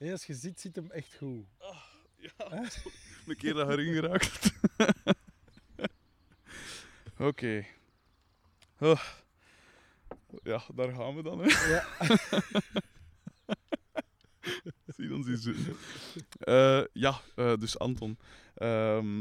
Nee, 0.00 0.12
als 0.12 0.26
je 0.26 0.34
ziet, 0.34 0.60
zit 0.60 0.76
hem 0.76 0.90
echt 0.90 1.14
goed. 1.14 1.44
Ja, 2.16 2.68
een 3.26 3.36
keer 3.36 3.54
dat 3.54 3.68
erin 3.68 3.94
geraakt. 3.94 4.52
Oké. 7.28 7.66
Oh. 8.78 9.02
Ja, 10.42 10.62
daar 10.74 10.92
gaan 10.92 11.16
we 11.16 11.22
dan. 11.22 11.38
Hè. 11.38 11.68
Ja. 11.68 11.84
Zie 14.96 15.36
zitten. 15.36 15.76
Eh, 16.38 16.84
ja, 16.92 17.20
eh, 17.36 17.56
dus 17.56 17.78
Anton. 17.78 18.18
Ehm, 18.54 19.18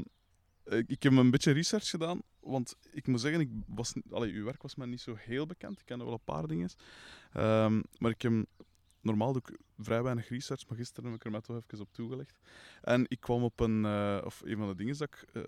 ik, 0.66 0.90
ik 0.90 1.04
heb 1.04 1.14
een 1.14 1.32
beetje 1.32 1.52
research 1.52 1.90
gedaan, 1.90 2.22
want 2.40 2.76
ik 2.92 3.08
moet 3.08 3.22
zeggen, 3.22 3.42
ik 3.42 3.50
was, 3.68 3.94
allee, 4.12 4.34
uw 4.34 4.46
werk 4.46 4.62
was 4.62 4.76
mij 4.76 4.88
niet 4.88 5.02
zo 5.02 5.16
heel 5.18 5.46
bekend. 5.46 5.80
Ik 5.80 5.86
ken 5.86 5.98
wel 5.98 6.14
een 6.14 6.24
paar 6.24 6.48
dingen. 6.48 6.70
Ehm, 7.34 7.82
maar 7.98 8.12
ik 8.12 8.22
heb 8.22 8.46
normaal 9.02 9.34
doe 9.34 9.42
ik 9.48 9.58
vrij 9.78 10.04
weinig 10.04 10.30
research, 10.30 10.68
maar 10.68 10.78
gisteren 10.78 11.10
heb 11.10 11.20
ik 11.20 11.26
er 11.26 11.32
mij 11.32 11.42
toch 11.42 11.56
even 11.68 11.80
op 11.80 11.94
toegelegd. 11.94 12.40
En 12.82 13.06
ik 13.08 13.20
kwam 13.20 13.44
op 13.44 13.60
een, 13.60 13.86
eh, 13.86 14.22
of 14.26 14.42
een 14.46 14.58
van 14.58 14.68
de 14.68 14.76
dingen 14.76 14.98
dat, 14.98 15.08
ik, 15.08 15.26
eh, 15.34 15.44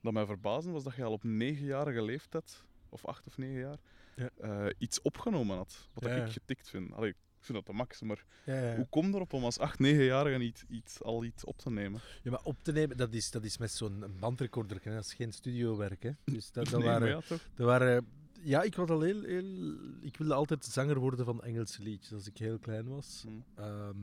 dat 0.00 0.12
mij 0.12 0.26
verbaasde, 0.26 0.70
was 0.70 0.84
dat 0.84 0.94
je 0.94 1.04
al 1.04 1.12
op 1.12 1.24
negenjarige 1.24 2.02
leeftijd, 2.02 2.64
of 2.88 3.04
acht 3.06 3.26
of 3.26 3.38
negen 3.38 3.58
jaar, 3.60 3.78
Ja. 4.16 4.30
eh, 4.36 4.66
iets 4.78 5.02
opgenomen 5.02 5.56
had. 5.56 5.88
Wat 5.94 6.04
Ja, 6.04 6.24
ik 6.24 6.32
getikt 6.32 6.68
vind. 6.70 6.92
Allee, 6.92 7.10
ik 7.10 7.16
vind 7.48 7.58
dat 7.58 7.66
de 7.66 7.72
max, 7.72 8.00
maar 8.02 8.24
Ja, 8.44 8.76
hoe 8.76 8.86
kom 8.88 9.06
je 9.08 9.14
erop 9.14 9.32
om 9.32 9.44
als 9.44 9.58
8, 9.58 9.78
9-jarige 9.78 10.38
iets, 10.44 10.64
iets, 10.68 11.02
al 11.02 11.24
iets 11.24 11.44
op 11.44 11.58
te 11.58 11.70
nemen? 11.70 12.00
ja, 12.22 12.30
maar 12.30 12.42
op 12.42 12.62
te 12.62 12.72
nemen, 12.72 12.96
dat 12.96 13.14
is, 13.14 13.30
dat 13.30 13.44
is 13.44 13.58
met 13.58 13.70
zo'n 13.70 14.04
bandrecorder. 14.20 14.78
hè. 14.82 14.94
Dat 14.94 15.04
is 15.04 15.14
geen 15.14 15.32
studiowerk. 15.32 16.02
Hè. 16.02 16.10
Dus 16.24 16.52
dat, 16.52 16.64
dat 16.68 16.72
Nee, 16.80 16.88
maar 16.88 17.00
waren, 17.00 17.22
dat 17.54 17.66
waren... 17.66 18.06
Ja, 18.42 18.62
ik 18.62 18.76
was 18.76 18.88
al 18.88 19.00
heel, 19.00 19.22
heel... 19.22 19.74
Ik 20.00 20.16
wilde 20.16 20.34
altijd 20.34 20.64
zanger 20.64 20.98
worden 20.98 21.24
van 21.24 21.42
Engelse 21.42 21.82
liedjes 21.82 22.12
als 22.12 22.26
ik 22.26 22.38
heel 22.38 22.58
klein 22.58 22.88
was. 22.88 23.24
Hm. 23.26 23.60
Ehm, 23.60 23.98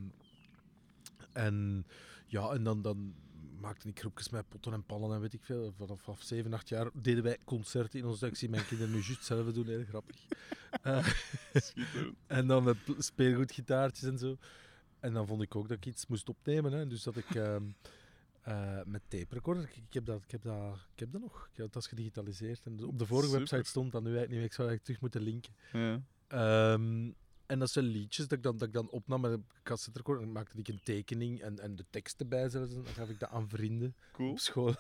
en 1.32 1.86
ja, 2.26 2.50
en 2.50 2.64
dan, 2.64 2.82
dan 2.82 3.14
maakte 3.60 3.88
ik 3.88 4.00
groepjes 4.00 4.30
met 4.30 4.50
potten 4.50 4.73
en 4.73 4.84
pannen 4.84 5.14
en 5.14 5.22
weet 5.22 5.34
ik 5.34 5.44
veel. 5.44 5.73
Vanaf, 5.78 6.02
vanaf 6.02 6.22
7, 6.22 6.54
8 6.54 6.70
jaar 6.70 6.90
deden 6.94 7.23
wij 7.23 7.38
concerten 7.45 8.00
in 8.00 8.06
ons 8.06 8.22
Ik 8.22 8.36
zie 8.36 8.50
mijn 8.50 8.66
kinderen 8.66 8.94
nu 8.94 9.00
juist 9.00 9.16
hetzelfde 9.16 9.52
doen, 9.52 9.67
heel 9.67 9.86
grappig. 9.86 10.17
Eh, 10.82 11.08
en 12.28 12.48
dan 12.48 12.64
met 12.64 12.78
speelgoedgitaartjes 12.98 14.10
en 14.10 14.17
zo. 14.17 14.38
En 15.00 15.14
dan 15.14 15.28
vond 15.28 15.42
ik 15.42 15.56
ook 15.56 15.67
dat 15.67 15.78
ik 15.78 15.86
iets 15.86 16.08
moest 16.08 16.30
opnemen. 16.30 16.72
Hè. 16.72 16.88
Dus 16.88 17.04
dat 17.04 17.16
ik 17.16 17.36
ehm, 17.36 17.64
eh, 18.42 18.82
met 18.86 19.02
tape 19.08 19.34
recorder, 19.36 19.64
ik, 19.64 19.76
ik 19.76 19.94
heb 19.94 20.06
dat, 20.06 20.23
ik, 20.23 20.32
heb 20.32 20.42
dat, 20.42 20.76
ik 20.94 21.00
heb 21.00 21.12
dat 21.12 21.22
nog. 21.22 21.50
Ik 21.52 21.58
heb 21.58 21.72
dat 21.72 21.82
is 21.84 21.90
gedigitaliseerd. 21.90 22.66
En 22.66 22.84
op 22.84 23.00
de 23.00 23.06
vorige 23.14 23.28
Super. 23.28 23.40
website 23.40 23.70
stond 23.70 23.92
dat 23.92 24.02
nu 24.02 24.08
eigenlijk 24.08 24.30
niet 24.30 24.40
meer. 24.40 24.48
Ik 24.48 24.54
zou 24.54 24.68
eigenlijk 24.68 24.86
terug 24.86 25.02
moeten 25.02 25.22
linken. 25.22 25.54
Ja. 25.72 26.02
Ehm, 26.28 27.12
en 27.45 27.60
dat 27.60 27.70
zijn 27.70 27.86
liedjes 27.86 28.28
dat 28.28 28.38
ik 28.38 28.44
dan, 28.44 28.58
dat 28.58 28.67
ik 28.67 28.73
dan 28.73 28.90
opnam 28.90 29.22
met 29.22 29.32
een 29.32 29.45
cassette 29.64 30.00
recorder. 30.00 30.23
Dan 30.23 30.34
maakte 30.34 30.58
ik 30.58 30.67
een 30.67 30.82
tekening 30.84 31.42
en, 31.42 31.60
en 31.60 31.76
de 31.76 31.86
tekst 31.90 32.20
erbij 32.20 32.50
zelfs. 32.50 32.73
En 32.73 32.84
dan 32.84 32.94
gaf 32.94 33.10
ik 33.10 33.20
dat 33.20 33.30
aan 33.30 33.50
vrienden 33.50 33.95
Cool, 34.12 34.32
op 34.32 34.40
school. 34.40 34.76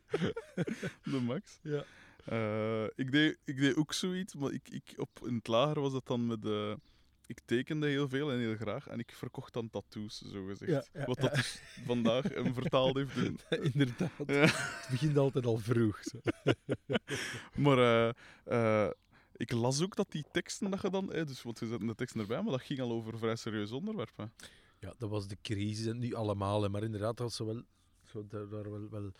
de 1.12 1.20
max. 1.20 1.58
Ja. 1.62 1.84
Eh, 2.24 2.84
ik, 2.94 3.12
deed, 3.12 3.38
ik 3.44 3.56
deed 3.56 3.76
ook 3.76 3.92
zoiets, 3.92 4.34
maar 4.34 4.52
ik, 4.52 4.68
ik, 4.68 4.94
op, 4.96 5.26
in 5.26 5.34
het 5.34 5.46
lager 5.46 5.80
was 5.80 5.92
dat 5.92 6.06
dan 6.06 6.26
met 6.26 6.42
de... 6.42 6.78
Ik 7.26 7.40
tekende 7.44 7.86
heel 7.86 8.08
veel 8.08 8.32
en 8.32 8.38
heel 8.38 8.56
graag 8.56 8.86
en 8.86 8.98
ik 8.98 9.12
verkocht 9.12 9.52
dan 9.52 9.70
tattoos, 9.70 10.18
zo 10.18 10.44
gezegd. 10.44 10.70
Ja, 10.70 10.84
ja, 11.00 11.06
Wat 11.06 11.20
dat 11.20 11.34
dus 11.34 11.60
vandaag 11.84 12.24
hem 12.34 12.54
vertaald 12.54 12.96
heeft 12.96 13.16
in... 13.16 13.38
Inderdaad. 13.72 14.10
Het 14.16 14.88
begint 14.90 15.16
altijd 15.16 15.46
al 15.46 15.58
vroeg. 15.58 15.98
Zo. 16.02 16.20
Maar 17.64 17.78
eh, 17.78 18.12
eh, 18.44 18.90
ik 19.32 19.52
las 19.52 19.82
ook 19.82 19.96
dat 19.96 20.10
die 20.10 20.24
teksten 20.32 20.70
dat 20.70 20.82
je 20.82 20.90
dan... 20.90 21.12
eh, 21.12 21.26
dus, 21.26 21.42
want 21.42 21.58
je 21.58 21.66
zet 21.66 21.80
de 21.80 21.94
teksten 21.94 22.20
erbij, 22.20 22.42
maar 22.42 22.52
dat 22.52 22.62
ging 22.62 22.80
al 22.80 22.92
over 22.92 23.18
vrij 23.18 23.36
serieuze 23.36 23.74
onderwerpen. 23.74 24.32
Ja, 24.78 24.94
dat 24.98 25.10
was 25.10 25.28
de 25.28 25.36
crisis. 25.42 25.86
En 25.86 25.98
niet 25.98 26.14
allemaal, 26.14 26.68
maar 26.68 26.82
inderdaad, 26.82 27.16
dat 27.16 27.26
was 27.26 27.36
zo 27.36 27.46
wel, 27.46 27.62
zo 28.04 28.26
daar, 28.26 28.48
daar 28.48 28.70
wel, 28.70 28.88
wel 28.90 29.12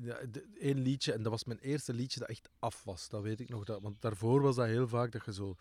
ja, 0.00 0.20
één 0.58 0.78
liedje. 0.78 1.12
En 1.12 1.22
dat 1.22 1.32
was 1.32 1.44
mijn 1.44 1.58
eerste 1.58 1.94
liedje 1.94 2.20
dat 2.20 2.28
echt 2.28 2.48
af 2.58 2.84
was. 2.84 3.08
Dat 3.08 3.22
weet 3.22 3.40
ik 3.40 3.48
nog. 3.48 3.64
Dat, 3.64 3.82
want 3.82 4.00
daarvoor 4.00 4.42
was 4.42 4.56
dat 4.56 4.66
heel 4.66 4.88
vaak 4.88 5.12
dat 5.12 5.24
je 5.24 5.32
zo 5.32 5.56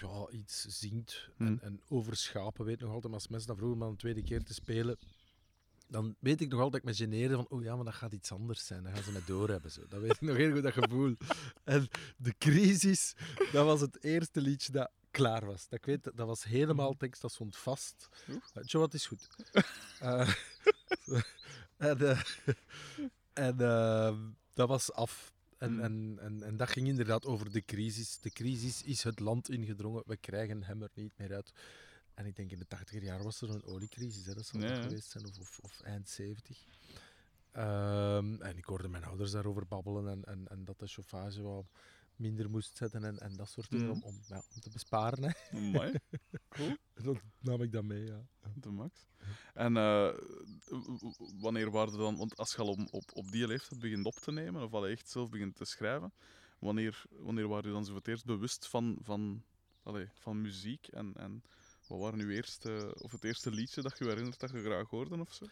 ja, 0.00 0.28
iets 0.30 0.66
zingt 0.66 1.28
en, 1.38 1.46
Hmm. 1.46 1.58
en 1.62 1.80
over 1.88 2.16
schapen. 2.16 2.64
Weet 2.64 2.80
nog 2.80 2.88
altijd, 2.88 3.12
maar 3.12 3.20
als 3.20 3.28
mensen 3.28 3.48
dat 3.48 3.56
vroegen 3.58 3.82
om 3.82 3.88
een 3.88 3.96
tweede 3.96 4.22
keer 4.22 4.42
te 4.42 4.54
spelen, 4.54 4.98
dan 5.88 6.14
weet 6.18 6.40
ik 6.40 6.48
nog 6.48 6.60
altijd 6.60 6.82
dat 6.82 6.92
ik 6.92 6.98
me 6.98 7.06
geneerde 7.06 7.34
van, 7.34 7.46
oh 7.48 7.62
ja, 7.62 7.76
maar 7.76 7.84
dat 7.84 7.94
gaat 7.94 8.12
iets 8.12 8.32
anders 8.32 8.66
zijn. 8.66 8.82
Dan 8.82 8.94
gaan 8.94 9.02
ze 9.02 9.12
me 9.12 9.22
doorhebben. 9.26 9.70
Zo. 9.70 9.82
Dat 9.88 10.00
weet 10.00 10.10
ik 10.12 10.20
nog 10.20 10.36
heel 10.36 10.52
goed, 10.52 10.62
dat 10.62 10.72
gevoel. 10.72 11.14
En 11.64 11.88
de 12.16 12.34
crisis, 12.38 13.14
dat 13.52 13.64
was 13.64 13.80
het 13.80 14.04
eerste 14.04 14.40
liedje 14.40 14.72
dat 14.72 14.90
klaar 15.10 15.46
was. 15.46 15.68
Dat, 15.68 15.78
ik 15.78 15.84
weet, 15.84 16.04
dat 16.04 16.26
was 16.26 16.44
helemaal 16.44 16.96
tekst, 16.96 17.20
dat 17.22 17.32
stond 17.32 17.56
vast. 17.56 18.08
Oeh. 18.28 18.38
Uh, 18.54 18.62
Joe, 18.64 18.80
wat 18.82 18.94
is 18.94 19.06
goed. 19.06 19.26
Eh, 20.00 20.32
en 21.76 21.98
eh, 22.08 22.20
en 23.32 23.60
eh, 23.60 24.16
dat 24.54 24.68
was 24.68 24.92
af. 24.92 25.32
En, 25.66 25.72
Hmm. 25.72 25.82
en, 25.82 26.18
en, 26.20 26.42
en 26.42 26.56
dat 26.56 26.70
ging 26.70 26.86
inderdaad 26.88 27.26
over 27.26 27.52
de 27.52 27.64
crisis. 27.64 28.18
De 28.20 28.30
crisis 28.30 28.82
is 28.82 29.02
het 29.02 29.20
land 29.20 29.50
ingedrongen. 29.50 30.02
We 30.06 30.16
krijgen 30.16 30.62
hem 30.62 30.82
er 30.82 30.90
niet 30.94 31.12
meer 31.18 31.34
uit. 31.34 31.52
En 32.14 32.26
ik 32.26 32.36
denk 32.36 32.50
in 32.50 32.58
de 32.58 32.66
tachtiger 32.66 33.02
jaar 33.02 33.22
was 33.22 33.40
er 33.40 33.48
zo'n 33.48 33.64
oliecrisis. 33.64 34.26
Hè. 34.26 34.34
Dat 34.34 34.46
zou 34.46 34.62
Ja, 34.66 34.82
geweest 34.82 35.10
zijn. 35.10 35.26
Of, 35.26 35.38
of, 35.38 35.58
of 35.62 35.80
eind 35.80 36.08
70. 36.08 36.64
Ehm, 37.52 38.42
en 38.42 38.56
ik 38.56 38.64
hoorde 38.64 38.88
mijn 38.88 39.04
ouders 39.04 39.30
daarover 39.30 39.66
babbelen. 39.66 40.08
En, 40.08 40.24
en, 40.24 40.48
en 40.48 40.64
dat 40.64 40.78
de 40.78 40.86
chauffage 40.86 41.42
wat 41.42 41.66
minder 42.16 42.50
moest 42.50 42.76
zetten. 42.76 43.04
En, 43.04 43.18
en 43.18 43.36
dat 43.36 43.50
soort 43.50 43.70
dingen. 43.70 43.86
Mhm. 43.86 43.94
Om, 43.94 44.02
om, 44.02 44.20
ja, 44.26 44.42
om 44.54 44.60
te 44.60 44.70
besparen. 44.70 45.22
Hè. 45.22 45.56
Amai, 45.56 45.94
cool. 46.48 46.76
Dan 46.94 47.20
nam 47.40 47.62
ik 47.62 47.72
dat 47.72 47.84
mee, 47.84 48.04
ja. 48.04 48.26
De 48.54 48.70
max. 48.70 49.06
En 49.54 49.76
eh, 49.76 50.12
wanneer 51.40 51.70
waren 51.70 51.92
er 51.92 51.98
dan... 51.98 52.16
Want 52.16 52.36
als 52.36 52.52
je 52.52 52.58
al 52.58 52.68
op, 52.68 52.78
op, 52.90 53.10
op 53.12 53.30
die 53.30 53.46
leeftijd 53.46 53.80
begint 53.80 54.06
op 54.06 54.14
te 54.14 54.32
nemen, 54.32 54.62
of 54.62 54.72
al 54.72 54.86
echt 54.86 55.08
zelf 55.10 55.28
begint 55.28 55.54
te 55.54 55.64
schrijven, 55.64 56.12
wanneer, 56.58 57.04
wanneer 57.10 57.48
waren 57.48 57.66
je 57.66 57.72
dan 57.72 57.84
zo 57.84 57.90
voor 57.90 57.98
het 57.98 58.08
eerst 58.08 58.24
bewust 58.24 58.68
van, 58.68 58.98
van, 59.02 59.44
allee, 59.82 60.08
van 60.14 60.40
muziek? 60.40 60.88
En, 60.88 61.14
en 61.16 61.42
wat 61.86 62.00
waren 62.00 62.20
uw 62.20 62.30
eerste... 62.30 62.94
Of 62.98 63.12
het 63.12 63.24
eerste 63.24 63.50
liedje 63.50 63.82
dat 63.82 63.98
je 63.98 64.04
je 64.04 64.10
herinnert 64.10 64.40
dat 64.40 64.50
je 64.50 64.62
graag 64.62 64.88
hoorde, 64.88 65.20
of 65.20 65.32
zo? 65.32 65.46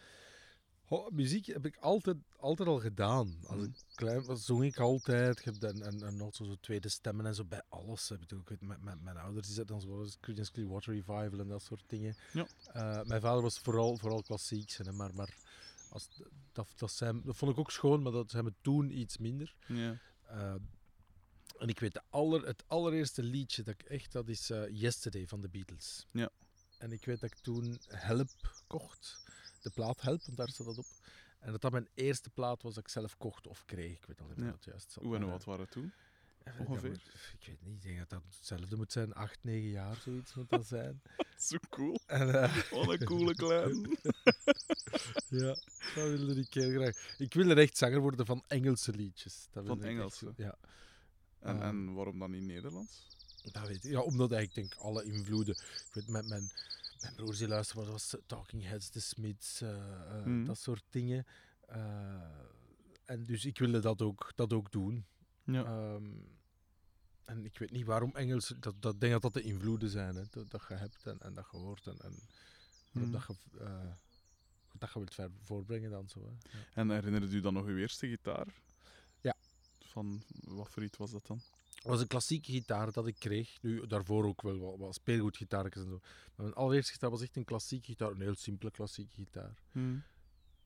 Muziek 1.12 1.46
heb 1.46 1.66
ik 1.66 1.76
altijd, 1.76 2.16
altijd 2.36 2.68
al 2.68 2.80
gedaan. 2.80 3.36
Als 3.46 3.56
Mhm. 3.56 3.64
ik 3.64 3.74
klein 3.94 4.24
was, 4.24 4.44
zong 4.44 4.64
ik 4.64 4.78
altijd. 4.78 5.38
Ik 5.38 5.44
heb 5.44 5.58
dan, 5.58 5.82
en, 5.82 6.02
en 6.02 6.30
zo 6.32 6.56
tweede 6.60 6.88
stemmen 6.88 7.26
en 7.26 7.34
zo 7.34 7.44
bij 7.44 7.62
alles. 7.68 8.08
Heb 8.08 8.22
ik 8.22 8.32
ook 8.32 8.50
met, 8.50 8.60
met, 8.60 8.82
met 8.82 9.02
mijn 9.02 9.16
ouders, 9.16 9.46
die 9.46 9.54
zetten 9.54 9.78
dan 9.78 9.84
zoals 9.84 10.18
Creedence 10.20 10.52
Clearwater 10.52 10.92
Revival 10.94 11.38
en 11.40 11.48
dat 11.48 11.62
soort 11.62 11.84
dingen. 11.86 12.16
Ja. 12.32 12.46
Eh, 12.72 13.02
mijn 13.04 13.20
vader 13.20 13.42
was 13.42 13.58
vooral, 13.58 13.96
vooral 13.96 14.22
klassiek, 14.22 14.70
hè, 14.70 14.92
maar, 14.92 15.14
maar 15.14 15.34
als, 15.90 16.08
dat, 16.52 16.68
dat, 16.76 16.92
zijn, 16.92 17.22
dat 17.24 17.36
vond 17.36 17.52
ik 17.52 17.58
ook 17.58 17.70
schoon, 17.70 18.02
maar 18.02 18.12
dat 18.12 18.30
zijn 18.30 18.44
we 18.44 18.52
toen 18.60 18.98
iets 18.98 19.18
minder. 19.18 19.54
Ja. 19.66 19.98
Eh, 20.26 20.54
en 21.58 21.68
ik 21.68 21.80
weet, 21.80 21.92
de 21.92 22.02
aller, 22.10 22.46
het 22.46 22.64
allereerste 22.66 23.22
liedje 23.22 23.62
dat 23.62 23.74
ik 23.74 23.82
echt, 23.82 24.12
dat 24.12 24.28
is 24.28 24.50
eh, 24.50 24.62
Yesterday 24.70 25.26
van 25.26 25.40
de 25.40 25.48
Beatles. 25.48 26.06
Ja. 26.10 26.30
En 26.78 26.92
ik 26.92 27.04
weet 27.04 27.20
dat 27.20 27.30
ik 27.30 27.38
toen 27.38 27.78
Help 27.86 28.30
kocht. 28.66 29.22
De 29.64 29.70
plaat 29.70 30.00
Help, 30.00 30.22
want 30.24 30.36
daar 30.36 30.48
staat 30.48 30.66
dat 30.66 30.78
op. 30.78 30.86
En 31.38 31.52
dat 31.52 31.60
dat 31.60 31.72
mijn 31.72 31.88
eerste 31.94 32.30
plaat 32.30 32.62
was 32.62 32.74
dat 32.74 32.84
ik 32.84 32.90
zelf 32.90 33.16
kocht 33.16 33.46
of 33.46 33.64
kreeg. 33.64 33.96
Ik 33.96 34.06
weet 34.06 34.20
al 34.20 34.26
niet 34.26 34.36
of 34.38 34.44
Ja. 34.44 34.50
dat 34.50 34.64
juist 34.64 34.90
zat. 34.92 35.02
Hoe 35.04 35.16
en 35.16 35.28
wat 35.28 35.44
waren 35.44 35.60
het 35.60 35.70
toen? 35.70 35.92
eh, 36.42 36.60
ongeveer? 36.60 36.90
ik 37.38 37.46
weet 37.46 37.62
niet, 37.62 37.74
ik 37.76 37.82
denk 37.82 37.98
dat 37.98 38.08
dat 38.10 38.22
hetzelfde 38.36 38.76
moet 38.76 38.92
zijn. 38.92 39.14
Acht, 39.14 39.38
negen 39.40 39.68
jaar, 39.70 39.96
zoiets 39.96 40.34
moet 40.34 40.50
dat 40.50 40.66
zijn. 40.66 41.02
Zo 41.48 41.56
cool. 41.70 41.98
En, 42.06 42.42
eh, 42.42 42.70
Wat 42.70 42.88
een 43.00 43.04
coole 43.06 43.34
klein. 43.44 43.98
ja, 45.28 45.56
dat 45.94 46.08
wilde 46.08 46.40
ik 46.40 46.54
heel 46.54 46.70
graag. 46.70 47.14
Ik 47.18 47.34
wilde 47.34 47.54
echt 47.60 47.76
zanger 47.76 48.00
worden 48.00 48.26
van 48.26 48.44
Engelse 48.46 48.92
liedjes. 48.92 49.46
Dat 49.50 49.66
Van 49.66 49.78
echt 49.78 49.88
Engelse? 49.88 50.32
Ja. 50.36 50.54
En, 51.38 51.54
Ehm. 51.56 51.62
en 51.62 51.94
waarom 51.94 52.18
dan 52.18 52.30
niet 52.30 52.42
Nederlands? 52.42 53.06
Dat 53.52 53.66
weet 53.66 53.84
ik. 53.84 53.90
Ja, 53.90 54.00
omdat 54.00 54.32
ik 54.32 54.54
denk 54.54 54.74
alle 54.74 55.04
invloeden. 55.04 55.54
Ik 55.56 55.88
weet, 55.92 56.08
met 56.08 56.28
mijn, 56.28 56.50
mijn 57.04 57.16
broers 57.16 57.38
die 57.38 57.48
luisteren, 57.48 57.82
wat 57.82 57.92
was 57.92 58.16
Talking 58.26 58.62
Heads, 58.64 58.88
The 58.88 59.00
Smiths, 59.00 59.60
eh, 59.60 60.18
eh, 60.18 60.24
Mhm. 60.24 60.44
dat 60.44 60.58
soort 60.58 60.84
dingen. 60.90 61.26
Eh, 61.66 62.22
en 63.04 63.24
dus 63.24 63.44
ik 63.44 63.58
wilde 63.58 63.80
dat 63.80 64.02
ook, 64.02 64.32
dat 64.34 64.52
ook 64.52 64.72
doen. 64.72 65.06
Ja. 65.44 65.64
Ehm, 65.64 66.10
en 67.24 67.44
ik 67.44 67.58
weet 67.58 67.70
niet 67.70 67.86
waarom 67.86 68.14
Engels. 68.14 68.52
Dat, 68.60 68.74
dat 68.82 69.00
denk 69.00 69.12
dat 69.12 69.22
dat 69.22 69.34
de 69.34 69.42
invloeden 69.42 69.88
zijn. 69.90 70.14
Hè, 70.16 70.22
dat, 70.30 70.50
dat 70.50 70.64
je 70.68 70.74
hebt 70.74 71.06
en, 71.06 71.18
en 71.20 71.34
dat 71.34 71.46
je 71.50 71.56
hoort. 71.56 71.86
En, 71.86 71.96
Mhm. 72.92 73.10
dat, 73.10 73.24
je, 73.26 73.58
eh, 73.58 73.92
dat 74.78 74.92
je 74.92 74.98
wilt 74.98 75.30
voorbrengen 75.42 75.90
dan 75.90 76.08
zo. 76.08 76.20
Hè. 76.24 76.58
Ja. 76.58 76.64
En 76.74 76.90
herinnerde 76.90 77.26
u 77.36 77.40
dan 77.40 77.54
nog 77.54 77.64
uw 77.66 77.76
eerste 77.76 78.08
gitaar? 78.08 78.46
Ja. 79.20 79.34
Van 79.80 80.22
wat 80.40 80.70
voor 80.70 80.82
iets 80.82 80.98
was 80.98 81.10
dat 81.10 81.26
dan? 81.26 81.40
Het 81.84 81.92
was 81.92 82.02
een 82.02 82.08
klassieke 82.08 82.52
gitaar 82.52 82.92
dat 82.92 83.06
ik 83.06 83.18
kreeg. 83.18 83.62
Nu, 83.62 83.86
daarvoor 83.86 84.24
ook 84.24 84.42
wel 84.42 84.58
wat, 84.58 84.78
wat 84.78 84.94
speelgoedgitaartjes 84.94 85.82
en 85.82 85.88
zo. 85.88 85.98
Maar 86.00 86.46
mijn 86.46 86.54
allereerste 86.54 86.92
gitaar 86.92 87.10
was 87.10 87.22
echt 87.22 87.36
een 87.36 87.44
klassieke 87.44 87.86
gitaar. 87.86 88.10
Een 88.10 88.20
heel 88.20 88.34
simpele 88.34 88.70
klassieke 88.70 89.14
gitaar. 89.14 89.54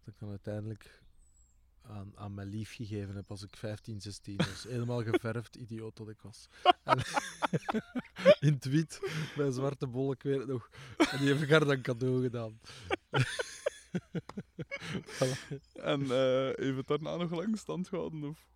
Dat 0.04 0.14
ik 0.14 0.18
dan 0.18 0.28
uiteindelijk 0.28 1.02
aan, 1.82 2.12
aan 2.14 2.34
mijn 2.34 2.48
lief 2.48 2.74
gegeven 2.74 3.14
heb 3.14 3.30
als 3.30 3.42
ik 3.42 3.56
15, 3.56 4.00
16 4.00 4.36
was. 4.36 4.62
Helemaal 4.68 5.02
geverfd, 5.02 5.56
idioot 5.56 5.96
dat 5.96 6.08
ik 6.08 6.20
was. 6.20 6.48
En 6.84 6.98
in 8.48 8.52
het 8.52 8.64
wit, 8.64 8.98
met 9.36 9.46
een 9.46 9.52
zwarte 9.52 9.86
bol, 9.86 10.12
ik 10.12 10.22
weet 10.22 10.38
het 10.38 10.48
nog. 10.48 10.70
En 10.96 11.18
die 11.18 11.28
heb 11.28 11.42
ik 11.42 11.50
haar 11.50 11.64
dan 11.64 11.82
cadeau 11.82 12.22
gedaan. 12.22 12.60
En 15.74 16.02
eh 16.02 16.50
heeft 16.54 16.76
het 16.76 16.86
daarna 16.86 17.16
nog 17.16 17.30
lang 17.30 17.58
stand 17.58 17.88
gehouden? 17.88 18.24
Of? 18.24 18.46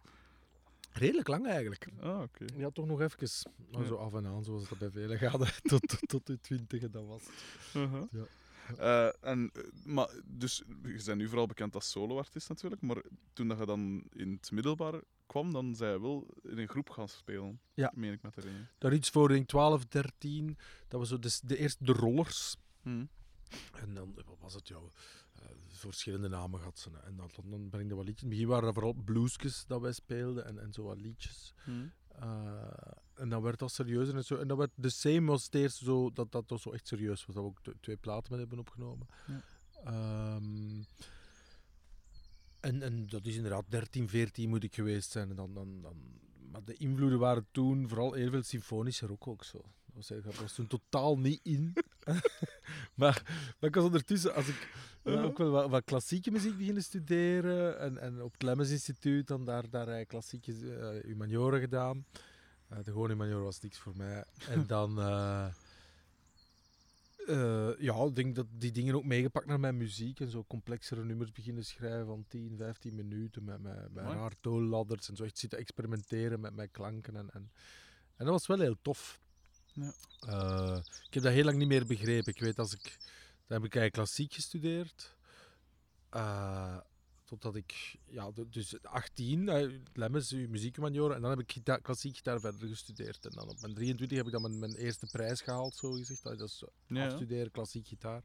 Redelijk 0.92 1.28
lang 1.28 1.46
eigenlijk. 1.46 1.88
Ah, 2.00 2.20
oké. 2.20 2.44
Ja, 2.56 2.70
toch 2.70 2.86
nog 2.86 3.00
even. 3.00 3.28
Maar 3.70 3.80
Ja. 3.80 3.86
zo 3.86 3.94
af 3.94 4.14
en 4.14 4.26
aan, 4.26 4.44
zoals 4.44 4.68
dat 4.68 4.78
bij 4.78 4.90
velen 4.90 5.18
gaat. 5.18 5.60
Tot, 5.62 5.88
tot, 5.88 6.08
tot 6.08 6.26
de 6.26 6.40
twintig 6.40 6.90
dat 6.90 7.06
was 7.06 7.22
het. 7.24 7.34
Uh-huh. 7.74 8.02
Ja. 8.10 8.24
Eh, 8.78 9.30
en, 9.30 9.50
eh, 9.52 9.62
maar, 9.84 10.08
dus, 10.24 10.62
je 10.82 11.02
bent 11.04 11.18
nu 11.18 11.28
vooral 11.28 11.46
bekend 11.46 11.74
als 11.74 11.90
soloartiest 11.90 12.48
natuurlijk, 12.48 12.82
maar 12.82 13.02
toen 13.32 13.48
dat 13.48 13.58
je 13.58 13.66
dan 13.66 14.02
in 14.12 14.32
het 14.32 14.50
middelbaar 14.50 15.00
kwam, 15.26 15.52
dan 15.52 15.74
zei 15.74 15.92
je 15.92 16.00
wel 16.00 16.26
in 16.42 16.58
een 16.58 16.68
groep 16.68 16.90
gaan 16.90 17.08
spelen. 17.08 17.60
Ja. 17.74 17.92
Meen 17.94 18.12
ik 18.12 18.22
met 18.22 18.34
herinneren. 18.34 18.68
Daar 18.78 18.92
iets 18.92 19.10
voor, 19.10 19.34
ik, 19.34 19.46
12, 19.46 19.84
13. 19.86 20.58
Dat 20.88 21.00
was 21.00 21.08
zo 21.08 21.18
de, 21.18 21.38
de 21.44 21.56
eerste 21.56 21.84
de 21.84 21.92
rollers. 21.92 22.56
Hm. 22.82 23.04
En 23.72 23.94
dan, 23.94 24.14
wat 24.14 24.38
was 24.40 24.54
het, 24.54 24.70
eh, 24.70 24.76
verschillende 25.68 26.28
namen 26.28 26.58
gehad 26.58 26.78
ze. 26.78 26.90
En 27.04 27.16
dan, 27.16 27.30
dan 27.70 27.90
er 27.90 27.96
wat 27.96 28.04
liedjes. 28.04 28.22
In 28.22 28.28
het 28.28 28.28
begin 28.28 28.46
waren 28.46 28.68
er 28.68 28.74
vooral 28.74 28.94
bluesjes 29.04 29.64
dat 29.66 29.80
wij 29.80 29.92
speelden 29.92 30.46
en, 30.46 30.58
en 30.58 30.72
zo 30.72 30.82
wat 30.82 31.00
liedjes. 31.00 31.54
Hm. 31.64 31.70
Eh, 32.08 32.92
en 33.14 33.28
dan 33.28 33.42
werd 33.42 33.58
dat 33.58 33.72
serieuzer 33.72 34.16
en 34.16 34.24
zo. 34.24 34.36
En 34.36 34.48
dan 34.48 34.56
werd 34.56 34.70
The 34.80 34.88
Same 34.88 35.26
was 35.26 35.44
het 35.44 35.54
eerst 35.54 35.76
zo, 35.76 36.10
dat 36.12 36.32
dat 36.32 36.60
zo 36.60 36.70
echt 36.70 36.88
serieus 36.88 37.26
was. 37.26 37.34
Dat 37.34 37.44
we 37.44 37.50
ook 37.50 37.80
twee 37.80 37.96
platen 37.96 38.30
met 38.30 38.40
hebben 38.40 38.58
opgenomen. 38.58 39.06
Ja. 39.26 39.42
Ehm, 39.84 40.82
en, 42.60 42.82
en 42.82 43.06
dat 43.06 43.26
is 43.26 43.36
inderdaad 43.36 43.64
13, 43.68 44.08
14 44.08 44.48
moet 44.48 44.64
ik 44.64 44.74
geweest 44.74 45.10
zijn. 45.10 45.30
En 45.30 45.36
dan, 45.36 45.54
dan, 45.54 45.82
dan, 45.82 45.96
maar 46.50 46.64
de 46.64 46.74
invloeden 46.74 47.18
waren 47.18 47.46
toen 47.50 47.88
vooral 47.88 48.12
heel 48.12 48.30
veel 48.30 48.42
symfonische 48.42 49.06
rock 49.06 49.26
ook 49.26 49.44
zo. 49.44 49.64
Was, 49.94 50.10
was 50.40 50.54
toen 50.54 50.66
totaal 50.66 51.18
niet 51.18 51.40
in. 51.42 51.72
maar, 53.00 53.22
maar 53.60 53.68
ik 53.68 53.74
was 53.74 53.84
ondertussen, 53.84 54.34
als 54.34 54.48
ik 54.48 54.68
ja, 55.04 55.22
ook 55.22 55.38
wel 55.38 55.50
wat, 55.50 55.70
wat 55.70 55.84
klassieke 55.84 56.30
muziek 56.30 56.56
beginnen 56.56 56.82
studeren. 56.82 57.78
En, 57.78 57.98
en 57.98 58.22
op 58.22 58.32
het 58.32 58.42
Lemmens 58.42 58.70
Instituut 58.70 59.26
dan 59.26 59.44
daar, 59.44 59.70
daar 59.70 59.88
eh, 59.88 60.06
klassieke 60.06 60.52
eh 60.52 61.04
humaniora 61.04 61.58
gedaan. 61.58 62.06
Eh, 62.68 62.78
de 62.78 62.90
gewone 62.90 63.12
humaniora 63.12 63.42
was 63.44 63.60
niks 63.60 63.78
voor 63.78 63.96
mij. 63.96 64.24
En 64.48 64.66
dan... 64.74 65.00
eh, 65.00 65.46
eh, 67.26 67.70
ja, 67.78 68.04
ik 68.04 68.14
denk 68.14 68.34
dat 68.34 68.46
die 68.50 68.72
dingen 68.72 68.94
ook 68.94 69.04
meegepakt 69.04 69.46
naar 69.46 69.60
mijn 69.60 69.76
muziek 69.76 70.20
en 70.20 70.30
zo 70.30 70.44
complexere 70.44 71.04
nummers 71.04 71.32
beginnen 71.32 71.64
schrijven 71.64 72.06
van 72.06 72.24
10, 72.28 72.56
15 72.56 72.94
minuten 72.94 73.44
met, 73.44 73.60
raar 73.94 74.32
toolladders 74.40 75.08
en 75.08 75.16
zo 75.16 75.24
echt 75.24 75.38
zitten 75.38 75.58
experimenteren 75.58 76.40
met 76.40 76.54
mijn 76.54 76.70
klanken. 76.70 77.16
En, 77.16 77.30
en, 77.32 77.50
en 78.16 78.24
dat 78.24 78.28
was 78.28 78.46
wel 78.46 78.60
heel 78.60 78.76
tof. 78.82 79.20
Ja. 79.72 79.92
Eh, 80.20 80.78
ik 81.06 81.14
heb 81.14 81.22
dat 81.22 81.32
heel 81.32 81.44
lang 81.44 81.56
niet 81.56 81.68
meer 81.68 81.86
begrepen. 81.86 82.32
Ik 82.32 82.40
weet 82.40 82.58
als 82.58 82.72
ik, 82.72 82.82
dan 83.46 83.60
heb 83.60 83.64
ik 83.64 83.74
eigenlijk 83.74 83.92
klassiek 83.92 84.32
gestudeerd. 84.32 85.16
Eh, 86.10 86.76
totdat 87.24 87.54
ik, 87.54 87.96
ja, 88.06 88.30
dus 88.50 88.82
18, 88.82 89.40
uh, 89.40 89.78
Lemmens, 89.92 90.32
muziekmanior, 90.32 91.12
en 91.12 91.20
dan 91.20 91.30
heb 91.30 91.40
ik 91.40 91.52
gita 91.52 91.76
klassiek 91.76 92.16
gitaar 92.16 92.40
verder 92.40 92.68
gestudeerd. 92.68 93.24
En 93.24 93.30
dan 93.30 93.48
op 93.48 93.60
mijn 93.60 93.74
23 93.74 94.16
heb 94.16 94.26
ik 94.26 94.32
dan 94.32 94.42
mijn, 94.42 94.58
mijn 94.58 94.74
eerste 94.74 95.06
prijs 95.06 95.40
gehaald, 95.40 95.74
zo 95.74 95.92
gezegd. 95.92 96.22
Dat 96.22 96.40
is 96.40 96.64
Ja, 96.86 97.06
afstuderen, 97.06 97.50
klassiek 97.50 97.86
gitaar. 97.86 98.22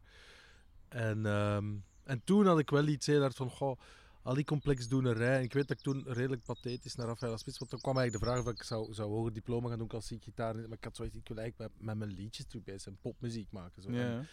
En, 0.88 1.26
ehm, 1.26 1.76
en 2.04 2.22
toen 2.24 2.46
had 2.46 2.60
ik 2.60 2.70
wel 2.70 2.88
iets 2.88 3.06
heel 3.06 3.22
hard 3.22 3.36
van, 3.36 3.50
goh, 3.50 3.80
al 4.28 4.34
die 4.34 4.44
complexdoenerij. 4.46 5.38
En 5.38 5.44
ik 5.44 5.54
weet 5.54 5.68
dat 5.68 5.78
ik 5.78 5.84
toen 5.84 6.04
redelijk 6.08 6.44
pathetisch 6.44 6.96
naar 6.96 7.08
Rafael 7.08 7.38
Spits, 7.38 7.58
want 7.58 7.72
dan 7.72 7.80
kwam 7.80 7.98
eigenlijk 7.98 8.26
de 8.26 8.32
vraag 8.32 8.46
of 8.46 8.52
ik 8.60 8.64
zou, 8.64 8.94
zou 8.94 9.10
hoger 9.10 9.34
diploma 9.34 9.70
gaan 9.70 9.78
doen, 9.78 9.88
klassiek 9.88 10.24
gitaar. 10.24 10.56
Maar 10.56 10.78
ik 10.78 10.84
had 10.84 10.96
zoiets, 10.96 11.16
ik 11.16 11.28
wil 11.28 11.38
eigenlijk 11.38 11.72
met, 11.72 11.86
met 11.86 11.98
mijn 11.98 12.12
liedjes 12.20 12.46
toe 12.48 12.62
bezig 12.62 12.82
zijn, 12.82 12.98
popmuziek 13.02 13.52
maken. 13.52 13.82
Zo. 13.82 13.90
En, 13.90 13.96
Ja, 13.96 14.24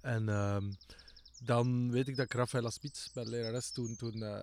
en 0.00 0.28
ehm, 0.28 0.72
dan 1.44 1.90
weet 1.90 2.08
ik 2.08 2.16
dat 2.16 2.24
ik 2.24 2.32
Rafaela 2.32 2.70
Spits 2.70 3.12
de 3.12 3.28
lerares 3.28 3.70
toen, 3.70 3.96
toen 3.96 4.22
eh, 4.22 4.40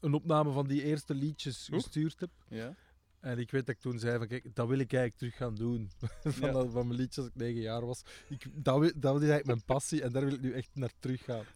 een 0.00 0.14
opname 0.14 0.52
van 0.52 0.66
die 0.66 0.82
eerste 0.82 1.14
liedjes 1.14 1.68
Oeh. 1.72 1.82
gestuurd 1.82 2.20
heb. 2.20 2.30
ja. 2.48 2.74
En 3.20 3.38
ik 3.38 3.50
weet 3.50 3.66
dat 3.66 3.74
ik 3.74 3.80
toen 3.80 3.98
zei 3.98 4.18
van 4.18 4.26
kijk, 4.26 4.54
dat 4.54 4.68
wil 4.68 4.78
ik 4.78 4.92
eigenlijk 4.92 5.16
terug 5.16 5.36
gaan 5.36 5.54
doen. 5.54 5.90
van, 6.22 6.46
Ja. 6.46 6.52
dat, 6.52 6.70
van 6.72 6.86
mijn 6.86 6.98
liedjes 6.98 7.18
als 7.18 7.26
ik 7.26 7.34
negen 7.34 7.60
jaar 7.60 7.86
was. 7.86 8.02
Ik, 8.28 8.64
dat, 8.64 8.92
dat 8.96 9.14
is 9.22 9.28
eigenlijk 9.28 9.46
mijn 9.46 9.64
passie 9.64 10.02
en 10.02 10.12
daar 10.12 10.24
wil 10.24 10.34
ik 10.34 10.40
nu 10.40 10.52
echt 10.52 10.70
naar 10.72 10.92
terug 10.98 11.24
gaan. 11.24 11.44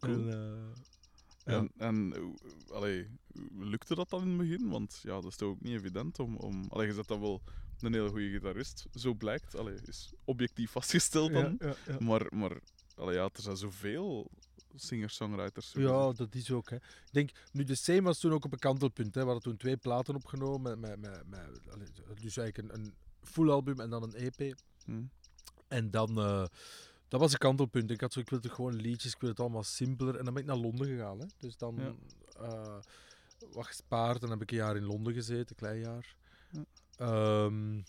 Cool. 0.00 0.12
En, 0.12 0.32
eh, 0.32 0.80
ja. 1.50 1.58
En, 1.58 1.70
en 1.76 2.34
allee, 2.72 3.06
lukte 3.58 3.94
dat 3.94 4.10
dan 4.10 4.22
in 4.22 4.28
het 4.28 4.38
begin? 4.38 4.68
Want 4.68 5.00
ja, 5.02 5.14
dat 5.14 5.30
is 5.30 5.36
toch 5.36 5.48
ook 5.48 5.60
niet 5.60 5.74
evident 5.74 6.18
om... 6.18 6.36
om 6.36 6.64
allee, 6.68 6.86
je 6.86 6.94
zet 6.94 7.08
dan 7.08 7.20
wel 7.20 7.42
een 7.80 7.94
hele 7.94 8.08
goede 8.08 8.30
gitarist, 8.30 8.86
zo 8.94 9.14
blijkt. 9.14 9.56
Allee, 9.56 9.74
is 9.84 10.12
objectief 10.24 10.70
vastgesteld 10.70 11.32
dan. 11.32 11.56
ja, 11.58 11.66
ja, 11.66 11.74
ja. 11.86 11.96
Maar, 11.98 12.26
maar 12.30 12.58
allee, 12.94 13.14
ja, 13.14 13.24
er 13.32 13.42
zijn 13.42 13.56
zoveel 13.56 14.30
singer-songwriters. 14.74 15.72
Ja, 15.72 16.12
dat 16.12 16.34
is 16.34 16.50
ook. 16.50 16.70
Hè. 16.70 16.76
Ik 16.76 17.12
denk, 17.12 17.30
nu 17.52 17.64
de 17.64 17.74
Same 17.74 18.02
was 18.02 18.18
toen 18.18 18.32
ook 18.32 18.44
op 18.44 18.52
een 18.52 18.58
kantelpunt. 18.58 19.14
Hè. 19.14 19.20
We 19.20 19.26
hadden 19.26 19.42
toen 19.42 19.56
twee 19.56 19.76
platen 19.76 20.14
opgenomen. 20.14 20.80
Met, 20.80 21.00
met, 21.00 21.28
met, 21.28 21.60
allee, 21.70 21.86
dus 22.20 22.36
eigenlijk 22.36 22.58
een, 22.58 22.80
een 22.80 22.94
full 23.22 23.50
album 23.50 23.80
en 23.80 23.90
dan 23.90 24.02
een 24.02 24.14
EP. 24.14 24.54
Hm. 24.84 25.02
En 25.68 25.90
dan, 25.90 26.18
eh, 26.18 26.44
dat 27.10 27.20
was 27.20 27.32
een 27.32 27.38
kantelpunt. 27.38 27.90
Ik 27.90 28.00
had 28.00 28.12
zo, 28.12 28.20
ik 28.20 28.30
wil 28.30 28.40
toch 28.40 28.54
gewoon 28.54 28.74
liedjes, 28.76 29.12
ik 29.14 29.20
wil 29.20 29.30
het 29.30 29.40
allemaal 29.40 29.62
simpeler. 29.62 30.16
En 30.16 30.24
dan 30.24 30.34
ben 30.34 30.42
ik 30.42 30.48
naar 30.48 30.58
Londen 30.58 30.86
gegaan. 30.86 31.18
Hè. 31.20 31.26
Dus 31.38 31.56
dan 31.56 31.76
Ja. 31.78 31.94
eh, 32.42 32.78
wat 33.52 33.66
gespaard. 33.66 34.20
Dan 34.20 34.30
heb 34.30 34.42
ik 34.42 34.50
een 34.50 34.56
jaar 34.56 34.76
in 34.76 34.84
Londen 34.84 35.12
gezeten, 35.14 35.46
een 35.48 35.56
klein 35.56 35.80
jaar. 35.80 36.16
Ja. 36.50 36.64
Ehm, 36.96 37.80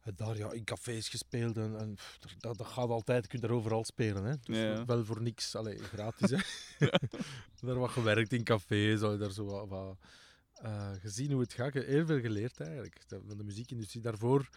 en 0.00 0.12
daar 0.16 0.36
ja, 0.36 0.52
in 0.52 0.64
cafés 0.64 1.08
gespeeld. 1.08 1.56
En, 1.56 1.78
en 1.78 1.96
dat, 2.38 2.56
dat 2.58 2.66
gaat 2.66 2.88
altijd, 2.88 3.22
je 3.22 3.28
kunt 3.28 3.42
daar 3.42 3.50
overal 3.50 3.84
spelen. 3.84 4.24
Hè. 4.24 4.34
Dus 4.42 4.56
Ja. 4.56 4.84
Wel 4.84 5.04
voor 5.04 5.22
niks, 5.22 5.54
allee, 5.54 5.78
gratis. 5.78 6.30
Hè. 6.30 6.38
daar 7.66 7.78
wat 7.78 7.90
gewerkt 7.90 8.32
in 8.32 8.44
cafés, 8.44 9.00
daar 9.00 9.30
zo 9.30 9.44
wat, 9.44 9.68
wat 9.68 9.96
eh, 10.54 10.90
gezien 11.00 11.32
hoe 11.32 11.40
het 11.40 11.52
gaat. 11.52 11.72
Heel 11.72 12.06
veel 12.06 12.20
geleerd 12.20 12.60
eigenlijk 12.60 13.00
van 13.08 13.36
de 13.36 13.44
muziekindustrie. 13.44 14.02
Daarvoor 14.02 14.48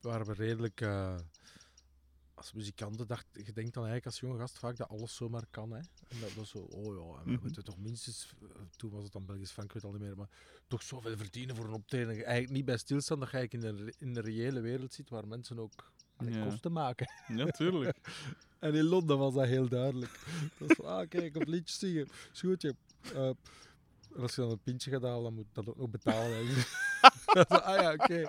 waren 0.00 0.26
we 0.26 0.32
redelijk. 0.32 0.80
eh, 0.80 1.14
als 2.42 2.52
muzikanten 2.52 3.06
dacht, 3.06 3.26
je 3.32 3.52
denkt 3.52 3.74
dan 3.74 3.84
eigenlijk 3.84 4.06
als 4.06 4.20
jonge 4.20 4.38
gast 4.38 4.58
vaak 4.58 4.76
dat 4.76 4.88
alles 4.88 5.14
zomaar 5.14 5.46
kan. 5.50 5.70
Hè? 5.70 5.78
En 6.08 6.20
dat 6.20 6.34
was 6.34 6.48
zo, 6.50 6.58
oh 6.58 6.84
ja, 6.84 7.18
en 7.18 7.24
we 7.24 7.30
Mhm. 7.30 7.42
moeten 7.42 7.64
toch 7.64 7.78
minstens, 7.78 8.32
eh, 8.42 8.48
toen 8.76 8.90
was 8.90 9.02
het 9.02 9.12
dan 9.12 9.26
Belgisch 9.26 9.50
Frank, 9.50 9.68
ik 9.68 9.74
weet 9.74 9.82
het 9.82 9.92
al 9.92 9.98
niet 9.98 10.06
meer, 10.08 10.16
maar 10.16 10.28
toch 10.66 10.82
zoveel 10.82 11.16
verdienen 11.16 11.56
voor 11.56 11.64
een 11.64 11.72
optreden. 11.72 12.08
Eigenlijk 12.14 12.50
niet 12.50 12.64
bij 12.64 12.76
stilstaan 12.76 13.20
dat 13.20 13.30
je 13.30 13.36
eigenlijk 13.36 13.64
in 13.64 13.84
re- 13.84 13.92
in 13.98 14.16
een 14.16 14.22
reële 14.22 14.60
wereld 14.60 14.92
zit 14.94 15.10
waar 15.10 15.28
mensen 15.28 15.58
ook 15.58 15.92
Ja. 16.18 16.44
kosten 16.48 16.72
maken. 16.72 17.06
Ja, 17.28 17.46
tuurlijk. 17.46 17.96
En 18.58 18.74
in 18.74 18.84
Londen 18.84 19.18
was 19.18 19.34
dat 19.34 19.46
heel 19.46 19.68
duidelijk. 19.68 20.12
Dat 20.58 20.68
was 20.68 20.76
van, 20.76 20.84
ah 20.86 21.08
kijk, 21.08 21.36
op 21.36 21.46
liedjes 21.46 21.78
zingen, 21.78 22.08
is 22.32 22.40
goed. 22.40 22.62
Je, 22.62 22.74
eh, 23.14 23.30
en 24.16 24.22
als 24.22 24.34
je 24.34 24.40
dan 24.40 24.50
een 24.50 24.60
pintje 24.62 24.90
gaat 24.90 25.02
halen, 25.02 25.22
dan 25.22 25.34
moet 25.34 25.46
je 25.46 25.52
dat 25.52 25.68
ook 25.68 25.76
nog 25.76 25.90
betalen. 25.90 26.46
Dat 27.32 27.48
ah 27.48 27.80
ja, 27.80 27.92
oké. 27.92 28.22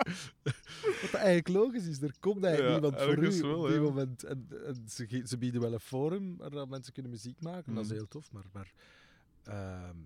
Wat 1.02 1.13
eigenlijk 1.13 1.48
logisch 1.48 1.86
is, 1.88 2.02
er 2.02 2.13
komt 2.20 2.44
eigenlijk 2.44 2.75
Ja, 2.75 2.80
niemand 2.82 3.02
voor 3.02 3.24
u 3.24 3.42
wel, 3.42 3.60
op 3.63 3.70
ja. 3.70 3.80
moment. 3.80 4.24
En, 4.24 4.48
en 4.66 4.86
ze, 4.90 5.22
ze 5.25 5.38
bieden 5.38 5.62
wel 5.62 5.74
een 5.74 5.80
forum 5.80 6.38
waar 6.38 6.50
dat 6.50 6.70
mensen 6.70 6.94
kunnen 6.94 7.12
muziek 7.12 7.42
maken, 7.42 7.74
dat 7.74 7.84
is 7.84 7.90
Mhm. 7.90 7.98
heel 7.98 8.08
tof. 8.08 8.32
Maar, 8.32 8.44
maar 8.52 8.72
ehm, 9.44 9.98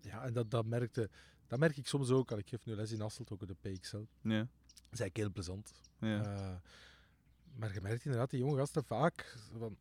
ja, 0.00 0.22
en 0.24 0.32
dat, 0.32 0.50
dat, 0.50 0.66
merkte, 0.66 1.10
dat 1.46 1.58
merk 1.58 1.76
ik 1.76 1.86
soms 1.86 2.10
ook. 2.10 2.30
al. 2.32 2.38
Ik 2.38 2.48
geef 2.48 2.64
nu 2.66 2.74
les 2.74 2.92
in 2.92 3.00
Hasselt, 3.00 3.30
ook 3.32 3.42
op 3.42 3.48
de 3.48 3.70
PXL. 3.70 3.96
Dat 3.96 4.06
Ja. 4.22 4.40
is 4.90 5.00
eigenlijk 5.00 5.16
heel 5.16 5.30
plezant. 5.30 5.72
Ja. 5.98 6.22
Eh, 6.24 6.54
maar 7.56 7.74
je 7.74 7.80
merkt 7.80 8.04
inderdaad, 8.04 8.30
die 8.30 8.38
jonge 8.40 8.56
gasten 8.56 8.84
vaak 8.84 9.36
van... 9.58 9.76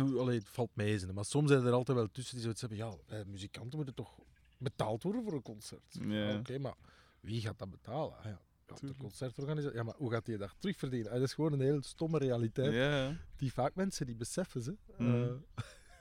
Allee, 0.00 0.38
het 0.38 0.48
valt 0.48 0.70
mee, 0.74 0.98
zijn, 0.98 1.14
maar 1.14 1.24
soms 1.24 1.50
zijn 1.50 1.64
er 1.64 1.72
altijd 1.72 1.98
wel 1.98 2.08
tussen 2.12 2.34
die 2.34 2.42
zoiets 2.42 2.60
hebben. 2.60 2.78
Ja, 2.78 2.92
eh, 3.06 3.24
muzikanten 3.26 3.76
moeten 3.76 3.94
toch 3.94 4.18
betaald 4.58 5.02
worden 5.02 5.22
voor 5.22 5.32
een 5.32 5.42
concert. 5.42 5.98
Ja. 6.00 6.38
Oké, 6.38 6.58
maar 6.58 6.74
wie 7.20 7.40
gaat 7.40 7.58
dat 7.58 7.70
betalen? 7.70 8.16
Ah, 8.18 8.24
ja, 8.24 8.40
ja, 8.66 8.74
de 8.80 8.94
concertorganisatie. 8.98 9.76
Ja, 9.76 9.82
maar 9.82 9.94
hoe 9.96 10.10
gaat 10.10 10.26
die 10.26 10.36
dat 10.36 10.54
terugverdienen? 10.58 11.10
Ah, 11.10 11.18
dat 11.18 11.26
is 11.26 11.34
gewoon 11.34 11.52
een 11.52 11.60
heel 11.60 11.82
stomme 11.82 12.18
realiteit. 12.18 12.72
Ja. 12.72 13.16
Die 13.36 13.52
vaak 13.52 13.74
mensen 13.74 14.06
die 14.06 14.16
beseffen 14.16 14.60
ze. 14.62 14.76
Mhm. 14.98 15.12
Eh, 15.12 15.30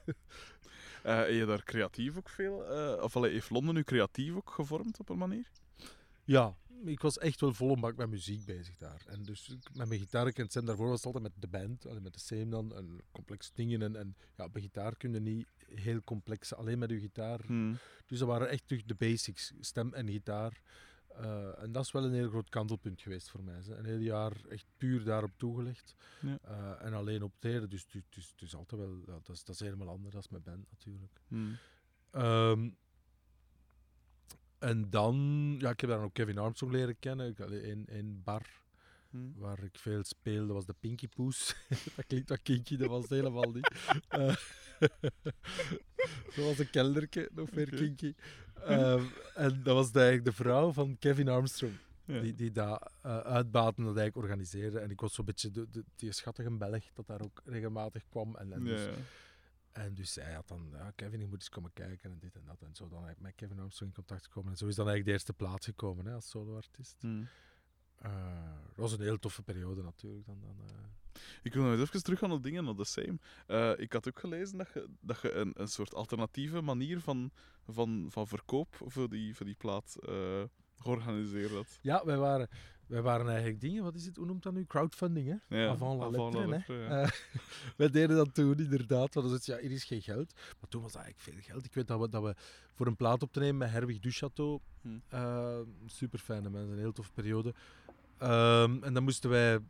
Eh, 1.03 1.17
heb 1.17 1.29
je 1.29 1.45
daar 1.45 1.63
creatief 1.63 2.17
ook 2.17 2.29
veel... 2.29 2.57
of 3.01 3.15
allee, 3.15 3.31
heeft 3.31 3.49
Londen 3.49 3.73
nu 3.75 3.83
creatief 3.83 4.35
ook 4.35 4.49
gevormd 4.49 4.99
op 4.99 5.09
een 5.09 5.17
manier? 5.17 5.49
Ja, 6.23 6.57
ik 6.85 7.01
was 7.01 7.17
echt 7.17 7.41
wel 7.41 7.53
vol 7.53 7.71
een 7.71 7.79
bak 7.79 7.95
met 7.95 8.09
muziek 8.09 8.45
bezig 8.45 8.77
daar. 8.77 9.03
En 9.07 9.23
dus 9.23 9.55
met 9.73 9.87
mijn 9.87 9.99
gitaar, 9.99 10.27
en 10.27 10.49
Sam 10.49 10.65
daarvoor 10.65 10.87
was 10.87 11.03
het 11.03 11.05
altijd 11.05 11.23
met 11.23 11.41
de 11.41 11.47
band, 11.47 12.01
met 12.01 12.13
de 12.13 12.19
same 12.19 12.49
dan, 12.49 12.75
en 12.75 13.01
complexe 13.11 13.51
dingen. 13.53 13.81
En, 13.81 13.95
en 13.95 14.15
ja, 14.35 14.43
op 14.43 14.55
een 14.55 14.61
gitaar 14.61 14.97
kun 14.97 15.13
je 15.13 15.19
niet 15.19 15.47
heel 15.75 16.03
complex, 16.03 16.53
alleen 16.53 16.79
met 16.79 16.89
je 16.89 16.99
gitaar. 16.99 17.39
Hm. 17.45 17.73
Dus 18.05 18.19
dat 18.19 18.27
waren 18.27 18.49
echt 18.49 18.87
de 18.87 18.95
basics, 18.95 19.53
stem 19.59 19.93
en 19.93 20.09
gitaar. 20.09 20.61
Eh, 21.17 21.61
en 21.63 21.71
dat 21.71 21.83
is 21.83 21.91
wel 21.91 22.03
een 22.03 22.13
heel 22.13 22.29
groot 22.29 22.49
kantelpunt 22.49 23.01
geweest 23.01 23.29
voor 23.29 23.43
mij. 23.43 23.61
Een 23.69 23.85
heel 23.85 23.99
jaar 23.99 24.31
echt 24.49 24.65
puur 24.77 25.03
daarop 25.03 25.31
toegelegd. 25.37 25.95
Ja. 26.21 26.37
Eh, 26.41 26.85
en 26.85 26.93
alleen 26.93 27.23
optreden. 27.23 27.69
Dus 27.69 27.85
is, 28.09 28.29
het 28.31 28.41
is 28.41 28.55
altijd 28.55 28.81
wel... 28.81 28.97
Ja, 29.05 29.19
dat, 29.23 29.35
is, 29.35 29.43
dat 29.43 29.55
is 29.55 29.61
helemaal 29.61 29.89
anders 29.89 30.13
dan 30.13 30.23
met 30.29 30.43
band 30.43 30.65
natuurlijk. 30.69 31.21
Hmm. 31.27 31.57
Ehm, 32.11 32.69
en 34.59 34.89
dan... 34.89 35.15
Ja, 35.59 35.69
ik 35.69 35.79
heb 35.79 35.89
daar 35.89 36.01
ook 36.01 36.13
Kevin 36.13 36.37
Armstrong 36.37 36.73
leren 36.73 36.99
kennen. 36.99 37.35
In, 37.63 37.85
in 37.87 38.21
bar 38.23 38.45
Hmm. 39.09 39.33
waar 39.37 39.63
ik 39.63 39.77
veel 39.79 40.03
speelde, 40.03 40.53
was 40.53 40.65
de 40.65 40.75
Pinky 40.79 41.07
Poes. 41.07 41.55
dat 41.95 42.05
klinkt 42.07 42.29
wat 42.29 42.41
kinky, 42.41 42.77
dat 42.77 42.89
was 42.89 43.09
helemaal 43.09 43.51
niet. 43.51 43.71
Eh, 44.07 44.35
dat 46.35 46.45
was 46.45 46.59
een 46.59 46.69
kelderke, 46.69 47.29
nog 47.33 47.51
meer 47.51 47.67
Oké. 47.67 47.75
kinky. 47.75 48.13
Ehm, 48.65 49.03
en 49.35 49.63
dat 49.63 49.75
was 49.75 49.91
de, 49.91 49.99
eigenlijk 49.99 50.27
de 50.29 50.43
vrouw 50.43 50.71
van 50.71 50.97
Kevin 50.99 51.27
Armstrong, 51.29 51.73
Ja. 52.05 52.19
die, 52.19 52.33
die 52.35 52.51
dat 52.51 52.91
eh 53.01 53.17
uitbaten, 53.19 53.83
dat 53.83 53.97
eigenlijk 53.97 54.15
organiseerde. 54.27 54.79
En 54.79 54.89
ik 54.91 54.99
was 55.01 55.13
zo'n 55.13 55.25
beetje 55.25 55.51
de, 55.51 55.69
de, 55.69 55.83
die 55.95 56.11
schattige 56.11 56.51
Belg 56.51 56.83
dat 56.93 57.07
daar 57.07 57.21
ook 57.21 57.41
regelmatig 57.45 58.03
kwam. 58.09 58.35
En, 58.35 58.53
en, 58.53 58.63
Ja, 58.65 58.75
dus, 58.75 58.83
ja. 58.85 58.91
En 59.77 59.93
dus 59.93 60.15
hij 60.15 60.33
had 60.33 60.47
dan, 60.47 60.69
ja, 60.71 60.91
Kevin, 60.95 61.19
je 61.19 61.27
moet 61.27 61.39
eens 61.39 61.49
komen 61.49 61.73
kijken 61.73 62.11
en 62.11 62.19
dit 62.19 62.35
en 62.35 62.45
dat. 62.45 62.61
En 62.61 62.75
zo 62.75 62.87
dan 62.87 63.15
met 63.17 63.35
Kevin 63.35 63.59
Armstrong 63.59 63.91
in 63.91 64.03
contact 64.03 64.25
gekomen. 64.25 64.51
En 64.51 64.57
zo 64.57 64.67
is 64.67 64.75
dan 64.75 64.87
eigenlijk 64.87 65.05
de 65.05 65.11
eerste 65.11 65.33
plaats 65.33 65.65
gekomen 65.65 66.05
hè, 66.05 66.13
als 66.13 66.29
soloartiest. 66.29 67.03
Eh, 67.97 68.11
dat 68.67 68.75
was 68.75 68.91
een 68.91 69.01
heel 69.01 69.19
toffe 69.19 69.43
periode 69.43 69.83
natuurlijk. 69.83 70.25
Dan, 70.25 70.39
dan, 70.39 70.55
eh. 70.65 71.21
Ik 71.41 71.53
wil 71.53 71.63
nog 71.63 71.71
eens 71.71 71.81
even 71.81 72.03
terug 72.03 72.23
aan 72.23 72.29
de 72.29 72.39
dingen, 72.39 72.63
naar 72.63 72.75
de 72.75 72.85
same. 72.85 73.19
Eh, 73.47 73.73
ik 73.77 73.93
had 73.93 74.07
ook 74.07 74.19
gelezen 74.19 74.57
dat 74.57 74.69
je, 74.73 74.89
dat 74.99 75.21
je 75.21 75.31
een, 75.31 75.51
een 75.53 75.67
soort 75.67 75.93
alternatieve 75.93 76.61
manier 76.61 76.99
van, 76.99 77.31
van, 77.67 78.07
van 78.09 78.27
verkoop 78.27 78.75
voor 78.85 79.09
die, 79.09 79.35
voor 79.35 79.45
die 79.45 79.55
plaat 79.55 79.95
eh, 79.95 80.43
georganiseerd 80.77 81.51
had. 81.51 81.79
Ja, 81.81 82.05
wij 82.05 82.17
waren, 82.17 82.49
wij 82.87 83.01
waren 83.01 83.27
eigenlijk 83.27 83.61
dingen, 83.61 83.83
wat 83.83 83.95
is 83.95 84.05
het, 84.05 84.15
hoe 84.15 84.25
noemt 84.25 84.43
dat 84.43 84.53
nu? 84.53 84.65
Crowdfunding, 84.65 85.27
hè? 85.27 85.57
Ja, 85.57 85.69
Avant 85.69 85.99
la 85.99 86.05
avant 86.05 86.33
la 86.33 86.39
lettre, 86.39 86.41
hè. 86.41 86.47
lettre, 86.47 86.73
ja. 86.95 87.01
Eh, 87.01 87.09
wij 87.77 87.89
deden 87.89 88.15
dat 88.15 88.33
toen 88.33 88.59
inderdaad, 88.59 89.13
want 89.13 89.29
dan 89.29 89.39
ja, 89.41 89.61
hier 89.61 89.71
is 89.71 89.83
geen 89.83 90.01
geld. 90.01 90.33
Maar 90.33 90.69
toen 90.69 90.81
was 90.81 90.91
dat 90.93 91.01
eigenlijk 91.01 91.33
veel 91.35 91.51
geld. 91.53 91.65
Ik 91.65 91.73
weet 91.73 91.87
dat 91.87 91.99
we, 91.99 92.09
dat 92.09 92.23
we 92.23 92.35
voor 92.73 92.87
een 92.87 92.95
plaat 92.95 93.21
op 93.23 93.31
te 93.33 93.39
nemen 93.39 93.57
met 93.57 93.69
Herwig 93.69 93.99
Duchateau, 93.99 94.59
Hm. 94.81 94.89
eh, 95.09 95.59
super 95.85 96.19
fijne 96.19 96.49
mensen, 96.49 96.71
een 96.71 96.77
heel 96.79 96.91
toffe 96.91 97.11
periode. 97.11 97.53
Ehm, 98.17 98.83
en 98.83 98.93
dan 98.93 99.03
moesten 99.03 99.29
wij, 99.29 99.57
we 99.59 99.63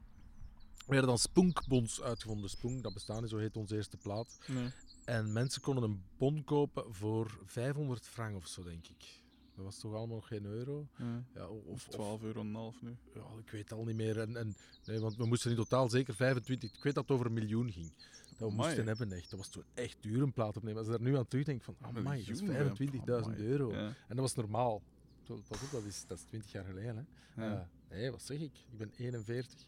hadden 0.85 1.05
dan 1.07 1.17
Spunkbons 1.17 2.01
uitgevonden. 2.01 2.49
Spunk, 2.49 2.83
dat 2.83 2.93
bestaat 2.93 3.21
niet, 3.21 3.29
zo 3.29 3.37
heet 3.37 3.57
onze 3.57 3.75
eerste 3.75 3.97
plaat. 3.97 4.37
Nee. 4.47 4.69
En 5.05 5.33
mensen 5.33 5.61
konden 5.61 5.83
een 5.83 6.03
bon 6.17 6.43
kopen 6.43 6.93
voor 6.93 7.39
500 7.45 8.05
frank 8.07 8.35
of 8.35 8.47
zo, 8.47 8.63
denk 8.63 8.87
ik. 8.87 9.21
Dat 9.57 9.65
was 9.65 9.79
toch 9.79 9.93
allemaal 9.93 10.15
nog 10.15 10.27
geen 10.27 10.45
euro? 10.45 10.87
Ja. 11.33 11.47
Of 11.47 11.65
of, 11.65 11.87
12 11.87 12.23
euro 12.23 12.39
en 12.39 12.47
een 12.47 12.55
half 12.55 12.81
nu. 12.81 12.95
ja, 13.13 13.21
ik 13.45 13.51
weet 13.51 13.69
het 13.69 13.79
al 13.79 13.85
niet 13.85 13.95
meer. 13.95 14.19
En, 14.19 14.35
en, 14.35 14.55
nee, 14.85 14.99
want 14.99 15.15
we 15.15 15.25
moesten 15.25 15.49
in 15.51 15.55
totaal 15.57 15.89
zeker 15.89 16.13
25. 16.15 16.73
Ik 16.73 16.83
weet 16.83 16.93
dat 16.95 17.03
het 17.03 17.11
over 17.11 17.25
een 17.25 17.33
miljoen 17.33 17.71
ging. 17.71 17.91
Dat 17.95 18.37
we 18.37 18.45
Amai. 18.45 18.55
moesten 18.55 18.87
hebben 18.87 19.11
echt. 19.11 19.29
Dat 19.29 19.39
was 19.39 19.49
toen 19.49 19.63
echt 19.73 19.97
duur 20.01 20.21
een 20.21 20.33
plaat 20.33 20.57
opnemen. 20.57 20.77
Als 20.77 20.87
ik 20.87 20.93
daar 20.93 21.01
nu 21.01 21.17
aan 21.17 21.27
terugdenk 21.27 21.63
van, 21.63 21.75
amai, 21.81 22.25
dat 22.25 22.35
is 22.35 22.41
miljoen, 22.41 22.67
hè. 22.67 22.75
25.000 22.75 23.03
Amai. 23.05 23.37
euro. 23.37 23.71
Ja. 23.71 23.85
En 23.87 23.95
dat 24.07 24.19
was 24.19 24.35
normaal. 24.35 24.81
Op, 25.27 25.43
dat 25.71 25.83
is, 25.83 26.03
dat 26.07 26.17
is 26.17 26.23
20 26.23 26.51
jaar 26.51 26.63
geleden. 26.65 27.07
Hè. 27.35 27.45
Ja. 27.45 27.69
Eh, 27.89 27.97
nee, 27.97 28.11
wat 28.11 28.21
zeg 28.23 28.39
ik? 28.39 28.53
Ik 28.71 28.77
ben 28.77 28.91
41. 28.97 29.59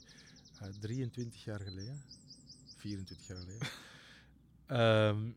Eh, 0.59 0.67
23 0.79 1.43
jaar 1.43 1.59
geleden. 1.59 2.01
24 2.75 3.27
jaar 3.27 3.37
geleden. 3.37 3.67
Ehm, 4.65 5.31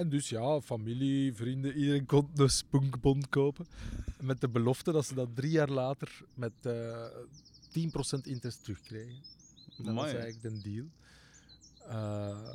en 0.00 0.08
dus 0.08 0.28
ja, 0.28 0.60
familie, 0.60 1.34
vrienden, 1.34 1.76
iedereen 1.76 2.06
kon 2.06 2.30
een 2.34 2.50
spunkbond 2.50 3.28
kopen. 3.28 3.66
Met 4.20 4.40
de 4.40 4.48
belofte 4.48 4.92
dat 4.92 5.06
ze 5.06 5.14
dat 5.14 5.28
drie 5.34 5.50
jaar 5.50 5.70
later 5.70 6.22
met 6.34 6.52
eh 6.62 7.06
10% 8.18 8.20
interest 8.22 8.62
terugkregen. 8.64 9.22
Dat 9.76 9.94
was 9.94 10.04
eigenlijk 10.12 10.42
de 10.42 10.60
deal. 10.62 10.86
Eh, 11.88 12.54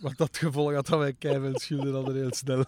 wat 0.00 0.16
dat 0.16 0.36
gevolg 0.36 0.72
had 0.74 0.86
dat 0.86 0.98
wij 0.98 1.12
keihard 1.12 1.60
schulden 1.60 1.94
hadden 1.94 2.14
heel 2.14 2.32
snel. 2.34 2.64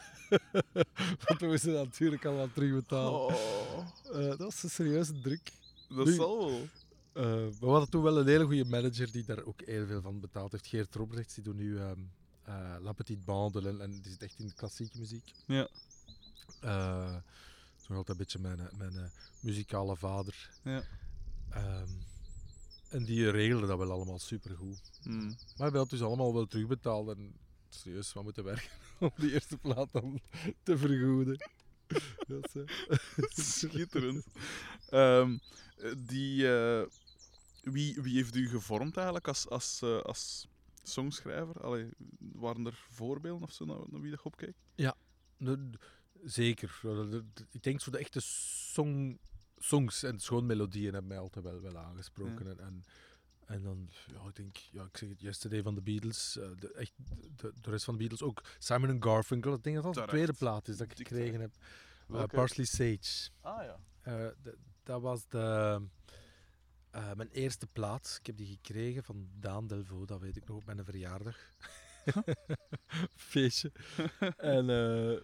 Want 1.27 1.41
we 1.41 1.47
moesten 1.47 1.73
natuurlijk 1.73 2.25
allemaal 2.25 2.53
terugbetalen. 2.55 3.21
Oh, 3.21 3.33
Eh, 4.13 4.27
dat 4.29 4.39
was 4.39 4.63
een 4.63 4.71
serieuze 4.71 5.21
druk. 5.21 5.51
dat 5.89 6.07
Nu- 6.07 6.13
zal 6.13 6.39
wel. 6.51 6.69
We 7.61 7.67
hadden 7.67 7.91
toen 7.91 8.03
wel 8.03 8.19
een 8.19 8.27
hele 8.27 8.45
goede 8.45 8.65
manager 8.65 9.13
die 9.13 9.25
daar 9.25 9.45
ook 9.45 9.61
heel 9.65 9.87
veel 9.87 10.01
van 10.01 10.21
betaald 10.21 10.53
heeft. 10.53 10.67
Geert 10.67 10.95
Robrechts, 10.95 11.35
die 11.35 11.45
doet 11.45 11.57
nu 11.57 11.79
ehm 11.79 12.01
eh, 12.45 12.77
La 12.81 12.93
Petite 12.93 13.23
Bande 13.25 13.69
en, 13.69 13.81
en 13.81 13.91
die 13.91 14.11
zit 14.11 14.23
echt 14.23 14.39
in 14.39 14.47
de 14.47 14.55
klassieke 14.55 14.99
muziek. 14.99 15.33
Ja. 15.47 15.69
Nog 17.89 17.99
altijd 17.99 18.09
een 18.09 18.25
beetje 18.25 18.39
mijn, 18.39 18.69
mijn 18.77 18.97
eh, 18.97 19.11
muzikale 19.41 19.97
vader. 19.97 20.51
Ja. 20.63 20.83
Ehm, 21.51 21.89
en 22.89 23.05
die 23.05 23.31
regelde 23.31 23.67
dat 23.67 23.79
wel 23.79 23.91
allemaal 23.91 24.19
supergoed. 24.19 24.81
Hmm. 25.03 25.27
Maar 25.27 25.37
we 25.57 25.63
hebben 25.63 25.81
dat 25.81 25.91
dus 25.91 26.03
allemaal 26.03 26.35
wel 26.35 26.47
terugbetaald 26.47 27.17
en 27.17 27.35
serieus 27.69 28.13
wat 28.13 28.25
moeten 28.25 28.45
werken 28.45 28.71
om 29.01 29.11
die 29.17 29.33
eerste 29.33 29.57
plaat 29.57 29.89
dan 29.93 30.21
te 30.63 30.79
vergoeden. 30.79 31.37
Dat 32.27 32.55
is, 32.55 33.59
Schitterend. 33.59 34.27
Ehm, 34.89 35.39
eh, 35.77 35.93
die, 35.97 36.47
wie, 37.63 38.03
wie 38.03 38.15
heeft 38.15 38.35
u 38.35 38.49
gevormd 38.49 38.97
eigenlijk 38.97 39.29
als, 39.29 39.49
als, 39.49 39.83
als 39.83 40.49
songschrijver? 40.89 41.63
Allee, 41.63 41.89
waren 42.19 42.67
er 42.67 42.85
voorbeelden 42.89 43.43
of 43.49 43.53
zo 43.53 43.65
naar, 43.65 43.79
naar 43.91 44.01
wie 44.01 44.11
dat 44.11 44.21
je 44.21 44.27
opkeek? 44.27 44.55
De- 45.37 45.71
de- 45.71 45.79
Zeker. 46.25 46.79
Ja, 46.83 46.95
de- 46.95 47.25
de- 47.35 47.47
Ik 47.51 47.63
denk 47.63 47.81
zo 47.81 47.91
de 47.91 47.99
echte 47.99 48.21
song, 48.21 49.19
songs 49.59 50.03
en 50.03 50.19
schoon 50.21 50.47
melodieën 50.47 50.93
hebben 50.93 51.07
mij 51.11 51.19
altijd 51.19 51.45
wel, 51.45 51.61
wel 51.61 51.79
aangesproken. 51.79 52.47
En, 52.47 52.59
en, 52.61 52.85
en 53.47 53.63
dan, 53.63 53.89
ja, 54.13 54.29
ik 54.29 54.35
denk, 54.37 54.57
ja, 54.57 54.85
ik 54.85 54.97
zeg 54.97 55.09
het, 55.09 55.21
Yesterday 55.21 55.63
van 55.63 55.75
de 55.75 55.81
Beatles, 55.83 56.37
eh, 56.39 56.49
de, 56.59 56.73
echt, 56.73 56.93
de, 57.37 57.53
de 57.61 57.71
rest 57.71 57.85
van 57.85 57.95
de 57.95 58.01
Beatles 58.01 58.23
ook. 58.23 58.43
Simon 58.59 59.03
Garfunkel, 59.03 59.55
ik 59.55 59.63
denk 59.63 59.75
dat 59.77 59.85
dat 59.85 59.95
de 59.95 60.01
tweede 60.11 60.33
plaat 60.33 60.69
is 60.69 60.77
dat 60.77 60.91
ik 60.91 60.97
gekregen 60.97 61.41
heb. 61.41 61.55
Eh? 62.13 62.25
Parsley 62.25 62.67
Sage. 62.67 63.31
Ah 63.41 63.63
ja. 63.65 63.79
Eh, 64.01 64.53
dat 64.83 65.01
was 65.01 65.29
de, 65.29 65.81
eh, 66.95 67.13
mijn 67.15 67.31
eerste 67.31 67.67
plaat. 67.67 68.17
Ik 68.21 68.27
heb 68.27 68.37
die 68.37 68.47
gekregen 68.47 69.05
van 69.05 69.29
Daan 69.41 69.67
Delvaux, 69.67 70.07
dat 70.07 70.21
weet 70.21 70.37
ik 70.37 70.47
nog 70.47 70.57
op 70.57 70.65
mijn 70.65 70.85
verjaardag. 70.85 71.37
Feestje. 73.31 73.73
en 74.37 74.71
eh, 74.71 75.21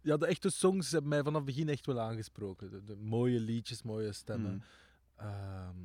ja, 0.00 0.16
de 0.16 0.26
echte 0.26 0.50
songs 0.50 0.90
hebben 0.90 1.10
mij 1.10 1.22
vanaf 1.22 1.36
het 1.36 1.44
begin 1.44 1.68
echt 1.68 1.86
wel 1.86 2.00
aangesproken. 2.00 2.70
De, 2.70 2.84
de 2.84 2.96
mooie 2.96 3.40
liedjes, 3.40 3.82
mooie 3.82 4.12
stemmen. 4.12 4.64
Hmm. 5.16 5.26
Ehm, 5.26 5.78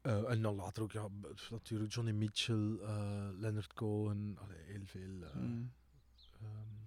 eh, 0.00 0.30
en 0.30 0.42
dan 0.42 0.54
later 0.54 0.82
ook, 0.82 0.92
ja, 0.92 1.08
natuurlijk 1.50 1.92
Johnny 1.92 2.12
Mitchell, 2.12 2.78
Leonard 3.38 3.72
Cohen, 3.72 4.38
allee, 4.40 4.62
heel 4.62 4.84
veel. 4.84 5.30
Hmm. 5.32 5.72
ehm, 6.40 6.82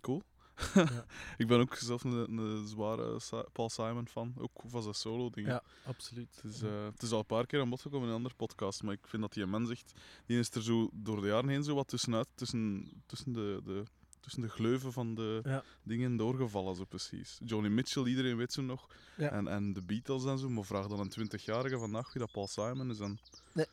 Cool. 0.00 0.22
Ja. 0.74 1.04
ik 1.36 1.46
ben 1.46 1.60
ook 1.60 1.74
zelf 1.74 2.04
een, 2.04 2.38
een 2.38 2.66
zware 2.66 3.20
Paul 3.52 3.70
Simon 3.70 4.08
fan, 4.08 4.34
ook 4.38 4.60
van 4.66 4.82
zijn 4.82 4.94
solo 4.94 5.30
dingen. 5.30 5.50
ja, 5.50 5.62
absoluut. 5.86 6.40
Het 6.42 6.52
is, 6.54 6.62
eh, 6.62 6.84
het 6.84 7.02
is 7.02 7.10
al 7.10 7.18
een 7.18 7.26
paar 7.26 7.46
keer 7.46 7.60
aan 7.60 7.68
bod 7.70 7.80
gekomen 7.80 8.02
in 8.02 8.08
een 8.10 8.16
andere 8.16 8.34
podcast, 8.34 8.82
maar 8.82 8.92
ik 8.94 9.06
vind 9.06 9.22
dat 9.22 9.32
die 9.32 9.46
mens 9.46 9.70
echt, 9.70 9.92
die 10.26 10.38
is 10.38 10.50
er 10.50 10.62
zo 10.62 10.88
door 10.92 11.20
de 11.20 11.26
jaren 11.26 11.48
heen 11.48 11.64
zo 11.64 11.74
wat 11.74 11.88
tussenuit, 11.88 12.28
tussen, 12.34 12.90
tussen, 13.06 13.32
de, 13.32 13.60
de, 13.64 13.82
tussen 14.20 14.42
de 14.42 14.48
gleuven 14.48 14.92
van 14.92 15.14
de 15.14 15.40
Ja. 15.44 15.64
dingen 15.82 16.16
doorgevallen, 16.16 16.74
zo 16.76 16.84
precies. 16.84 17.38
Johnny 17.44 17.68
Mitchell, 17.68 18.04
iedereen 18.06 18.36
weet 18.36 18.52
zo 18.52 18.62
nog, 18.62 18.86
Ja. 19.16 19.30
en, 19.30 19.48
en 19.48 19.72
de 19.72 19.82
Beatles 19.82 20.24
en 20.24 20.38
zo, 20.38 20.48
maar 20.48 20.64
vraag 20.64 20.86
dan 20.86 21.00
een 21.00 21.08
twintigjarige 21.08 21.78
vandaag 21.78 22.12
wie 22.12 22.22
dat 22.22 22.32
Paul 22.32 22.46
Simon 22.48 22.90
is. 22.90 22.98
En, 23.00 23.18
Nee. 23.52 23.66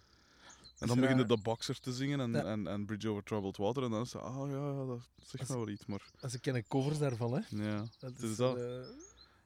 En 0.81 0.87
Is 0.87 0.93
dan 0.93 0.99
beginnen 0.99 1.27
de 1.27 1.37
Boxer 1.37 1.79
te 1.79 1.93
zingen 1.93 2.19
en, 2.19 2.31
Ja. 2.31 2.43
en, 2.43 2.67
en 2.67 2.85
Bridge 2.85 3.09
Over 3.09 3.23
Troubled 3.23 3.57
Water, 3.57 3.83
en 3.83 3.91
dan 3.91 4.01
is 4.01 4.13
het, 4.13 4.21
ah 4.21 4.49
ja, 4.49 4.55
ja, 4.55 4.85
dat 4.85 4.99
zegt 5.17 5.39
Als- 5.39 5.47
nou 5.47 5.59
wel 5.65 5.69
iets, 5.73 5.85
maar 5.85 6.01
Ze 6.29 6.39
kennen 6.39 6.67
covers 6.67 6.97
daarvan, 6.99 7.33
hè? 7.33 7.63
ja. 7.63 7.77
Dat 7.99 8.11
Het 8.13 8.21
is 8.21 8.35
dat. 8.35 8.57
eh, 8.57 8.79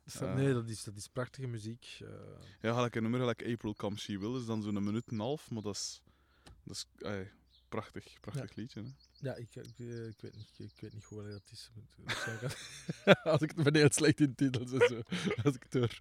is 0.03 0.13
dat- 0.13 0.35
nee, 0.35 0.53
dat 0.53 0.67
is, 0.69 0.83
dat 0.83 0.95
is 0.95 1.07
prachtige 1.07 1.47
muziek. 1.47 1.97
eh. 2.01 2.07
Ja, 2.61 2.73
gelijk 2.73 2.95
een 2.95 3.01
nummer 3.01 3.19
gelijk 3.19 3.45
April 3.45 3.73
Come 3.73 3.97
She 3.97 4.19
Will 4.19 4.35
is 4.39 4.45
dan 4.45 4.61
zo'n 4.61 4.83
minuut 4.83 5.07
en 5.07 5.13
een 5.13 5.19
half, 5.19 5.51
maar 5.51 5.61
dat 5.61 5.75
is, 5.75 6.01
dat 6.63 6.75
is 6.75 6.85
prachtig, 7.69 8.19
prachtig 8.21 8.55
liedje. 8.55 8.81
Hè? 8.81 8.87
ja, 9.29 9.35
ik, 9.35 9.55
ik, 9.55 9.73
eh, 9.79 10.07
ik, 10.07 10.21
weet 10.21 10.35
niet, 10.35 10.49
ik, 10.57 10.79
weet 10.79 10.93
niet 10.93 11.03
hoe 11.03 11.23
dat 11.29 11.41
is. 11.51 11.69
Als 13.23 13.41
ik 13.41 13.55
ben 13.55 13.75
heel 13.75 13.91
slecht 13.91 14.19
in 14.19 14.35
titels 14.35 14.71
en 14.71 14.87
zo. 14.87 15.01
Als 15.43 15.55
ik 15.55 15.63
het 15.69 15.73
hoor. 15.73 15.99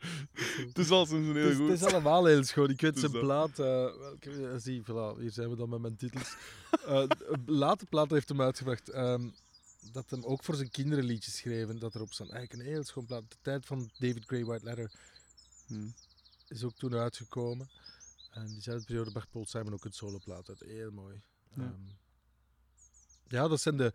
Het 0.66 0.78
is 0.78 0.90
al 0.90 1.08
een 1.10 1.24
Het 1.24 1.36
heel 1.36 1.54
goed. 1.54 1.68
het 1.68 1.80
is 1.82 1.86
allemaal 1.92 2.24
heel 2.24 2.44
schoon. 2.44 2.70
Ik 2.70 2.80
weet 2.80 3.00
Het 3.00 3.10
zijn 3.10 3.22
plaat. 3.22 3.58
eh, 3.58 3.96
welke, 3.98 4.48
eh, 4.48 4.54
zie, 4.58 4.82
voilà, 4.82 5.18
hier 5.20 5.30
zijn 5.32 5.50
we 5.50 5.56
dan 5.56 5.68
met 5.68 5.80
mijn 5.80 5.96
titels. 5.96 6.36
Een 6.86 7.08
late 7.46 7.86
plaat 7.86 8.10
heeft 8.10 8.28
hem 8.28 8.40
uitgebracht. 8.40 8.88
ehm, 8.88 9.28
dat 9.92 10.10
hem 10.10 10.24
ook 10.24 10.44
voor 10.44 10.54
zijn 10.54 10.70
kinderen 10.70 11.04
liedjes 11.04 11.36
schreven. 11.36 11.78
Dat 11.78 11.94
erop 11.94 12.12
staan. 12.12 12.30
Eigenlijk 12.30 12.62
een 12.68 12.72
heel 12.74 12.84
schoon 12.84 13.06
plaat. 13.06 13.30
De 13.30 13.36
tijd 13.42 13.66
van 13.66 13.90
David 13.98 14.24
Gray 14.24 14.44
White 14.44 14.64
Letter 14.64 14.90
Hm. 15.66 15.88
is 16.48 16.64
ook 16.64 16.74
toen 16.76 16.94
uitgekomen. 16.94 17.68
En 18.30 18.46
diezelfde 18.46 18.84
periode 18.84 19.10
bracht 19.10 19.30
Paul 19.30 19.46
Simon 19.46 19.72
ook 19.72 19.84
een 19.84 19.92
soloplaat 19.92 20.48
uit. 20.48 20.60
Heel 20.60 20.90
mooi. 20.90 21.20
Ja. 21.56 21.62
Ja, 21.62 21.72
ja 23.28 23.48
dat 23.48 23.60
zijn 23.60 23.76
de, 23.76 23.92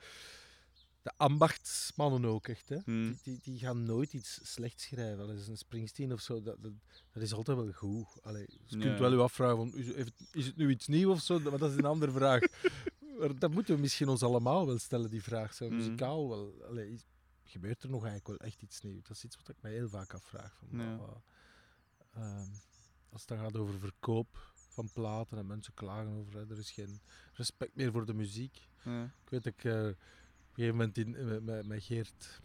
de 1.01 1.12
ambachtsmannen 1.18 2.25
ook 2.25 2.48
echt. 2.48 2.70
Hè. 2.70 2.78
Hmm. 2.84 3.08
Die, 3.12 3.20
die, 3.24 3.39
die 3.44 3.60
gaan 3.60 3.84
nooit 3.84 4.13
iets 4.13 4.39
slechts 4.44 4.84
schrijven. 4.84 5.24
Allee, 5.24 5.48
een 5.48 5.58
Springsteen 5.58 6.13
of 6.13 6.22
zo, 6.22 6.42
dat, 6.42 6.56
dat, 6.62 6.72
dat 7.12 7.24
is 7.24 7.34
altijd 7.34 7.58
wel 7.58 7.72
goed. 7.72 8.22
Allee, 8.22 8.46
je 8.66 8.78
kunt 8.78 9.00
wel 9.00 9.12
je 9.13 9.18
afvragen, 9.22 9.56
van, 9.58 9.74
is, 9.75 9.88
is 10.32 10.46
het 10.46 10.56
nu 10.56 10.70
iets 10.70 10.88
nieuws 10.88 11.13
of 11.13 11.22
zo? 11.22 11.39
Maar 11.39 11.58
dat 11.58 11.72
is 11.72 11.78
een 11.78 11.86
andere 11.86 12.12
vraag. 12.12 12.42
Dat 13.39 13.51
moeten 13.51 13.75
we 13.75 13.82
misschien 13.82 14.08
ons 14.08 14.24
allemaal 14.24 14.66
wel 14.66 14.78
stellen, 14.80 15.10
die 15.10 15.24
vraag. 15.24 15.54
Zo, 15.54 15.66
Mhm. 15.66 15.75
muzikaal 15.75 16.30
wel. 16.30 16.63
Allee, 16.70 16.92
is- 16.92 17.06
gebeurt 17.44 17.84
er 17.84 17.89
nog 17.89 18.06
eigenlijk 18.06 18.39
wel 18.39 18.50
echt 18.50 18.62
iets 18.62 18.82
nieuws? 18.82 19.04
Dat 19.08 19.16
is 19.18 19.24
iets 19.24 19.36
wat 19.36 19.50
ik 19.50 19.56
mij 19.62 19.72
heel 19.72 19.89
vaak 19.89 20.13
afvraag. 20.13 20.56
Van, 20.60 20.80
Ja. 20.80 21.00
ehm, 22.13 22.48
als 23.10 23.22
het 23.22 23.28
dan 23.28 23.38
gaat 23.38 23.56
over 23.58 23.80
verkoop 23.80 24.49
van 24.80 24.92
platen 24.94 25.38
en 25.38 25.48
mensen 25.48 25.74
klagen 25.74 26.12
over, 26.12 26.34
hè, 26.34 26.50
er 26.50 26.58
is 26.58 26.72
geen 26.72 27.00
respect 27.34 27.76
meer 27.76 27.92
voor 27.92 28.06
de 28.06 28.14
muziek. 28.14 28.68
Ja. 28.84 29.04
Ik 29.04 29.30
weet 29.30 29.44
dat 29.44 29.54
ik 29.54 29.64
eh, 29.64 29.74
op 29.74 29.86
een 29.88 29.96
gegeven 30.54 30.76
moment 30.78 30.98
in, 30.98 31.16
eh, 31.16 31.26
met- 31.26 31.44
met, 31.44 31.68
met 31.68 31.84
Geert 31.84 32.42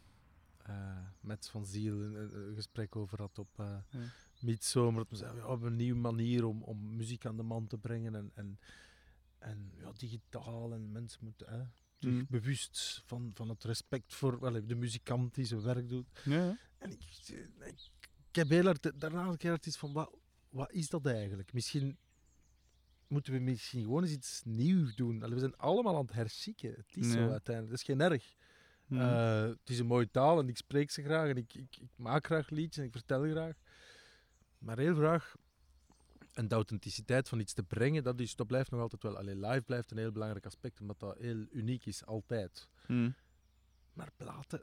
eh 0.62 0.98
Mets 1.20 1.48
van 1.48 1.66
Ziel 1.66 2.00
een, 2.02 2.54
gesprek 2.54 2.96
over 2.96 3.18
had 3.18 3.38
op 3.38 3.48
eh 3.58 3.76
Ja. 3.90 4.00
Midzomer. 4.40 5.00
Dat 5.00 5.10
we 5.10 5.16
zeiden, 5.16 5.38
ja, 5.38 5.44
we 5.44 5.50
hebben 5.50 5.70
een 5.70 5.76
nieuwe 5.76 6.00
manier 6.00 6.44
om, 6.44 6.62
om 6.62 6.96
muziek 6.96 7.26
aan 7.26 7.36
de 7.36 7.42
man 7.42 7.66
te 7.66 7.78
brengen. 7.78 8.14
En, 8.14 8.30
en, 8.34 8.58
en 9.38 9.72
ja, 9.78 9.92
digitaal 9.92 10.72
en 10.72 10.92
mensen 10.92 11.24
moeten 11.24 11.48
hè, 11.52 11.62
Mm. 12.00 12.26
bewust 12.28 13.02
van, 13.06 13.30
van 13.34 13.48
het 13.48 13.64
respect 13.64 14.14
voor 14.14 14.40
wel, 14.40 14.66
de 14.66 14.74
muzikant 14.74 15.34
die 15.34 15.44
zijn 15.44 15.62
werk 15.62 15.88
doet. 15.88 16.06
Ja. 16.24 16.58
En 16.78 16.90
ik, 16.90 17.02
ik, 17.58 17.90
ik 18.28 18.34
heb 18.34 18.48
heel 18.48 18.64
hard, 18.64 19.00
daarna 19.00 19.26
een 19.26 19.36
keer 19.36 19.50
hard 19.50 19.66
iets 19.66 19.76
van, 19.76 19.92
wat, 19.92 20.16
wat 20.48 20.72
is 20.72 20.88
dat 20.88 21.06
eigenlijk? 21.06 21.52
Misschien 21.52 21.96
moeten 23.14 23.32
we 23.32 23.38
misschien 23.38 23.82
gewoon 23.82 24.02
eens 24.02 24.12
iets 24.12 24.42
nieuws 24.44 24.94
doen. 24.94 25.22
Allee, 25.22 25.34
we 25.34 25.40
zijn 25.40 25.56
allemaal 25.56 25.96
aan 25.96 26.04
het 26.04 26.12
herzieken. 26.12 26.70
Het 26.70 26.96
is 26.96 27.10
zo 27.12 27.30
uiteindelijk. 27.30 27.68
Dat 27.68 27.78
is 27.78 27.82
geen 27.82 28.00
erg. 28.00 28.34
Mm. 28.86 29.00
Eh, 29.00 29.42
het 29.42 29.70
is 29.70 29.78
een 29.78 29.86
mooie 29.86 30.10
taal 30.10 30.38
en 30.38 30.48
ik 30.48 30.56
spreek 30.56 30.90
ze 30.90 31.02
graag 31.02 31.28
en 31.28 31.36
ik, 31.36 31.54
ik, 31.54 31.76
ik 31.76 31.90
maak 31.96 32.26
graag 32.26 32.50
liedjes 32.50 32.76
en 32.76 32.84
ik 32.84 32.92
vertel 32.92 33.30
graag. 33.30 33.54
Maar 34.58 34.78
heel 34.78 34.94
graag. 34.94 35.34
En 36.32 36.48
de 36.48 36.54
authenticiteit 36.54 37.28
van 37.28 37.40
iets 37.40 37.52
te 37.52 37.62
brengen, 37.62 38.02
dat, 38.02 38.20
is, 38.20 38.36
dat 38.36 38.46
blijft 38.46 38.70
nog 38.70 38.80
altijd 38.80 39.02
wel. 39.02 39.16
Alleen 39.16 39.40
live 39.40 39.62
blijft 39.62 39.90
een 39.90 39.98
heel 39.98 40.12
belangrijk 40.12 40.46
aspect, 40.46 40.80
omdat 40.80 41.00
dat 41.00 41.18
heel 41.18 41.46
uniek 41.50 41.86
is, 41.86 42.06
altijd. 42.06 42.68
Mm. 42.86 43.14
Maar 43.92 44.10
platen, 44.16 44.62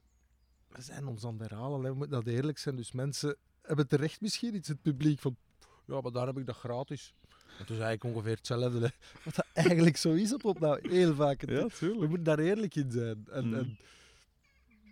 we 0.68 0.82
zijn 0.82 1.08
ons 1.08 1.26
aan 1.26 1.40
het 1.40 1.50
herhalen, 1.50 1.82
we 1.82 1.94
moeten 1.94 2.24
dat 2.24 2.34
eerlijk 2.34 2.58
zijn. 2.58 2.76
Dus 2.76 2.92
mensen 2.92 3.38
hebben 3.62 3.88
terecht 3.88 4.22
misschien 4.22 4.56
iets, 4.56 4.68
het 4.68 4.82
publiek, 4.82 5.20
van 5.20 5.38
ja, 5.86 6.02
maar 6.02 6.12
daar 6.12 6.28
heb 6.28 6.38
ik 6.38 6.46
dat 6.46 6.56
gratis. 6.56 7.14
Het 7.58 7.70
is 7.70 7.78
eigenlijk 7.80 8.04
ongeveer 8.04 8.36
hetzelfde. 8.36 8.80
Hè. 8.80 8.88
Wat 9.26 9.36
dat 9.36 9.46
eigenlijk 9.54 9.98
zo 9.98 10.14
is 10.14 10.34
op 10.34 10.60
nou 10.60 10.90
heel 10.90 11.16
vaak. 11.16 11.50
Ja, 11.50 11.68
we 11.80 11.96
moeten 12.08 12.24
daar 12.24 12.40
eerlijk 12.40 12.76
in 12.76 12.92
zijn. 12.92 13.28
En, 13.32 13.48
Mm. 13.48 13.54
en 13.54 13.78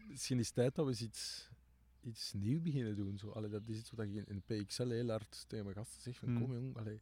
misschien 0.09 0.39
is 0.39 0.45
het 0.45 0.55
tijd 0.55 0.75
dat 0.75 0.85
we 0.85 0.91
eens 0.91 1.01
iets, 1.01 1.49
iets 2.03 2.33
nieuws 2.33 2.61
beginnen 2.61 2.95
doen. 2.95 3.17
Zo. 3.17 3.29
Allee, 3.29 3.49
dat 3.49 3.61
is 3.65 3.77
iets 3.77 3.91
wat 3.91 4.05
ik 4.05 4.13
in, 4.13 4.25
in 4.47 4.63
PXL 4.65 4.87
heel 4.87 5.09
hard 5.09 5.45
tegen 5.47 5.65
mijn 5.65 5.77
gasten 5.77 6.01
zeg. 6.01 6.17
Van, 6.17 6.29
Mm. 6.29 6.41
Kom 6.41 6.53
jong, 6.53 6.77
allee, 6.77 7.01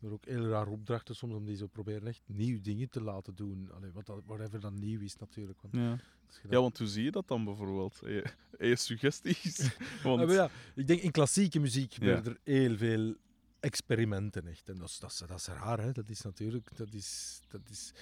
er 0.00 0.12
ook 0.12 0.24
heel 0.24 0.46
raar 0.48 0.66
opdrachten 0.68 1.14
soms 1.16 1.34
om 1.34 1.44
die 1.44 1.56
zo 1.56 1.66
proberen 1.66 2.06
echt 2.06 2.22
nieuwe 2.26 2.60
dingen 2.60 2.88
te 2.90 3.02
laten 3.02 3.34
doen. 3.34 3.70
Allee, 3.72 3.90
wat 3.92 4.06
dat, 4.06 4.22
whatever 4.26 4.60
dan 4.60 4.78
nieuw 4.78 5.00
is 5.00 5.16
natuurlijk. 5.16 5.60
Want 5.62 5.74
Ja. 5.74 5.98
je 6.42 6.48
ja, 6.50 6.60
want 6.60 6.78
hoe 6.78 6.86
zie 6.86 7.04
je 7.04 7.10
dat 7.10 7.28
dan 7.28 7.44
bijvoorbeeld? 7.44 7.98
Je, 8.04 8.24
heb 8.50 8.60
je 8.60 8.76
suggesties? 8.76 9.58
want, 10.02 10.20
Ah, 10.20 10.26
maar 10.26 10.34
ja, 10.36 10.50
ik 10.74 10.86
denk 10.86 11.00
in 11.00 11.10
klassieke 11.10 11.58
muziek 11.60 11.92
gebeuren 11.94 12.24
Ja. 12.24 12.30
er 12.30 12.38
heel 12.44 12.76
veel 12.76 13.14
experimenten 13.62 14.46
echt. 14.46 14.68
En 14.68 14.78
dat 14.78 14.88
is, 14.88 14.98
dat 14.98 15.10
is, 15.10 15.18
dat 15.18 15.38
is 15.38 15.46
raar, 15.46 15.80
hè. 15.80 15.92
Dat 15.92 16.08
is 16.08 16.22
natuurlijk... 16.22 16.76
Dat 16.76 16.92
is, 16.92 17.40
dat 17.48 17.60
is, 17.70 17.92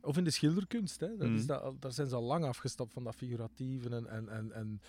of 0.00 0.16
in 0.16 0.24
de 0.24 0.30
schilderkunst, 0.30 1.00
hè. 1.00 1.16
Dat 1.16 1.28
is 1.28 1.44
Mhm. 1.44 1.46
dat, 1.46 1.82
daar 1.82 1.92
zijn 1.92 2.08
ze 2.08 2.14
al 2.14 2.22
lang 2.22 2.44
afgestapt 2.44 2.92
van 2.92 3.04
dat 3.04 3.14
figuratieve 3.14 3.88
en, 3.88 4.06
en, 4.06 4.28
en, 4.28 4.52
en, 4.52 4.80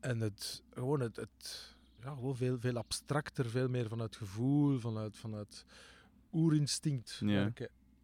en 0.00 0.20
het, 0.20 0.62
gewoon 0.70 1.00
het, 1.00 1.16
het 1.16 1.74
ja, 2.02 2.14
gewoon 2.14 2.36
veel, 2.36 2.60
veel 2.60 2.76
abstracter, 2.76 3.50
veel 3.50 3.68
meer 3.68 3.88
vanuit 3.88 4.16
gevoel, 4.16 4.78
vanuit, 4.78 5.16
vanuit 5.16 5.64
oerinstinct 6.32 7.20
Ja. 7.24 7.52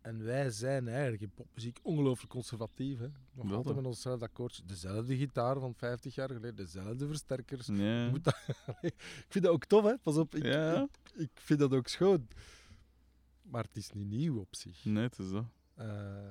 En 0.00 0.25
wij 0.25 0.50
zijn 0.50 0.88
eigenlijk 0.88 1.23
in 1.23 1.30
popmuziek 1.35 1.78
ongelooflijk 1.83 2.31
conservatief. 2.33 2.98
Hè. 2.98 3.09
Nog 3.33 3.46
Dat, 3.46 3.57
altijd 3.57 3.77
met 3.77 3.85
onszelfde 3.85 4.25
akkoordje. 4.25 4.62
Dezelfde 4.66 5.16
gitaar 5.16 5.59
van 5.61 5.75
50 5.75 6.14
jaar 6.14 6.29
geleden, 6.29 6.57
dezelfde 6.57 7.07
versterkers. 7.07 7.66
Je 7.66 8.09
moet 8.11 8.25
dat- 8.25 8.40
ik 8.81 8.94
vind 9.29 9.44
dat 9.44 9.53
ook 9.53 9.64
tof, 9.64 9.85
hè? 9.85 9.96
Pas 9.98 10.16
op, 10.16 10.35
ik, 10.35 10.44
Ja. 10.44 10.83
ik, 10.83 11.12
ik 11.20 11.31
vind 11.35 11.59
dat 11.61 11.72
ook 11.75 11.88
schoon. 11.88 12.29
Maar 13.42 13.62
het 13.64 13.77
is 13.77 13.90
niet 13.92 14.07
nieuw 14.11 14.38
op 14.38 14.55
zich. 14.57 14.85
Nee, 14.85 15.03
het 15.03 15.18
is 15.18 15.31
dat. 15.31 15.44
Eh, 15.75 16.31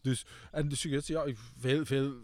dus, 0.00 0.26
en 0.50 0.68
de 0.68 0.76
suggestie, 0.76 1.14
ja, 1.16 1.26
veel, 1.58 1.84
veel 1.84 2.14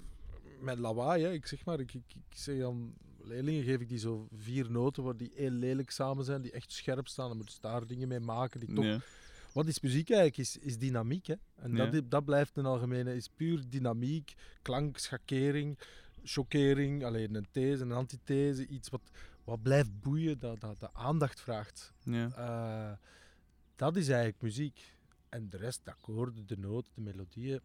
met 0.61 0.79
lawaai, 0.79 1.23
hè. 1.25 1.33
Ik 1.33 1.47
zeg 1.47 1.65
maar, 1.65 1.81
ik, 1.81 1.95
ik, 1.95 2.15
ik 2.15 2.37
zeg 2.37 2.59
dan 2.59 2.95
leerlingen 3.23 3.65
geef 3.65 3.81
ik 3.81 3.89
die 3.89 3.99
zo 3.99 4.29
vier 4.37 4.71
noten 4.71 5.03
waar 5.03 5.17
die 5.17 5.31
heel 5.35 5.51
lelijk 5.51 5.91
samen 5.91 6.25
zijn, 6.25 6.43
die 6.43 6.53
echt 6.53 6.73
scherp 6.73 7.09
staan. 7.09 7.29
Dan 7.29 7.37
moeten 7.37 7.55
ze 7.55 7.61
daar 7.61 7.87
dingen 7.87 8.09
mee 8.09 8.21
maken. 8.21 8.61
Die 8.61 8.73
toch... 8.75 9.03
Wat 9.55 9.67
is 9.67 9.81
muziek 9.81 10.09
eigenlijk? 10.11 10.39
Is, 10.39 10.57
is 10.59 10.79
dynamiek, 10.79 11.27
hè. 11.27 11.35
En 11.55 11.77
Ja. 11.77 11.87
dat, 11.87 12.11
dat 12.11 12.25
blijft 12.25 12.57
een 12.57 12.67
algemene, 12.67 13.15
is 13.17 13.29
puur 13.29 13.63
dynamiek, 13.69 14.35
klank, 14.63 14.99
schakering, 14.99 15.79
chockering, 16.25 17.05
alleen 17.05 17.35
een 17.35 17.47
these, 17.51 17.83
een 17.83 17.93
antithese, 17.93 18.67
iets 18.67 18.89
wat, 18.89 19.11
wat 19.45 19.63
blijft 19.63 20.01
boeien, 20.01 20.39
dat, 20.39 20.61
dat, 20.61 20.81
dat 20.81 20.91
aandacht 20.93 21.41
vraagt. 21.41 21.93
Ja. 22.03 22.31
Eh, 22.37 22.97
dat 23.77 23.97
is 23.97 24.09
eigenlijk 24.09 24.43
muziek. 24.43 24.93
En 25.29 25.49
de 25.51 25.57
rest, 25.57 25.81
de 25.85 25.91
akkoorden, 25.91 26.47
de 26.47 26.59
noten, 26.59 26.93
de 26.95 27.01
melodieën, 27.01 27.61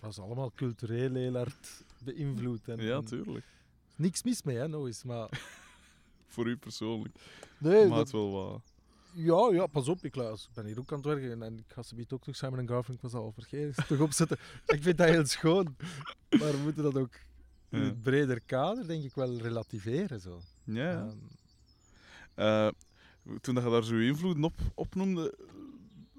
dat 0.00 0.10
is 0.10 0.18
allemaal 0.18 0.52
cultureel 0.54 1.14
heel 1.14 1.34
hard 1.36 1.84
beïnvloed. 2.04 2.68
En, 2.68 2.80
ja, 2.82 2.96
en 2.96 3.04
tuurlijk. 3.04 3.44
niks 3.96 4.22
mis 4.22 4.42
mee, 4.42 4.56
hè, 4.56 4.68
nog 4.68 4.86
eens. 4.86 5.02
Maar 5.04 5.28
Voor 6.26 6.46
u 6.48 6.56
persoonlijk. 6.56 7.14
nee, 7.58 7.80
maar 7.80 7.88
dat- 7.88 7.98
het 7.98 8.10
wel 8.10 8.30
wat. 8.30 8.69
Ja, 9.12 9.48
ja, 9.52 9.66
pas 9.66 9.88
op, 9.88 10.04
ik, 10.04 10.14
luister, 10.14 10.48
ik 10.48 10.54
ben 10.54 10.66
hier 10.66 10.78
ook 10.78 10.92
aan 10.92 10.96
het 10.96 11.06
werken 11.06 11.42
en, 11.42 11.58
ik 11.58 11.72
ga 11.72 11.82
ze 11.82 12.06
ook 12.08 12.26
nog 12.26 12.36
Simon 12.36 12.68
Garfunkel 12.68 13.10
was 13.10 13.20
al 13.20 13.32
vergeten, 13.32 13.86
toch 13.86 14.00
opzetten. 14.00 14.38
ik 14.66 14.82
vind 14.82 14.98
dat 14.98 15.08
heel 15.08 15.26
schoon, 15.26 15.76
maar 16.38 16.52
we 16.52 16.60
moeten 16.62 16.82
dat 16.82 16.96
ook 16.96 17.14
in 17.68 17.80
het 17.80 18.02
breder 18.02 18.40
kader, 18.40 18.86
denk 18.86 19.04
ik, 19.04 19.14
wel 19.14 19.36
relativeren. 19.36 20.20
Zo. 20.20 20.40
Ja. 20.64 21.06
Ehm, 21.06 21.16
Eh, 22.34 22.68
toen 23.40 23.54
dat 23.54 23.64
je 23.64 23.70
daar 23.70 23.84
zo 23.84 23.96
je 23.96 24.08
invloeden 24.08 24.44
op 24.44 24.60
opnoemde, 24.74 25.34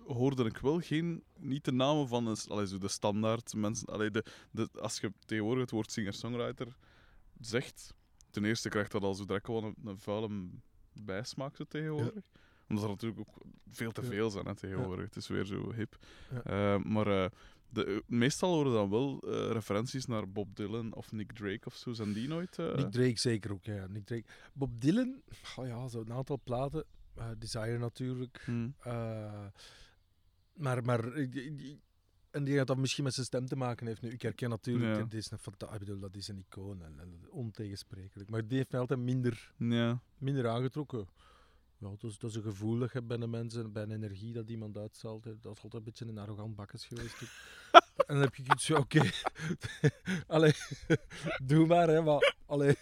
hoorde 0.05 0.45
ik 0.45 0.57
wel 0.57 0.79
geen, 0.79 1.23
niet 1.39 1.65
de 1.65 1.71
namen 1.71 2.07
van 2.07 2.27
een, 2.27 2.37
allee, 2.47 2.67
zo 2.67 2.77
de 2.77 2.87
standaard 2.87 3.53
mensen. 3.53 3.87
Allee, 3.87 4.11
de, 4.11 4.25
de, 4.51 4.69
als 4.79 4.99
je 4.99 5.11
tegenwoordig 5.25 5.61
het 5.61 5.71
woord 5.71 5.91
singer-songwriter 5.91 6.75
zegt, 7.39 7.93
ten 8.29 8.45
eerste 8.45 8.69
krijgt 8.69 8.91
dat 8.91 9.03
al 9.03 9.13
zo 9.13 9.25
direct 9.25 9.47
wel 9.47 9.63
een, 9.63 9.75
een 9.85 9.99
vuile 9.99 10.49
bijsmaak 10.93 11.55
zo 11.55 11.63
tegenwoordig. 11.63 12.23
Omdat 12.71 12.83
er 12.83 12.89
natuurlijk 12.89 13.19
ook 13.19 13.41
veel 13.69 13.91
te 13.91 14.03
veel 14.03 14.29
zijn 14.29 14.45
hè, 14.45 14.55
tegenwoordig. 14.55 15.05
Het 15.05 15.15
is 15.15 15.27
weer 15.27 15.45
zo 15.45 15.71
hip. 15.73 15.97
Eh, 16.43 16.77
maar 16.77 17.07
eh, 17.23 17.29
de, 17.69 17.85
eh, 17.85 17.99
meestal 18.07 18.53
worden 18.55 18.73
dan 18.73 18.89
wel 18.89 19.19
referenties 19.51 20.05
naar 20.05 20.29
Bob 20.31 20.55
Dylan 20.55 20.93
of 20.95 21.11
Nick 21.11 21.31
Drake 21.31 21.61
of 21.65 21.75
zo. 21.75 21.93
Zijn 21.93 22.13
die 22.13 22.27
nooit? 22.27 22.57
Nick 22.57 22.91
Drake 22.91 23.19
zeker 23.19 23.51
ook, 23.51 23.63
ja. 23.63 23.87
Nick 23.87 24.05
Drake. 24.05 24.25
Bob 24.53 24.81
Dylan, 24.81 25.21
oh 25.55 25.67
ja, 25.67 25.87
zo 25.87 25.99
een 26.01 26.13
aantal 26.13 26.39
platen. 26.43 26.85
eh, 27.15 27.29
Desire 27.37 27.77
natuurlijk. 27.77 28.41
hm, 28.45 28.69
maar, 30.53 30.83
maar 30.83 31.13
en 32.31 32.43
die 32.43 32.55
gaat 32.57 32.67
dat 32.67 32.77
misschien 32.77 33.03
met 33.03 33.13
zijn 33.13 33.25
stem 33.25 33.45
te 33.45 33.55
maken 33.55 33.87
heeft. 33.87 34.01
Nu, 34.01 34.09
ik 34.09 34.21
herken 34.21 34.49
natuurlijk, 34.49 34.95
Ja. 34.95 35.03
dit 35.03 35.13
is 35.13 35.31
een 35.31 35.37
fanta- 35.37 35.73
ik 35.73 35.79
bedoel, 35.79 35.99
dat 35.99 36.15
is 36.15 36.27
een 36.27 36.45
icoon 36.49 36.81
en, 36.83 36.99
en 36.99 37.19
ontegensprekelijk. 37.29 38.29
Maar 38.29 38.47
die 38.47 38.57
heeft 38.57 38.71
mij 38.71 38.79
altijd 38.81 38.99
minder, 38.99 39.53
Ja. 39.57 40.01
minder 40.17 40.47
aangetrokken. 40.49 41.07
Ja, 41.81 41.89
dat 41.89 42.03
is, 42.03 42.17
dat 42.17 42.29
is 42.29 42.35
een 42.35 42.41
gevoel 42.41 42.79
dat 42.79 42.91
je 42.91 42.97
hebt 42.97 43.07
bij 43.07 43.17
de 43.17 43.27
mensen, 43.27 43.71
bij 43.71 43.83
een 43.83 43.91
energie 43.91 44.33
dat 44.33 44.49
iemand 44.49 44.77
uitstraalt. 44.77 45.23
Dat 45.23 45.35
is 45.37 45.45
altijd 45.45 45.73
een 45.73 45.83
beetje 45.83 46.05
een 46.05 46.17
arrogant 46.17 46.55
bakkes 46.55 46.85
geweest. 46.85 47.21
en 48.07 48.13
dan 48.15 48.21
heb 48.21 48.35
je 48.35 48.43
iets, 48.43 48.67
ja, 48.67 48.77
oké. 48.77 49.01
allee, 50.27 50.53
doe 51.43 51.65
maar, 51.65 51.87
hè, 51.87 52.01
maar, 52.01 52.35
allee. 52.45 52.75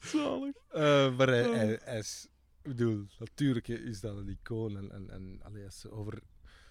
Zalig. 0.00 0.54
Eh, 0.68 1.16
maar 1.16 1.28
hij, 1.28 1.50
hij, 1.50 1.80
hij 1.82 1.98
is, 1.98 2.28
ik 2.62 2.68
bedoel, 2.68 3.06
natuurlijk 3.18 3.68
is 3.68 4.00
dat 4.00 4.16
een 4.16 4.28
icoon. 4.28 4.76
En, 4.76 4.92
en, 4.92 5.10
en 5.10 5.40
allee, 5.42 5.64
als 5.64 5.80
ze 5.80 5.90
over 5.90 6.22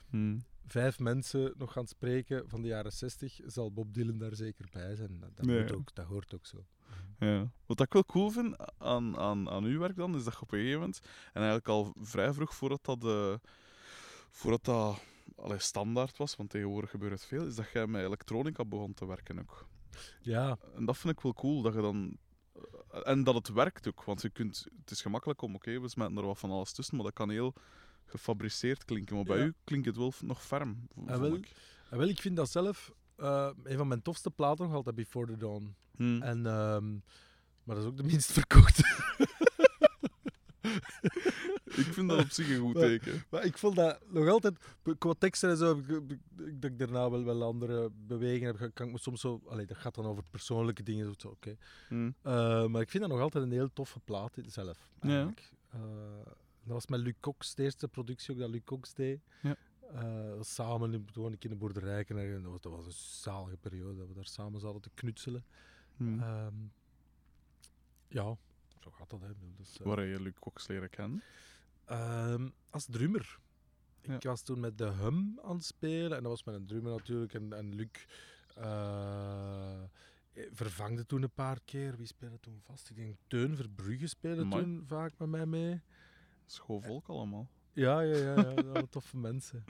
Hm. 0.09 0.39
vijf 0.67 0.99
mensen 0.99 1.53
nog 1.57 1.71
gaan 1.71 1.87
spreken 1.87 2.49
van 2.49 2.61
de 2.61 2.67
jaren 2.67 2.91
60, 2.91 3.39
zal 3.45 3.71
Bob 3.71 3.93
Dylan 3.93 4.17
daar 4.17 4.35
zeker 4.35 4.65
bij 4.71 4.95
zijn. 4.95 5.19
Dat, 5.19 5.35
dat, 5.35 5.45
Nee, 5.45 5.57
hoort, 5.57 5.69
ja. 5.69 5.75
ook, 5.75 5.95
dat 5.95 6.05
hoort 6.05 6.33
ook 6.33 6.45
zo. 6.45 6.65
Ja. 7.19 7.51
Wat 7.65 7.79
ik 7.81 7.93
wel 7.93 8.05
cool 8.05 8.29
vind 8.29 8.55
aan, 8.77 9.17
aan, 9.17 9.49
aan 9.49 9.63
uw 9.63 9.79
werk 9.79 9.95
dan, 9.95 10.15
is 10.15 10.23
dat 10.23 10.33
je 10.33 10.41
op 10.41 10.51
een 10.51 10.57
gegeven 10.57 10.79
moment, 10.79 10.99
en 11.33 11.41
eigenlijk 11.41 11.67
al 11.67 11.93
vrij 12.01 12.33
vroeg 12.33 12.55
voordat 12.55 12.83
dat, 12.83 13.39
voordat 14.29 14.63
dat 14.65 14.99
allee, 15.35 15.59
standaard 15.59 16.17
was, 16.17 16.35
want 16.35 16.49
tegenwoordig 16.49 16.89
gebeurt 16.89 17.11
het 17.11 17.25
veel, 17.25 17.45
is 17.45 17.55
dat 17.55 17.71
jij 17.73 17.87
met 17.87 18.03
elektronica 18.05 18.65
begon 18.65 18.93
te 18.93 19.05
werken 19.05 19.39
ook. 19.39 19.67
Ja, 20.21 20.57
En 20.75 20.85
dat 20.85 20.97
vind 20.97 21.13
ik 21.13 21.21
wel 21.21 21.33
cool, 21.33 21.61
dat 21.61 21.73
je 21.73 21.81
dan... 21.81 22.17
eh, 22.91 23.01
En 23.03 23.23
dat 23.23 23.35
het 23.35 23.47
werkt 23.47 23.87
ook, 23.87 24.03
want 24.03 24.21
je 24.21 24.29
kunt, 24.29 24.67
het 24.79 24.91
is 24.91 25.01
gemakkelijk 25.01 25.41
om, 25.41 25.55
oké, 25.55 25.79
we 25.79 25.87
smijten 25.89 26.17
er 26.17 26.25
wat 26.25 26.39
van 26.39 26.51
alles 26.51 26.71
tussen, 26.73 26.95
maar 26.95 27.05
dat 27.05 27.13
kan 27.13 27.29
heel 27.29 27.53
gefabriceerd 28.05 28.85
klinken. 28.85 29.15
Maar 29.15 29.25
bij 29.25 29.37
Ja. 29.37 29.43
u 29.43 29.53
klinkt 29.63 29.85
het 29.85 29.97
wel 29.97 30.13
nog 30.21 30.43
ferm, 30.43 30.87
v- 30.95 31.09
Ah, 31.09 31.19
wel, 31.19 31.35
ik. 31.35 31.51
en 31.89 31.97
wel, 31.97 32.07
ik 32.07 32.19
vind 32.21 32.35
dat 32.35 32.49
zelf. 32.49 32.91
Eh, 33.21 33.49
een 33.63 33.77
van 33.77 33.87
mijn 33.87 34.01
tofste 34.01 34.31
platen 34.31 34.65
nog 34.65 34.73
altijd 34.75 34.95
Before 34.95 35.25
the 35.31 35.37
Dawn. 35.37 35.75
Hm. 35.95 36.21
En, 36.21 36.45
ehm, 36.45 36.91
maar 37.63 37.75
dat 37.75 37.77
is 37.77 37.85
ook 37.85 37.97
de 37.97 38.03
minst 38.11 38.31
verkochte. 38.31 38.83
Ik 41.65 41.93
vind 41.93 42.09
dat 42.09 42.19
op 42.19 42.29
zich 42.29 42.49
een 42.49 42.59
goed 42.59 42.75
teken. 42.75 43.23
maar 43.29 43.45
ik 43.45 43.57
vond 43.57 43.75
dat 43.75 43.99
nog 44.07 44.27
altijd, 44.27 44.57
qua 44.97 45.13
teksten 45.17 45.49
en 45.49 45.57
zo, 45.57 45.77
ik, 45.77 45.87
ik, 45.87 46.11
ik- 46.37 46.61
dat 46.61 46.71
ik 46.71 46.79
daarna 46.79 47.09
wel, 47.09 47.23
wel 47.23 47.43
andere 47.43 47.89
bewegingen 48.07 48.55
heb, 48.57 48.73
kan 48.73 48.85
ik 48.87 48.91
me 48.91 48.99
soms 48.99 49.21
zo, 49.21 49.41
allee, 49.47 49.65
dat 49.65 49.77
gaat 49.77 49.95
dan 49.95 50.05
over 50.05 50.23
persoonlijke 50.31 50.83
dingen, 50.83 51.13
zo, 51.17 51.27
oké. 51.27 51.55
Hm. 51.87 52.11
Eh, 52.21 52.65
maar 52.67 52.81
ik 52.81 52.89
vind 52.89 53.03
dat 53.03 53.11
nog 53.11 53.21
altijd 53.21 53.43
een 53.43 53.51
heel 53.51 53.73
toffe 53.73 53.99
plaat 53.99 54.37
zelf. 54.47 54.89
Ja. 55.01 55.07
Eigenlijk. 55.09 55.51
Eh, 55.69 55.79
dat 56.63 56.73
was 56.73 56.87
met 56.87 56.99
Luc 56.99 57.13
Cox, 57.19 57.55
de 57.55 57.63
eerste 57.63 57.87
productie 57.87 58.33
ook 58.33 58.39
dat 58.39 58.49
Luc 58.49 58.61
Cox 58.65 58.93
deed. 58.93 59.19
Ja. 59.41 59.55
Eh, 59.93 60.41
samen 60.41 60.93
in, 60.93 61.07
gewoon 61.11 61.35
in 61.39 61.49
de 61.49 61.55
boerderij. 61.55 62.05
En 62.07 62.41
dat 62.41 62.51
was, 62.51 62.61
dat 62.61 62.71
was 62.71 62.85
een 62.85 62.91
zalige 62.91 63.57
periode 63.57 63.97
dat 63.97 64.07
we 64.07 64.13
daar 64.13 64.25
samen 64.25 64.59
zaten 64.59 64.81
te 64.81 64.89
knutselen. 64.93 65.45
Hm. 65.97 66.19
Ehm, 66.19 66.55
ja, 68.07 68.37
zo 68.79 68.91
gaat 68.91 69.09
dat. 69.09 69.21
Hè. 69.21 69.27
Dus, 69.57 69.77
eh, 69.79 69.85
Waar 69.85 69.97
heb 69.97 70.07
je 70.17 70.21
Luc 70.21 70.33
Cox 70.39 70.67
leren 70.67 70.89
kennen? 70.89 71.23
Ehm, 71.85 72.49
als 72.69 72.85
drummer. 72.85 73.39
Ik 74.01 74.23
Ja. 74.23 74.29
was 74.29 74.41
toen 74.41 74.59
met 74.59 74.77
de 74.77 74.85
Hum 74.91 75.39
aan 75.43 75.55
het 75.55 75.65
spelen 75.65 76.17
en 76.17 76.23
dat 76.23 76.31
was 76.31 76.43
met 76.43 76.55
een 76.55 76.65
drummer 76.65 76.91
natuurlijk. 76.91 77.33
En, 77.33 77.53
en 77.53 77.75
Luc 77.75 77.89
eh, 78.55 79.83
vervangde 80.51 81.05
toen 81.05 81.21
een 81.21 81.31
paar 81.33 81.59
keer. 81.65 81.95
Wie 81.97 82.05
speelde 82.05 82.39
toen 82.39 82.59
vast? 82.61 82.89
Ik 82.89 82.95
denk 82.95 83.15
Teun 83.27 83.55
Verbrugge 83.55 84.07
speelde 84.07 84.41
Amai. 84.41 84.63
toen 84.63 84.83
vaak 84.85 85.11
met 85.17 85.29
mij 85.29 85.45
mee. 85.45 85.81
Schoon 86.45 86.81
volk 86.81 87.07
allemaal. 87.07 87.47
Ja, 87.73 87.99
ja, 88.01 88.17
ja, 88.17 88.53
ja 88.73 88.83
toffe 88.89 89.17
mensen. 89.17 89.63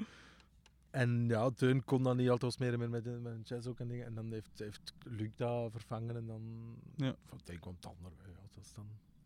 En 0.90 1.26
ja, 1.28 1.50
Teun 1.50 1.84
kon 1.84 2.04
dan 2.04 2.18
niet 2.18 2.30
altijd 2.30 2.60
meer 2.60 2.78
met, 2.80 2.90
met, 2.90 3.22
met 3.22 3.34
een 3.34 3.42
jazz 3.44 3.68
ook 3.68 3.80
en 3.80 3.88
dingen. 3.88 4.06
En 4.06 4.14
dan 4.16 4.32
heeft, 4.32 4.60
heeft 4.60 4.94
Luc 5.04 5.30
dat 5.36 5.72
vervangen 5.72 6.16
en 6.16 6.26
dan... 6.26 6.76
Ja. 6.96 7.16
Van 7.26 7.38
het 7.38 7.50
een 7.50 7.60
komt 7.60 7.76
het 7.84 7.86
ander. 7.86 8.12
Ja, 8.26 8.40
dat 8.54 8.64
is 8.64 8.74
dan... 8.74 8.86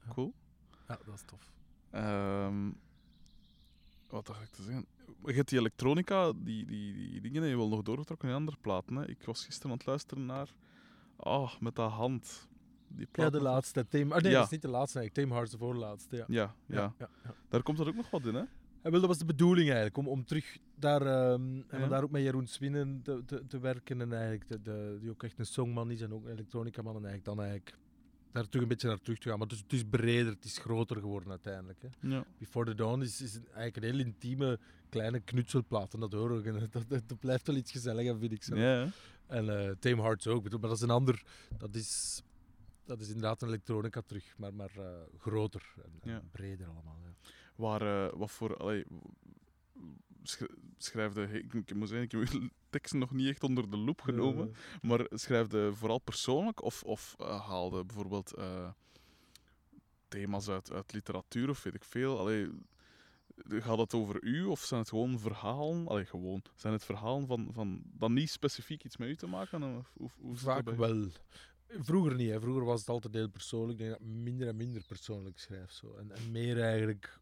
Cool. 0.10 0.34
Ja, 0.88 1.00
dat 1.06 1.14
is 1.16 1.22
tof. 1.26 1.52
Ehm, 1.90 2.72
wat 4.10 4.26
dacht 4.26 4.42
ik 4.42 4.50
te 4.50 4.62
zeggen? 4.64 4.86
Je 5.26 5.34
hebt 5.34 5.50
die 5.50 5.60
elektronica, 5.60 6.32
die, 6.36 6.66
die, 6.66 6.94
die 7.12 7.22
dingen, 7.22 7.42
heb 7.42 7.52
je 7.52 7.58
wel 7.58 7.70
nog 7.70 7.82
doorgetrokken 7.82 8.30
in 8.30 8.36
andere 8.36 8.58
platen. 8.62 8.96
Hè? 8.96 9.08
Ik 9.08 9.24
was 9.24 9.46
gisteren 9.46 9.72
aan 9.72 9.78
het 9.78 9.86
luisteren 9.88 10.26
naar... 10.26 10.54
Ah, 11.16 11.60
met 11.60 11.76
dat 11.76 11.92
hand. 11.92 12.48
Die 12.88 13.00
Ja, 13.00 13.08
plaat 13.12 13.32
de 13.32 13.38
met- 13.38 13.42
laatste. 13.48 13.88
Tame, 13.88 14.14
ah, 14.14 14.22
nee, 14.22 14.32
Ja. 14.32 14.38
dat 14.38 14.46
is 14.46 14.52
niet 14.52 14.62
de 14.62 14.68
laatste. 14.68 15.10
Tame 15.14 15.34
Hearts 15.34 15.52
de 15.52 15.58
voorlaatste, 15.58 16.16
ja. 16.16 16.26
Ja, 16.28 16.56
ja, 16.66 16.94
ja, 17.00 17.10
ja. 17.24 17.34
Daar 17.50 17.64
komt 17.64 17.80
er 17.80 17.88
ook 17.88 17.96
nog 17.96 18.10
wat 18.10 18.26
in, 18.26 18.36
hè? 18.36 18.44
En 18.86 18.92
wel, 18.92 19.00
dat 19.00 19.10
was 19.10 19.18
de 19.18 19.26
bedoeling 19.26 19.68
eigenlijk, 19.68 19.98
om, 19.98 20.08
om 20.08 20.26
terug 20.26 20.58
daar, 20.76 21.02
ehm, 21.02 21.62
en 21.68 21.80
Ja. 21.80 21.88
daar 21.88 22.04
ook 22.04 22.12
met 22.12 22.22
Jeroen 22.22 22.48
Swinnen 22.48 23.02
te, 23.04 23.24
te, 23.26 23.48
te 23.48 23.60
werken. 23.60 24.02
En 24.02 24.14
eigenlijk, 24.14 24.48
de, 24.48 24.62
de, 24.62 24.98
die 25.02 25.10
ook 25.10 25.24
echt 25.24 25.40
een 25.40 25.46
songman 25.46 25.92
is 25.92 26.02
en 26.02 26.14
ook 26.14 26.26
een 26.26 26.32
elektronica-man. 26.32 26.96
En 26.96 27.06
eigenlijk 27.06 27.26
dan 27.38 27.40
eigenlijk 27.46 27.78
daar 28.32 28.44
terug 28.46 28.62
een 28.62 28.68
beetje 28.68 28.88
naar 28.88 29.02
terug 29.02 29.18
te 29.20 29.30
gaan. 29.30 29.38
Maar 29.40 29.48
het 29.48 29.56
is, 29.56 29.64
het 29.64 29.74
is 29.74 29.84
breder, 29.90 30.34
het 30.34 30.44
is 30.44 30.58
groter 30.58 30.96
geworden 31.00 31.30
uiteindelijk. 31.30 31.82
Hè. 31.82 32.08
Ja. 32.10 32.26
Before 32.38 32.66
the 32.66 32.76
Dawn 32.76 33.02
is, 33.02 33.22
is 33.22 33.40
eigenlijk 33.44 33.76
een 33.76 33.84
heel 33.84 34.00
intieme, 34.06 34.60
kleine 34.90 35.20
knutselplaat. 35.20 35.94
En 35.94 36.00
dat 36.00 36.12
hoor 36.12 36.40
ik. 36.40 36.46
En 36.46 36.60
dat, 36.72 36.86
dat, 36.88 37.02
dat 37.08 37.20
blijft 37.20 37.48
wel 37.48 37.56
iets 37.56 37.72
gezelliger, 37.72 38.18
vind 38.18 38.32
ik 38.32 38.44
zo. 38.44 38.56
Ja? 38.56 38.88
En 39.28 39.50
eh 39.50 39.72
Tame 39.80 40.02
Hearts 40.02 40.28
ook. 40.28 40.42
Maar 40.50 40.60
dat 40.62 40.72
is 40.72 40.82
een 40.82 40.90
ander... 40.90 41.24
Dat 41.58 41.76
is, 41.76 42.22
dat 42.86 43.00
is 43.00 43.08
inderdaad 43.08 43.42
een 43.42 43.48
elektronica 43.48 44.02
terug, 44.02 44.34
maar, 44.38 44.54
maar 44.54 44.72
eh, 44.78 44.86
groter 45.18 45.74
en, 45.84 46.12
en 46.12 46.30
breder 46.32 46.68
allemaal. 46.68 47.00
Ja. 47.04 47.14
Waar, 47.56 48.06
eh, 48.08 48.14
wat 48.18 48.32
voor... 48.32 48.58
Allee, 48.58 48.86
sch- 50.24 50.42
schrijfde... 50.78 51.24
Ik, 51.32 51.54
ik 51.54 51.76
moet 51.76 51.90
zeggen, 51.90 52.06
ik 52.06 52.12
heb 52.12 52.42
uw 52.42 52.50
teksten 52.70 53.00
nog 53.00 53.12
niet 53.12 53.28
echt 53.30 53.44
onder 53.44 53.70
de 53.70 53.78
loep 53.78 54.02
genomen. 54.02 54.50
Eh, 54.52 54.90
Maar 54.90 55.06
schrijfde 55.10 55.74
vooral 55.74 56.00
persoonlijk 56.00 56.62
of, 56.64 56.84
of 56.84 57.16
eh, 57.20 57.48
haalde 57.48 57.84
bijvoorbeeld 57.86 58.34
eh, 58.34 58.70
thema's 60.08 60.50
uit, 60.50 60.72
uit 60.72 60.94
literatuur 60.94 61.50
of 61.50 61.64
weet 61.64 61.76
ik 61.76 61.84
veel? 61.84 62.20
Allee, 62.20 62.50
gaat 63.38 63.78
het 63.78 63.94
over 63.94 64.24
u 64.24 64.44
of 64.44 64.60
zijn 64.60 64.80
het 64.80 64.90
gewoon 64.90 65.20
verhalen? 65.20 65.88
Allee, 65.88 66.06
gewoon. 66.06 66.42
Zijn 66.56 66.74
het 66.74 66.84
verhalen 66.84 67.28
van, 67.28 67.50
van 67.52 67.82
dan 67.86 68.14
niet 68.14 68.30
specifiek 68.30 68.84
iets 68.84 68.98
met 68.98 69.10
u 69.10 69.16
te 69.16 69.28
maken? 69.28 69.78
Of, 69.98 70.18
dat 70.22 70.40
Vaak 70.40 70.70
wel. 70.70 71.08
Vroeger 71.68 72.16
niet. 72.16 72.30
Hè. 72.30 72.40
Vroeger 72.40 72.64
was 72.66 72.80
het 72.80 72.90
altijd 72.90 73.14
heel 73.14 73.30
persoonlijk. 73.30 73.80
Ik 73.80 73.86
denk 73.86 73.92
dat 74.00 74.08
ik 74.08 74.14
minder 74.14 74.48
en 74.48 74.56
minder 74.56 74.84
persoonlijk 74.88 75.40
schrijf. 75.40 75.72
Zo. 75.72 75.96
En, 75.96 76.12
en 76.12 76.32
meer 76.32 76.62
eigenlijk... 76.62 77.20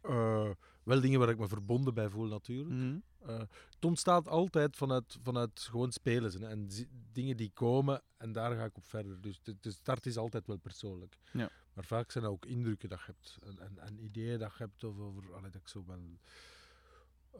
eh, 0.00 0.50
wel 0.82 1.00
dingen 1.00 1.18
waar 1.18 1.28
ik 1.28 1.38
me 1.38 1.48
verbonden 1.48 1.94
bij 1.94 2.08
voel 2.08 2.26
natuurlijk. 2.26 2.70
Mhm. 2.70 2.98
Eh, 3.18 3.38
het 3.74 3.84
ontstaat 3.84 4.28
altijd 4.28 4.76
vanuit, 4.76 5.16
vanuit 5.22 5.60
gewoon 5.60 5.92
spelen. 5.92 6.40
Hè. 6.42 6.48
En 6.48 6.68
dingen 7.12 7.36
die 7.36 7.50
komen 7.54 8.02
en 8.16 8.32
daar 8.32 8.56
ga 8.56 8.64
ik 8.64 8.76
op 8.76 8.84
verder. 8.84 9.20
Dus 9.20 9.40
de, 9.42 9.56
de 9.60 9.70
start 9.70 10.06
is 10.06 10.16
altijd 10.16 10.46
wel 10.46 10.56
persoonlijk. 10.58 11.18
Ja. 11.32 11.50
Maar 11.72 11.84
vaak 11.84 12.10
zijn 12.10 12.24
er 12.24 12.30
ook 12.30 12.46
indrukken 12.46 12.88
dat 12.88 12.98
je 12.98 13.04
hebt. 13.06 13.38
En, 13.42 13.58
en, 13.58 13.78
en 13.78 13.98
ideeën 14.04 14.38
dat 14.38 14.50
je 14.52 14.62
hebt 14.62 14.84
over... 14.84 15.02
over 15.02 15.34
allee, 15.34 15.50
dat 15.50 15.60
ik 15.60 15.68
zo 15.68 15.84
wel... 15.86 16.18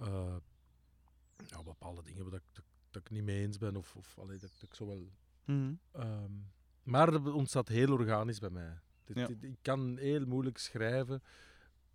eh, 0.00 0.36
ja, 1.46 1.62
bepaalde 1.62 2.02
dingen 2.02 2.22
waar 2.22 2.30
dat, 2.30 2.40
ik- 2.40 2.54
dat, 2.54 2.64
dat 2.90 3.02
ik 3.02 3.10
niet 3.10 3.22
mee 3.24 3.40
eens 3.42 3.58
ben. 3.58 3.76
Of, 3.76 3.96
of 3.96 4.18
allee, 4.18 4.38
dat, 4.38 4.50
dat 4.52 4.62
ik 4.62 4.74
zo 4.74 4.86
wel... 4.86 5.08
Mhm. 5.44 5.72
Ehm, 5.92 6.32
maar 6.82 7.12
het 7.12 7.26
ontstaat 7.28 7.68
heel 7.68 7.92
organisch 7.92 8.38
bij 8.38 8.50
mij. 8.50 8.80
Dit- 9.04 9.16
Ja. 9.16 9.26
dit- 9.26 9.42
ik 9.44 9.58
kan 9.62 9.96
heel 9.96 10.26
moeilijk 10.26 10.58
schrijven 10.58 11.22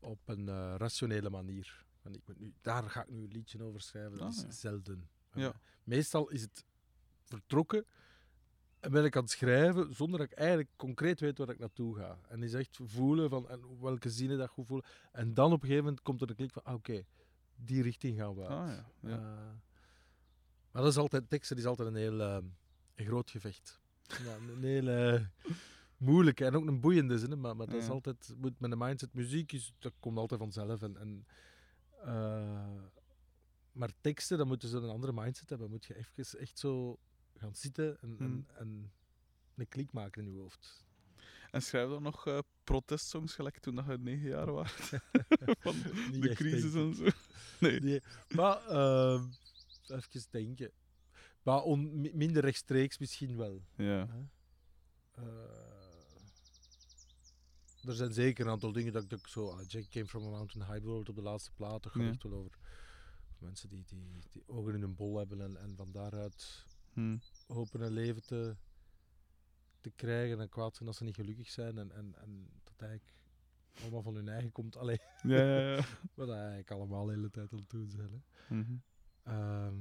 op 0.04 0.20
een 0.26 0.50
eh, 0.50 0.76
rationele 0.78 1.30
manier. 1.30 1.86
En 2.02 2.14
ik 2.14 2.22
moet 2.26 2.40
nu, 2.40 2.54
daar 2.62 2.90
ga 2.90 3.02
ik 3.02 3.10
nu 3.10 3.24
een 3.24 3.32
liedje 3.32 3.64
over 3.64 3.82
schrijven. 3.82 4.12
Dat 4.18 4.22
Ah, 4.22 4.34
is 4.34 4.42
ja. 4.42 4.52
zelden. 4.52 5.10
Ja. 5.34 5.54
Meestal 5.84 6.30
is 6.30 6.42
het 6.42 6.66
vertrokken 7.24 7.86
en 8.80 8.92
ben 8.92 9.06
ik 9.06 9.16
aan 9.16 9.22
het 9.22 9.32
schrijven 9.32 9.94
zonder 9.96 10.20
dat 10.20 10.32
ik 10.32 10.38
eigenlijk 10.38 10.70
concreet 10.76 11.20
weet 11.20 11.38
waar 11.38 11.50
ik 11.50 11.60
naartoe 11.60 11.96
ga. 11.96 12.20
En 12.30 12.44
is 12.44 12.54
echt 12.54 12.80
voelen 12.84 13.30
van 13.30 13.50
en 13.50 13.80
welke 13.80 14.10
zinnen 14.10 14.38
dat 14.38 14.50
goed 14.50 14.68
voelen. 14.68 14.86
En 15.12 15.34
dan 15.34 15.46
op 15.46 15.54
een 15.62 15.68
gegeven 15.68 15.84
moment 15.84 16.02
komt 16.02 16.22
er 16.22 16.30
een 16.30 16.36
klik 16.36 16.52
van, 16.54 16.64
ah, 16.64 16.74
oké, 16.74 17.04
die 17.56 17.82
richting 17.82 18.18
gaan 18.18 18.36
we 18.36 18.48
uit. 18.48 18.78
Ah, 18.78 18.86
ja. 19.00 19.10
Eh, 19.10 19.52
maar 20.72 20.82
dat 20.82 20.92
is 20.92 20.98
altijd, 20.98 21.30
teksten 21.30 21.58
is 21.58 21.66
altijd 21.66 21.88
een 21.88 21.96
heel 21.96 22.22
eh, 22.22 22.38
een 22.96 23.06
groot 23.06 23.30
gevecht. 23.30 23.82
Ja, 24.04 24.36
een 24.36 24.64
heel 24.64 24.88
eh, 24.88 25.22
moeilijke 26.04 26.46
en 26.46 26.56
ook 26.56 26.68
een 26.68 26.80
boeiende 26.80 27.20
zin, 27.20 27.40
maar, 27.40 27.56
maar 27.56 27.68
dat 27.68 27.76
is 27.82 27.90
altijd, 27.90 28.34
moet 28.38 28.60
met 28.60 28.72
een 28.72 28.78
mindset, 28.78 29.14
muziek 29.14 29.52
is, 29.52 29.74
dat 29.80 29.94
komt 30.00 30.18
altijd 30.18 30.40
vanzelf. 30.40 30.82
En, 30.82 30.98
en, 30.98 31.26
eh, 32.04 32.84
maar 33.72 33.92
teksten, 34.02 34.38
dan 34.38 34.48
moeten 34.48 34.70
ze 34.70 34.78
een 34.78 34.90
andere 34.90 35.14
mindset 35.14 35.50
hebben. 35.50 35.70
Moet 35.70 35.86
je 35.86 35.96
even 35.98 36.40
echt 36.40 36.60
zo 36.60 37.00
gaan 37.36 37.56
zitten 37.56 37.98
en, 38.02 38.16
en, 38.20 38.26
Hmm. 38.26 38.46
en 38.54 38.92
een 39.56 39.68
klik 39.68 39.92
maken 39.92 40.26
in 40.26 40.32
je 40.32 40.40
hoofd. 40.40 40.86
En 41.52 41.62
schrijf 41.62 41.90
dan 41.90 42.04
nog 42.04 42.28
eh, 42.28 42.40
protestsongs 42.64 43.36
gelijk 43.36 43.60
toen 43.60 43.76
dat 43.76 43.86
je 43.86 43.98
negen 43.98 44.30
jaar 44.30 44.52
was? 44.52 44.72
Van 45.60 45.76
de 46.12 46.32
crisis 46.34 46.74
en 46.74 46.96
zo. 46.96 47.08
Nee. 47.60 47.80
Nee, 47.80 48.02
maar 48.36 48.66
ehm, 48.68 49.26
even 49.88 50.26
denken. 50.30 50.72
Maar 51.44 51.78
minder 52.14 52.42
rechtstreeks 52.42 52.98
misschien 52.98 53.38
wel. 53.38 53.62
Ja. 53.76 54.08
Er 57.88 57.94
zijn 57.96 58.14
zeker 58.14 58.46
een 58.46 58.52
aantal 58.52 58.72
dingen 58.72 58.94
dat 58.94 59.04
ik, 59.04 59.10
dat 59.10 59.20
ik 59.20 59.28
zo... 59.28 59.50
ah, 59.50 59.62
Jack 59.68 59.90
Came 59.90 60.06
From 60.08 60.26
A 60.26 60.30
Mountain 60.30 60.62
High 60.68 60.80
bijvoorbeeld 60.80 61.10
op 61.10 61.16
de 61.16 61.22
laatste 61.22 61.52
plaat. 61.52 61.84
Dat 61.84 61.92
gaat 61.92 62.02
Ja. 62.04 62.10
echt 62.10 62.24
wel 62.24 62.34
over 62.34 62.58
mensen 63.38 63.70
die, 63.70 63.84
die, 63.86 64.20
die 64.30 64.44
ogen 64.48 64.74
in 64.74 64.82
hun 64.82 64.96
bol 64.96 65.18
hebben 65.18 65.42
en, 65.42 65.58
en 65.58 65.76
van 65.76 65.92
daaruit 65.92 66.66
Hm. 66.94 67.18
hopen 67.48 67.82
een 67.82 67.92
leven 67.92 68.24
te, 68.26 68.56
te 69.82 69.92
krijgen 69.96 70.40
en 70.40 70.50
kwaad 70.50 70.76
zijn 70.76 70.88
als 70.88 70.98
ze 70.98 71.04
niet 71.04 71.16
gelukkig 71.16 71.50
zijn. 71.50 71.78
En, 71.78 71.92
en, 71.92 72.16
en 72.16 72.50
dat 72.64 72.74
eigenlijk 72.90 73.14
allemaal 73.82 74.02
van 74.02 74.16
hun 74.16 74.28
eigen 74.28 74.52
komt. 74.52 74.76
Allee, 74.78 75.00
Ja, 75.22 75.44
ja, 75.44 75.76
ja. 75.76 75.86
wat 76.16 76.30
eigenlijk 76.30 76.72
allemaal 76.72 77.06
de 77.06 77.14
hele 77.14 77.30
tijd 77.30 77.52
aan 77.52 77.58
het 77.60 77.70
doen 77.70 77.90
zijn. 77.90 78.12
Hè. 78.12 78.56
Mhm. 78.56 78.76
Ehm, 79.24 79.78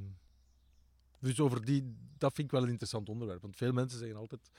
dus 1.18 1.40
over 1.40 1.64
die, 1.64 1.96
dat 2.18 2.32
vind 2.34 2.46
ik 2.46 2.52
wel 2.52 2.62
een 2.62 2.68
interessant 2.70 3.08
onderwerp. 3.08 3.42
Want 3.42 3.56
veel 3.56 3.72
mensen 3.72 3.98
zeggen 3.98 4.16
altijd, 4.18 4.50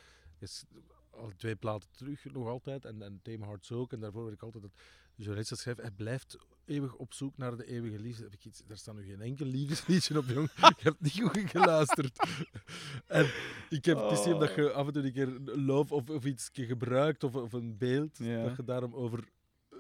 al 1.13 1.32
twee 1.38 1.56
platen 1.56 1.89
terug 1.91 2.26
nog 2.26 2.47
altijd, 2.47 2.86
en, 2.86 3.02
en 3.02 3.19
Thema 3.23 3.45
Hearts 3.45 3.71
ook, 3.71 3.93
en 3.93 3.99
daarvoor 3.99 4.23
weet 4.23 4.34
ik 4.34 4.41
altijd 4.43 4.63
dat 4.63 4.71
journalist 5.15 5.49
dat 5.49 5.60
schrijft, 5.60 5.82
hij 5.82 5.91
blijft 5.91 6.38
eeuwig 6.65 6.95
op 6.95 7.13
zoek 7.13 7.38
naar 7.38 7.58
de 7.58 7.65
eeuwige 7.65 7.99
liefde. 7.99 8.23
Heb 8.23 8.34
ik 8.34 8.45
iets, 8.45 8.62
daar 8.67 8.78
staat 8.78 8.95
nu 8.95 9.04
geen 9.04 9.21
enkel 9.21 9.45
liefdesliedje 9.45 10.17
op, 10.17 10.26
jong. 10.26 10.49
Je 10.78 10.84
hebt 10.84 11.02
niet 11.02 11.21
goed 11.21 11.49
geluisterd. 11.49 12.19
en 13.08 13.32
ik 13.69 13.86
heb, 13.86 13.97
het 13.97 14.12
is 14.19 14.26
niet 14.26 14.34
omdat 14.34 14.56
je 14.56 14.71
af 14.71 14.88
en 14.88 14.93
toe 14.93 15.04
een 15.04 15.13
keer 15.13 15.39
love 15.60 15.93
of, 15.93 16.10
of 16.10 16.26
iets 16.26 16.49
gebruikt, 16.54 17.23
of, 17.23 17.36
of 17.36 17.54
een 17.54 17.78
beeld, 17.78 18.19
dat 18.43 18.56
je 18.58 18.63
daarom 18.63 18.93
over 18.93 19.23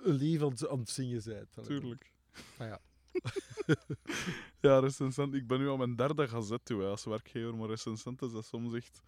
lief 0.03 0.41
aan, 0.41 0.49
het- 0.49 0.67
aan 0.67 0.79
het 0.79 0.89
zingen 0.89 1.21
bent. 1.25 1.47
Tuurlijk. 1.65 2.11
Ah 2.57 2.67
ja. 2.67 2.79
ja, 4.59 4.79
recensent. 4.79 5.33
Ik 5.33 5.47
ben 5.47 5.59
nu 5.59 5.69
aan 5.69 5.77
mijn 5.77 5.95
derde 5.95 6.27
gazet 6.27 6.65
toe 6.65 6.81
hè, 6.81 6.87
als 6.87 7.03
werkgever, 7.05 7.55
maar 7.55 7.69
recensent 7.69 8.21
is 8.21 8.31
dat 8.31 8.45
soms 8.45 8.73
echt... 8.73 9.01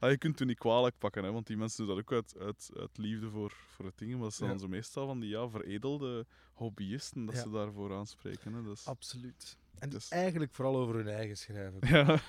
Ah, 0.00 0.10
je 0.10 0.18
kunt 0.18 0.38
het 0.38 0.48
niet 0.48 0.58
kwalijk 0.58 0.98
pakken, 0.98 1.24
hè, 1.24 1.32
want 1.32 1.46
die 1.46 1.56
mensen 1.56 1.86
doen 1.86 1.94
dat 1.96 2.04
ook 2.04 2.12
uit, 2.12 2.38
uit, 2.38 2.70
uit 2.76 2.98
liefde 2.98 3.30
voor, 3.30 3.52
voor 3.68 3.84
het 3.84 3.98
ding. 3.98 4.12
Maar 4.12 4.20
dat 4.20 4.34
zijn 4.34 4.50
Ja. 4.50 4.58
zo 4.58 4.68
meestal 4.68 5.06
van 5.06 5.20
die 5.20 5.28
ja, 5.30 5.48
veredelde 5.48 6.26
hobbyisten 6.52 7.24
dat 7.24 7.34
Ja. 7.34 7.42
ze 7.42 7.50
daarvoor 7.50 7.94
aanspreken. 7.94 8.52
Hè. 8.52 8.70
Is- 8.70 8.86
Absoluut. 8.86 9.58
En 9.78 9.88
Dus- 9.90 10.08
eigenlijk 10.08 10.52
vooral 10.54 10.76
over 10.76 10.94
hun 10.94 11.08
eigen 11.08 11.36
schrijven. 11.36 11.88
ja. 11.88 12.20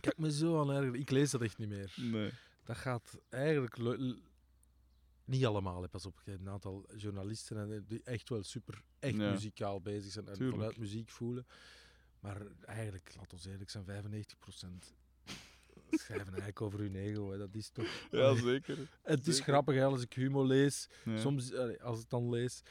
Kijk 0.00 0.18
me 0.18 0.32
zo 0.32 0.60
aan 0.60 0.70
erger. 0.70 0.94
Ik 0.94 1.10
lees 1.10 1.30
dat 1.30 1.40
echt 1.42 1.58
niet 1.58 1.68
meer. 1.68 1.94
Nee. 1.96 2.30
Dat 2.64 2.76
gaat 2.76 3.18
eigenlijk... 3.28 3.78
Niet 5.24 5.46
allemaal, 5.46 5.88
pas 5.88 6.06
op. 6.06 6.20
Een 6.24 6.48
aantal 6.48 6.86
journalisten 6.96 7.56
en, 7.56 7.72
eh, 7.72 7.80
die 7.86 8.00
echt 8.04 8.28
wel 8.28 8.42
super, 8.42 8.82
echt 8.98 9.16
Ja. 9.16 9.30
muzikaal 9.30 9.80
bezig 9.80 10.12
zijn 10.12 10.26
en 10.28 10.34
Tuurlijk. 10.34 10.56
vanuit 10.56 10.76
muziek 10.76 11.10
voelen. 11.10 11.46
Maar 12.20 12.42
eigenlijk, 12.64 13.14
laat 13.16 13.32
ons 13.32 13.44
eerlijk 13.44 13.70
zijn, 13.70 13.84
95% 13.84 14.94
schrijven 16.00 16.26
eigenlijk 16.26 16.60
over 16.60 16.78
hun 16.78 16.94
ego. 16.94 17.30
Hè. 17.30 17.38
Dat 17.38 17.54
is 17.54 17.70
toch... 17.70 17.86
Ja, 18.10 18.34
zeker. 18.34 18.78
het 19.02 19.26
is 19.26 19.36
zeker. 19.36 19.52
grappig 19.52 19.74
hè, 19.74 19.84
als 19.84 20.02
ik 20.02 20.12
humor 20.12 20.46
lees. 20.46 20.88
Ja. 21.04 21.16
Soms, 21.18 21.54
als 21.54 21.96
ik 21.96 22.00
het 22.00 22.10
dan 22.10 22.30
lees, 22.30 22.62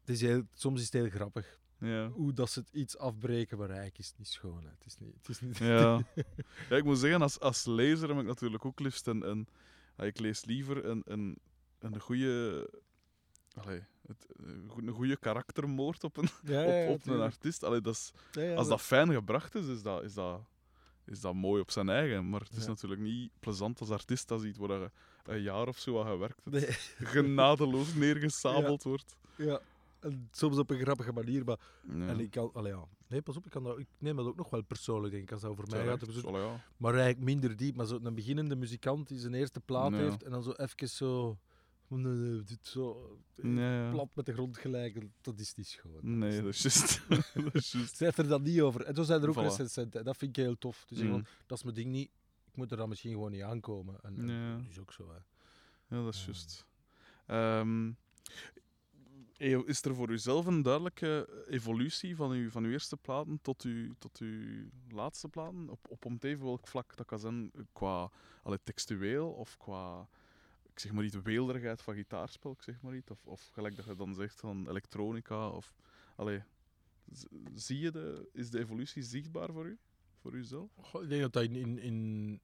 het 0.00 0.08
is 0.08 0.20
heel, 0.20 0.42
soms 0.54 0.78
is 0.78 0.84
het 0.84 0.94
heel 0.94 1.10
grappig. 1.10 1.58
Ja. 1.78 2.08
Hoe 2.08 2.32
dat 2.32 2.50
ze 2.50 2.58
het 2.60 2.68
iets 2.72 2.98
afbreken, 2.98 3.58
maar 3.58 3.68
eigenlijk 3.68 3.98
is 3.98 4.08
het 4.08 4.18
niet 4.18 4.28
schoon. 4.28 4.64
Hè. 4.64 4.70
Het 4.70 4.86
is 4.86 4.96
niet... 4.98 5.14
Het 5.16 5.28
is 5.28 5.40
niet 5.40 5.58
Ja. 5.58 6.02
ja, 6.70 6.76
ik 6.76 6.84
moet 6.84 6.98
zeggen, 6.98 7.22
als, 7.22 7.40
als 7.40 7.64
lezer 7.64 8.08
heb 8.08 8.18
ik 8.18 8.26
natuurlijk 8.26 8.64
ook 8.64 8.80
liefst 8.80 9.06
een... 9.06 9.48
ik 9.96 10.18
lees 10.18 10.44
liever 10.44 10.84
een, 10.84 11.02
een, 11.04 11.38
een 11.78 12.00
goede... 12.00 12.68
Allee, 13.54 13.82
het, 14.06 14.26
een 14.36 14.64
goe- 14.68 14.82
een 14.82 14.92
goede 14.92 15.16
karaktermoord 15.16 16.04
op 16.04 16.16
een, 16.16 16.28
ja, 16.42 16.62
ja, 16.62 16.88
op, 16.88 16.94
op 16.94 17.06
een 17.06 17.20
artiest. 17.20 17.62
Allee, 17.62 17.80
dat 17.80 17.94
is, 17.94 18.12
als 18.56 18.68
dat 18.68 18.80
fijn 18.80 19.12
gebracht 19.12 19.54
is, 19.54 19.66
is 19.66 19.82
dat, 19.82 20.02
is, 20.02 20.14
dat, 20.14 20.40
is 21.06 21.20
dat 21.20 21.34
mooi 21.34 21.60
op 21.60 21.70
zijn 21.70 21.88
eigen. 21.88 22.28
Maar 22.28 22.40
het 22.40 22.52
is 22.56 22.62
Ja. 22.62 22.68
natuurlijk 22.68 23.00
niet 23.00 23.30
plezant 23.40 23.80
als 23.80 23.90
artiest 23.90 24.30
als 24.30 24.42
iets 24.44 24.58
waar 24.58 24.80
je 24.80 24.90
een 25.24 25.42
jaar 25.42 25.68
of 25.68 25.78
zo 25.78 26.00
aan 26.00 26.10
gewerkt 26.10 26.40
hebt, 26.44 26.56
Nee, 26.56 26.72
genadeloos 27.12 27.94
neergesabeld 27.94 28.82
wordt. 28.82 29.16
ja. 29.36 29.60
En 30.00 30.28
soms 30.32 30.58
op 30.58 30.70
een 30.70 30.78
grappige 30.80 31.12
manier, 31.12 31.44
maar... 31.44 31.58
Ja. 31.94 32.06
En 32.06 32.20
ik 32.20 32.30
kan... 32.30 32.50
Allee, 32.52 32.72
ja. 32.72 32.84
Nee, 33.06 33.22
pas 33.22 33.36
op, 33.36 33.44
ik, 33.44 33.50
kan 33.50 33.62
dat, 33.62 33.78
ik 33.78 33.86
neem 33.98 34.16
dat 34.16 34.26
ook 34.26 34.36
nog 34.36 34.50
wel 34.50 34.62
persoonlijk, 34.62 35.12
denk 35.12 35.24
ik, 35.24 35.32
als 35.32 35.40
dat 35.40 35.50
over 35.50 35.64
mij 35.70 35.84
gaat. 35.86 36.04
Dus-. 36.06 36.22
Maar 36.76 36.94
eigenlijk 36.94 37.24
minder 37.24 37.56
diep. 37.56 37.76
Maar 37.76 37.86
zo'n 37.86 38.14
beginnende 38.14 38.56
muzikant 38.56 39.08
die 39.08 39.18
zijn 39.18 39.34
eerste 39.34 39.60
plaat 39.60 39.92
heeft 39.92 40.22
en 40.22 40.30
dan 40.30 40.42
zo 40.42 40.50
even 40.50 40.88
zo... 40.88 41.38
Dit 42.44 42.58
zo 42.66 43.18
ja. 43.34 43.90
plat 43.90 44.08
met 44.14 44.26
de 44.26 44.32
grond 44.32 44.56
gelijk, 44.58 45.06
dat 45.20 45.38
is 45.40 45.54
niet 45.54 45.66
schoon. 45.66 46.18
Nee, 46.18 46.40
dat 46.42 46.54
is 46.54 46.62
juist. 46.62 47.02
dat 47.34 47.54
is 47.54 47.72
juist. 47.72 47.96
Schrijf 47.96 48.18
er 48.18 48.28
dan 48.28 48.42
niet 48.42 48.60
over. 48.60 48.84
En 48.84 48.94
zo 48.94 49.02
zijn 49.02 49.22
er 49.22 49.28
ook 49.28 49.34
Voilà. 49.34 49.38
recensenten. 49.38 50.04
Dat 50.04 50.16
vind 50.16 50.36
ik 50.36 50.44
heel 50.44 50.58
tof. 50.58 50.84
Dus 50.88 50.98
Mm. 51.02 51.24
dat 51.46 51.58
is 51.58 51.64
mijn 51.64 51.76
ding 51.76 51.90
niet. 51.90 52.10
Ik 52.50 52.56
moet 52.56 52.70
er 52.70 52.76
dan 52.76 52.88
misschien 52.88 53.12
gewoon 53.12 53.30
niet 53.32 53.42
aankomen. 53.42 53.98
En, 54.02 54.16
en 54.18 54.28
Ja. 54.28 54.56
dat 54.56 54.66
is 54.70 54.78
ook 54.78 54.92
zo. 54.92 55.08
Hè. 55.08 55.18
Ja, 55.96 56.04
dat 56.04 56.14
is 56.14 56.20
Ja. 56.20 56.24
juist. 56.26 56.66
Ehm, 57.26 57.90
is 59.66 59.82
er 59.84 59.94
voor 59.94 60.10
uzelf 60.10 60.46
een 60.46 60.62
duidelijke 60.62 61.44
evolutie 61.48 62.16
van 62.16 62.30
uw, 62.30 62.50
van 62.50 62.64
uw 62.64 62.70
eerste 62.70 62.96
platen 62.96 63.38
tot 63.42 63.62
uw, 63.62 63.94
tot 63.98 64.18
uw 64.18 64.68
laatste 64.88 65.28
platen? 65.28 65.68
Op, 65.68 65.86
op 65.88 66.04
om 66.04 66.12
het 66.12 66.24
even 66.24 66.44
welk 66.44 66.66
vlak 66.68 66.96
dat 66.96 67.06
kan 67.06 67.18
zijn, 67.18 67.50
qua 67.72 68.10
allee, 68.42 68.58
textueel 68.64 69.30
of 69.30 69.56
qua, 69.56 70.08
ik 70.74 70.80
zeg 70.80 70.92
maar 70.92 71.02
niet, 71.02 71.22
weelderigheid 71.22 71.82
van 71.82 71.94
gitaarspel, 71.94 72.52
ik 72.52 72.62
zeg 72.62 72.80
maar 72.80 72.92
niet. 72.92 73.10
Of, 73.10 73.26
of 73.26 73.48
gelijk 73.52 73.76
dat 73.76 73.84
je 73.84 73.94
dan 73.94 74.14
zegt 74.14 74.40
van 74.40 74.68
elektronica. 74.68 75.48
Of, 75.48 75.74
allee, 76.16 76.42
zie 77.54 77.78
je 77.78 77.90
de, 77.90 78.28
is 78.32 78.50
de 78.50 78.58
evolutie 78.58 79.02
zichtbaar 79.02 79.52
voor 79.52 79.66
u? 79.66 79.78
Voor 80.20 80.32
uzelf? 80.32 80.70
Goh, 80.80 81.02
ik 81.02 81.08
denk 81.08 81.22
dat 81.22 81.32
dat 81.32 81.42
in, 81.42 81.54
in, 81.54 81.78
in, 81.78 82.40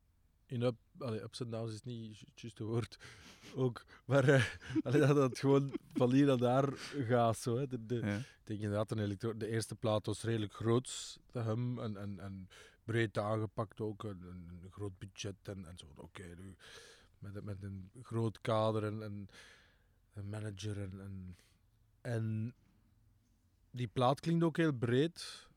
in 0.46 0.62
up, 0.62 0.76
allee, 0.98 1.22
ups 1.22 1.40
en 1.40 1.50
downs 1.50 1.72
is 1.72 1.82
niet 1.82 2.20
het 2.20 2.40
juiste 2.40 2.64
woord. 2.64 2.98
Ook, 3.54 3.84
maar 4.04 4.28
eh, 4.28 4.44
allee, 4.82 5.00
dat 5.00 5.16
het 5.16 5.38
gewoon 5.38 5.72
van 5.92 6.12
hier 6.12 6.26
naar 6.26 6.38
daar 6.38 6.72
gaat. 6.76 7.38
Zo, 7.38 7.56
hè. 7.56 7.66
De, 7.66 7.86
de, 7.86 7.94
Ja. 7.94 8.16
Ik 8.16 8.56
denk 8.56 8.60
inderdaad, 8.60 8.90
een 8.90 8.98
elektro 8.98 9.36
de 9.36 9.46
eerste 9.46 9.74
plaat 9.74 10.06
was 10.06 10.22
redelijk 10.22 10.52
groot, 10.52 11.18
hem, 11.32 11.78
en, 11.78 11.96
en, 11.96 12.20
en 12.20 12.48
breed 12.84 13.18
aangepakt 13.18 13.80
ook, 13.80 14.02
een, 14.02 14.22
een 14.22 14.70
groot 14.70 14.98
budget 14.98 15.36
en, 15.42 15.66
en 15.66 15.78
zo. 15.78 15.86
Oké, 15.96 16.22
nu 16.22 16.56
met, 17.20 17.34
een- 17.36 17.44
met 17.44 17.62
een 17.62 17.90
groot 18.02 18.40
kader 18.40 18.84
en, 18.84 19.02
en 19.02 19.28
een 20.14 20.28
manager 20.28 20.80
en, 20.80 21.00
en, 21.00 21.36
en 22.00 22.54
die 23.70 23.88
plaat 23.88 24.20
klinkt 24.20 24.44
ook 24.44 24.56
heel 24.56 24.72
breed. 24.72 25.48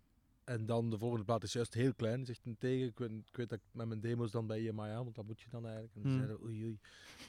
En 0.43 0.65
dan 0.65 0.89
de 0.89 0.97
volgende 0.97 1.25
plaat 1.25 1.43
is 1.43 1.53
juist 1.53 1.73
heel 1.73 1.93
klein, 1.93 2.25
zegt 2.25 2.45
een 2.45 2.57
tegen. 2.57 2.87
Ik 2.87 2.97
weet, 2.97 3.11
ik 3.11 3.35
weet 3.35 3.49
dat 3.49 3.57
ik 3.59 3.63
met 3.71 3.87
mijn 3.87 3.99
demo's 4.01 4.31
dan 4.31 4.47
bij 4.47 4.57
EMI 4.67 4.89
aan, 4.89 5.03
want 5.03 5.15
dat 5.15 5.25
moet 5.25 5.41
je 5.41 5.49
dan 5.49 5.63
eigenlijk. 5.65 5.95
En 5.95 6.01
dan 6.01 6.11
Hmm. 6.11 6.19
zeiden 6.25 6.45
oei 6.45 6.63
oei, 6.63 6.79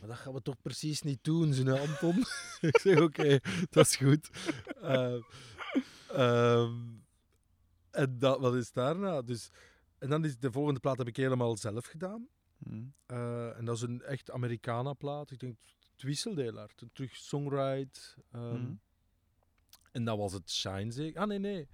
maar 0.01 0.09
dat 0.09 0.18
gaan 0.18 0.33
we 0.33 0.42
toch 0.42 0.61
precies 0.62 1.03
niet 1.03 1.25
doen, 1.25 1.53
zo'n 1.53 1.68
Anton. 1.68 2.18
ik 2.70 2.79
zeg, 2.79 3.01
oké, 3.01 3.38
dat 3.70 3.87
is 3.87 3.97
goed. 3.97 4.29
Eh, 4.83 5.16
ehm, 6.09 6.75
en 7.90 8.18
dat, 8.18 8.40
wat 8.40 8.55
is 8.55 8.73
daarna? 8.73 9.23
Dus, 9.23 9.51
en 9.99 10.09
dan 10.09 10.25
is 10.25 10.38
de 10.38 10.53
volgende 10.53 10.81
plaat 10.81 10.99
heb 10.99 11.07
ik 11.09 11.16
helemaal 11.16 11.57
zelf 11.57 11.87
gedaan. 11.87 12.29
Hm. 12.64 12.85
Eh, 13.07 13.59
en 13.59 13.64
dat 13.64 13.77
is 13.77 13.83
een 13.83 14.03
echt 14.03 14.31
Americana-plaat. 14.31 15.31
Ik 15.31 15.38
denk, 15.38 15.59
het 15.92 16.03
wisselde 16.03 16.42
heel 16.42 16.57
hard. 16.57 16.83
En 16.83 16.90
Terug 16.92 17.16
songwrite. 17.16 18.00
ehm, 18.33 18.61
Mhm. 18.62 18.74
En 19.92 20.05
dat 20.05 20.18
was 20.18 20.33
het 20.33 20.50
Shine 20.50 20.90
zeker. 20.92 21.20
Ah, 21.20 21.27
nee, 21.29 21.38
nee. 21.38 21.68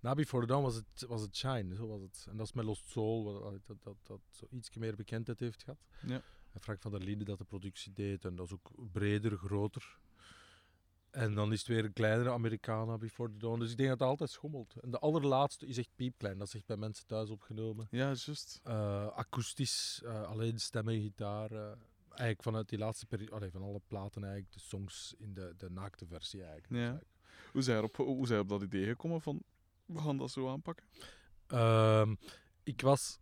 Na 0.00 0.14
Before 0.14 0.46
the 0.46 0.52
Dawn 0.52 0.62
was 0.62 0.74
het, 0.74 1.04
was 1.08 1.20
het 1.22 1.36
Shine. 1.36 1.74
Zo 1.74 1.86
was 1.86 2.00
het. 2.00 2.26
En 2.30 2.36
dat 2.36 2.46
is 2.46 2.52
met 2.52 2.64
Lost 2.64 2.88
Soul, 2.90 3.24
wat, 3.24 3.42
wat- 3.42 3.66
dat, 3.66 3.76
dat, 3.82 3.96
dat 4.02 4.20
zo 4.30 4.46
iets 4.50 4.76
meer 4.76 4.96
bekendheid 4.96 5.40
heeft 5.40 5.62
gehad. 5.62 5.78
Ja. 6.06 6.22
En 6.52 6.60
Frank 6.60 6.80
van 6.80 6.90
der 6.90 7.00
Linden 7.02 7.26
dat 7.26 7.38
de 7.38 7.44
productie 7.44 7.92
deed. 7.92 8.24
En 8.24 8.36
dat 8.36 8.46
is 8.46 8.52
ook 8.52 8.70
breder, 8.92 9.36
groter. 9.36 9.98
En 11.16 11.34
dan 11.34 11.52
is 11.52 11.58
het 11.58 11.68
weer 11.68 11.84
een 11.84 11.92
kleinere 11.92 12.30
Americana 12.30 12.98
Before 12.98 13.30
the 13.30 13.36
Dawn. 13.38 13.58
Dus 13.58 13.70
ik 13.70 13.76
denk 13.76 13.88
dat 13.88 13.98
het 13.98 14.08
altijd 14.08 14.30
schommelt. 14.30 14.74
En 14.80 14.90
de 14.90 14.98
allerlaatste 14.98 15.66
is 15.66 15.78
echt 15.78 15.88
piepklein. 15.94 16.38
Dat 16.38 16.46
is 16.46 16.54
echt 16.54 16.66
bij 16.66 16.76
mensen 16.76 17.06
thuis 17.06 17.30
opgenomen. 17.30 17.86
Ja, 17.90 18.06
juist. 18.06 18.60
Eh, 18.62 19.06
akoestisch, 19.06 20.00
eh, 20.04 20.22
alleen 20.22 20.58
stemmen, 20.60 21.00
gitaar. 21.00 21.50
eh, 21.50 21.72
eigenlijk 22.08 22.42
vanuit 22.42 22.68
die 22.68 22.78
laatste 22.78 23.06
periode, 23.06 23.50
van 23.50 23.62
alle 23.62 23.80
platen 23.86 24.22
eigenlijk, 24.24 24.52
de 24.52 24.60
songs 24.60 25.14
in 25.18 25.34
de, 25.34 25.54
de 25.56 25.70
naakte 25.70 26.06
versie 26.06 26.40
eigenlijk. 26.42 26.68
Dus 26.68 26.78
Ja. 26.78 26.84
eigenlijk. 26.84 27.14
Hoe 27.52 27.62
zijn 27.62 27.82
op, 27.82 27.96
hoe 27.96 28.26
zijn 28.26 28.40
op 28.40 28.48
dat 28.48 28.62
idee 28.62 28.84
gekomen 28.86 29.20
van 29.20 29.42
we 29.84 29.98
gaan 29.98 30.16
dat 30.16 30.30
zo 30.30 30.48
aanpakken? 30.48 30.86
Ehm, 31.46 32.14
ik 32.62 32.80
was 32.80 33.18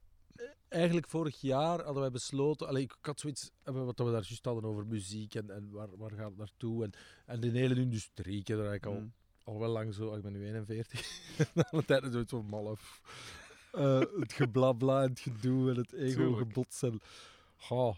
eigenlijk 0.69 1.09
vorig 1.09 1.41
jaar 1.41 1.83
hadden 1.83 2.03
wij 2.03 2.11
besloten, 2.11 2.67
allee, 2.67 2.83
ik, 2.83 2.97
had 3.01 3.21
zoiets, 3.21 3.51
eh, 3.63 3.75
wat 3.75 3.99
we 3.99 4.05
daar 4.05 4.13
juist 4.13 4.45
hadden 4.45 4.65
over 4.65 4.87
muziek 4.87 5.35
en, 5.35 5.51
en 5.51 5.71
waar, 5.71 5.97
waar 5.97 6.11
gaat 6.11 6.29
het 6.29 6.37
naartoe 6.37 6.85
en, 6.85 6.91
en 7.27 7.41
de 7.41 7.51
hele 7.51 7.81
industrie. 7.81 8.41
Ik 8.41 8.49
heb 8.49 8.59
er 8.59 8.67
eigenlijk 8.67 8.97
al, 8.97 9.03
Mm. 9.03 9.13
al 9.45 9.59
wel 9.59 9.69
lang 9.69 9.95
zo, 9.95 10.15
ik 10.15 10.23
ben 10.23 10.33
nu 10.33 10.47
41, 10.47 11.01
alle 11.71 11.85
tijd 11.85 12.13
zoiets 12.13 12.31
van 12.31 12.47
malaf. 12.47 13.01
Eh, 13.73 14.01
het 14.21 14.33
geblabla 14.33 15.03
en 15.03 15.11
het 15.11 15.21
gedoe 15.21 15.71
en 15.71 15.77
het 15.77 15.93
ego-gebots 15.93 16.83
en... 16.83 17.01
Goh, 17.57 17.97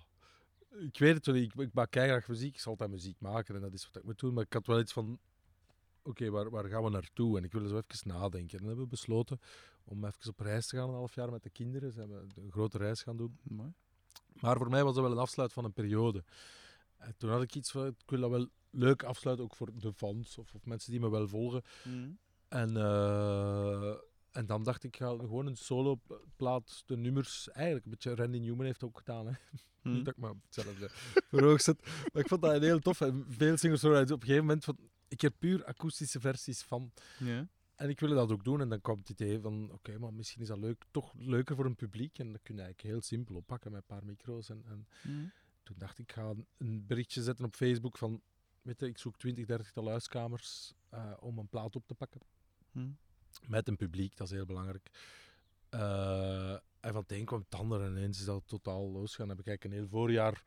ik 0.78 0.98
weet 0.98 1.14
het 1.14 1.26
wel, 1.26 1.34
niet, 1.34 1.52
ik, 1.54 1.60
ik 1.60 1.74
maak 1.74 1.92
graag 1.92 2.28
muziek, 2.28 2.54
ik 2.54 2.60
zal 2.60 2.72
altijd 2.72 2.90
muziek 2.90 3.20
maken 3.20 3.54
en 3.54 3.60
dat 3.60 3.72
is 3.72 3.86
wat 3.86 3.96
ik 3.96 4.04
moet 4.04 4.18
doen, 4.18 4.34
maar 4.34 4.44
ik 4.44 4.52
had 4.52 4.66
wel 4.66 4.80
iets 4.80 4.92
van, 4.92 5.18
oké, 6.06 6.30
waar, 6.30 6.50
waar 6.50 6.64
gaan 6.64 6.84
we 6.84 6.90
naartoe? 6.90 7.38
En 7.38 7.44
ik 7.44 7.52
wilde 7.52 7.68
zo 7.68 7.76
even 7.76 8.08
nadenken. 8.08 8.52
En 8.52 8.58
dan 8.58 8.66
hebben 8.66 8.84
we 8.84 8.90
besloten 8.90 9.40
om 9.84 10.04
even 10.04 10.30
op 10.30 10.40
reis 10.40 10.66
te 10.66 10.76
gaan, 10.76 10.88
een 10.88 10.94
half 10.94 11.14
jaar 11.14 11.30
met 11.30 11.42
de 11.42 11.50
kinderen. 11.50 11.92
Zijn 11.92 12.08
we 12.08 12.26
een 12.34 12.52
grote 12.52 12.78
reis 12.78 13.02
gaan 13.02 13.16
doen. 13.16 13.38
Mooi. 13.42 13.72
Maar 14.40 14.56
voor 14.56 14.70
mij 14.70 14.84
was 14.84 14.94
dat 14.94 15.02
wel 15.02 15.12
een 15.12 15.18
afsluit 15.18 15.52
van 15.52 15.64
een 15.64 15.72
periode. 15.72 16.24
En 16.96 17.14
toen 17.16 17.30
had 17.30 17.42
ik 17.42 17.54
iets 17.54 17.70
van, 17.70 17.86
ik 17.86 17.94
wil 18.06 18.20
dat 18.20 18.30
wel 18.30 18.48
leuk 18.70 19.02
afsluiten, 19.02 19.44
ook 19.44 19.56
voor 19.56 19.70
de 19.78 19.92
fans 19.92 20.38
of, 20.38 20.54
of 20.54 20.66
mensen 20.66 20.90
die 20.90 21.00
me 21.00 21.10
wel 21.10 21.28
volgen. 21.28 21.62
En, 22.48 22.76
eh, 22.76 23.94
en 24.30 24.46
dan 24.46 24.62
dacht 24.62 24.84
ik, 24.84 24.94
ik 24.94 25.00
ga 25.00 25.08
gewoon 25.08 25.46
een 25.46 25.56
solo 25.56 26.00
plaat, 26.36 26.82
de 26.86 26.96
nummers, 26.96 27.50
eigenlijk 27.50 27.84
een 27.84 27.90
beetje 27.90 28.14
Randy 28.14 28.38
Newman 28.38 28.66
heeft 28.66 28.84
ook 28.84 28.98
gedaan. 28.98 29.26
Hè. 29.26 29.32
Niet 29.92 30.04
dat 30.04 30.14
ik 30.14 30.20
maar 30.20 30.32
hetzelfde 30.44 30.88
verhoogd 31.30 31.62
zet. 31.62 31.82
Maar 32.12 32.22
ik 32.22 32.28
vond 32.28 32.42
dat 32.42 32.54
een 32.54 32.62
heel 32.62 32.78
tof. 32.78 33.00
En 33.00 33.26
veel 33.28 33.56
singer-songwriters 33.56 34.12
op 34.12 34.20
een 34.20 34.26
gegeven 34.26 34.46
moment 34.46 34.64
van, 34.64 34.78
ik 35.08 35.20
heb 35.20 35.34
puur 35.38 35.64
akoestische 35.64 36.20
versies 36.20 36.62
van. 36.62 36.92
Ja. 37.18 37.48
En 37.76 37.88
ik 37.88 38.00
wilde 38.00 38.14
dat 38.14 38.32
ook 38.32 38.44
doen. 38.44 38.60
En 38.60 38.68
dan 38.68 38.80
kwam 38.80 38.98
het 38.98 39.08
idee 39.08 39.40
van, 39.40 39.70
oké, 39.72 39.98
maar 39.98 40.14
misschien 40.14 40.42
is 40.42 40.48
dat 40.48 40.58
leuk, 40.58 40.84
toch 40.90 41.12
leuker 41.16 41.56
voor 41.56 41.64
een 41.64 41.76
publiek. 41.76 42.18
En 42.18 42.32
dat 42.32 42.42
kun 42.42 42.54
je 42.54 42.62
eigenlijk 42.62 42.92
heel 42.92 43.02
simpel 43.02 43.34
oppakken 43.34 43.72
met 43.72 43.80
een 43.80 43.96
paar 43.96 44.04
micro's. 44.04 44.48
En, 44.48 44.64
en 44.66 44.86
toen 45.62 45.76
dacht 45.78 45.98
ik, 45.98 46.08
ik 46.08 46.12
ga 46.12 46.34
een 46.56 46.86
berichtje 46.86 47.22
zetten 47.22 47.44
op 47.44 47.54
Facebook 47.54 47.98
van, 47.98 48.22
weet 48.62 48.80
je, 48.80 48.86
ik 48.86 48.98
zoek 48.98 49.18
20, 49.18 49.46
30 49.46 49.72
tal 49.72 49.88
huiskamers 49.88 50.74
eh, 50.88 51.12
om 51.20 51.38
een 51.38 51.48
plaat 51.48 51.76
op 51.76 51.86
te 51.86 51.94
pakken. 51.94 52.20
Hm. 52.72 52.90
Met 53.46 53.68
een 53.68 53.76
publiek, 53.76 54.16
dat 54.16 54.26
is 54.26 54.32
heel 54.32 54.46
belangrijk. 54.46 54.90
Eh, 55.68 56.52
en 56.80 56.92
van 56.92 57.02
het 57.02 57.12
een 57.12 57.24
kwam 57.24 57.40
het 57.40 57.60
ander 57.60 57.82
en 57.82 57.90
ineens 57.90 58.18
is 58.18 58.24
dat 58.24 58.42
totaal 58.46 58.90
losgegaan. 58.90 59.28
Dan 59.28 59.36
heb 59.36 59.46
ik 59.46 59.52
eigenlijk 59.52 59.64
een 59.64 59.80
heel 59.80 60.00
voorjaar 60.00 60.42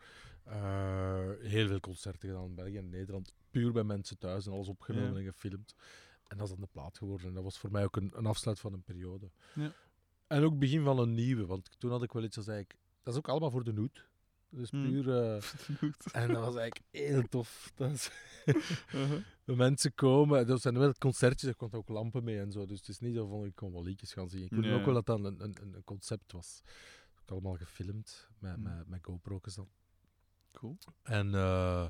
eh, 0.49 1.29
heel 1.39 1.67
veel 1.67 1.79
concerten 1.79 2.29
gedaan 2.29 2.45
in 2.45 2.55
België 2.55 2.77
en 2.77 2.89
Nederland. 2.89 3.33
Puur 3.51 3.71
bij 3.71 3.83
mensen 3.83 4.17
thuis 4.17 4.45
en 4.45 4.51
alles 4.51 4.67
opgenomen 4.67 5.11
Ja. 5.11 5.17
en 5.17 5.23
gefilmd. 5.33 5.75
En 6.27 6.37
dat 6.37 6.47
is 6.47 6.53
dan 6.53 6.61
de 6.61 6.69
plaat 6.71 6.97
geworden. 6.97 7.27
En 7.27 7.33
dat 7.33 7.43
was 7.43 7.59
voor 7.59 7.71
mij 7.71 7.83
ook 7.83 7.95
een, 7.95 8.11
een 8.15 8.25
afsluit 8.25 8.59
van 8.59 8.73
een 8.73 8.83
periode. 8.83 9.29
Ja. 9.55 9.71
En 10.27 10.43
ook 10.43 10.49
het 10.49 10.59
begin 10.59 10.83
van 10.83 10.99
een 10.99 11.13
nieuwe, 11.13 11.45
want 11.45 11.69
toen 11.79 11.91
had 11.91 12.03
ik 12.03 12.11
wel 12.11 12.23
iets 12.23 12.37
als 12.37 12.47
eigenlijk... 12.47 12.79
Dat 13.03 13.13
is 13.13 13.19
ook 13.19 13.27
allemaal 13.29 13.51
voor 13.51 13.63
de 13.63 13.73
noot. 13.73 14.07
Dus 14.49 14.69
Hmm. 14.69 14.83
puur... 14.83 15.03
Goed. 15.79 16.11
en 16.11 16.27
dat 16.27 16.43
was 16.43 16.55
eigenlijk 16.55 16.81
heel 16.91 17.23
tof. 17.29 17.71
Dat 17.75 17.91
is, 17.91 18.11
Uh-huh. 18.95 19.23
de 19.43 19.55
mensen 19.55 19.95
komen, 19.95 20.47
dat 20.47 20.61
zijn 20.61 20.77
wel 20.77 20.93
concertjes, 20.93 21.49
er 21.49 21.55
komt 21.55 21.73
ook 21.75 21.89
lampen 21.89 22.23
mee 22.23 22.39
en 22.39 22.51
zo. 22.51 22.65
Dus 22.65 22.77
het 22.79 22.87
is 22.87 22.99
niet 22.99 23.15
zo 23.15 23.27
van 23.27 23.45
ik 23.45 23.55
kon 23.55 23.71
wel 23.71 23.83
liedjes 23.83 24.13
gaan 24.13 24.29
zien. 24.29 24.43
Ik 24.43 24.63
Ja. 24.63 24.73
ook 24.73 24.85
wel 24.85 24.93
dat 24.93 25.05
dat 25.05 25.19
een, 25.23 25.43
een, 25.43 25.55
een- 25.61 25.83
concept 25.83 26.31
was. 26.31 26.61
het 27.21 27.31
allemaal 27.31 27.55
gefilmd 27.57 28.27
met, 28.39 28.53
Hmm. 28.53 28.63
met, 28.63 28.87
met 28.87 28.99
GoPro's 29.05 29.55
dan. 29.55 29.67
Cool. 30.51 30.77
En 31.03 31.35
eh, 31.35 31.87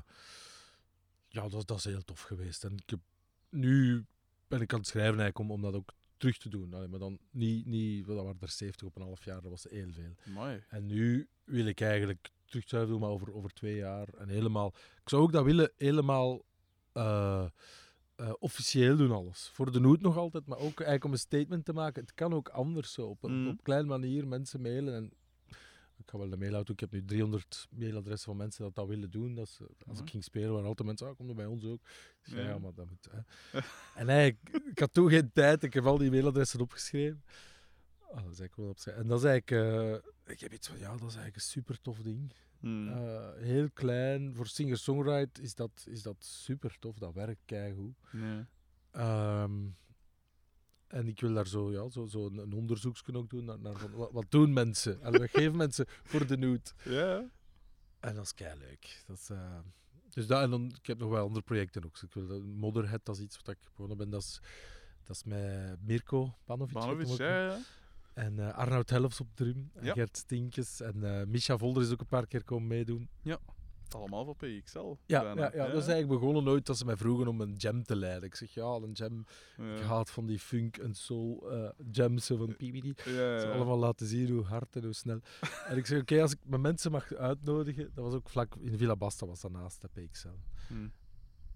ja, 1.28 1.48
dat, 1.48 1.66
dat 1.66 1.78
is 1.78 1.84
heel 1.84 2.04
tof 2.04 2.20
geweest. 2.20 2.64
En 2.64 2.72
ik 2.76 2.90
heb, 2.90 3.00
nu 3.48 4.04
ben 4.48 4.60
ik 4.60 4.72
aan 4.72 4.78
het 4.78 4.88
schrijven 4.88 5.20
eigenlijk 5.20 5.38
om, 5.38 5.50
om 5.50 5.62
dat 5.62 5.74
ook 5.74 5.92
terug 6.16 6.38
te 6.38 6.48
doen. 6.48 6.74
Allee, 6.74 6.88
maar 6.88 6.98
dan 6.98 7.18
niet, 7.30 7.66
niet, 7.66 8.06
dat 8.06 8.16
waren 8.16 8.36
er 8.40 8.48
70 8.48 8.86
op 8.86 8.96
een 8.96 9.02
half 9.02 9.24
jaar, 9.24 9.40
dat 9.40 9.50
was 9.50 9.64
heel 9.70 9.92
veel. 9.92 10.14
Mooi. 10.24 10.64
En 10.68 10.86
nu 10.86 11.28
wil 11.44 11.66
ik 11.66 11.80
eigenlijk 11.80 12.30
terug 12.44 12.68
schrijven 12.68 12.90
doen, 12.90 13.00
maar 13.00 13.10
over, 13.10 13.34
over 13.34 13.50
twee 13.52 13.76
jaar. 13.76 14.08
En 14.08 14.28
helemaal, 14.28 14.74
ik 15.02 15.08
zou 15.08 15.22
ook 15.22 15.32
dat 15.32 15.44
willen 15.44 15.72
helemaal 15.76 16.44
eh, 16.92 17.46
eh, 18.14 18.32
officieel 18.38 18.96
doen 18.96 19.10
alles. 19.10 19.50
Voor 19.52 19.72
de 19.72 19.80
nood 19.80 20.00
nog 20.00 20.16
altijd, 20.16 20.46
maar 20.46 20.58
ook 20.58 20.64
eigenlijk 20.78 21.04
om 21.04 21.12
een 21.12 21.18
statement 21.18 21.64
te 21.64 21.72
maken. 21.72 22.02
Het 22.02 22.14
kan 22.14 22.34
ook 22.34 22.48
anders 22.48 22.92
zo, 22.92 23.06
op 23.06 23.22
een 23.22 23.42
Mm. 23.42 23.48
op 23.48 23.62
kleine 23.62 23.88
manier 23.88 24.28
mensen 24.28 24.60
mailen. 24.60 24.94
En 24.94 25.12
ga 26.10 26.18
wel 26.18 26.28
de 26.28 26.36
mail 26.36 26.54
uit. 26.54 26.68
Ik 26.68 26.80
heb 26.80 26.92
nu 26.92 27.04
300 27.04 27.68
mailadressen 27.70 28.26
van 28.28 28.36
mensen 28.36 28.64
dat 28.64 28.74
dat 28.74 28.86
willen 28.86 29.10
doen. 29.10 29.34
Dat 29.34 29.58
eh, 29.60 29.66
als 29.88 29.96
Mhm. 29.96 30.04
ik 30.06 30.10
ging 30.10 30.24
spelen, 30.24 30.52
waren 30.52 30.66
altijd 30.68 30.88
mensen, 30.88 31.06
ah, 31.06 31.16
kom 31.16 31.28
er 31.28 31.34
bij 31.34 31.46
ons 31.46 31.64
ook. 31.64 31.80
Ja. 32.22 32.40
ja, 32.40 32.58
maar 32.58 32.74
dat 32.74 32.88
moet... 32.88 33.08
Hè. 33.10 33.58
en 34.00 34.08
eigenlijk, 34.08 34.64
ik 34.70 34.78
had 34.78 34.92
toen 34.94 35.08
geen 35.10 35.32
tijd. 35.32 35.62
Ik 35.62 35.72
heb 35.74 35.84
al 35.86 35.98
die 35.98 36.10
mailadressen 36.10 36.60
opgeschreven. 36.60 37.22
Ah, 38.00 38.06
dat 38.08 38.16
is 38.32 38.38
eigenlijk 38.40 38.56
wel 38.56 38.68
opschrijven. 38.68 39.02
En 39.02 39.08
dat 39.08 39.18
is 39.18 39.24
eigenlijk... 39.24 40.02
eh, 40.04 40.32
ik 40.32 40.40
heb 40.40 40.52
iets 40.52 40.68
van, 40.68 40.78
ja, 40.78 40.88
dat 40.90 40.96
is 40.98 41.02
eigenlijk 41.02 41.36
een 41.36 41.40
super 41.42 41.80
tof 41.80 41.98
ding. 41.98 42.32
Hmm. 42.60 42.88
Eh, 42.88 43.30
heel 43.36 43.70
klein. 43.70 44.34
Voor 44.34 44.46
singer-songwriter 44.46 45.42
is 45.42 45.54
dat, 45.54 45.84
is 45.88 46.02
dat 46.02 46.16
super 46.24 46.76
tof. 46.78 46.98
Dat 46.98 47.14
werkt 47.14 47.40
keigoed. 47.44 47.94
Ja. 48.12 48.48
Ehm, 48.90 49.52
en 50.90 51.08
ik 51.08 51.20
wil 51.20 51.34
daar 51.34 51.46
zo, 51.46 51.72
ja, 51.72 51.88
zo, 51.88 52.06
zo 52.06 52.26
een, 52.26 52.38
een 52.38 52.52
ook 53.16 53.30
doen. 53.30 53.44
Naar, 53.44 53.90
wat, 53.96 54.12
wat 54.12 54.26
doen 54.28 54.52
mensen? 54.52 55.02
En 55.02 55.12
wat 55.18 55.30
geven 55.30 55.56
mensen 55.64 55.86
voor 55.88 56.26
de 56.26 56.36
nude? 56.36 56.70
Ja. 56.84 57.24
En 58.00 58.14
dat 58.14 58.24
is 58.24 58.34
kei 58.34 58.58
leuk. 58.58 59.02
Dat 59.06 59.16
is, 59.18 59.30
eh, 59.30 59.58
dus 60.08 60.26
dat, 60.26 60.42
en 60.42 60.50
dan, 60.50 60.74
ik 60.78 60.86
heb 60.86 60.98
nog 60.98 61.10
wel 61.10 61.24
andere 61.24 61.42
projecten 61.44 61.84
ook. 61.84 61.98
Ik 62.02 62.12
wil, 62.14 62.26
dat- 62.26 62.42
Modderhead, 62.42 63.00
dat 63.04 63.16
is 63.16 63.22
iets 63.22 63.36
wat 63.36 63.48
ik 63.48 63.58
begonnen 63.64 63.96
ben. 63.96 64.10
Dat 64.10 64.22
is, 64.22 64.40
dat 65.04 65.16
is 65.16 65.24
met 65.24 65.76
Mirko 65.86 66.34
Panovic. 66.44 66.72
ja, 67.18 67.44
ja. 67.44 67.58
En 68.14 68.38
eh, 68.38 68.54
Arnoud 68.54 68.90
Helfs 68.90 69.20
op 69.20 69.28
drum. 69.34 69.70
En 69.74 69.84
Ja. 69.84 69.92
Gert 69.92 70.16
Stinkes. 70.16 70.80
En 70.80 71.04
eh 71.20 71.26
Misha 71.26 71.58
Volder 71.58 71.82
is 71.82 71.90
ook 71.90 72.00
een 72.00 72.06
paar 72.06 72.26
keer 72.26 72.44
komen 72.44 72.68
meedoen. 72.68 73.08
Allemaal 73.94 74.24
van 74.24 74.36
PXL. 74.36 74.96
Ja, 75.06 75.22
ja, 75.22 75.34
ja, 75.34 75.66
dat 75.66 75.82
is 75.82 75.88
eigenlijk 75.88 76.20
begonnen 76.20 76.44
nooit 76.44 76.66
dat 76.66 76.78
ze 76.78 76.84
mij 76.84 76.96
vroegen 76.96 77.28
om 77.28 77.40
een 77.40 77.54
jam 77.54 77.82
te 77.82 77.96
leiden. 77.96 78.22
Ik 78.22 78.34
zeg 78.34 78.54
ja, 78.54 78.64
een 78.64 78.92
jam. 78.92 79.26
Ja. 79.56 79.74
Ik 79.74 79.82
haat 79.82 80.10
van 80.10 80.26
die 80.26 80.38
funk 80.38 80.76
en 80.76 80.94
soul 80.94 81.50
eh 81.50 81.68
jams 81.90 82.26
van 82.26 82.56
PBD. 82.56 83.00
Ze 83.04 83.50
allemaal 83.54 83.78
laten 83.78 84.06
zien 84.06 84.30
hoe 84.30 84.44
hard 84.44 84.76
en 84.76 84.84
hoe 84.84 84.92
snel. 84.92 85.20
En 85.66 85.76
ik 85.76 85.86
zeg 85.86 86.00
oké, 86.00 86.22
als 86.22 86.32
ik 86.32 86.38
mijn 86.44 86.60
mensen 86.60 86.90
mag 86.90 87.14
uitnodigen, 87.14 87.90
dat 87.94 88.04
was 88.04 88.14
ook 88.14 88.28
vlak 88.28 88.54
in 88.56 88.78
Villa 88.78 88.96
Basta, 88.96 89.26
was 89.26 89.40
daarnaast 89.40 89.80
de 89.80 89.88
PXL. 89.88 90.28
Hmm. 90.68 90.92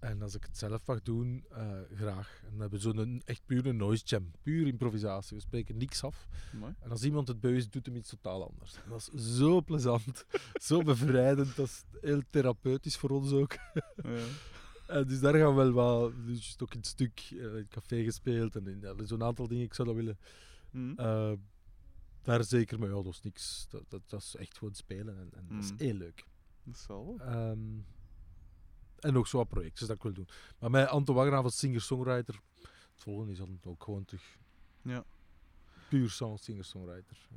En 0.05 0.21
als 0.21 0.35
ik 0.35 0.43
het 0.43 0.57
zelf 0.57 0.85
mag 0.85 1.01
doen, 1.01 1.45
eh, 1.51 1.79
graag. 1.95 2.39
En 2.43 2.49
dan 2.49 2.59
hebben 2.59 2.79
we 2.79 2.85
zo'n 2.93 3.21
echt 3.25 3.41
puur 3.45 3.65
een 3.65 3.77
noise 3.77 4.03
jam, 4.05 4.31
puur 4.41 4.67
improvisatie. 4.67 5.35
We 5.35 5.41
spreken 5.41 5.77
niks 5.77 6.03
af. 6.03 6.27
Mooi. 6.59 6.73
En 6.79 6.89
als 6.91 7.03
iemand 7.03 7.27
het 7.27 7.39
beu 7.39 7.55
is, 7.55 7.69
doet 7.69 7.85
hem 7.85 7.95
iets 7.95 8.09
totaal 8.09 8.49
anders. 8.49 8.75
En 8.75 8.89
dat 8.89 9.09
is 9.13 9.35
zo 9.37 9.61
plezant, 9.61 10.25
zo 10.67 10.81
bevrijdend. 10.81 11.55
Dat 11.55 11.65
is 11.67 11.83
heel 12.01 12.21
therapeutisch 12.29 12.97
voor 12.97 13.09
ons 13.09 13.31
ook. 13.31 13.53
Ja. 13.53 13.83
En 14.87 15.07
dus 15.07 15.19
daar 15.19 15.33
gaan 15.35 15.55
we 15.55 15.55
wel 15.55 15.71
wat, 15.71 16.13
dus 16.25 16.55
ook 16.59 16.71
in 16.71 16.77
het 16.77 16.87
stuk, 16.87 17.19
eh, 17.31 17.37
in 17.37 17.53
het 17.55 17.67
café 17.67 18.03
gespeeld 18.03 18.55
en 18.55 18.79
ja, 18.81 18.93
zo'n 19.05 19.23
aantal 19.23 19.47
dingen. 19.47 19.63
Ik 19.63 19.73
zou 19.73 19.87
dat 19.87 19.97
willen. 19.97 20.17
Hmm. 20.71 20.93
eh, 20.97 21.31
daar 22.21 22.43
zeker, 22.43 22.79
maar 22.79 22.89
ja, 22.89 22.95
dat 22.95 23.13
is 23.13 23.21
niks. 23.21 23.65
Dat, 23.69 23.83
dat, 23.87 24.01
dat 24.09 24.21
is 24.21 24.35
echt 24.35 24.57
gewoon 24.57 24.73
spelen 24.73 25.17
en, 25.17 25.29
en 25.33 25.45
dat 25.47 25.63
is 25.63 25.71
Mm. 25.71 25.77
heel 25.77 25.93
leuk. 25.93 26.25
Dat 26.63 26.75
is 26.75 26.87
wel. 26.87 27.15
En 29.05 29.13
nog 29.13 29.27
zo 29.27 29.37
wat 29.37 29.47
projectjes 29.47 29.87
dat 29.87 29.95
ik 29.97 30.03
wil 30.03 30.13
doen. 30.13 30.27
Maar 30.59 30.69
met 30.69 30.87
Anto 30.87 31.13
Wagenaar 31.13 31.43
als 31.43 31.57
singer-songwriter, 31.57 32.39
het 32.61 33.03
volgende 33.03 33.31
is 33.31 33.37
dan 33.37 33.59
ook 33.63 33.83
gewoon 33.83 34.05
terug. 34.05 34.37
Ja. 34.81 35.03
Puur 35.89 36.09
song 36.09 36.37
singer-songwriter. 36.37 37.17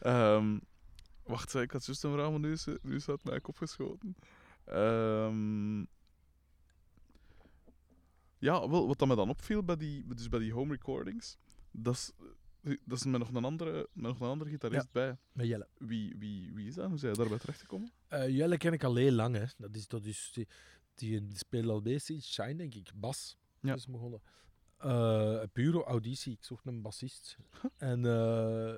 Ehm, 0.00 0.58
wacht, 1.22 1.54
ik 1.54 1.70
had 1.70 1.86
juist 1.86 2.04
een 2.04 2.12
vraag, 2.12 2.30
maar 2.30 2.40
nu 2.40 2.52
is, 2.52 2.66
nu 2.82 2.94
is 2.94 3.06
mijn 3.22 3.40
kop 3.40 3.56
geschoten. 3.56 4.16
Ehm, 4.64 5.78
ja, 8.38 8.68
wel, 8.68 8.86
wat 8.86 8.98
dat 8.98 9.08
me 9.08 9.14
dan 9.14 9.28
opviel 9.28 9.62
bij 9.62 9.76
die, 9.76 10.14
dus 10.14 10.28
bij 10.28 10.38
die 10.38 10.52
home 10.52 10.72
recordings, 10.72 11.36
dat 11.70 11.94
is, 11.94 12.12
dat 12.64 12.98
is 12.98 13.04
met 13.04 13.20
nog 13.20 13.34
een 13.34 13.44
andere, 13.44 13.88
met 13.92 14.10
nog 14.10 14.20
een 14.20 14.28
andere 14.28 14.50
gitarist 14.50 14.92
bij. 14.92 15.16
Met 15.32 15.46
Jelle. 15.46 15.68
Wie, 15.78 16.14
wie, 16.18 16.52
wie 16.54 16.66
is 16.66 16.74
dat? 16.74 16.88
Hoe 16.88 16.98
zijn 16.98 17.12
je 17.12 17.18
daarbij 17.18 17.38
terechtgekomen? 17.38 17.92
Eh, 18.08 18.28
Jelle 18.28 18.56
ken 18.56 18.72
ik 18.72 18.84
al 18.84 18.94
heel 18.94 19.12
lang. 19.12 19.36
Hè. 19.36 19.44
Dat 19.56 19.76
is, 19.76 19.88
dat 19.88 20.04
is, 20.04 20.30
die, 20.32 20.46
die, 20.94 21.36
speelt 21.36 21.68
al 21.68 21.82
bezig. 21.82 22.22
Shine, 22.22 22.56
denk 22.56 22.74
ik. 22.74 22.90
Bas. 22.94 23.36
Ja. 23.60 23.74
Is 23.74 23.86
begonnen. 23.86 24.20
Eh 24.78 25.42
pure 25.52 25.84
auditie. 25.84 26.32
Ik 26.32 26.44
zocht 26.44 26.66
een 26.66 26.82
bassist. 26.82 27.36
en, 27.76 28.04
eh, 28.04 28.72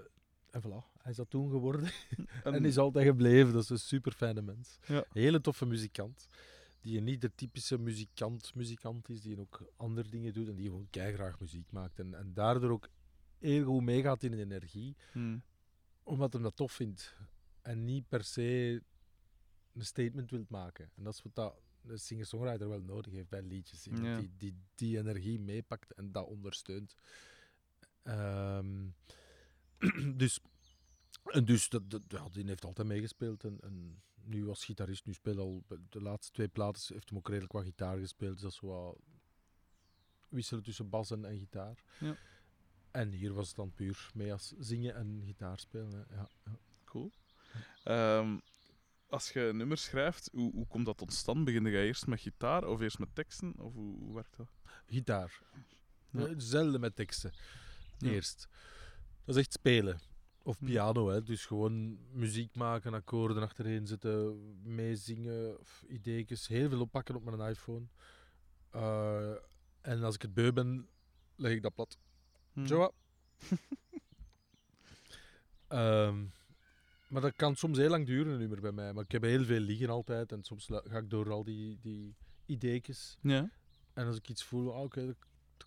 en 0.51 0.63
voilà. 0.63 0.95
Hij 0.99 1.11
is 1.11 1.17
dat 1.17 1.31
toen 1.31 1.51
geworden. 1.51 1.91
En 2.45 2.65
is 2.65 2.79
altijd 2.79 3.07
gebleven. 3.07 3.53
Dat 3.53 3.63
is 3.63 3.69
een 3.69 3.79
super 3.79 4.13
fijne 4.13 4.43
mens. 4.43 4.79
Ja. 4.87 5.05
Hele 5.13 5.41
toffe 5.41 5.67
muzikant. 5.67 6.29
Die 6.81 7.01
niet 7.01 7.21
de 7.21 7.35
typische 7.35 7.79
muzikant, 7.79 8.55
muzikant 8.55 9.09
is, 9.09 9.21
die 9.21 9.41
ook 9.41 9.73
andere 9.77 10.09
dingen 10.09 10.33
doet 10.33 10.49
en 10.49 10.55
die 10.55 10.67
gewoon 10.67 10.89
graag 10.91 11.41
muziek 11.41 11.73
maakt. 11.73 11.99
En, 11.99 12.15
en 12.15 12.35
daardoor 12.35 12.71
ook 12.71 12.89
heel 13.39 13.65
goed 13.65 13.83
meegaat 13.83 14.23
in 14.23 14.31
de 14.31 14.37
energie, 14.41 14.97
Hmm. 15.13 15.43
omdat 16.03 16.33
hij 16.33 16.43
dat 16.43 16.57
tof 16.57 16.73
vindt. 16.73 17.17
En 17.63 17.85
niet 17.85 18.09
per 18.09 18.25
se 18.25 18.83
een 19.73 19.85
statement 19.85 20.31
wilt 20.31 20.49
maken. 20.51 20.91
En 20.97 21.03
dat 21.05 21.15
is 21.15 21.23
wat 21.23 21.35
dat 21.35 21.61
een 21.87 21.99
singer-songwriter 21.99 22.69
wel 22.69 22.81
nodig 22.83 23.13
heeft 23.13 23.29
bij 23.29 23.43
liedjes. 23.43 23.87
Iemand 23.87 24.05
Ja. 24.07 24.19
die, 24.19 24.31
die 24.37 24.55
die 24.75 24.99
energie 24.99 25.39
meepakt 25.41 25.93
en 25.95 26.13
dat 26.13 26.27
ondersteunt. 26.27 26.95
Ehm, 28.03 28.89
dus 30.17 30.41
en 31.25 31.45
dus 31.45 31.69
dat, 31.69 31.91
dat, 31.91 32.03
ja, 32.09 32.29
die 32.29 32.47
heeft 32.47 32.65
altijd 32.65 32.87
meegespeeld. 32.89 33.45
En, 33.45 33.61
en 33.61 34.03
nu 34.23 34.49
als 34.49 34.65
gitarist, 34.65 35.07
nu 35.07 35.13
speelt 35.13 35.39
al 35.39 35.65
de 35.89 36.01
laatste 36.03 36.33
twee 36.33 36.49
platen, 36.49 36.95
heeft 36.95 37.09
hem 37.09 37.19
ook 37.19 37.29
redelijk 37.29 37.53
wat 37.53 37.65
gitaar 37.65 37.99
gespeeld. 37.99 38.33
Dus 38.33 38.43
dat 38.43 38.53
is 38.53 38.61
wat 38.61 38.99
wisselen 40.29 40.63
tussen 40.63 40.89
bas 40.89 41.11
en, 41.11 41.25
en 41.25 41.39
gitaar. 41.39 41.83
Ja. 42.01 42.17
En 42.97 43.11
hier 43.11 43.33
was 43.33 43.47
het 43.47 43.57
dan 43.57 43.73
puur 43.75 44.11
mee 44.15 44.33
als 44.33 44.55
zingen 44.59 44.95
en 44.95 45.23
gitaar 45.25 45.59
spelen. 45.59 46.07
Ja, 46.11 46.29
ja. 46.45 46.59
Cool. 46.85 47.11
Ehm, 47.85 48.39
als 49.09 49.33
je 49.33 49.41
een 49.41 49.57
nummer 49.57 49.79
schrijft, 49.79 50.29
hoe, 50.33 50.53
hoe 50.53 50.67
komt 50.67 50.87
dat 50.87 50.97
tot 50.97 51.13
stand? 51.13 51.45
Begin 51.45 51.65
je 51.65 51.83
eerst 51.83 52.07
met 52.07 52.21
gitaar 52.21 52.65
of 52.69 52.81
eerst 52.81 52.99
met 52.99 53.15
teksten? 53.15 53.55
Of 53.59 53.73
hoe, 53.73 53.99
hoe 53.99 54.15
werkt 54.15 54.37
dat? 54.37 54.49
Gitaar. 54.87 55.41
Ja. 56.11 56.27
Eh, 56.27 56.35
Zelden 56.37 56.81
met 56.81 56.97
teksten. 56.97 57.33
Eerst. 58.01 58.49
Dat 59.25 59.35
is 59.37 59.41
echt 59.43 59.53
spelen. 59.53 60.01
Of 60.43 60.59
Hm. 60.59 60.65
piano, 60.65 61.09
hè. 61.09 61.23
dus 61.23 61.47
gewoon 61.47 61.99
muziek 62.13 62.55
maken, 62.55 62.95
akkoorden 62.95 63.43
achterheen 63.43 63.87
zetten, 63.87 64.39
meezingen, 64.63 65.59
of 65.61 65.85
ideetjes. 65.89 66.47
Heel 66.47 66.69
veel 66.69 66.81
oppakken 66.81 67.15
op 67.15 67.25
mijn 67.25 67.51
iPhone. 67.51 67.87
Eh, 68.71 69.35
en 69.81 70.03
als 70.03 70.15
ik 70.15 70.23
het 70.23 70.35
beu 70.35 70.53
ben, 70.53 70.89
leg 71.37 71.53
ik 71.53 71.63
dat 71.63 71.75
plat. 71.75 71.99
Hmm. 72.57 72.67
Zo 72.67 72.79
wat. 72.79 72.95
Ehm, 75.69 76.25
maar 77.09 77.23
dat 77.23 77.37
kan 77.37 77.57
soms 77.57 77.79
heel 77.79 77.89
lang 77.89 78.07
duren, 78.07 78.33
een 78.33 78.39
nummer 78.39 78.61
bij 78.61 78.73
mij. 78.73 78.93
Maar 78.93 79.05
ik 79.05 79.13
heb 79.13 79.23
heel 79.23 79.45
veel 79.45 79.61
liggen 79.61 79.89
altijd. 79.89 80.33
En 80.33 80.43
soms 80.43 80.67
ga 80.67 80.99
ik 80.99 81.11
door 81.11 81.31
al 81.31 81.45
die, 81.45 81.79
die 81.81 82.15
ideetjes. 82.47 83.17
Ja. 83.21 83.51
En 83.93 84.07
als 84.07 84.17
ik 84.17 84.29
iets 84.29 84.45
voel, 84.45 84.75
ah, 84.75 84.83
oké, 84.83 85.05
daar 85.07 85.15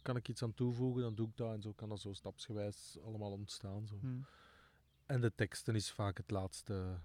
kan 0.01 0.15
ik 0.15 0.27
iets 0.27 0.43
aan 0.43 0.53
toevoegen, 0.53 1.01
dan 1.01 1.15
doe 1.15 1.27
ik 1.27 1.37
dat. 1.37 1.53
En 1.53 1.61
zo 1.61 1.71
kan 1.73 1.89
dat 1.89 1.99
zo 1.99 2.13
stapsgewijs 2.13 2.97
allemaal 3.03 3.31
ontstaan. 3.31 3.87
Zo. 3.87 3.97
Hmm. 3.99 4.25
En 5.05 5.21
de 5.21 5.31
teksten 5.35 5.75
is 5.75 5.91
vaak 5.91 6.17
het 6.17 6.31
laatste. 6.31 6.99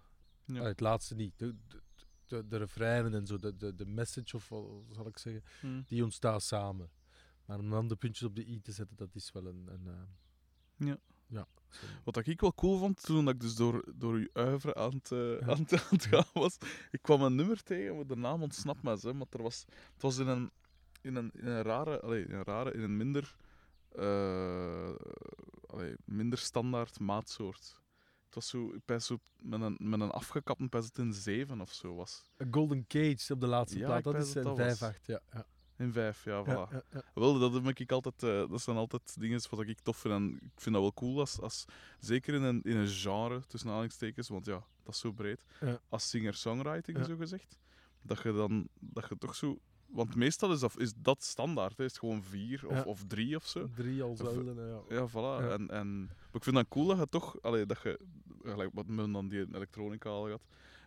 Ja. 0.44 0.60
Ah, 0.60 0.66
het 0.66 0.80
laatste 0.80 1.14
niet. 1.14 1.32
De, 1.38 1.54
de, 1.68 1.80
de, 2.26 2.48
de 2.48 2.56
refreinen 2.56 3.14
en 3.14 3.26
zo, 3.26 3.38
de, 3.38 3.56
de, 3.56 3.74
de 3.74 3.86
message, 3.86 4.36
of 4.36 4.48
wat 4.48 4.70
zal 4.90 5.06
ik 5.06 5.18
zeggen, 5.18 5.42
Hmm. 5.60 5.84
die 5.86 6.04
ontstaan 6.04 6.40
samen. 6.40 6.90
Maar 7.44 7.58
om 7.58 7.70
dan 7.70 7.88
de 7.88 7.96
puntjes 7.96 8.28
op 8.28 8.34
de 8.36 8.48
i 8.48 8.60
te 8.60 8.72
zetten, 8.72 8.96
dat 8.96 9.14
is 9.14 9.32
wel 9.32 9.46
een... 9.46 9.68
een 9.72 9.86
eh, 9.86 10.86
Ja. 10.88 10.96
ja. 11.26 11.46
Wat 12.04 12.26
ik 12.26 12.40
wel 12.40 12.54
cool 12.54 12.78
vond 12.78 13.02
toen 13.02 13.28
ik 13.28 13.40
dus 13.40 13.54
door, 13.54 13.84
door 13.94 14.14
uw 14.14 14.28
uiveren 14.32 14.76
aan 14.76 14.94
het, 14.94 15.12
eh, 15.12 15.40
Ja. 15.40 15.46
aan, 15.46 15.58
het, 15.60 15.72
aan 15.72 15.86
het 15.90 16.04
gaan 16.06 16.24
was, 16.32 16.56
ik 16.90 17.02
kwam 17.02 17.22
een 17.22 17.34
nummer 17.34 17.62
tegen, 17.62 17.94
maar 17.96 18.06
de 18.06 18.16
naam 18.16 18.42
ontsnapt 18.42 18.82
me, 18.82 18.98
hè, 19.00 19.12
maar 19.14 19.26
er 19.30 19.42
was, 19.42 19.64
het 19.92 20.02
was 20.02 20.18
in 20.18 20.26
een, 20.26 20.50
in 21.00 21.14
een, 21.16 21.30
in 21.34 21.46
een 21.46 21.62
rare, 21.62 22.00
allee, 22.00 22.24
in 22.24 22.34
een 22.34 22.42
rare, 22.44 22.72
in 22.72 22.80
een 22.82 22.96
minder, 22.96 23.36
eh, 23.88 24.94
allee, 25.66 25.94
minder 26.04 26.38
standaard 26.38 27.00
maatsoort. 27.00 27.82
Het 28.24 28.34
was 28.34 28.48
zo, 28.48 28.72
zo 28.98 29.18
met 29.38 29.60
een, 29.60 29.76
met 29.80 30.00
een 30.00 30.10
afgekapte, 30.10 30.68
pijs 30.68 30.84
het 30.84 30.98
in 30.98 31.12
7 31.12 31.60
of 31.60 31.72
zo 31.72 31.94
was. 31.94 32.22
A 32.42 32.46
Golden 32.50 32.86
Cage 32.86 33.32
op 33.32 33.40
de 33.40 33.46
laatste 33.46 33.78
Ja, 33.78 33.86
plaat, 33.86 34.04
dat 34.04 34.14
is 34.16 34.34
een 34.34 34.42
dat 34.42 34.58
was. 34.78 34.94
5-8. 34.94 35.00
Ja, 35.04 35.20
ja. 35.32 35.46
In 35.76 35.92
vijf, 35.92 36.24
ja, 36.24 36.44
voilà. 36.44 36.72
Ja. 36.92 37.02
Wel, 37.14 37.38
dat, 37.38 37.52
heb 37.52 37.78
ik 37.78 37.92
altijd, 37.92 38.22
eh, 38.22 38.50
dat 38.50 38.60
zijn 38.60 38.76
altijd 38.76 39.20
dingen 39.20 39.40
wat 39.50 39.60
ik 39.60 39.80
tof 39.80 39.96
vind. 39.96 40.14
En 40.14 40.34
ik 40.34 40.60
vind 40.60 40.74
dat 40.74 40.84
wel 40.84 40.94
cool, 40.94 41.20
als, 41.20 41.40
als, 41.40 41.64
zeker 41.98 42.34
in 42.34 42.42
een, 42.42 42.62
in 42.62 42.76
een 42.76 42.88
genre, 42.88 43.40
tussen 43.46 43.68
aanhalingstekens, 43.68 44.28
want 44.28 44.46
ja, 44.46 44.64
dat 44.82 44.94
is 44.94 45.00
zo 45.00 45.12
breed. 45.12 45.44
Als 45.88 46.08
singer-songwriting, 46.08 47.04
zo 47.04 47.16
gezegd. 47.16 47.58
Dat 48.02 48.22
je 48.22 48.32
dan 48.32 48.68
dat 48.78 49.08
je 49.08 49.18
toch 49.18 49.34
zo... 49.34 49.58
Want 49.86 50.14
meestal 50.14 50.52
is 50.52 50.60
dat, 50.60 50.78
is 50.78 50.92
dat 50.96 51.22
standaard, 51.22 51.78
hè. 51.78 51.84
is 51.84 51.90
het 51.90 52.00
gewoon 52.00 52.22
vier 52.22 52.66
of, 52.66 52.74
Ja. 52.74 52.82
of 52.82 53.04
drie 53.06 53.36
of 53.36 53.46
zo. 53.46 53.68
Drie 53.74 54.02
al 54.02 54.16
zelden. 54.16 54.68
Ja. 54.68 54.96
Ja, 54.96 55.08
voilà. 55.08 55.44
Ja. 55.44 55.50
En, 55.50 55.70
en, 55.70 56.04
maar 56.04 56.32
ik 56.32 56.42
vind 56.42 56.56
dat 56.56 56.68
cool 56.68 56.86
dat 56.86 56.98
je 56.98 57.08
toch, 57.08 57.42
allee, 57.42 57.66
dat 57.66 57.82
je, 57.82 58.00
gelijk 58.42 58.70
wat 58.72 58.86
men 58.86 59.12
dan 59.12 59.28
die 59.28 59.46
elektronica 59.54 60.08
al 60.08 60.30
had, 60.30 60.42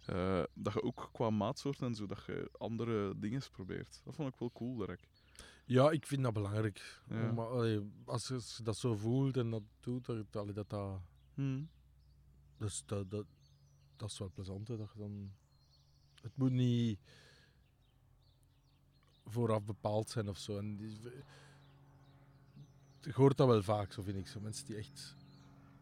eh, 0.07 0.43
dat 0.53 0.73
je 0.73 0.81
ook 0.83 1.09
qua 1.11 1.29
maatsoorten 1.29 1.87
en 1.87 1.95
zo, 1.95 2.05
dat 2.05 2.23
je 2.25 2.49
andere 2.57 3.19
dingen 3.19 3.41
probeert. 3.51 4.01
Dat 4.03 4.15
vond 4.15 4.33
ik 4.33 4.39
wel 4.39 4.51
cool, 4.51 4.75
direct. 4.77 5.23
Ja, 5.65 5.91
ik 5.91 6.05
vind 6.05 6.23
dat 6.23 6.33
belangrijk. 6.33 7.01
Ja. 7.09 7.29
Om, 7.29 7.39
allee, 7.39 7.91
als 8.05 8.27
je 8.27 8.63
dat 8.63 8.77
zo 8.77 8.95
voelt 8.95 9.37
en 9.37 9.49
dat 9.49 9.63
doet, 9.79 10.05
dat, 10.05 10.35
allee, 10.35 10.53
dat, 10.53 10.69
dat, 10.69 11.01
Hmm. 11.33 11.69
dus 12.57 12.83
dat, 12.85 13.11
dat, 13.11 13.25
dat 13.95 14.09
is 14.11 14.19
wel 14.19 14.31
plezant. 14.33 14.67
Hè, 14.67 14.77
dat 14.77 14.89
je 14.93 14.99
dan, 14.99 15.31
het 16.21 16.37
moet 16.37 16.51
niet 16.51 16.99
vooraf 19.25 19.63
bepaald 19.63 20.09
zijn 20.09 20.29
of 20.29 20.37
zo. 20.37 20.57
En 20.57 20.75
die, 20.75 20.99
je 23.01 23.11
hoort 23.13 23.37
dat 23.37 23.47
wel 23.47 23.63
vaak, 23.63 23.91
zo 23.91 24.01
vind 24.01 24.17
ik. 24.17 24.27
Zo. 24.27 24.39
Mensen 24.39 24.65
die 24.65 24.75
echt 24.75 25.15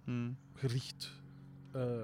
Hmm. 0.03 0.37
gericht. 0.53 1.11
eh, 1.71 2.03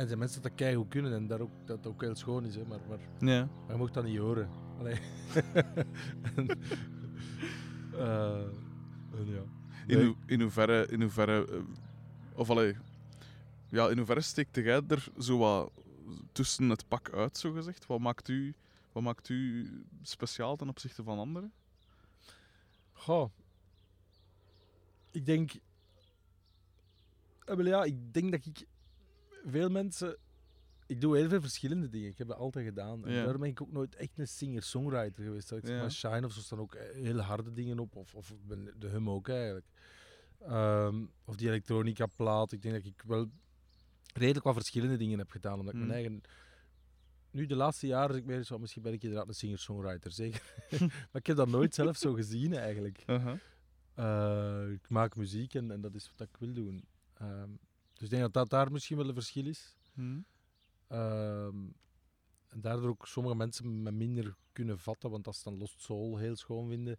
en 0.00 0.06
zijn 0.06 0.18
mensen 0.18 0.42
dat 0.42 0.54
keigoed 0.54 0.88
kunnen 0.88 1.12
en 1.12 1.26
dat 1.26 1.40
ook, 1.40 1.50
dat 1.64 1.86
ook 1.86 2.00
heel 2.00 2.14
schoon 2.16 2.44
is. 2.44 2.54
Hè, 2.54 2.64
maar, 2.64 2.78
maar 2.88 2.98
Ja. 3.18 3.44
Maar 3.44 3.70
je 3.70 3.76
mocht 3.76 3.94
dat 3.94 4.04
niet 4.04 4.18
horen. 4.18 4.48
Allee. 4.78 4.98
en, 6.36 6.48
eh, 7.92 8.42
en 9.14 9.26
ja. 9.26 9.42
In, 9.86 9.96
Nee. 9.96 10.04
hoe- 10.06 10.16
in 10.26 10.40
hoeverre, 10.40 10.86
in 10.86 11.00
hoeverre 11.00 11.46
eh, 11.50 11.60
of 12.34 12.50
allee, 12.50 12.76
ja, 13.68 13.88
in 13.88 13.96
hoeverre 13.96 14.20
steekt 14.20 14.56
jij 14.56 14.82
er 14.88 15.08
zo 15.18 15.38
wat 15.38 15.72
tussen 16.32 16.68
het 16.68 16.88
pak 16.88 17.10
uit, 17.12 17.38
zo 17.38 17.52
gezegd? 17.52 17.86
Wat 17.86 18.00
maakt 18.00 18.28
u, 18.28 18.54
wat 18.92 19.02
maakt 19.02 19.28
u 19.28 19.70
speciaal 20.02 20.56
ten 20.56 20.68
opzichte 20.68 21.02
van 21.02 21.18
anderen? 21.18 21.52
Goh. 22.92 23.30
Ik 25.10 25.26
denk... 25.26 25.52
Eh, 27.44 27.66
ja, 27.66 27.84
ik 27.84 28.12
denk 28.14 28.30
dat 28.30 28.46
ik... 28.46 28.64
Veel 29.44 29.68
mensen... 29.68 30.16
Ik 30.86 31.00
doe 31.00 31.16
heel 31.16 31.28
veel 31.28 31.40
verschillende 31.40 31.88
dingen. 31.88 32.08
Ik 32.10 32.18
heb 32.18 32.28
dat 32.28 32.36
altijd 32.36 32.64
gedaan. 32.64 33.06
En 33.06 33.12
Ja. 33.12 33.22
daarom 33.22 33.40
ben 33.40 33.50
ik 33.50 33.62
ook 33.62 33.72
nooit 33.72 33.94
echt 33.96 34.18
een 34.18 34.28
singer-songwriter 34.28 35.24
geweest. 35.24 35.48
Dat 35.48 35.58
ik 35.58 35.66
zeg 35.66 35.80
maar 35.80 35.92
Shine 35.92 36.26
of 36.26 36.32
zo 36.32 36.40
staan 36.40 36.58
ook 36.58 36.76
heel 36.92 37.18
harde 37.20 37.52
dingen 37.52 37.78
op. 37.78 37.96
Of, 37.96 38.14
of 38.14 38.34
de 38.78 38.88
hum 38.88 39.10
ook 39.10 39.28
eigenlijk. 39.28 39.66
Ehm, 40.40 41.04
of 41.24 41.36
die 41.36 41.48
elektronica 41.48 42.06
plaat. 42.06 42.52
Ik 42.52 42.62
denk 42.62 42.74
dat 42.74 42.84
ik 42.84 43.02
wel 43.06 43.30
redelijk 44.14 44.44
wat 44.44 44.54
verschillende 44.54 44.96
dingen 44.96 45.18
heb 45.18 45.30
gedaan. 45.30 45.58
Omdat 45.58 45.74
ik 45.74 45.80
Mm. 45.80 45.86
mijn 45.86 45.98
eigen... 46.00 46.20
Nu, 47.30 47.46
de 47.46 47.56
laatste 47.56 47.86
jaren, 47.86 48.16
ik 48.16 48.26
ben 48.26 48.44
zo, 48.46 48.58
misschien 48.58 48.82
ben 48.82 48.92
ik 48.92 49.02
inderdaad 49.02 49.28
een 49.28 49.34
singer-songwriter, 49.34 50.12
zeker. 50.12 50.42
maar 50.80 51.20
ik 51.20 51.26
heb 51.26 51.36
dat 51.36 51.48
nooit 51.48 51.74
zelf 51.74 51.96
zo 51.96 52.12
gezien, 52.12 52.54
eigenlijk. 52.54 53.02
Eh, 53.94 54.70
ik 54.72 54.88
maak 54.88 55.16
muziek 55.16 55.54
en, 55.54 55.70
en 55.70 55.80
dat 55.80 55.94
is 55.94 56.12
wat 56.16 56.28
ik 56.28 56.36
wil 56.38 56.52
doen. 56.52 56.84
Ehm, 57.14 57.50
dus 58.00 58.08
ik 58.08 58.10
denk 58.10 58.22
dat 58.22 58.32
dat 58.32 58.50
daar 58.50 58.72
misschien 58.72 58.96
wel 58.96 59.08
een 59.08 59.14
verschil 59.14 59.46
is. 59.46 59.76
Hm? 59.94 60.20
Ehm, 60.86 61.56
en 62.48 62.60
daardoor 62.60 62.88
ook 62.88 63.06
sommige 63.06 63.36
mensen 63.36 63.82
me 63.82 63.90
minder 63.90 64.36
kunnen 64.52 64.78
vatten, 64.78 65.10
want 65.10 65.26
als 65.26 65.38
ze 65.38 65.44
dan 65.44 65.58
Lost 65.58 65.80
Soul 65.80 66.16
heel 66.16 66.36
schoon 66.36 66.68
vinden, 66.68 66.98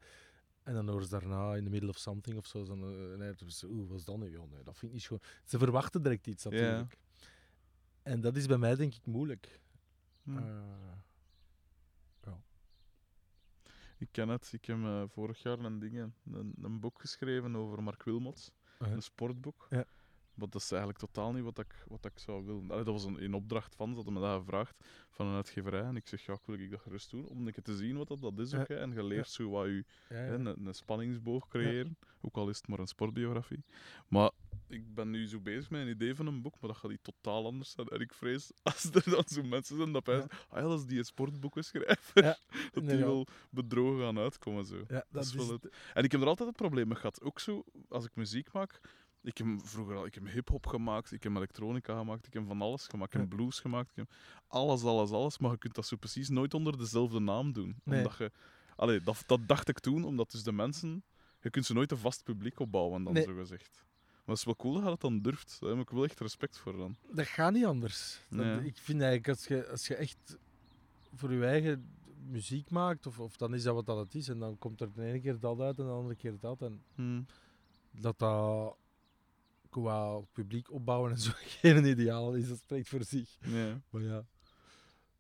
en 0.64 0.74
dan 0.74 0.90
horen 0.90 1.04
ze 1.04 1.10
daarna 1.10 1.56
in 1.56 1.64
the 1.64 1.70
middle 1.70 1.90
of 1.90 1.98
something 1.98 2.38
of 2.38 2.46
zo, 2.46 2.66
dan 2.66 2.80
uh, 2.80 3.18
nee, 3.18 3.34
oeh, 3.64 3.90
wat 3.90 4.00
is 4.00 4.06
dat 4.06 4.18
nu? 4.18 4.30
joh? 4.30 4.52
nee, 4.52 4.64
dat 4.64 4.78
vind 4.78 4.92
ik 4.92 4.92
niet 4.92 5.02
schoon. 5.02 5.20
Ze 5.46 5.58
verwachten 5.58 6.04
direct 6.04 6.28
iets 6.28 6.44
natuurlijk. 6.44 6.98
En 8.04 8.22
dat 8.22 8.36
is 8.36 8.46
bij 8.46 8.58
mij 8.58 8.76
denk 8.76 8.94
ik 8.94 9.06
moeilijk. 9.06 9.60
Hm. 10.24 10.38
Eh, 10.38 10.44
Ik 13.98 14.08
ken 14.12 14.30
het. 14.30 14.54
Ik 14.54 14.66
heb 14.66 14.78
eh, 14.78 15.04
vorig 15.08 15.42
jaar 15.42 15.60
een, 15.60 15.80
ding, 15.80 16.14
een, 16.32 16.54
een 16.62 16.80
boek 16.80 17.00
geschreven 17.02 17.56
over 17.56 17.84
Mark 17.84 18.04
Wilmots. 18.04 18.52
Uh-huh. 18.80 18.96
Een 18.96 19.02
sportboek. 19.02 19.68
Ja. 19.70 19.86
Maar 20.42 20.50
dat 20.50 20.62
is 20.62 20.72
eigenlijk 20.72 21.00
totaal 21.00 21.32
niet 21.32 21.44
wat 21.44 21.60
ik, 21.60 21.84
wat 21.88 22.06
ik 22.06 22.20
zou 22.20 22.46
willen. 22.46 22.72
Allee, 22.72 22.84
dat 22.84 22.94
was 22.94 23.04
een, 23.04 23.20
in 23.20 23.34
opdracht 23.34 23.76
van, 23.76 23.90
ze 23.90 23.96
hadden 23.96 24.14
me 24.14 24.20
dat 24.20 24.40
gevraagd 24.40 24.76
van 25.10 25.28
een 25.28 25.36
uitgeverij. 25.36 25.82
En 25.82 25.96
ik 25.96 26.08
zeg, 26.08 26.26
ja, 26.26 26.38
wil 26.46 26.60
ik 26.60 26.72
dat 26.72 26.80
gerust 26.80 27.12
doen? 27.12 27.28
Om 27.28 27.48
een 27.48 27.54
keer 27.54 27.64
te 27.64 27.76
zien 27.76 27.98
wat 27.98 28.08
dat, 28.08 28.22
dat 28.22 28.40
is 28.40 28.54
ook. 28.54 28.68
Hè. 28.68 28.76
En 28.76 28.92
je 28.92 29.04
leert 29.04 29.30
zo 29.30 29.50
wat 29.50 29.66
je 29.66 29.86
hè, 30.08 30.34
een, 30.34 30.46
een 30.46 30.74
spanningsboog 30.74 31.48
creëren. 31.48 31.98
Ook 32.22 32.36
al 32.36 32.50
is 32.50 32.58
het 32.58 32.68
maar 32.68 32.80
een 32.80 32.88
sportbiografie. 32.88 33.64
Maar 34.08 34.32
ik 34.68 34.94
ben 34.94 35.10
nu 35.10 35.28
zo 35.28 35.40
bezig 35.40 35.70
met 35.70 35.82
een 35.82 35.88
idee 35.88 36.16
van 36.16 36.28
een 36.28 36.42
boek, 36.42 36.60
maar 36.60 36.70
dat 36.70 36.80
gaat 36.80 36.90
die 36.90 37.00
totaal 37.02 37.46
anders 37.46 37.72
zijn. 37.72 37.88
En 37.88 38.00
ik 38.00 38.14
vrees, 38.14 38.52
als 38.64 38.84
er 38.84 39.10
dan 39.10 39.24
zo 39.28 39.44
mensen 39.44 39.78
zijn 39.78 39.92
dat 39.92 40.04
bij 40.04 40.22
ah 40.22 40.28
ja, 40.52 40.62
dat 40.62 40.80
is 40.80 40.86
die 40.86 40.98
een 40.98 41.06
sportboekenschrijver, 41.06 42.24
Ja, 42.24 42.38
dat 42.74 42.88
die 42.88 42.98
wel 42.98 43.28
bedrogen 43.50 44.04
gaan 44.04 44.20
uitkomen. 44.20 44.66
Zo. 44.66 44.84
Ja, 44.88 45.06
dat, 45.10 45.24
is 45.24 45.30
is 45.30 45.36
wel 45.36 45.52
het. 45.52 45.70
En 45.94 46.04
ik 46.04 46.12
heb 46.12 46.22
er 46.22 46.28
altijd 46.28 46.50
het 46.50 46.58
probleem 46.58 46.88
mee 46.88 46.98
gehad. 46.98 47.22
Ook 47.22 47.40
zo, 47.40 47.64
als 47.90 48.06
ik 48.06 48.12
muziek 48.16 48.52
maak. 48.52 48.80
Ik 49.24 49.38
heb 49.38 49.48
vroeger 49.64 49.96
al 49.96 50.06
ik 50.06 50.14
heb 50.16 50.28
hip-hop 50.28 50.68
gemaakt, 50.68 51.12
ik 51.12 51.24
heb 51.24 51.36
elektronica 51.36 51.98
gemaakt, 51.98 52.28
ik 52.28 52.34
heb 52.34 52.46
van 52.48 52.62
alles 52.62 52.88
gemaakt. 52.88 53.14
Ik 53.14 53.20
heb 53.20 53.30
blues 53.30 53.60
gemaakt, 53.60 53.90
ik 53.90 53.96
heb 53.96 54.12
alles, 54.48 54.84
alles, 54.84 55.12
alles. 55.12 55.38
Maar 55.38 55.52
je 55.52 55.58
kunt 55.58 55.76
dat 55.76 55.86
zo 55.86 55.96
precies 55.96 56.30
nooit 56.30 56.54
onder 56.54 56.78
dezelfde 56.78 57.20
naam 57.20 57.54
doen. 57.54 57.76
Nee. 57.84 57.98
Omdat 57.98 58.18
je, 58.18 58.32
allee, 58.76 59.02
dat, 59.02 59.24
dat 59.26 59.48
dacht 59.48 59.70
ik 59.70 59.80
toen, 59.80 60.04
omdat 60.04 60.32
dus 60.32 60.44
de 60.44 60.52
mensen. 60.52 61.04
Je 61.42 61.50
kunt 61.50 61.66
ze 61.66 61.74
nooit 61.74 61.92
een 61.92 61.98
vast 61.98 62.24
publiek 62.24 62.60
opbouwen, 62.60 63.04
dan 63.04 63.14
Nee. 63.14 63.24
zo 63.24 63.34
gezegd. 63.36 63.86
Maar 64.12 64.22
het 64.26 64.38
is 64.38 64.44
wel 64.44 64.56
cool 64.56 64.74
dat 64.74 64.84
je 64.84 64.90
dat 64.90 65.02
dan 65.02 65.22
durft. 65.22 65.58
Daar 65.60 65.70
heb 65.70 65.80
ik 65.80 65.90
wel 65.90 66.04
echt 66.04 66.20
respect 66.20 66.58
voor 66.58 66.78
dan. 66.78 66.96
Dat 67.12 67.28
gaat 67.28 67.54
niet 67.54 67.66
anders. 67.66 68.22
Dat-. 68.30 68.64
Ik 68.64 68.78
vind 68.78 69.02
eigenlijk, 69.02 69.28
als 69.30 69.48
je, 69.48 69.68
als 69.70 69.88
je 69.88 69.96
echt 69.96 70.38
voor 71.16 71.34
je 71.34 71.46
eigen 71.46 71.90
muziek 72.30 72.70
maakt, 72.70 73.06
of, 73.08 73.20
of 73.20 73.38
dan 73.38 73.54
is 73.54 73.64
dat 73.64 73.74
wat 73.76 73.86
dat 73.86 73.98
het 73.98 74.16
is, 74.16 74.28
en 74.28 74.40
dan 74.40 74.58
komt 74.58 74.82
er 74.82 74.94
de 74.94 75.04
ene 75.04 75.20
keer 75.22 75.40
dat 75.40 75.60
uit 75.60 75.80
en 75.80 75.86
de 75.86 75.92
andere 75.92 76.16
keer 76.16 76.40
dat, 76.40 76.62
en 76.62 76.82
Hm. 76.96 77.22
dat 77.92 78.20
dat 78.20 78.76
qua 79.72 80.20
publiek 80.32 80.72
opbouwen 80.72 81.12
en 81.12 81.20
zo 81.20 81.32
geen 81.60 81.86
ideaal 81.86 82.34
is, 82.36 82.48
dat 82.48 82.58
spreekt 82.58 82.90
voor 82.90 83.04
zich. 83.04 83.38
Ja. 83.42 83.82
Maar 83.90 84.02
ja. 84.02 84.26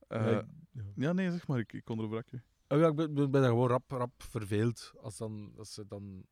Eh, 0.07 0.25
Ja, 0.31 0.39
ik- 0.39 0.45
ja. 0.71 0.83
ja, 0.95 1.13
nee, 1.13 1.31
zeg 1.31 1.47
maar, 1.47 1.59
ik, 1.59 1.73
ik 1.73 1.89
onderbrak 1.89 2.27
je. 2.29 2.41
Oh 2.67 2.79
ja, 2.79 2.87
ik 2.87 2.95
ben, 2.95 3.31
daar 3.31 3.43
gewoon 3.43 3.67
rap, 3.69 3.91
rap 3.91 4.23
verveeld. 4.23 4.93
Als, 5.01 5.17
dan, 5.17 5.53
als 5.57 5.73
ze 5.73 5.87
dan... 5.87 6.25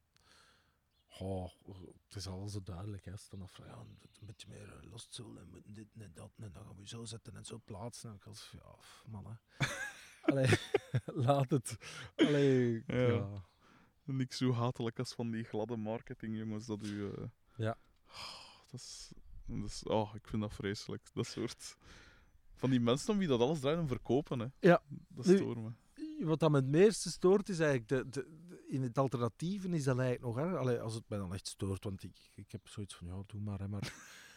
Oh, 1.19 1.49
het 2.07 2.15
is 2.15 2.27
al 2.27 2.47
zo 2.47 2.59
duidelijk. 2.63 3.05
Hè. 3.05 3.11
Als 3.11 3.23
ze 3.23 3.29
dan 3.29 3.41
afvragen, 3.41 3.73
ja, 4.01 4.09
een 4.19 4.25
beetje 4.25 4.47
meer 4.49 4.77
eh, 4.77 4.89
lost 4.91 5.13
soul 5.13 5.37
en 5.37 5.63
dit 5.73 5.87
en 5.97 6.11
dat 6.13 6.31
en 6.37 6.51
dan 6.51 6.63
gaan 6.65 6.75
we 6.75 6.87
zo 6.87 7.05
zetten 7.05 7.35
en 7.35 7.45
zo 7.45 7.61
plaatsen. 7.65 8.09
En 8.09 8.15
ik 8.15 8.25
als, 8.25 8.49
ja, 8.53 8.75
mannen. 9.11 9.39
Allee, 10.21 10.47
laat 11.25 11.49
het. 11.49 11.77
Allee, 12.15 12.83
Ja. 12.87 12.97
ja. 13.07 13.43
Niks 14.03 14.37
zo 14.37 14.51
hatelijk 14.53 14.99
als 14.99 15.13
van 15.13 15.31
die 15.31 15.43
gladde 15.43 15.77
marketing, 15.77 16.37
jongens, 16.37 16.65
dat 16.65 16.83
u... 16.85 17.11
eh, 17.11 17.23
Ja. 17.55 17.77
Oh, 18.09 18.71
dat 18.71 18.79
is... 18.79 19.11
Dat 19.45 19.65
is 19.65 19.83
oh, 19.83 20.11
ik 20.15 20.27
vind 20.27 20.41
dat 20.41 20.53
vreselijk. 20.53 21.09
Dat 21.13 21.27
soort... 21.27 21.77
Van 22.55 22.69
die 22.69 22.79
mensen 22.79 23.13
om 23.13 23.17
wie 23.19 23.27
dat 23.27 23.39
alles 23.39 23.59
draaien 23.59 23.79
en 23.79 23.87
verkopen, 23.87 24.39
hè. 24.39 24.45
Ja. 24.59 24.81
Dat 25.07 25.25
stoort 25.25 25.57
me. 25.57 25.69
Wat 26.25 26.39
dat 26.39 26.51
me 26.51 26.55
het 26.57 26.67
meeste 26.67 27.09
stoort 27.11 27.49
is 27.49 27.59
eigenlijk, 27.59 27.87
de, 27.89 28.09
de, 28.21 28.29
de- 28.47 28.65
in 28.67 28.81
het 28.81 28.97
alternatieven 28.97 29.73
is 29.73 29.83
dat 29.83 29.97
eigenlijk 29.99 30.35
nog 30.35 30.45
erg. 30.45 30.57
Allee, 30.57 30.79
als 30.79 30.93
het 30.93 31.03
mij 31.09 31.17
dan 31.17 31.33
echt 31.33 31.47
stoort, 31.47 31.83
want 31.83 32.03
ik, 32.03 32.17
ik 32.35 32.51
heb 32.51 32.67
zoiets 32.67 32.95
van, 32.95 33.07
ja, 33.07 33.23
doe 33.27 33.41
maar, 33.41 33.59
hè, 33.59 33.67
maar... 33.67 33.93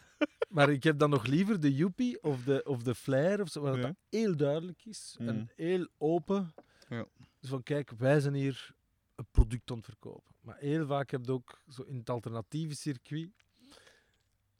maar 0.49 0.69
ik 0.69 0.83
heb 0.83 0.99
dan 0.99 1.09
nog 1.09 1.25
liever 1.25 1.59
de 1.59 1.73
Joepie 1.75 2.23
of 2.23 2.43
de, 2.43 2.63
of 2.63 2.83
de 2.83 2.95
Flair, 2.95 3.41
of 3.41 3.49
zo, 3.49 3.61
waar 3.61 3.75
Ja. 3.75 3.81
dat 3.81 3.95
heel 4.09 4.35
duidelijk 4.35 4.85
is 4.85 5.15
Mhm. 5.19 5.29
en 5.29 5.49
heel 5.55 5.87
open. 5.97 6.53
Ja. 6.89 7.05
Dus 7.39 7.49
van, 7.49 7.63
kijk, 7.63 7.91
wij 7.97 8.19
zijn 8.19 8.33
hier 8.33 8.75
een 9.15 9.27
product 9.31 9.71
aan 9.71 9.77
het 9.77 9.85
verkopen. 9.85 10.35
Maar 10.41 10.57
heel 10.57 10.85
vaak 10.85 11.09
heb 11.11 11.25
je 11.25 11.31
ook 11.31 11.61
zo 11.69 11.81
in 11.81 11.97
het 11.97 12.09
alternatieve 12.09 12.75
circuit 12.75 13.29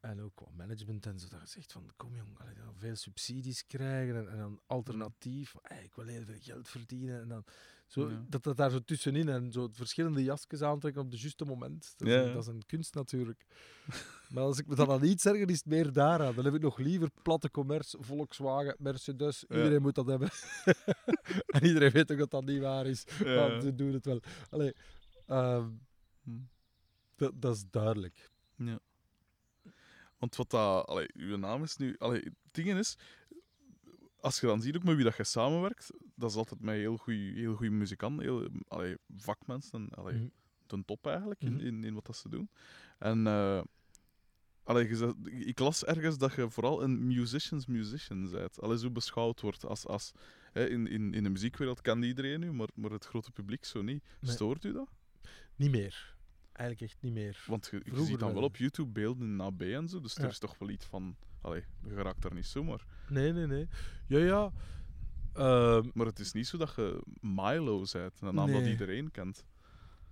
en 0.03 0.21
ook 0.21 0.35
qua 0.35 0.47
management 0.55 1.05
en 1.05 1.19
zo, 1.19 1.27
dat 1.29 1.39
je 1.41 1.47
zegt 1.47 1.71
van, 1.71 1.91
kom 1.95 2.15
jong, 2.15 2.39
allee, 2.39 2.53
dan 2.53 2.73
veel 2.77 2.95
subsidies 2.95 3.65
krijgen 3.65 4.15
en, 4.15 4.29
en 4.31 4.37
dan 4.37 4.59
alternatief, 4.65 5.55
hey, 5.61 5.83
ik 5.83 5.95
wil 5.95 6.05
heel 6.05 6.25
veel 6.25 6.39
geld 6.39 6.67
verdienen 6.69 7.21
en 7.21 7.27
dan 7.27 7.43
zo, 7.87 8.09
Ja. 8.09 8.25
dat 8.27 8.43
dat 8.43 8.57
daar 8.57 8.69
zo 8.71 8.79
tussenin 8.79 9.29
en 9.29 9.51
zo 9.51 9.69
verschillende 9.71 10.23
jasjes 10.23 10.61
aantrekken 10.61 11.01
op 11.01 11.11
het 11.11 11.19
juiste 11.21 11.45
moment. 11.45 11.93
Dat 11.97 12.07
is, 12.07 12.13
Ja, 12.13 12.19
een, 12.21 12.27
ja. 12.27 12.33
dat 12.33 12.41
is 12.41 12.47
een 12.47 12.65
kunst 12.65 12.93
natuurlijk. 12.93 13.45
maar 14.33 14.43
als 14.43 14.57
ik 14.59 14.67
me 14.67 14.75
dan 14.75 14.89
aan 14.89 15.03
iets 15.03 15.25
erger, 15.25 15.49
is 15.49 15.57
het 15.57 15.65
meer 15.65 15.91
daaraan. 15.91 16.35
Dan 16.35 16.45
heb 16.45 16.53
ik 16.53 16.61
nog 16.61 16.77
liever 16.77 17.09
platte 17.21 17.51
commerce, 17.51 17.97
Volkswagen, 18.01 18.75
Mercedes, 18.79 19.45
Ja. 19.47 19.55
iedereen 19.55 19.81
moet 19.81 19.95
dat 19.95 20.05
hebben. 20.07 20.29
en 21.55 21.63
iedereen 21.65 21.91
weet 21.91 22.11
ook 22.11 22.17
dat 22.17 22.31
dat 22.31 22.45
niet 22.45 22.59
waar 22.61 22.85
is. 22.85 23.03
Ja. 23.23 23.47
Maar 23.47 23.61
ze 23.61 23.75
doen 23.75 23.93
het 23.93 24.05
wel. 24.05 24.19
Allee, 24.49 24.73
ehm, 25.25 25.69
Hm. 26.23 26.39
dat, 27.15 27.41
dat 27.41 27.55
is 27.55 27.63
duidelijk. 27.69 28.31
Want 30.23 30.35
wat 30.35 30.49
dat... 30.49 30.85
Allee, 30.87 31.07
uw 31.13 31.37
naam 31.37 31.63
is 31.63 31.77
nu... 31.77 31.95
Allee, 31.97 32.19
het 32.19 32.33
ding 32.51 32.77
is... 32.77 32.97
als 34.19 34.39
je 34.39 34.47
dan 34.47 34.61
ziet 34.61 34.75
ook 34.75 34.83
met 34.83 34.95
wie 34.95 35.03
dat 35.03 35.15
je 35.17 35.23
samenwerkt, 35.23 35.91
dat 36.15 36.29
is 36.29 36.35
altijd 36.35 36.59
met 36.61 36.75
heel 36.75 36.97
goede 36.97 37.19
heel 37.19 37.55
goeie 37.55 37.71
muzikanten, 37.71 38.23
heel, 38.23 38.49
allee, 38.67 38.95
vakmensen, 39.15 39.89
allee, 39.89 40.13
Mhm. 40.15 40.27
ten 40.67 40.85
top 40.85 41.07
eigenlijk 41.07 41.41
in, 41.41 41.53
Mhm. 41.53 41.65
in, 41.65 41.83
in 41.83 41.93
wat 41.93 42.05
dat 42.05 42.15
ze 42.17 42.29
doen. 42.29 42.49
En 42.99 43.27
eh, 43.27 43.61
allee, 44.63 44.87
ik 45.45 45.59
las 45.59 45.85
ergens 45.85 46.17
dat 46.17 46.33
je 46.33 46.49
vooral 46.49 46.83
een 46.83 47.07
musician's 47.07 47.65
musician 47.65 48.29
bent. 48.31 48.59
Allee, 48.61 48.77
zo 48.77 48.91
beschouwd 48.91 49.41
wordt 49.41 49.65
als... 49.65 49.85
als 49.87 50.11
hè, 50.51 50.69
in, 50.69 50.87
in, 50.87 51.13
in 51.13 51.23
de 51.23 51.29
muziekwereld 51.29 51.81
kent 51.81 52.03
iedereen 52.03 52.41
u, 52.41 52.51
maar, 52.53 52.69
maar 52.75 52.91
het 52.91 53.05
grote 53.05 53.31
publiek 53.31 53.65
zo 53.65 53.81
niet. 53.81 54.03
Nee. 54.19 54.31
Stoort 54.31 54.63
u 54.63 54.73
dat? 54.73 54.89
Niet 55.55 55.71
meer. 55.71 56.12
Eigenlijk 56.53 56.91
echt 56.91 57.01
niet 57.01 57.13
meer. 57.13 57.43
Want 57.47 57.67
je, 57.71 57.81
ziet 58.05 58.19
dan 58.19 58.27
wel 58.27 58.33
wel. 58.33 58.43
op 58.43 58.55
YouTube 58.57 58.91
beelden 58.91 59.27
in 59.27 59.41
AB 59.41 59.61
en 59.61 59.87
zo, 59.87 59.99
dus 59.99 60.13
Ja. 60.15 60.23
er 60.23 60.29
is 60.29 60.39
toch 60.39 60.57
wel 60.59 60.69
iets 60.69 60.85
van... 60.85 61.15
Allee, 61.41 61.63
je 61.87 61.93
raakt 61.93 62.21
daar 62.21 62.33
niet 62.33 62.45
zomaar. 62.45 62.85
Nee, 63.09 63.31
nee, 63.33 63.47
nee. 63.47 63.67
Ja, 64.07 64.19
ja. 64.19 64.51
Ehm, 65.33 65.89
Maar 65.93 66.05
het 66.05 66.19
is 66.19 66.31
niet 66.33 66.47
zo 66.47 66.57
dat 66.57 66.73
je 66.75 67.03
Milo 67.21 67.77
bent, 67.91 68.21
een 68.21 68.35
naam 68.35 68.51
dat 68.51 68.61
Nee. 68.61 68.71
iedereen 68.71 69.11
kent. 69.11 69.45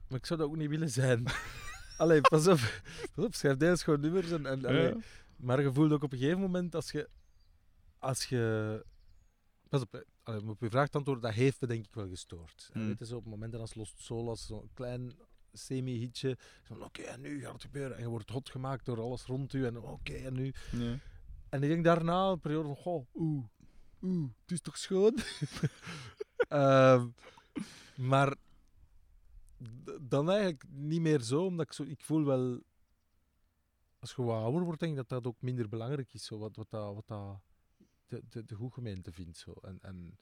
maar 0.07 0.19
ik 0.19 0.25
zou 0.25 0.39
dat 0.39 0.49
ook 0.49 0.55
niet 0.55 0.69
willen 0.69 0.89
zijn. 0.89 1.23
Allee, 1.97 2.21
pas 2.21 2.47
op. 2.47 2.59
Pas 3.15 3.25
op, 3.25 3.33
schrijf 3.35 3.57
deels 3.57 3.83
gewoon 3.83 3.99
nummers. 3.99 4.31
En, 4.31 4.45
en, 4.45 4.65
allee. 4.65 4.87
Ja. 4.87 4.97
Maar 5.35 5.61
je 5.61 5.73
voelt 5.73 5.91
ook 5.91 6.03
op 6.03 6.11
een 6.11 6.17
gegeven 6.17 6.39
moment 6.39 6.75
als 6.75 6.91
je. 6.91 7.09
Als 7.99 8.25
je 8.25 8.85
pas 9.69 9.81
op, 9.81 10.05
allee, 10.23 10.49
op 10.49 10.61
je 10.61 10.69
vraag 10.69 10.89
te 10.89 10.97
antwoorden, 10.97 11.23
dat 11.23 11.33
heeft 11.33 11.61
me 11.61 11.67
denk 11.67 11.85
ik 11.85 11.93
wel 11.93 12.07
gestoord. 12.07 12.69
En 12.73 12.79
Hmm. 12.79 12.87
Weet 12.89 12.99
je, 12.99 13.05
zo 13.05 13.17
op 13.17 13.25
momenten 13.25 13.59
als 13.59 13.75
Lost 13.75 13.99
Soul, 14.01 14.29
als 14.29 14.45
zo'n 14.45 14.69
klein 14.73 15.13
semi-hitje. 15.51 16.37
Van 16.63 16.83
oké, 16.83 17.01
en 17.01 17.21
nu 17.21 17.41
gaat 17.41 17.53
het 17.53 17.61
gebeuren. 17.61 17.97
En 17.97 18.03
je 18.03 18.09
wordt 18.09 18.29
hot 18.29 18.49
gemaakt 18.49 18.85
door 18.85 19.01
alles 19.01 19.25
rond 19.25 19.53
u. 19.53 19.65
En 19.65 19.77
oké, 19.77 20.13
en 20.13 20.33
nu. 20.33 20.53
Ja. 20.71 20.97
En 21.49 21.63
ik 21.63 21.69
denk 21.69 21.83
daarna 21.83 22.29
een 22.29 22.39
periode 22.39 22.67
van, 22.67 22.77
goh, 22.77 23.07
oeh, 23.13 23.45
oeh, 24.01 24.29
het 24.41 24.51
is 24.51 24.61
toch 24.61 24.77
schoon? 24.77 25.17
Ehm, 26.47 27.07
maar 27.95 28.35
dan 30.01 30.29
eigenlijk 30.29 30.63
niet 30.69 31.01
meer 31.01 31.21
zo, 31.21 31.45
omdat 31.45 31.65
ik, 31.65 31.73
zo, 31.73 31.83
ik 31.83 32.01
voel 32.01 32.25
wel, 32.25 32.61
als 33.99 34.13
je 34.15 34.23
wat 34.23 34.43
ouder 34.43 34.63
wordt, 34.63 34.79
denk 34.79 34.91
ik 34.91 34.97
dat 34.97 35.09
dat 35.09 35.27
ook 35.27 35.41
minder 35.41 35.69
belangrijk 35.69 36.13
is, 36.13 36.25
zo, 36.25 36.37
wat, 36.37 36.55
wat, 36.55 36.69
dat, 36.69 36.93
wat 36.93 37.07
dat 37.07 37.41
de, 38.11 38.23
de, 38.29 38.45
de 38.45 38.55
goede 38.55 38.73
gemeente 38.73 39.11
vindt. 39.11 39.37
Zo. 39.37 39.53
En, 39.61 39.77
en. 39.81 40.17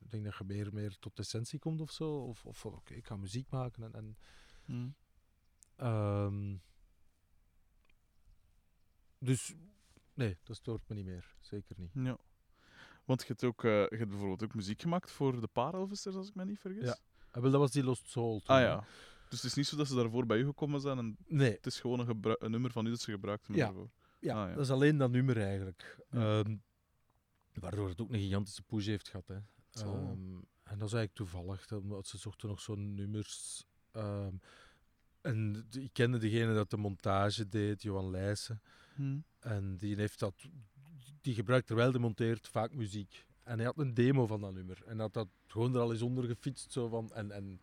Ik 0.00 0.10
denk 0.10 0.24
dat 0.24 0.36
je 0.36 0.44
meer, 0.44 0.72
meer 0.74 0.98
tot 0.98 1.16
de 1.16 1.22
essentie 1.22 1.58
komt 1.58 1.80
of 1.80 1.90
zo, 1.90 2.16
of, 2.18 2.44
of 2.46 2.64
oké, 2.66 2.94
ik 2.94 3.06
ga 3.06 3.16
muziek 3.16 3.50
maken. 3.50 3.82
En, 3.82 3.92
en, 3.94 4.16
Hm. 4.64 4.88
ehm, 5.76 6.56
dus 9.18 9.54
nee, 10.14 10.38
dat 10.42 10.56
stoort 10.56 10.88
me 10.88 10.94
niet 10.94 11.04
meer, 11.04 11.34
zeker 11.40 11.74
niet. 11.78 11.90
Ja. 11.94 12.18
Want 13.04 13.20
je 13.20 13.26
hebt, 13.28 13.44
ook, 13.44 13.64
eh, 13.64 13.70
je 13.70 13.96
hebt 13.96 14.08
bijvoorbeeld 14.08 14.42
ook 14.42 14.54
muziek 14.54 14.80
gemaakt 14.80 15.10
voor 15.10 15.40
de 15.40 15.46
Parelvissers, 15.46 16.14
als 16.16 16.28
ik 16.28 16.34
me 16.34 16.44
niet 16.44 16.58
vergis. 16.58 16.84
Ja. 16.84 16.98
Ah, 17.30 17.42
wel, 17.42 17.50
dat 17.50 17.60
was 17.60 17.70
die 17.70 17.84
Lost 17.84 18.08
Soul. 18.08 18.38
toen, 18.40 18.54
Ah 18.56 18.60
hè. 18.62 18.66
ja. 18.66 18.84
Dus 19.28 19.42
het 19.42 19.50
is 19.50 19.54
niet 19.56 19.66
zo 19.66 19.76
dat 19.76 19.86
ze 19.88 19.94
daarvoor 19.94 20.26
bij 20.26 20.38
u 20.38 20.44
gekomen 20.44 20.80
zijn 20.80 20.98
en 20.98 21.16
Nee, 21.26 21.50
het 21.52 21.66
is 21.66 21.80
gewoon 21.80 22.08
een, 22.08 22.36
een 22.38 22.50
nummer 22.50 22.70
van 22.70 22.86
u 22.86 22.90
dat 22.90 23.00
ze 23.00 23.10
gebruikten 23.10 23.54
Ja. 23.54 23.64
daarvoor. 23.64 23.90
ja, 24.20 24.42
Ah, 24.42 24.48
ja. 24.48 24.54
dat 24.54 24.64
is 24.64 24.70
alleen 24.70 24.96
dat 24.96 25.10
nummer 25.10 25.40
eigenlijk. 25.42 25.98
Ja. 26.10 26.40
Ehm, 26.40 26.56
waardoor 27.52 27.88
het 27.88 28.00
ook 28.00 28.10
een 28.12 28.18
gigantische 28.20 28.62
push 28.62 28.86
heeft 28.86 29.08
gehad. 29.08 29.28
Hè. 29.28 29.38
Ehm, 29.72 30.34
en 30.62 30.78
dat 30.78 30.88
is 30.88 30.94
eigenlijk 30.94 31.14
toevallig, 31.14 31.72
omdat 31.72 32.06
ze 32.06 32.18
zochten 32.18 32.48
nog 32.48 32.60
zo'n 32.60 32.94
nummers. 32.94 33.64
ehm, 33.90 34.34
en 35.20 35.66
ik 35.70 35.92
kende 35.92 36.18
degene 36.18 36.54
dat 36.54 36.70
de 36.70 36.76
montage 36.76 37.48
deed, 37.48 37.82
Johan 37.82 38.10
Leijsen. 38.10 38.62
Hm. 38.94 39.18
En 39.38 39.76
die 39.76 39.96
heeft 39.96 40.18
dat, 40.18 40.34
die 41.20 41.34
gebruikt 41.34 41.66
terwijl 41.66 41.90
hij 41.90 42.00
monteert 42.00 42.48
vaak 42.48 42.74
muziek. 42.74 43.26
En 43.42 43.56
hij 43.56 43.66
had 43.66 43.78
een 43.78 43.94
demo 43.94 44.26
van 44.26 44.40
dat 44.40 44.52
nummer. 44.52 44.82
En 44.86 44.98
had 44.98 45.12
dat 45.12 45.28
gewoon 45.46 45.74
er 45.74 45.80
al 45.80 45.92
eens 45.92 46.02
onder 46.02 46.24
gefietst. 46.24 46.72
Zo 46.72 46.88
van, 46.88 47.12
en 47.12 47.30
en, 47.30 47.60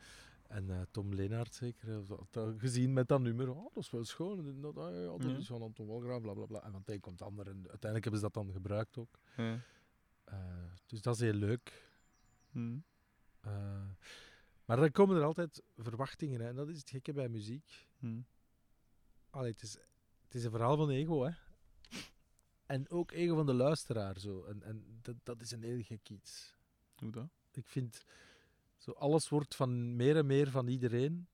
en 0.48 0.70
eh, 0.70 0.82
Tom 0.92 1.14
Leenaert 1.14 1.54
zeker, 1.56 1.88
heeft 1.88 2.08
dat 2.32 2.54
gezien 2.58 2.94
met 2.94 3.08
dat 3.08 3.22
nummer. 3.22 3.50
Oh, 3.50 3.74
dat 3.74 3.84
is 3.84 3.90
wel 3.92 4.04
schoon. 4.06 4.48
En 4.48 4.62
dat, 4.62 4.78
ah, 4.78 4.94
ja, 4.94 5.06
dat 5.18 5.22
Ja. 5.32 5.38
is 5.38 5.48
van 5.48 5.62
Anton 5.62 5.88
Walgraaf, 5.88 6.22
bla 6.22 6.34
bla 6.34 6.46
bla. 6.46 6.64
En 6.64 6.72
van 6.72 6.80
het 6.80 6.90
een 6.90 7.00
komt 7.00 7.20
het 7.20 7.28
ander. 7.28 7.46
En 7.48 7.56
uiteindelijk 7.56 8.04
hebben 8.04 8.20
ze 8.22 8.30
dat 8.32 8.34
dan 8.44 8.52
gebruikt 8.54 8.98
ook. 8.98 9.20
Ja. 9.38 9.60
Eh, 10.24 10.38
dus 10.86 11.02
dat 11.02 11.16
is 11.16 11.22
heel 11.22 11.34
leuk. 11.34 11.86
Hm. 12.58 12.78
Eh, 13.42 13.90
maar 14.66 14.78
dan 14.78 14.92
komen 14.92 15.16
er 15.16 15.24
altijd 15.24 15.64
verwachtingen. 15.76 16.40
Hè. 16.40 16.48
En 16.48 16.56
dat 16.56 16.70
is 16.70 16.78
het 16.78 16.90
gekke 16.90 17.14
bij 17.14 17.30
muziek. 17.30 17.88
Allee, 19.30 19.52
het, 19.52 19.62
is, 19.62 19.74
het 20.24 20.36
is 20.36 20.44
een 20.44 20.52
verhaal 20.52 20.78
van 20.78 20.90
ego, 20.90 21.24
hè. 21.24 21.32
En 22.66 22.90
ook 22.90 23.12
ego 23.12 23.36
van 23.36 23.46
de 23.46 23.54
luisteraar, 23.54 24.20
zo. 24.20 24.44
En, 24.44 24.64
en 24.64 25.00
dat, 25.02 25.16
dat 25.24 25.42
is 25.42 25.52
een 25.52 25.64
heel 25.64 25.82
gek 25.82 26.10
iets. 26.10 26.56
Hoe 26.96 27.12
dat? 27.12 27.30
Ik 27.52 27.68
vind, 27.68 28.06
zo 28.78 28.92
alles 28.92 29.30
wordt 29.30 29.56
van 29.56 29.96
meer 29.96 30.18
en 30.18 30.26
meer 30.26 30.52
van 30.52 30.68
iedereen. 30.68 31.28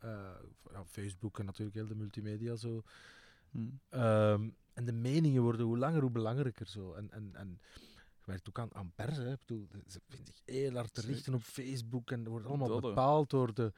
Ja, 0.00 0.84
Facebook 0.86 1.38
en 1.38 1.44
natuurlijk 1.44 1.76
heel 1.76 1.86
de 1.86 1.94
multimedia 1.94 2.56
zo. 2.56 2.82
Hm. 3.50 3.70
Ehm, 3.88 4.50
en 4.72 4.84
de 4.84 4.92
meningen 4.92 5.42
worden 5.42 5.66
hoe 5.66 5.78
langer 5.78 6.00
hoe 6.00 6.10
belangrijker 6.10 6.66
zo. 6.66 6.92
En, 6.92 7.10
en, 7.10 7.34
en 7.34 7.60
werkt 8.26 8.48
ook 8.48 8.58
aan, 8.58 8.74
aan 8.74 8.92
pers, 8.94 9.16
hè. 9.16 9.32
Ik 9.32 9.38
bedoel, 9.46 9.68
ze 9.86 10.00
vinden 10.08 10.34
zich 10.34 10.42
heel 10.44 10.74
hard 10.74 10.94
te 10.94 11.00
richten 11.00 11.34
op 11.34 11.42
Facebook 11.42 12.10
en 12.10 12.28
wordt 12.28 12.46
allemaal 12.46 12.80
bepaald 12.80 13.30
door, 13.30 13.54
de, 13.54 13.72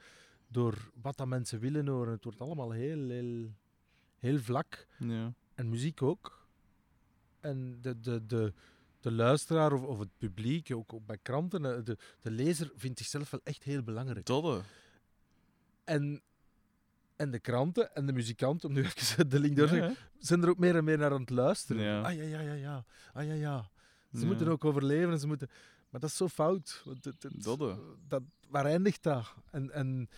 door 0.47 0.91
wat 1.01 1.17
dat 1.17 1.27
mensen 1.27 1.59
willen 1.59 1.87
horen. 1.87 2.13
Het 2.13 2.23
wordt 2.23 2.41
allemaal 2.41 2.71
heel, 2.71 3.09
heel, 3.09 3.51
heel 4.17 4.39
vlak. 4.39 4.87
Ja. 4.99 5.33
En 5.55 5.69
muziek 5.69 6.01
ook. 6.01 6.47
En 7.39 7.81
de, 7.81 7.99
de, 7.99 8.25
de, 8.25 8.53
de 8.99 9.11
luisteraar 9.11 9.73
of, 9.73 9.81
of 9.83 9.99
het 9.99 10.17
publiek, 10.17 10.73
ook, 10.73 10.93
ook 10.93 11.05
bij 11.05 11.17
kranten, 11.21 11.61
de, 11.85 11.97
de 12.19 12.31
lezer 12.31 12.71
vindt 12.75 12.99
zichzelf 12.99 13.29
wel 13.29 13.41
echt 13.43 13.63
heel 13.63 13.83
belangrijk. 13.83 14.27
Hè. 14.27 14.59
En, 15.83 16.21
en 17.15 17.31
de 17.31 17.39
kranten 17.39 17.95
en 17.95 18.05
de 18.05 18.13
muzikanten, 18.13 18.69
om 18.69 18.75
nu 18.75 18.83
even 18.83 19.29
de 19.29 19.39
link 19.39 19.55
door 19.55 19.67
te 19.67 19.75
Ja, 19.75 19.87
zeggen, 19.87 20.05
zijn 20.19 20.43
er 20.43 20.49
ook 20.49 20.57
meer 20.57 20.75
en 20.75 20.83
meer 20.83 20.97
naar 20.97 21.11
aan 21.11 21.21
het 21.21 21.29
luisteren. 21.29 21.81
Ja. 21.81 22.01
Ah 22.01 22.15
ja, 22.15 22.23
ja, 22.23 22.39
ja, 22.39 22.53
ja. 22.53 22.85
Ah 23.13 23.25
ja, 23.25 23.33
ja. 23.33 23.69
Ze 24.13 24.19
Ja. 24.19 24.25
moeten 24.25 24.47
ook 24.47 24.65
overleven 24.65 25.11
en 25.11 25.19
ze 25.19 25.27
moeten... 25.27 25.49
Maar 25.89 25.99
dat 26.01 26.09
is 26.09 26.17
zo 26.17 26.27
fout. 26.27 26.81
want 26.85 27.05
het- 27.05 27.23
het- 27.23 27.43
Dat, 27.43 27.59
hè. 27.59 27.75
dat, 28.07 28.23
waar 28.47 28.65
eindigt 28.65 29.03
dat? 29.03 29.33
En, 29.51 29.71
en 29.71 30.09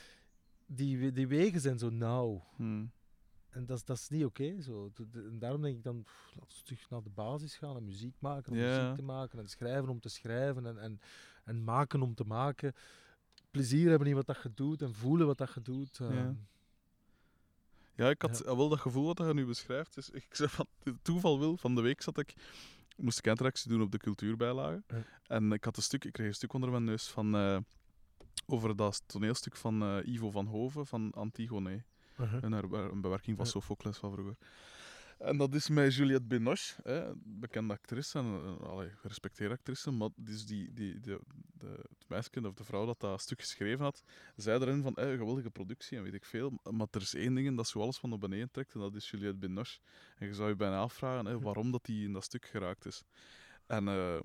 die, 0.66 1.12
die 1.12 1.28
wegen 1.28 1.62
zijn 1.62 1.80
zo 1.80 1.90
nauw. 1.90 2.44
Hm. 2.56 2.86
En 3.50 3.66
dat, 3.66 3.78
is- 3.78 3.84
dat 3.86 3.98
is 3.98 4.10
niet 4.10 4.26
oké. 4.26 4.62
zo. 4.62 4.92
En 5.14 5.40
daarom 5.40 5.62
denk 5.62 5.78
ik 5.78 5.84
dan, 5.84 6.04
pff, 6.04 6.32
laten 6.36 6.58
we 6.58 6.64
terug 6.64 6.90
naar 6.90 7.04
de 7.04 7.10
basis 7.10 7.56
gaan 7.56 7.76
en 7.76 7.84
muziek 7.86 8.16
maken 8.20 8.52
om 8.52 8.58
muziek 8.58 8.96
te 8.96 9.02
maken 9.04 9.40
en 9.40 9.48
schrijven 9.48 9.90
om 9.90 10.00
te 10.00 10.10
schrijven 10.10 10.66
en, 10.66 10.78
en, 10.78 11.00
en 11.44 11.64
maken 11.64 12.02
om 12.02 12.16
te 12.16 12.24
maken. 12.24 12.74
Plezier 13.52 13.90
hebben 13.90 14.08
in 14.08 14.16
wat 14.16 14.26
dat 14.28 14.44
je 14.44 14.52
doet 14.54 14.82
en 14.82 14.94
voelen 14.94 15.28
wat 15.28 15.38
dat 15.38 15.54
je 15.54 15.62
doet. 15.62 15.98
Ja. 15.98 16.10
ehm. 16.10 16.34
Ja, 17.96 18.10
ik 18.10 18.22
had 18.22 18.40
wel 18.44 18.70
dat 18.70 18.80
gevoel 18.80 19.06
wat 19.14 19.18
je 19.28 19.34
nu 19.34 19.46
beschrijft. 19.46 19.96
Dus 19.96 20.10
ik 20.10 20.26
zeg 20.36 20.52
van, 20.52 20.68
toeval 21.02 21.40
wil, 21.40 21.58
van 21.58 21.76
de 21.76 21.82
week 21.82 22.02
zat 22.02 22.18
ik, 22.18 22.34
moest 23.02 23.18
ik 23.18 23.28
interactie 23.28 23.70
doen 23.70 23.82
op 23.82 23.92
de 23.92 23.98
cultuurbijlage. 23.98 24.84
Ja. 24.88 25.04
En 25.28 25.52
ik 25.52 25.64
had 25.64 25.78
een 25.78 25.84
stuk, 25.84 26.06
ik 26.06 26.12
kreeg 26.12 26.28
een 26.28 26.34
stuk 26.34 26.54
onder 26.54 26.72
mijn 26.72 26.84
neus 26.84 27.08
van, 27.08 27.36
eh, 27.36 27.58
over 28.46 28.76
dat 28.76 29.04
toneelstuk 29.06 29.56
van 29.56 29.82
eh, 29.84 30.14
Ivo 30.14 30.32
van 30.32 30.46
Hoven 30.46 30.88
van 30.88 31.12
Antigone. 31.12 31.84
Uh-huh. 32.20 32.42
Een, 32.42 32.74
een 32.74 33.02
bewerking 33.02 33.38
van. 33.38 33.46
Sophocles 33.46 33.98
van 33.98 34.12
vroeger. 34.12 34.36
En 35.20 35.38
dat 35.38 35.54
is 35.54 35.70
met 35.70 35.96
Juliette 35.96 36.28
Binoche, 36.28 36.76
hè, 36.84 37.12
bekende 37.16 37.74
actrice, 37.74 38.20
en, 38.20 38.26
eh, 38.26 38.70
allee, 38.70 38.90
gerespecteerde 38.90 39.54
actrice, 39.54 39.92
maar 39.92 40.10
dus 40.16 40.46
die, 40.46 40.74
die, 40.74 41.00
de, 41.00 41.20
de, 41.54 41.68
het 41.68 42.06
meisje 42.08 42.48
of 42.48 42.54
de 42.54 42.64
vrouw 42.64 42.86
dat 42.86 43.00
dat 43.00 43.22
stuk 43.22 43.40
geschreven 43.40 43.84
had, 43.84 44.04
zei 44.36 44.62
erin 44.62 44.82
van, 44.82 44.96
eh, 44.96 45.10
geweldige 45.10 45.50
productie 45.50 45.98
en 45.98 46.04
weet 46.04 46.14
ik 46.14 46.26
veel, 46.26 46.60
maar 46.72 46.88
er 46.92 47.02
is 47.02 47.14
één 47.14 47.36
ding 47.36 47.58
dat 47.58 47.68
zo 47.68 47.82
alles 47.82 47.98
van 47.98 48.10
naar 48.10 48.20
beneden 48.20 48.52
trekt, 48.52 48.74
en 48.74 48.80
dat 48.80 48.96
is 48.96 49.10
Juliette 49.10 49.38
Binoche. 49.38 49.80
En 50.18 50.28
je 50.28 50.34
zou 50.34 50.50
je 50.50 50.56
bijna 50.56 50.80
afvragen 50.80 51.26
hè, 51.26 51.40
waarom 51.40 51.72
dat 51.72 51.86
die 51.86 52.06
in 52.06 52.14
dat 52.14 52.24
stuk 52.24 52.46
geraakt 52.46 52.86
is. 52.86 53.04
En 53.66 53.88
eh, 53.88 54.20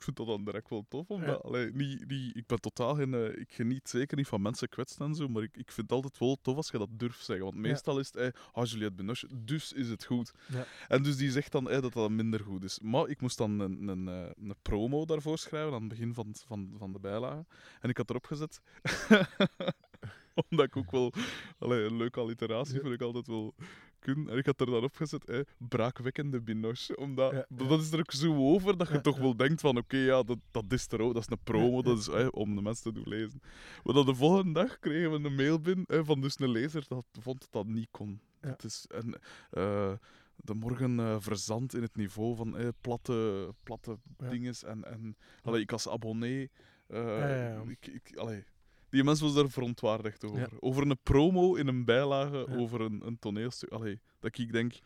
ik 0.00 0.06
vind 0.06 0.16
dat 0.16 0.26
dan 0.26 0.44
direct 0.44 0.70
wel 0.70 0.84
tof, 0.88 1.08
omdat 1.10 1.42
allee, 1.42 1.70
niet, 1.72 2.08
niet, 2.08 2.36
ik 2.36 2.46
ben 2.46 2.60
totaal 2.60 2.94
geen... 2.94 3.14
eh, 3.14 3.40
ik 3.40 3.52
geniet 3.52 3.88
zeker 3.88 4.16
niet 4.16 4.26
van 4.26 4.42
mensen 4.42 4.68
kwetsen 4.68 5.06
en 5.06 5.14
zo, 5.14 5.28
maar 5.28 5.42
ik, 5.42 5.56
ik 5.56 5.72
vind 5.72 5.90
het 5.90 5.92
altijd 5.92 6.18
wel 6.18 6.38
tof 6.42 6.56
als 6.56 6.70
je 6.70 6.78
dat 6.78 6.88
durft 6.92 7.24
zeggen. 7.24 7.44
Want 7.44 7.56
meestal 7.56 7.98
is 7.98 8.06
het, 8.06 8.16
eh, 8.16 8.28
ah, 8.52 8.66
Juliette 8.66 8.94
Binoche, 8.94 9.26
dus 9.44 9.72
is 9.72 9.88
het 9.88 10.04
goed. 10.04 10.32
Ja. 10.46 10.66
En 10.88 11.02
dus 11.02 11.16
die 11.16 11.30
zegt 11.30 11.52
dan 11.52 11.70
eh, 11.70 11.80
dat 11.80 11.92
dat 11.92 12.10
minder 12.10 12.40
goed 12.40 12.64
is. 12.64 12.78
Maar 12.80 13.08
ik 13.08 13.20
moest 13.20 13.38
dan 13.38 13.60
een, 13.60 13.88
een, 13.88 14.08
eh, 14.08 14.30
een 14.48 14.54
promo 14.62 15.04
daarvoor 15.04 15.38
schrijven 15.38 15.72
aan 15.72 15.80
het 15.80 15.88
begin 15.88 16.14
van, 16.14 16.34
van, 16.46 16.74
van 16.78 16.92
de 16.92 16.98
bijlage. 17.00 17.44
En 17.80 17.88
ik 17.88 17.96
had 17.96 18.10
erop 18.10 18.26
gezet... 18.26 18.60
omdat 20.50 20.66
ik 20.66 20.76
ook 20.76 20.90
wel... 20.90 21.12
Allee, 21.58 21.84
een 21.84 21.96
leuke 21.96 22.20
alliteratie 22.20 22.74
Ja. 22.74 22.80
vind 22.80 22.92
ik 22.94 23.00
altijd 23.02 23.26
wel 23.26 23.54
kunnen. 23.98 24.28
En 24.28 24.38
ik 24.38 24.46
had 24.46 24.60
er 24.60 24.66
dan 24.66 24.82
op 24.84 24.96
gezet, 24.96 25.24
eh, 25.24 25.40
braakwekkende 25.58 26.40
Binoche. 26.40 26.96
Omdat, 26.96 27.32
Ja, 27.32 27.46
ja. 27.48 27.66
dat 27.68 27.80
is 27.80 27.92
er 27.92 27.98
ook 27.98 28.12
zo 28.12 28.34
over 28.36 28.76
dat 28.76 28.88
je 28.88 29.00
toch 29.00 29.18
wel 29.18 29.36
denkt 29.36 29.60
van, 29.60 29.76
oké, 29.76 29.96
ja, 29.96 30.22
dat, 30.22 30.38
dat 30.50 30.64
is 30.68 30.86
er 30.88 31.00
ook. 31.00 31.14
Dat 31.14 31.22
is 31.22 31.30
een 31.30 31.42
promo, 31.44 31.82
dat 31.82 31.98
is 31.98 32.30
om 32.30 32.54
de 32.54 32.62
mensen 32.62 32.82
te 32.82 32.92
doen 32.92 33.08
lezen. 33.08 33.40
Maar 33.84 33.94
dan 33.94 34.06
de 34.06 34.14
volgende 34.14 34.52
dag 34.52 34.78
kregen 34.78 35.10
we 35.22 35.28
een 35.28 35.34
mail 35.34 35.60
binnen 35.60 36.04
van 36.04 36.20
dus 36.20 36.40
een 36.40 36.50
lezer 36.50 36.84
dat 36.88 37.04
vond 37.20 37.40
dat 37.40 37.48
dat 37.52 37.66
niet 37.66 37.88
kon. 37.90 38.20
Dat 38.40 38.64
is, 38.64 38.86
en, 38.88 39.18
eh, 39.50 39.92
de 40.36 40.54
morgen 40.54 41.00
eh, 41.00 41.16
verzandt 41.18 41.74
in 41.74 41.82
het 41.82 41.96
niveau 41.96 42.36
van 42.36 42.56
eh, 42.56 42.68
platte, 42.80 43.48
platte 43.62 43.98
Ja. 44.18 44.28
dinges. 44.30 44.64
En, 44.64 44.84
en 44.84 45.16
allee, 45.42 45.60
ik 45.60 45.72
als 45.72 45.88
abonnee. 45.88 46.50
ja, 46.88 47.28
ja. 47.28 47.62
Ik, 47.68 47.86
ik, 47.86 48.16
allee, 48.16 48.44
die 48.90 49.04
mensen 49.04 49.24
was 49.26 49.34
daar 49.34 49.50
verontwaardigd 49.50 50.24
over. 50.24 50.38
Ja. 50.38 50.48
Over 50.60 50.82
een 50.90 50.98
promo 51.02 51.54
in 51.54 51.66
een 51.66 51.84
bijlage 51.84 52.46
Ja. 52.48 52.56
over 52.56 52.80
een, 52.80 53.06
een 53.06 53.18
toneelstuk. 53.18 53.70
Allee, 53.70 54.00
dat 54.20 54.38
ik 54.38 54.52
denk. 54.52 54.78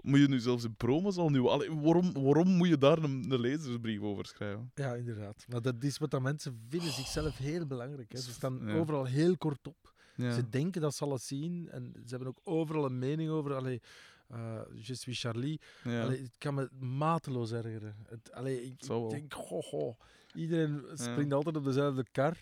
Moet 0.00 0.18
je 0.20 0.28
nu 0.28 0.38
zelfs 0.38 0.64
in 0.64 0.74
promos 0.76 1.16
al 1.16 1.28
nu. 1.30 1.40
Allee, 1.46 1.70
waarom, 1.72 2.12
waarom 2.12 2.48
moet 2.48 2.68
je 2.68 2.78
daar 2.78 2.98
een, 2.98 3.30
een 3.30 3.40
lezersbrief 3.40 4.00
over 4.00 4.26
schrijven? 4.26 4.70
Ja, 4.74 4.94
inderdaad. 4.94 5.44
Maar 5.48 5.62
dat 5.62 5.74
is 5.84 5.98
wat 5.98 6.10
dat 6.10 6.22
mensen 6.22 6.60
vinden 6.68 6.92
zichzelf 6.92 7.36
heel 7.36 7.66
belangrijk. 7.66 8.12
Hè. 8.12 8.18
Ze 8.18 8.30
staan 8.30 8.60
Ja. 8.66 8.74
overal 8.74 9.04
heel 9.04 9.36
kort 9.36 9.66
op. 9.66 9.92
Ze 10.16 10.48
denken 10.50 10.80
dat 10.80 10.94
ze 10.94 11.04
alles 11.04 11.26
zien 11.26 11.68
en 11.70 11.92
ze 11.94 12.08
hebben 12.08 12.28
ook 12.28 12.40
overal 12.44 12.84
een 12.84 12.98
mening 12.98 13.30
over. 13.30 13.54
Allee, 13.54 13.80
eh 14.28 14.60
Je 14.74 14.94
suis 14.94 15.20
Charlie. 15.20 15.60
Allee, 15.84 16.22
het 16.22 16.34
kan 16.38 16.54
me 16.54 16.68
mateloos 16.80 17.52
ergeren. 17.52 17.96
Het, 18.08 18.32
allee, 18.32 18.64
ik, 18.64 18.82
ik 18.82 19.10
denk, 19.10 19.34
goh, 19.34 19.62
goh. 19.62 19.98
Iedereen 20.34 20.84
springt 20.94 21.32
altijd 21.32 21.56
op 21.56 21.64
dezelfde 21.64 22.04
kar. 22.12 22.36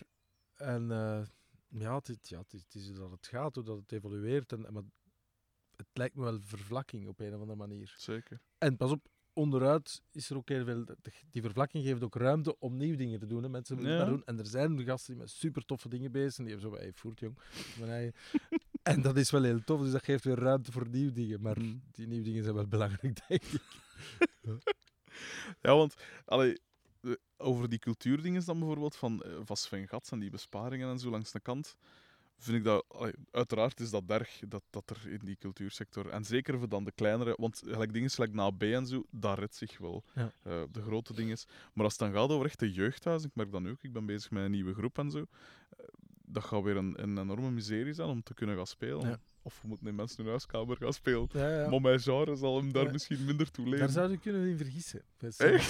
En 0.55 0.91
eh, 0.91 1.21
ja, 1.67 1.95
het, 1.95 2.09
is- 2.09 2.29
ja 2.29 2.39
het, 2.39 2.53
is, 2.53 2.61
het 2.61 2.75
is 2.75 2.87
hoe 2.87 2.97
dat 2.97 3.11
het 3.11 3.27
gaat, 3.27 3.55
hoe 3.55 3.63
dat 3.63 3.77
het 3.77 3.91
evolueert. 3.91 4.51
En, 4.51 4.73
maar 4.73 4.83
het 5.75 5.87
lijkt 5.93 6.15
me 6.15 6.23
wel 6.23 6.39
vervlakking 6.41 7.07
op 7.07 7.19
een 7.19 7.33
of 7.33 7.39
andere 7.39 7.57
manier. 7.57 7.93
Zeker. 7.97 8.39
En 8.57 8.77
pas 8.77 8.91
op, 8.91 9.07
onderuit 9.33 10.01
is 10.11 10.29
er 10.29 10.37
ook 10.37 10.49
heel 10.49 10.65
veel. 10.65 10.85
Die 11.29 11.41
vervlakking 11.41 11.83
geeft 11.83 12.03
ook 12.03 12.15
ruimte 12.15 12.59
om 12.59 12.77
nieuwe 12.77 12.97
dingen 12.97 13.19
te 13.19 13.25
doen. 13.25 13.43
Hè. 13.43 13.49
Mensen 13.49 13.75
willen 13.75 13.91
Ja. 13.91 13.97
maar 13.97 14.07
doen. 14.09 14.23
En 14.25 14.39
er 14.39 14.45
zijn 14.47 14.83
gasten 14.83 15.13
die 15.13 15.21
met 15.21 15.31
super 15.31 15.65
toffe 15.65 15.89
dingen 15.89 16.11
bezig 16.11 16.33
zijn. 16.33 16.47
Die 16.47 16.55
hebben 16.55 16.71
zo 16.73 16.83
bij 16.83 16.93
voert, 16.93 17.19
jong. 17.19 17.37
En 18.83 19.01
dat 19.01 19.17
is 19.17 19.31
wel 19.31 19.43
heel 19.43 19.63
tof. 19.63 19.81
Dus 19.81 19.91
dat 19.91 20.03
geeft 20.03 20.23
weer 20.23 20.39
ruimte 20.39 20.71
voor 20.71 20.89
nieuwe 20.89 21.11
dingen. 21.11 21.41
Maar 21.41 21.59
Mm. 21.59 21.81
die 21.91 22.07
nieuwe 22.07 22.23
dingen 22.23 22.43
zijn 22.43 22.55
wel 22.55 22.67
belangrijk, 22.67 23.01
denk 23.27 23.43
ik. 23.43 23.61
Ja, 25.61 25.75
want 25.75 25.95
allee, 26.25 26.51
eh, 26.53 26.57
over 27.37 27.69
die 27.69 27.79
cultuurdingen 27.79 28.45
dan 28.45 28.59
bijvoorbeeld, 28.59 28.95
van, 28.95 29.23
eh, 29.23 29.31
van 29.43 29.57
Sven 29.57 29.87
Gats 29.87 30.11
en 30.11 30.19
die 30.19 30.29
besparingen 30.29 30.89
en 30.89 30.99
zo 30.99 31.09
langs 31.09 31.31
de 31.31 31.39
kant, 31.39 31.77
vind 32.37 32.57
ik 32.57 32.63
dat, 32.63 32.85
allee, 32.87 33.13
uiteraard 33.31 33.79
is 33.79 33.89
dat 33.89 34.03
erg 34.07 34.39
dat, 34.47 34.63
dat 34.69 34.89
er 34.89 35.11
in 35.11 35.19
die 35.23 35.35
cultuursector, 35.35 36.09
en 36.09 36.25
zeker 36.25 36.57
voor 36.57 36.69
dan 36.69 36.83
de 36.83 36.91
kleinere, 36.91 37.35
want 37.37 37.61
gelijk 37.65 37.93
dingen 37.93 38.09
gelijk 38.09 38.33
na 38.33 38.49
B 38.49 38.61
en 38.61 38.87
zo, 38.87 39.05
dat 39.11 39.39
redt 39.39 39.55
zich 39.55 39.77
wel. 39.77 40.03
Ja. 40.13 40.31
Eh, 40.43 40.61
de 40.71 40.81
grote 40.81 41.13
dingen. 41.13 41.37
Maar 41.73 41.83
als 41.83 41.93
het 41.93 42.01
dan 42.01 42.11
gaat 42.11 42.29
over 42.29 42.45
echte 42.45 42.71
jeugdhuis, 42.71 43.23
ik 43.23 43.35
merk 43.35 43.51
dat 43.51 43.61
nu 43.61 43.69
ook, 43.71 43.83
ik 43.83 43.93
ben 43.93 44.05
bezig 44.05 44.31
met 44.31 44.43
een 44.43 44.51
nieuwe 44.51 44.73
groep 44.73 44.97
en 44.97 45.11
zo, 45.11 45.25
eh, 45.77 45.85
dat 46.25 46.43
gaat 46.43 46.63
weer 46.63 46.77
een, 46.77 47.03
een 47.03 47.17
enorme 47.17 47.51
miserie 47.51 47.93
zijn 47.93 48.09
om 48.09 48.23
te 48.23 48.33
kunnen 48.33 48.55
gaan 48.55 48.67
spelen. 48.67 49.09
Ja. 49.09 49.19
Of 49.47 49.59
we 49.61 49.67
moeten 49.67 49.87
in 49.87 49.95
mensen 49.95 50.17
hun 50.21 50.27
huiskamer 50.29 50.77
gaan 50.77 50.93
spelen. 50.93 51.29
Ja, 51.31 51.49
ja. 51.61 51.69
Maar 51.69 51.81
mijn 51.81 51.99
genre 51.99 52.35
zal 52.35 52.57
hem 52.57 52.71
daar 52.71 52.85
Ja. 52.85 52.91
misschien 52.91 53.25
minder 53.25 53.51
toe 53.51 53.65
Daar 53.65 53.73
leren. 53.73 53.89
zou 53.89 54.11
je 54.11 54.17
kunnen 54.17 54.47
in 54.47 54.57
vergissen. 54.57 55.01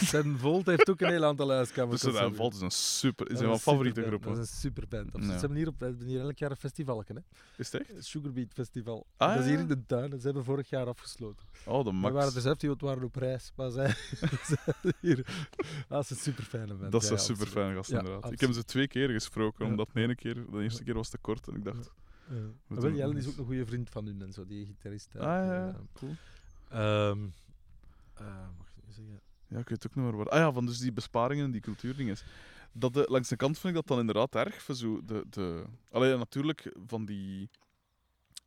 Sen 0.03 0.37
Volt 0.37 0.65
heeft 0.65 0.89
ook 0.89 1.01
een 1.01 1.09
heel 1.09 1.23
aantal 1.25 1.49
huiskamers. 1.51 2.01
Dus 2.01 2.13
dat 2.13 2.35
valt 2.35 2.53
is 2.53 2.61
een 2.61 2.71
super, 2.71 3.31
is 3.31 3.39
een 3.39 3.45
van 3.45 3.59
favoriete 3.59 4.01
groepen. 4.03 4.35
Dat 4.35 4.43
is 4.43 4.51
een 4.51 4.57
superband. 4.57 5.13
Of 5.13 5.21
Ja. 5.21 5.27
Ze 5.33 5.39
hebben 5.39 5.57
hier, 5.57 5.67
op, 5.67 5.79
we 5.79 5.85
hebben 5.85 6.07
hier 6.07 6.19
elk 6.21 6.37
jaar 6.37 6.49
een 6.51 6.55
festival. 6.57 7.03
Hè? 7.07 7.13
Is 7.57 7.71
het 7.71 7.81
echt? 7.81 7.89
Het 7.95 8.05
Sugarbeat 8.05 8.53
Festival. 8.53 9.05
Ah, 9.17 9.33
dat 9.35 9.43
is 9.43 9.49
hier 9.49 9.59
in 9.59 9.67
de 9.67 9.85
tuin. 9.85 10.09
Ze 10.19 10.25
hebben 10.25 10.43
vorig 10.43 10.69
jaar 10.69 10.85
afgesloten. 10.87 11.45
Oh, 11.65 11.83
de 11.83 11.89
We 11.89 11.95
max. 11.95 12.13
waren 12.13 12.35
er 12.35 12.41
zelf 12.41 12.57
die 12.57 12.75
waren 12.77 13.03
op 13.03 13.15
reis. 13.15 13.51
Maar 13.55 13.71
zij, 13.71 13.93
hier. 15.01 15.25
Ah, 15.27 15.87
Dat 15.87 16.03
is 16.03 16.09
een 16.09 16.15
super 16.17 16.43
fijne 16.43 16.73
band. 16.73 16.91
dat 16.91 17.03
is 17.03 17.09
een 17.09 17.19
super 17.19 17.47
fijne 17.47 17.75
gast, 17.75 17.91
inderdaad. 17.91 18.31
Ik 18.31 18.39
heb 18.39 18.51
ze 18.53 18.63
twee 18.63 18.87
keer 18.87 19.09
gesproken, 19.09 19.65
omdat 19.65 19.89
de 19.93 20.01
ene 20.01 20.15
keer, 20.15 20.33
de 20.51 20.61
eerste 20.61 20.83
keer 20.83 20.93
was 20.93 21.09
te 21.09 21.17
kort 21.17 21.47
en 21.47 21.55
ik 21.55 21.63
dacht. 21.63 21.91
Ja. 22.29 22.35
Maar 22.67 22.81
wel, 22.81 22.91
nog 23.07 23.15
is 23.15 23.27
ook 23.27 23.37
een 23.37 23.45
goede 23.45 23.65
vriend 23.65 23.89
van 23.89 24.05
hun 24.05 24.21
en 24.21 24.33
zo, 24.33 24.45
die 24.45 24.65
gitarist. 24.65 25.15
Ah 25.15 25.21
ja, 25.23 25.67
Eh, 25.67 25.75
cool. 25.93 26.15
ehm, 26.69 27.27
eh, 28.13 28.47
mag 28.57 28.67
ik 28.75 28.83
zeggen? 28.93 29.21
Ja, 29.47 29.57
ik 29.59 29.69
weet 29.69 29.87
ook 29.87 29.95
niet 29.95 30.05
meer 30.05 30.15
waar. 30.15 30.29
Ah 30.29 30.39
ja, 30.39 30.51
van 30.51 30.65
dus 30.65 30.79
die 30.79 30.91
besparingen 30.91 31.45
en 31.45 31.51
die 31.51 31.61
cultuurdingen. 31.61 32.17
Dat 32.71 32.93
de, 32.93 33.05
langs 33.09 33.29
de 33.29 33.35
kant 33.35 33.57
vind 33.59 33.67
ik 33.75 33.79
dat 33.79 33.87
dan 33.87 33.99
inderdaad 33.99 34.35
erg. 34.35 34.61
Voor 34.61 34.75
zo 34.75 35.01
de, 35.05 35.25
de... 35.29 35.63
Allee, 35.91 36.17
natuurlijk, 36.17 36.75
van 36.87 37.05
die 37.05 37.49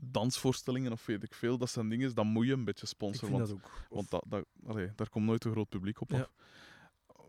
dansvoorstellingen 0.02 0.92
of 0.92 1.06
weet 1.06 1.22
ik 1.22 1.34
veel, 1.34 1.58
dat 1.58 1.70
zijn 1.70 1.88
dingen, 1.88 2.14
dat 2.14 2.24
moet 2.24 2.46
je 2.46 2.52
een 2.52 2.64
beetje 2.64 2.82
Ik 2.86 2.88
sponsoren. 2.88 3.28
vind 3.36 3.48
Want 3.48 3.62
dat 3.62 3.70
ook. 3.72 3.86
Want 3.90 4.10
dat, 4.10 4.24
dat, 4.28 4.44
allee, 4.66 4.90
daar 4.94 5.08
komt 5.08 5.26
nooit 5.26 5.44
een 5.44 5.52
groot 5.52 5.68
publiek 5.68 6.00
op 6.00 6.10
Ja. 6.10 6.28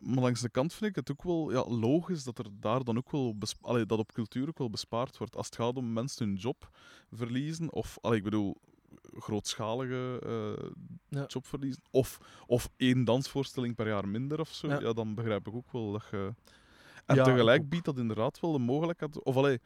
Maar 0.01 0.23
langs 0.23 0.41
de 0.41 0.49
kant 0.49 0.73
vind 0.73 0.89
ik 0.89 0.95
het 0.95 1.11
ook 1.11 1.23
wel 1.23 1.51
ja, 1.51 1.65
logisch 1.67 2.23
dat 2.23 2.37
er 2.37 2.45
daar 2.59 2.83
dan 2.83 2.97
ook 2.97 3.11
wel 3.11 3.35
allee, 3.61 3.85
dat 3.85 3.99
op 3.99 4.11
cultuur 4.11 4.47
ook 4.47 4.57
wel 4.57 4.69
bespaard 4.69 5.17
wordt. 5.17 5.35
Als 5.35 5.45
het 5.45 5.55
gaat 5.55 5.75
om 5.75 5.93
mensen 5.93 6.25
hun 6.27 6.35
job 6.35 6.69
verliezen, 7.11 7.73
of 7.73 7.97
allee, 8.01 8.17
ik 8.17 8.23
bedoel 8.23 8.55
grootschalige 9.17 10.19
eh, 10.25 10.69
Ja. 11.09 11.25
job 11.27 11.45
verliezen, 11.45 11.81
of, 11.91 12.17
of 12.47 12.69
één 12.77 13.03
dansvoorstelling 13.03 13.75
per 13.75 13.87
jaar 13.87 14.07
minder 14.07 14.39
of 14.39 14.49
zo, 14.49 14.67
Ja. 14.67 14.79
ja. 14.79 14.93
dan 14.93 15.15
begrijp 15.15 15.47
ik 15.47 15.53
ook 15.53 15.71
wel 15.71 15.91
dat 15.91 16.03
je. 16.11 16.33
En 17.05 17.23
tegelijk 17.23 17.69
biedt 17.69 17.85
dat 17.85 17.97
inderdaad 17.97 18.39
wel 18.39 18.51
de 18.51 18.59
mogelijkheid. 18.59 19.23
Of 19.23 19.35
allee, 19.35 19.59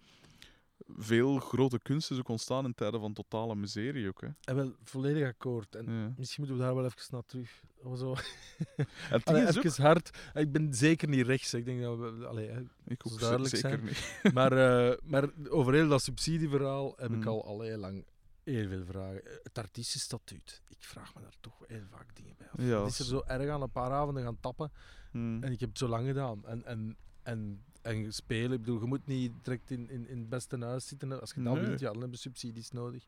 veel 0.88 1.40
grote 1.40 1.80
kunst 1.80 2.12
is 2.12 2.18
ook 2.18 2.28
ontstaan 2.30 2.66
in 2.66 2.74
tijden 2.74 3.00
van 3.00 3.14
totale 3.14 3.56
miserie 3.56 4.08
ook. 4.08 4.22
Hè. 4.22 4.28
En 4.44 4.56
wel, 4.56 4.76
volledig 4.84 5.28
akkoord. 5.28 5.76
En 5.76 5.86
Ja. 5.92 6.14
misschien 6.18 6.44
moeten 6.44 6.58
we 6.58 6.66
daar 6.66 6.76
wel 6.76 6.86
even 6.86 7.02
naar 7.12 7.26
terug. 7.26 7.62
Of 7.84 7.98
zo. 8.00 8.16
En 9.12 9.24
Allee, 9.24 9.44
is 9.44 9.58
ook, 9.58 9.64
even 9.64 9.84
hard. 9.84 10.18
Ik 10.34 10.52
ben 10.52 10.74
zeker 10.74 11.08
niet 11.08 11.26
rechts. 11.26 11.52
hè. 11.52 11.58
Ik 11.58 11.66
denk 11.66 11.82
dat 11.82 11.98
we... 11.98 12.26
Allee, 12.28 12.50
hè. 12.50 12.62
ik 12.88 13.02
ook 13.08 13.20
duidelijk 13.20 13.56
zeker 13.56 13.70
zijn. 13.70 13.84
niet. 13.84 14.20
maar, 14.34 14.52
eh, 14.52 14.98
maar 15.04 15.30
over 15.50 15.74
heel 15.74 15.88
dat 15.88 16.02
subsidieverhaal 16.02 16.94
heb 16.98 17.10
ik 17.12 17.16
Hmm. 17.24 17.28
al, 17.28 17.46
al 17.46 17.62
heel 17.62 17.78
lang 17.78 18.06
heel 18.44 18.68
veel 18.68 18.86
vragen. 18.86 19.26
Eh, 19.26 19.34
Het 19.44 19.58
artiestenstatuut. 19.58 20.62
Ik 20.70 20.78
vraag 20.84 21.16
me 21.16 21.22
daar 21.22 21.36
toch 21.40 21.64
heel 21.68 21.86
vaak 21.92 22.16
dingen 22.16 22.36
bij 22.38 22.48
af. 22.50 22.60
Ja, 22.62 22.80
Het 22.84 22.92
is 22.92 23.00
er 23.00 23.06
zo 23.06 23.24
erg 23.28 23.50
aan 23.50 23.62
een 23.62 23.72
paar 23.72 23.92
avonden 23.92 24.24
gaan 24.24 24.40
tappen. 24.40 24.72
Hmm. 25.12 25.44
En 25.44 25.52
ik 25.52 25.60
heb 25.60 25.70
het 25.70 25.78
zo 25.78 25.88
lang 25.88 26.08
gedaan. 26.08 26.46
En, 26.46 26.66
en, 26.66 26.98
en, 27.24 27.64
en 27.86 28.14
spelen. 28.14 28.52
Ik 28.52 28.60
bedoel, 28.60 28.80
je 28.80 28.86
moet 28.86 29.06
niet 29.08 29.32
direct 29.44 29.72
in, 29.72 29.90
in, 29.90 30.08
in 30.08 30.18
het 30.20 30.30
beste 30.30 30.58
huis 30.66 30.88
zitten. 30.88 31.20
Als 31.22 31.34
je 31.34 31.42
dat 31.44 31.54
Nee. 31.56 31.66
wilt, 31.66 31.80
ja, 31.80 31.92
dan 31.92 32.02
hebben 32.02 32.20
subsidies 32.20 32.72
nodig. 32.72 33.06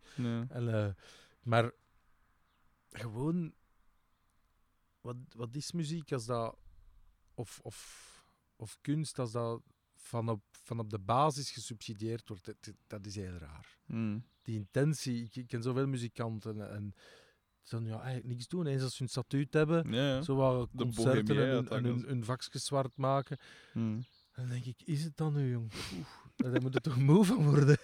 En, 0.50 0.74
eh, 0.74 0.90
maar 1.42 1.72
gewoon, 2.90 3.54
wat, 5.02 5.16
wat 5.36 5.56
is 5.56 5.72
muziek 5.72 6.12
als 6.12 6.26
dat, 6.26 6.58
of, 7.34 7.60
of, 7.64 7.78
of 8.56 8.78
kunst 8.82 9.20
als 9.20 9.32
dat 9.32 9.62
van 9.96 10.30
op, 10.30 10.42
van 10.52 10.80
op 10.80 10.90
de 10.90 11.00
basis 11.00 11.52
gesubsidieerd 11.52 12.28
wordt? 12.28 12.46
Dat, 12.46 12.74
dat 12.88 13.06
is 13.06 13.16
heel 13.16 13.34
raar. 13.38 13.78
Hmm. 13.86 14.26
Die 14.42 14.56
intentie, 14.56 15.24
ik, 15.24 15.36
ik 15.36 15.48
ken 15.48 15.62
zoveel 15.64 15.88
muzikanten 15.88 16.70
en 16.72 16.94
dan 17.64 17.86
ja, 17.86 17.96
eigenlijk 17.96 18.28
niks 18.28 18.48
doen. 18.48 18.66
Eens 18.68 18.84
als 18.84 18.96
ze 18.96 19.02
een 19.04 19.10
statuut 19.10 19.54
hebben, 19.54 19.92
Ja, 19.92 20.16
ja. 20.16 20.22
zo 20.22 20.36
wat 20.36 20.70
concerten 20.76 21.38
en, 21.38 21.68
hun- 21.74 21.84
hun, 21.86 22.04
hun 22.08 22.24
vakjes 22.24 22.66
zwart 22.66 22.98
maken. 22.98 23.38
Hmm. 23.72 24.04
En 24.38 24.44
dan 24.44 24.50
denk 24.50 24.66
ik, 24.66 24.82
is 24.88 25.04
het 25.04 25.18
dan 25.18 25.34
nu, 25.34 25.52
jong? 25.52 25.72
Oeh, 25.94 26.06
daar 26.36 26.62
moet 26.62 26.76
er 26.76 26.82
toch 26.82 26.98
moe 26.98 27.26
van 27.26 27.44
worden? 27.46 27.78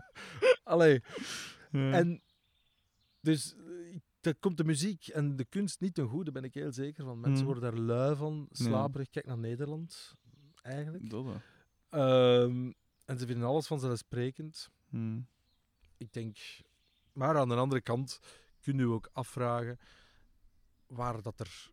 Allee. 0.64 1.02
Ja. 1.70 1.90
En 1.92 2.22
dus 3.20 3.54
eh, 3.54 3.98
dat 4.20 4.38
komt 4.38 4.56
de 4.56 4.64
muziek 4.64 5.06
en 5.06 5.36
de 5.36 5.44
kunst 5.44 5.80
niet 5.80 5.94
ten 5.94 6.08
goede, 6.08 6.32
ben 6.32 6.44
ik 6.44 6.54
heel 6.54 6.72
zeker 6.72 7.04
van. 7.04 7.20
Mensen 7.20 7.44
Mm. 7.46 7.52
worden 7.52 7.62
daar 7.72 7.80
lui 7.80 8.16
van, 8.16 8.48
slaperig. 8.50 9.10
Kijk 9.10 9.26
naar 9.26 9.38
Nederland, 9.38 10.14
eigenlijk. 10.62 11.02
Ehm, 11.88 12.72
en 13.04 13.18
ze 13.18 13.26
vinden 13.26 13.48
alles 13.48 13.66
vanzelfsprekend. 13.66 14.70
Hmm. 14.88 15.28
Ik 15.96 16.12
denk, 16.12 16.38
maar 17.12 17.36
aan 17.38 17.48
de 17.48 17.54
andere 17.54 17.80
kant 17.80 18.20
kunnen 18.60 18.86
we 18.88 18.92
ook 18.94 19.10
afvragen 19.12 19.78
waar 20.86 21.22
dat 21.22 21.40
er 21.40 21.70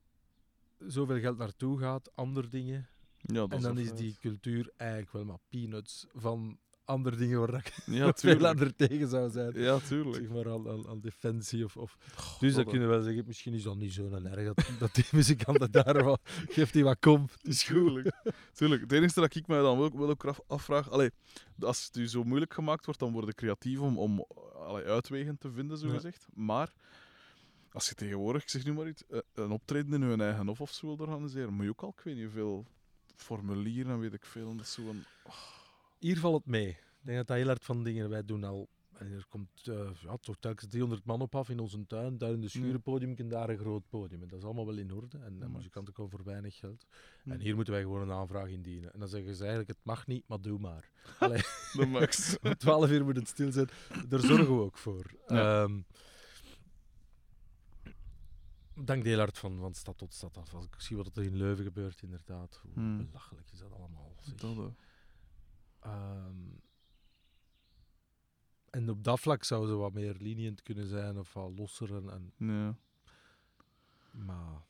zoveel 0.77 1.19
geld 1.19 1.37
naartoe 1.37 1.79
gaat, 1.79 2.15
andere 2.15 2.47
dingen. 2.47 2.89
Ja, 3.21 3.33
dat 3.33 3.51
en 3.51 3.61
dan 3.61 3.77
is 3.77 3.93
die 3.93 4.17
cultuur 4.19 4.71
eigenlijk 4.77 5.11
wel 5.11 5.25
maar 5.25 5.39
peanuts 5.49 6.05
van 6.13 6.59
andere 6.83 7.15
dingen 7.15 7.39
waar 7.39 7.53
ik 7.53 7.73
Ja, 7.85 8.13
veel 8.15 8.47
aan 8.47 8.73
tegen 8.75 9.07
zou 9.07 9.29
zijn. 9.29 9.59
Ja, 9.59 9.79
tuurlijk. 9.79 10.15
Zeg 10.15 10.29
maar 10.29 10.51
aan, 10.51 10.69
aan, 10.69 10.87
aan 10.87 10.99
defensie 10.99 11.63
of, 11.65 11.77
of 11.77 11.97
Oh, 12.17 12.39
Dus 12.39 12.53
dat 12.53 12.63
dat- 12.63 12.71
kunnen 12.71 12.89
we 12.89 12.93
wel 12.95 13.03
zeggen, 13.03 13.23
misschien 13.27 13.53
is 13.53 13.63
dat 13.63 13.75
niet 13.77 13.93
zo 13.93 14.09
erg 14.11 14.53
dat, 14.53 14.69
dat 14.79 14.95
die 14.95 15.05
muzikanten 15.11 15.71
daar 15.71 16.03
wat, 16.03 16.19
geeft 16.55 16.73
die 16.73 16.83
wat 16.83 16.97
kom. 16.99 17.25
Is 17.41 17.63
goed. 17.63 18.11
Tuurlijk. 18.53 18.81
Het 18.81 18.91
enige 18.91 19.19
dat 19.19 19.35
ik 19.35 19.47
mij 19.47 19.61
dan 19.61 19.77
wel, 19.79 19.97
wel 19.97 20.09
ook 20.09 20.25
af- 20.25 20.41
afvraag, 20.47 20.89
allee, 20.91 21.09
als 21.59 21.85
het 21.85 21.97
u 21.97 22.07
zo 22.07 22.23
moeilijk 22.23 22.53
gemaakt 22.53 22.85
wordt, 22.85 22.99
dan 22.99 23.11
word 23.11 23.27
ik 23.27 23.35
creatief 23.35 23.79
om, 23.79 23.97
om 23.97 24.25
allee, 24.55 24.85
uitwegen 24.85 25.37
te 25.37 25.51
vinden, 25.51 25.77
zo 25.77 25.87
Ja. 25.87 25.93
gezegd. 25.93 26.27
Maar 26.33 26.73
als 27.71 27.89
je 27.89 27.95
tegenwoordig, 27.95 28.41
ik 28.41 28.49
zeg 28.49 28.65
nu 28.65 28.73
maar 28.73 28.87
iets, 28.87 29.03
eh, 29.07 29.19
een 29.33 29.51
optreden 29.51 30.03
in 30.03 30.09
je 30.09 30.23
eigen 30.23 30.47
hof 30.47 30.61
of 30.61 30.71
zo 30.71 30.87
wil 30.87 31.05
organiseren, 31.07 31.53
moet 31.53 31.63
je 31.63 31.69
ook 31.69 31.81
al, 31.83 31.89
ik 31.97 32.03
weet 32.03 32.15
niet 32.15 32.23
hoeveel 32.23 32.65
formulieren 33.21 33.91
en 33.91 33.99
weet 33.99 34.13
ik 34.13 34.25
veel. 34.25 34.49
En 34.49 34.57
dat 34.57 34.65
is 34.65 34.73
zo 34.73 34.89
een... 34.89 35.03
Hier 35.99 36.19
valt 36.19 36.35
het 36.35 36.45
mee. 36.45 36.69
Ik 36.69 36.77
denk 37.05 37.17
dat 37.17 37.27
dat 37.27 37.37
heel 37.37 37.45
hard 37.47 37.63
van 37.65 37.83
dingen 37.83 38.09
wij 38.09 38.25
doen 38.25 38.43
al. 38.43 38.69
En 38.99 39.11
er 39.11 39.25
komt 39.29 39.67
eh, 39.67 39.89
ja, 40.01 40.17
toch 40.17 40.35
telkens 40.39 40.69
300 40.69 41.05
man 41.05 41.21
op 41.21 41.35
af 41.35 41.49
in 41.49 41.59
onze 41.59 41.85
tuin. 41.85 42.17
Daar 42.17 42.31
in 42.31 42.41
de 42.41 42.49
schurenpodium 42.49 43.13
en 43.15 43.29
daar 43.29 43.49
een 43.49 43.57
groot 43.57 43.83
podium. 43.89 44.21
En 44.21 44.27
dat 44.27 44.37
is 44.39 44.45
allemaal 44.45 44.65
wel 44.65 44.77
in 44.77 44.93
orde. 44.93 45.17
En 45.17 45.39
de 45.39 45.45
Ja, 45.45 45.51
muzikanten 45.51 45.93
komen 45.93 46.11
voor 46.11 46.23
weinig 46.23 46.55
geld. 46.55 46.85
En 47.25 47.39
hier 47.39 47.55
moeten 47.55 47.73
wij 47.73 47.81
gewoon 47.81 48.01
een 48.01 48.11
aanvraag 48.11 48.47
indienen. 48.47 48.93
En 48.93 48.99
dan 48.99 49.09
zeggen 49.09 49.35
ze 49.35 49.39
eigenlijk, 49.39 49.69
het 49.69 49.79
mag 49.83 50.07
niet, 50.07 50.23
maar 50.27 50.41
doe 50.41 50.59
maar. 50.59 50.89
Allee, 51.19 51.41
De 51.73 51.85
max. 51.85 52.35
om 52.41 52.57
12 52.57 52.89
uur 52.89 53.03
moet 53.03 53.15
het 53.15 53.27
stil 53.27 53.51
zijn. 53.51 53.69
Daar 54.07 54.19
zorgen 54.19 54.55
we 54.57 54.61
ook 54.61 54.77
voor. 54.77 55.05
Ja. 55.27 55.63
Ehm, 55.63 55.81
dank 58.87 59.03
heel 59.03 59.17
hard 59.17 59.37
van, 59.37 59.59
van 59.59 59.73
stad 59.73 59.97
tot 59.97 60.13
stad 60.13 60.37
af. 60.37 60.53
Als 60.53 60.65
ik 60.65 60.75
zie 60.77 60.97
wat 60.97 61.15
er 61.17 61.23
in 61.23 61.35
Leuven 61.35 61.63
gebeurt, 61.63 62.01
inderdaad. 62.01 62.59
Hoe 62.61 62.71
Hmm. 62.73 62.97
belachelijk 63.05 63.51
is 63.51 63.59
dat 63.59 63.71
allemaal. 63.71 64.15
zeg. 64.21 64.35
Dat. 64.35 64.73
Ehm, 65.79 66.35
en 68.69 68.89
op 68.89 69.03
dat 69.03 69.19
vlak 69.19 69.43
zou 69.43 69.67
ze 69.67 69.73
wat 69.73 69.93
meer 69.93 70.15
lenient 70.19 70.61
kunnen 70.61 70.87
zijn 70.87 71.17
of 71.17 71.33
wat 71.33 71.57
losser. 71.57 71.95
En, 71.95 72.09
en- 72.37 72.47
Ja. 72.47 72.75
maar 74.11 74.61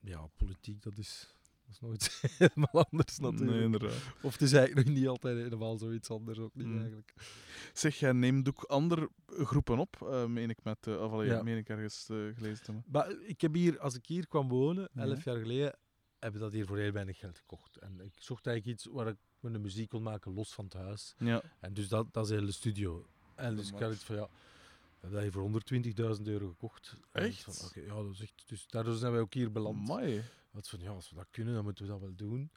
ja, 0.00 0.26
politiek, 0.26 0.82
dat 0.82 0.98
is, 0.98 1.34
is 1.74 1.80
nooit 1.80 2.20
helemaal 2.38 2.84
anders 2.90 3.18
natuurlijk. 3.18 3.50
Nee, 3.50 3.62
inderdaad. 3.62 4.02
Of 4.22 4.32
het 4.32 4.42
is 4.42 4.52
eigenlijk 4.52 4.86
nog 4.86 4.96
niet 4.96 5.08
altijd 5.08 5.36
helemaal 5.36 5.76
zoiets 5.78 6.10
anders, 6.10 6.38
ook 6.38 6.54
niet 6.54 6.66
Hmm. 6.66 6.78
eigenlijk. 6.78 7.14
Zeg, 7.72 7.98
jij 7.98 8.12
neemt 8.12 8.48
ook 8.48 8.62
andere 8.62 9.10
groepen 9.26 9.78
op, 9.78 10.02
eh, 10.02 10.26
meen 10.26 10.50
ik 10.50 10.58
met, 10.64 10.86
eh, 10.86 11.02
of 11.02 11.12
allee, 11.12 11.28
Ja. 11.28 11.42
meen 11.42 11.56
ik 11.56 11.68
ergens 11.68 12.08
eh, 12.10 12.16
gelezen 12.16 12.64
te 12.64 12.72
hebben. 12.72 12.84
Maar 12.92 13.10
ik 13.20 13.40
heb 13.40 13.54
hier, 13.54 13.78
als 13.80 13.94
ik 13.94 14.06
hier 14.06 14.26
kwam 14.28 14.48
wonen, 14.48 14.88
elf 14.94 15.24
jaar 15.24 15.36
geleden, 15.38 15.76
heb 16.18 16.34
ik 16.34 16.40
dat 16.40 16.52
hier 16.52 16.66
voor 16.66 16.78
heel 16.78 16.92
weinig 16.92 17.18
geld 17.18 17.38
gekocht. 17.38 17.76
En 17.76 18.00
ik 18.00 18.12
zocht 18.18 18.46
eigenlijk 18.46 18.76
iets 18.78 18.88
waar 18.92 19.08
ik 19.08 19.16
mijn 19.40 19.60
muziek 19.60 19.88
kon 19.88 20.02
maken 20.02 20.32
los 20.34 20.54
van 20.54 20.64
het 20.64 20.74
huis. 20.74 21.14
Ja. 21.18 21.42
En 21.60 21.74
dus 21.74 21.88
dat, 21.88 22.12
dat 22.12 22.24
is 22.24 22.28
de 22.30 22.34
hele 22.36 22.52
studio. 22.52 23.06
En 23.34 23.56
dus 23.56 23.70
ik 23.72 23.78
had 23.78 23.92
iets 23.92 24.04
van, 24.04 24.16
ja, 24.16 24.22
we 24.28 24.30
hebben 25.00 25.10
dat 25.10 25.22
hier 25.22 25.32
voor 25.32 25.42
120.000 26.16 26.28
euro 26.28 26.48
gekocht. 26.48 26.96
Echt? 27.12 27.42
Van, 27.42 27.82
ja, 27.82 27.94
dat 27.94 28.12
is 28.12 28.20
echt, 28.20 28.42
dus 28.46 28.66
daardoor 28.66 28.94
zijn 28.94 29.12
wij 29.12 29.20
ook 29.20 29.34
hier 29.34 29.52
beland. 29.52 29.88
Amai. 29.90 30.22
Dat 30.54 30.68
van, 30.68 30.80
ja, 30.80 30.90
als 30.90 31.10
we 31.10 31.16
dat 31.16 31.26
kunnen, 31.30 31.54
dan 31.54 31.64
moeten 31.64 31.84
we 31.84 31.90
dat 31.90 32.00
wel 32.00 32.14
doen. 32.14 32.50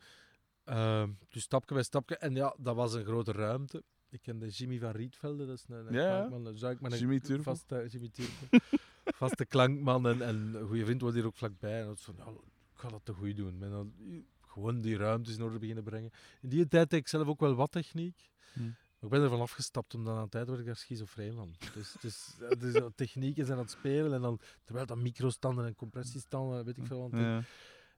Ehm, 0.63 1.09
dus 1.29 1.43
stapje 1.43 1.73
bij 1.73 1.83
stapje. 1.83 2.17
En 2.17 2.35
ja, 2.35 2.55
dat 2.57 2.75
was 2.75 2.93
een 2.93 3.05
grote 3.05 3.31
ruimte. 3.31 3.83
Ik 4.09 4.21
kende 4.21 4.47
Jimmy 4.47 4.79
van 4.79 4.91
Rietvelde, 4.91 5.45
dat 5.45 5.57
is 5.57 5.65
een, 5.67 5.87
een 5.87 5.93
Ja, 5.93 6.25
klankman. 6.53 6.91
Een 6.91 6.97
Jimmy 6.97 7.19
Turbo. 7.19 7.43
Vaste, 7.43 7.87
Jimmy 7.89 8.09
Turbo. 8.09 8.57
vaste 9.21 9.45
klankman 9.45 10.07
en, 10.07 10.21
en 10.21 10.35
een 10.35 10.67
goede 10.67 10.85
vriend 10.85 11.01
was 11.01 11.13
hier 11.13 11.25
ook 11.25 11.35
vlakbij. 11.35 11.79
En 11.79 11.85
dat 11.85 11.95
was 11.95 12.03
van, 12.03 12.15
ja, 12.17 12.31
ik 12.73 12.79
ga 12.79 12.89
dat 12.89 13.01
te 13.03 13.13
goed 13.13 13.35
doen. 13.35 13.63
En 13.63 13.69
dan 13.69 13.93
eh, 13.99 14.17
gewoon 14.41 14.81
die 14.81 14.97
ruimtes 14.97 15.37
in 15.37 15.43
orde 15.43 15.59
beginnen 15.59 15.83
brengen. 15.83 16.11
In 16.41 16.49
die 16.49 16.67
tijd 16.67 16.89
deed 16.89 16.99
ik 16.99 17.07
zelf 17.07 17.27
ook 17.27 17.39
wel 17.39 17.55
wat 17.55 17.71
techniek. 17.71 18.29
Hm. 18.53 18.61
Maar 18.63 19.09
ik 19.09 19.09
ben 19.09 19.21
ervan 19.21 19.41
afgestapt, 19.41 19.93
omdat 19.93 20.15
aan 20.15 20.23
de 20.23 20.29
tijd 20.29 20.47
werd 20.47 20.59
ik 20.59 20.65
daar 20.65 20.75
schizofreen 20.75 21.33
van. 21.33 21.55
Dus, 21.73 21.95
dus, 22.01 22.35
eh, 22.39 22.59
dus 22.59 22.73
eh, 22.73 22.85
technieken 22.95 23.45
zijn 23.45 23.57
aan 23.57 23.63
het 23.63 23.73
spelen 23.73 24.13
en 24.13 24.21
dan, 24.21 24.39
terwijl 24.63 24.85
dat 24.85 24.97
microstanden 24.97 25.65
en 25.65 25.75
compressiestanden, 25.75 26.65
weet 26.65 26.77
ik 26.77 26.85
veel 26.85 27.09
wat. 27.09 27.19
Ja. 27.19 27.43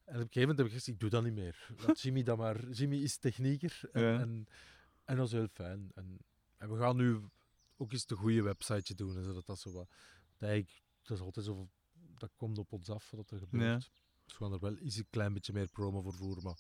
En 0.10 0.16
op 0.16 0.22
een 0.22 0.28
gegeven 0.34 0.40
moment 0.42 0.58
heb 0.58 0.68
ik 0.68 0.74
gezegd, 0.74 0.88
ik 0.88 1.00
doe 1.00 1.10
dat 1.10 1.24
niet 1.24 1.34
meer. 1.34 1.70
Laat 1.88 2.02
Jimmy 2.02 2.24
dat 2.24 2.38
maar. 2.38 2.70
Jimmy 2.70 2.98
is 2.98 3.18
technieker 3.18 3.82
en, 3.92 4.02
Ja. 4.02 4.20
en, 4.20 4.48
en 5.06 5.16
dat 5.16 5.26
is 5.26 5.32
heel 5.32 5.48
fijn. 5.54 5.92
En, 5.96 6.18
en 6.58 6.70
we 6.72 6.78
gaan 6.78 6.96
nu 6.96 7.20
ook 7.78 7.92
eens 7.92 8.06
de 8.06 8.16
goede 8.16 8.42
websiteje 8.42 8.96
doen, 8.96 9.24
zodat 9.24 9.46
dat 9.46 9.60
zo 9.60 9.72
wat... 9.72 9.90
Dat, 10.38 10.50
dat 11.02 11.18
is 11.18 11.24
altijd 11.24 11.46
zo, 11.46 11.70
dat 12.18 12.32
komt 12.36 12.58
op 12.58 12.72
ons 12.72 12.90
af 12.90 13.12
wat 13.12 13.32
er 13.32 13.40
gebeurt. 13.40 13.64
Ja. 13.64 13.76
Dus 14.26 14.38
we 14.38 14.44
gaan 14.44 14.54
er 14.54 14.60
wel 14.60 14.78
eens 14.78 14.96
een 14.98 15.08
klein 15.10 15.34
beetje 15.34 15.54
meer 15.54 15.68
promo 15.68 16.02
voor 16.02 16.14
voeren, 16.14 16.44
maar 16.44 16.58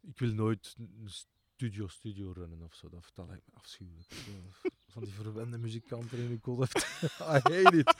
ik 0.00 0.18
wil 0.18 0.32
nooit 0.32 0.74
een 0.78 1.08
studio 1.08 1.86
studio 1.88 2.32
runnen 2.32 2.62
of 2.62 2.74
zo. 2.74 2.88
Dat, 2.88 3.10
dat 3.14 3.26
lijkt 3.28 3.46
me 3.46 3.52
afschuwelijk. 3.54 4.08
Van 4.92 5.04
die 5.04 5.12
verwende 5.12 5.58
muzikanten 5.58 6.18
in 6.18 6.40
kop 6.40 6.58
heeft. 6.58 6.76
I 7.20 7.22
hate 7.22 7.76
it. 7.76 7.94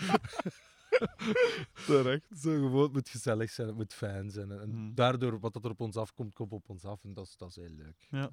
Terecht. 1.86 2.38
Zo 2.38 2.51
gewoon, 2.51 2.82
het 2.82 2.92
moet 2.92 3.09
gezellig 3.09 3.51
zijn, 3.51 3.66
het 3.68 3.76
moet 3.76 3.94
fijn 3.94 4.30
zijn. 4.30 4.51
En, 4.51 4.70
Hmm. 4.70 4.94
daardoor, 4.94 5.40
wat 5.40 5.53
dat 5.53 5.64
er 5.64 5.70
op 5.70 5.80
ons 5.80 5.97
afkomt, 5.97 6.34
komt 6.34 6.53
op 6.53 6.68
ons 6.68 6.84
af. 6.84 7.05
En 7.05 7.14
dat 7.14 7.26
is, 7.26 7.36
dat 7.36 7.49
is 7.49 7.57
heel 7.57 7.74
leuk. 7.76 8.07
Ja. 8.11 8.30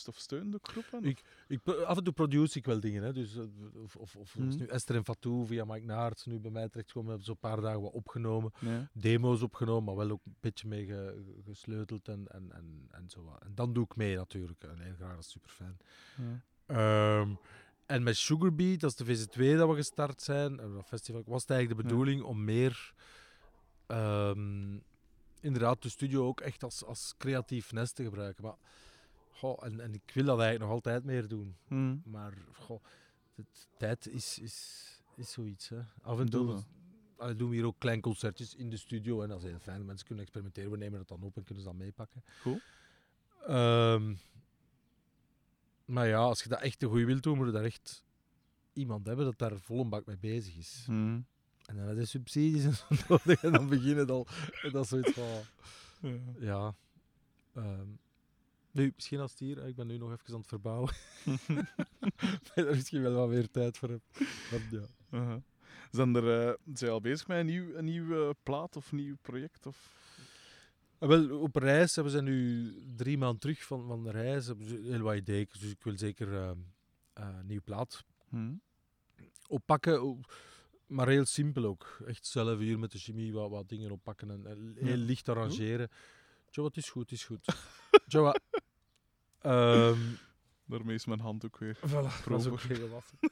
of 0.08 0.18
steunt 0.18 0.56
ook 0.56 0.68
groepen? 0.68 1.04
Ik- 1.04 1.24
Ik, 1.48 1.68
af 1.68 1.98
en 1.98 2.04
toe 2.04 2.14
produce 2.14 2.58
ik 2.58 2.66
wel 2.66 2.80
dingen. 2.80 3.04
Hè. 3.04 3.14
Dus, 3.14 3.36
eh, 3.36 3.44
of 3.84 3.96
of, 3.96 4.16
of 4.16 4.38
Mhm. 4.38 4.48
nu 4.58 4.66
Esther 4.66 4.96
en 4.96 5.04
Fatou 5.06 5.46
via 5.46 5.66
Mike 5.66 5.86
Naerts 5.86 6.26
nu 6.26 6.40
bij 6.40 6.52
mij 6.52 6.70
terechtkomen. 6.70 7.08
hebben 7.10 7.26
zo'n 7.26 7.38
paar 7.40 7.62
dagen 7.62 7.82
wat 7.82 7.92
opgenomen. 7.94 8.52
Demo's 8.94 9.42
opgenomen, 9.42 9.84
maar 9.84 9.96
wel 10.06 10.12
ook 10.16 10.26
een 10.26 10.36
beetje 10.40 10.68
mee 10.68 10.86
ge- 10.86 11.24
ge- 11.26 11.42
gesleuteld 11.44 12.08
en, 12.08 12.28
en, 12.28 12.52
en, 12.52 12.88
en 12.92 13.10
zo. 13.10 13.24
wat. 13.24 13.42
En 13.44 13.56
dan 13.56 13.74
doe 13.74 13.84
ik 13.84 13.96
mee 13.96 14.16
natuurlijk. 14.16 14.64
En 14.64 14.80
heel 14.80 14.96
graag, 14.96 15.16
dat 15.16 15.24
is 15.24 15.30
super 15.32 15.50
fijn. 15.52 15.78
Ja. 16.18 16.42
Ehm, 16.68 17.34
en 17.86 18.04
met 18.04 18.18
Sugarbeat, 18.18 18.80
dat 18.80 18.90
is 18.90 18.96
de 18.98 19.06
VZ2 19.06 19.58
dat 19.58 19.70
we 19.70 19.76
gestart 19.76 20.22
zijn, 20.22 20.56
dat 20.56 20.86
festival, 20.88 21.24
was 21.26 21.42
het 21.42 21.50
eigenlijk 21.52 21.82
de 21.82 21.88
Ja. 21.88 21.94
bedoeling 21.96 22.24
om 22.24 22.44
meer, 22.44 22.94
ehm, 23.88 24.78
inderdaad, 25.40 25.82
de 25.82 25.90
studio 25.90 26.26
ook 26.28 26.42
echt 26.42 26.64
als, 26.64 26.84
als 26.86 27.14
creatief 27.18 27.72
nest 27.72 27.96
te 27.96 28.04
gebruiken. 28.04 28.44
Maar, 28.44 28.56
goh, 29.32 29.64
en, 29.66 29.80
en 29.80 29.94
ik 29.94 30.12
wil 30.14 30.26
dat 30.26 30.40
eigenlijk 30.40 30.60
nog 30.60 30.70
altijd 30.72 31.04
meer 31.04 31.28
doen. 31.28 31.56
Hm. 31.68 31.96
Maar 32.06 32.34
goh, 32.54 32.84
de 33.36 33.46
tijd 33.78 34.08
is, 34.08 34.40
is, 34.40 34.86
is 35.16 35.32
zoiets. 35.32 35.70
Hè. 35.70 35.80
Af 36.02 36.20
en 36.20 36.30
toe 36.30 36.64
allee, 37.18 37.36
doen 37.36 37.50
we 37.50 37.56
hier 37.56 37.66
ook 37.66 37.80
klein 37.80 38.02
concertjes 38.02 38.56
in 38.56 38.70
de 38.70 38.78
studio. 38.78 39.22
En 39.22 39.30
dat 39.30 39.44
is 39.44 39.50
heel 39.50 39.60
fijn. 39.60 39.86
Mensen 39.86 40.06
kunnen 40.06 40.24
experimenteren. 40.24 40.72
We 40.72 40.78
nemen 40.78 41.00
het 41.00 41.08
dan 41.08 41.22
op 41.24 41.38
en 41.38 41.44
kunnen 41.44 41.64
ze 41.64 41.70
dat 41.70 41.78
meepakken. 41.80 42.24
Cool. 42.42 42.60
Ehm, 43.48 44.16
maar 45.88 46.08
ja, 46.08 46.18
als 46.18 46.44
je 46.44 46.50
dat 46.50 46.62
echt 46.62 46.80
te 46.80 46.88
goed 46.88 47.04
wilt 47.04 47.24
doen, 47.24 47.38
moet 47.38 47.46
je 47.46 47.52
daar 47.52 47.64
echt 47.64 48.04
iemand 48.74 49.06
hebben 49.06 49.26
dat 49.26 49.38
daar 49.38 49.60
vol 49.60 49.82
een 49.82 49.90
bak 49.90 50.06
mee 50.06 50.18
bezig 50.18 50.56
is. 50.56 50.84
Hm. 50.86 51.20
En 51.66 51.76
dan 51.76 51.88
heb 51.88 51.98
je 51.98 52.06
subsidies 52.06 52.64
en 52.64 52.74
zo 52.74 52.86
nodig. 53.08 53.44
En 53.44 53.52
dan 53.52 53.70
beginnen 53.70 54.10
al. 54.10 54.28
En 54.62 54.72
dat 54.72 54.84
is 54.84 54.90
zoiets 54.90 55.12
van... 55.12 55.24
Ja. 56.02 56.20
Ja. 56.40 56.76
ehm, 57.54 57.88
nu, 58.72 58.92
misschien 58.96 59.20
als 59.20 59.32
het 59.32 59.40
hier... 59.40 59.66
Ik 59.68 59.76
ben 59.76 59.88
nu 59.88 59.98
nog 59.98 60.12
even 60.12 60.34
aan 60.34 60.40
het 60.40 60.48
verbouwen. 60.48 60.94
dat 61.26 62.52
je 62.56 62.64
daar 62.64 62.76
misschien 62.76 63.02
wel 63.02 63.14
wat 63.14 63.30
meer 63.30 63.52
tijd 63.52 63.78
voor 63.78 63.90
heb. 63.90 64.02
Ja. 64.72 64.82
Aha. 65.10 65.42
Zijn 65.92 66.16
er, 66.16 66.48
eh, 66.48 66.54
zijn 66.74 66.90
je 66.90 66.90
al 66.90 67.02
bezig 67.02 67.28
met 67.28 67.38
een 67.38 67.46
nieuw, 67.46 67.76
een 67.76 67.86
nieuw 67.86 68.34
plaat 68.44 68.76
of 68.76 68.92
een 68.92 68.98
nieuw 68.98 69.16
project? 69.22 69.66
Of? 69.66 69.96
Ah, 71.00 71.08
wel, 71.10 71.40
op 71.40 71.56
reis 71.56 71.96
hebben 71.96 72.14
ze 72.14 72.22
nu 72.22 72.74
drie 72.96 73.18
maanden 73.18 73.40
terug 73.40 73.64
van, 73.64 73.88
van 73.88 74.04
de 74.04 74.12
reis. 74.12 74.48
Heel 74.84 75.00
wat 75.00 75.16
ideeën. 75.16 75.48
Dus 75.60 75.70
ik 75.72 75.84
wil 75.84 75.98
zeker 75.98 76.34
ehm, 76.34 76.58
eh, 77.14 77.28
een 77.40 77.46
nieuwe 77.48 77.64
plaat 77.64 78.04
Hm. 78.30 78.54
oppakken. 79.48 80.22
Maar 80.88 81.08
heel 81.08 81.26
simpel 81.26 81.64
ook. 81.66 82.00
Echt 82.06 82.26
zelf 82.26 82.60
hier 82.60 82.80
met 82.80 82.92
de 82.92 82.98
chemie 83.00 83.34
wat, 83.34 83.50
wat 83.50 83.70
dingen 83.70 83.92
oppakken 83.92 84.32
en, 84.32 84.46
en 84.46 84.74
heel 84.76 84.98
Ja. 84.98 85.06
licht 85.06 85.30
arrangeren. 85.30 85.90
Joe, 86.50 86.66
het 86.66 86.78
is 86.78 86.90
goed, 86.90 87.10
het 87.10 87.12
is 87.20 87.26
goed. 87.26 87.46
Joe, 88.08 88.40
ehm 89.42 90.00
Daarmee 90.66 90.96
is 90.96 91.06
mijn 91.06 91.20
hand 91.20 91.46
ook 91.46 91.58
weer. 91.58 91.78
voilà, 91.78 92.26
dat 92.28 92.40
is 92.40 92.46
ook 92.48 92.60
geen 92.62 92.76
gewassen. 92.78 93.18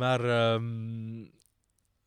maar 0.00 0.20
ehm, 0.24 1.24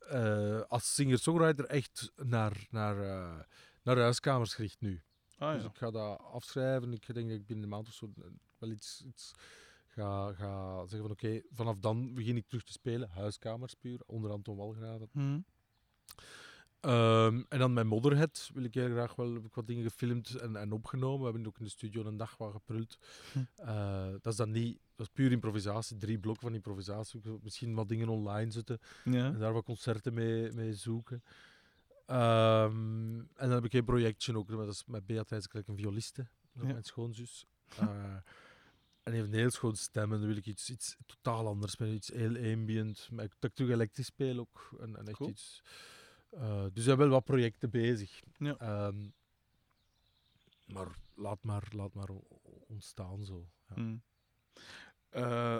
eh, 0.07 0.61
als 0.61 0.93
singer-songwriter 0.93 1.65
echt 1.65 2.11
naar, 2.15 2.67
naar, 2.69 3.01
eh, 3.03 3.39
naar 3.83 3.97
huiskamers 3.97 4.53
gericht 4.53 4.81
nu. 4.81 5.01
Ah 5.37 5.53
Dus 5.53 5.63
ik 5.63 5.77
ga 5.77 5.91
dat 5.91 6.19
afschrijven. 6.19 6.93
Ik 6.93 7.13
denk 7.13 7.29
dat 7.29 7.37
ik 7.37 7.45
binnen 7.45 7.65
een 7.65 7.71
maand 7.71 7.87
of 7.87 7.93
zo 7.93 8.11
eh, 8.17 8.23
wel 8.57 8.69
iets, 8.69 9.03
iets 9.05 9.33
ga, 9.87 10.33
ga 10.33 10.79
zeggen 10.79 11.01
van 11.01 11.11
oké, 11.11 11.41
vanaf 11.49 11.79
dan 11.79 12.13
begin 12.13 12.37
ik 12.37 12.47
terug 12.47 12.63
te 12.63 12.71
spelen. 12.71 13.09
Huiskamers 13.09 13.73
puur, 13.73 14.01
onder 14.05 14.31
Anton 14.31 14.57
Walgraven. 14.57 15.09
Hm. 15.11 15.39
Ehm, 16.79 17.41
en 17.49 17.59
dan 17.59 17.73
mijn 17.73 17.87
Motherhead 17.87 18.49
wil 18.53 18.63
ik 18.63 18.73
heel 18.73 18.89
graag 18.89 19.15
wel, 19.15 19.33
heb 19.33 19.45
ik 19.45 19.53
wat 19.55 19.67
dingen 19.67 19.83
gefilmd 19.83 20.35
en, 20.35 20.55
en 20.55 20.71
opgenomen. 20.71 21.17
We 21.19 21.23
hebben 21.31 21.47
ook 21.47 21.57
in 21.57 21.63
de 21.63 21.69
studio 21.71 22.05
een 22.05 22.17
dag 22.17 22.37
wat 22.37 22.51
geprult. 22.51 22.97
Hm. 23.33 23.39
Eh, 23.55 24.07
dat 24.21 24.25
is 24.31 24.35
dan 24.35 24.51
niet, 24.51 24.79
dat 24.95 25.05
is 25.07 25.13
puur 25.13 25.31
improvisatie, 25.31 25.97
drie 25.97 26.19
blokken 26.19 26.43
van 26.43 26.53
improvisatie. 26.53 27.19
Ik 27.23 27.43
Misschien 27.43 27.73
wat 27.75 27.89
dingen 27.89 28.09
online 28.09 28.51
zetten 28.51 28.79
Ja. 29.03 29.25
en 29.25 29.39
daar 29.39 29.53
wat 29.53 29.63
concerten 29.63 30.13
mee, 30.13 30.51
mee 30.51 30.73
zoeken. 30.73 31.23
Ehm, 32.05 33.19
en 33.19 33.27
dan 33.35 33.51
heb 33.51 33.65
ik 33.65 33.73
een 33.73 33.85
projectje 33.85 34.35
ook, 34.37 34.47
dat 34.49 34.67
is 34.67 34.83
met 34.85 35.05
Beatrice, 35.05 35.49
gelijk 35.49 35.67
een 35.67 35.75
violiste, 35.77 36.27
Ja. 36.53 36.63
mijn 36.63 36.83
schoonzus. 36.83 37.45
Eh, 37.77 38.15
en 39.03 39.13
heeft 39.13 39.27
een 39.27 39.33
heel 39.33 39.49
schoon 39.49 39.75
stem 39.75 40.13
en 40.13 40.17
dan 40.19 40.27
wil 40.27 40.37
ik 40.37 40.45
iets, 40.45 40.69
iets 40.69 40.95
totaal 41.05 41.47
anders, 41.47 41.77
met 41.77 41.89
iets 41.89 42.07
heel 42.07 42.35
ambient, 42.53 43.07
maar 43.11 43.27
dat 43.39 43.49
ik 43.49 43.55
terug 43.55 43.71
elektrisch 43.71 44.05
speel 44.05 44.39
ook. 44.39 44.69
En, 44.79 44.95
en 44.97 45.07
echt 45.07 45.17
Cool. 45.17 45.29
iets... 45.29 45.61
eh, 46.29 46.65
dus 46.73 46.83
we 46.83 46.89
hebben 46.89 47.07
wel 47.07 47.15
wat 47.15 47.23
projecten 47.23 47.69
bezig. 47.69 48.23
Ja. 48.37 48.57
Ehm, 48.57 49.09
maar 50.65 50.87
laat 51.15 51.43
maar, 51.43 51.67
laat 51.71 51.93
maar 51.93 52.09
ontstaan 52.67 53.25
zo. 53.25 53.49
Ja. 53.67 53.75
Hm. 53.75 53.97
Eh, 55.09 55.57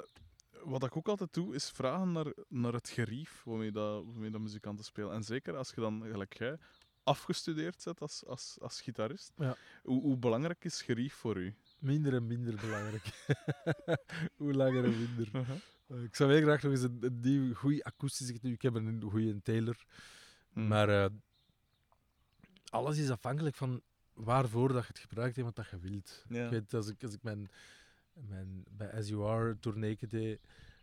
wat 0.64 0.84
ik 0.84 0.98
ook 0.98 1.08
altijd 1.08 1.34
doe, 1.34 1.56
is 1.56 1.70
vragen 1.70 2.12
naar, 2.12 2.34
naar 2.48 2.74
het 2.74 2.90
gerief 2.90 3.44
waarmee, 3.44 3.72
dat, 3.72 4.06
waarmee 4.06 4.30
dat 4.30 4.42
muzikanten 4.42 4.86
spelen. 4.86 5.14
En 5.14 5.24
zeker 5.24 5.56
als 5.56 5.70
je 5.70 5.82
dan, 5.82 6.04
gelijk 6.04 6.38
jij, 6.38 6.58
afgestudeerd 7.04 7.84
bent 7.84 8.02
als, 8.02 8.26
als, 8.26 8.58
als 8.62 8.82
gitarist. 8.82 9.34
Ja. 9.38 9.56
Hoe, 9.84 10.02
hoe 10.02 10.18
belangrijk 10.18 10.66
is 10.66 10.82
gerief 10.82 11.14
voor 11.14 11.38
u? 11.38 11.56
Minder 11.80 12.14
en 12.14 12.28
minder 12.28 12.56
belangrijk. 12.56 13.26
Hoe 14.38 14.54
langer 14.54 14.84
en 14.84 15.00
minder. 15.00 15.30
Eh, 15.88 16.04
ik 16.04 16.16
zou 16.16 16.32
heel 16.32 16.42
graag 16.42 16.62
nog 16.62 16.72
eens 16.72 16.82
een, 16.82 16.98
een 17.00 17.20
nieuw, 17.20 17.54
goede 17.54 17.84
akoestische. 17.84 18.38
Ik 18.42 18.62
heb 18.62 18.74
een 18.74 19.02
goede 19.02 19.42
Taylor. 19.42 19.86
Hm. 20.58 20.68
Maar 20.68 20.90
eh, 20.90 21.10
alles 22.70 22.98
is 22.98 23.10
afhankelijk 23.10 23.56
van 23.56 23.82
waarvoor 24.14 24.68
dat 24.74 24.82
je 24.82 24.88
het 24.88 25.00
gebruikt 25.00 25.38
en 25.38 25.44
wat 25.44 25.56
dat 25.56 25.70
je 25.70 25.80
wilt. 25.80 26.24
Ja. 26.30 26.44
Ik 26.46 26.50
weet, 26.52 26.74
als 26.74 26.88
ik, 26.88 27.04
als 27.04 27.14
ik 27.14 27.24
mijn 27.24 27.50
mijn, 28.14 28.64
bij 28.72 28.92
As 28.94 29.08
You 29.08 29.28
Are 29.28 29.60
tournee 29.60 29.98
deed, 30.08 30.40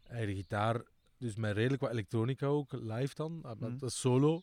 eigen 0.07 0.35
gitaar, 0.35 0.83
dus 1.19 1.35
met 1.35 1.57
redelijk 1.57 1.83
wat 1.83 1.91
elektronica 1.91 2.47
ook, 2.47 2.73
live 2.73 3.15
dan, 3.15 3.41
met 3.43 3.59
Mhm. 3.61 3.77
een 3.85 3.91
solo. 3.91 4.43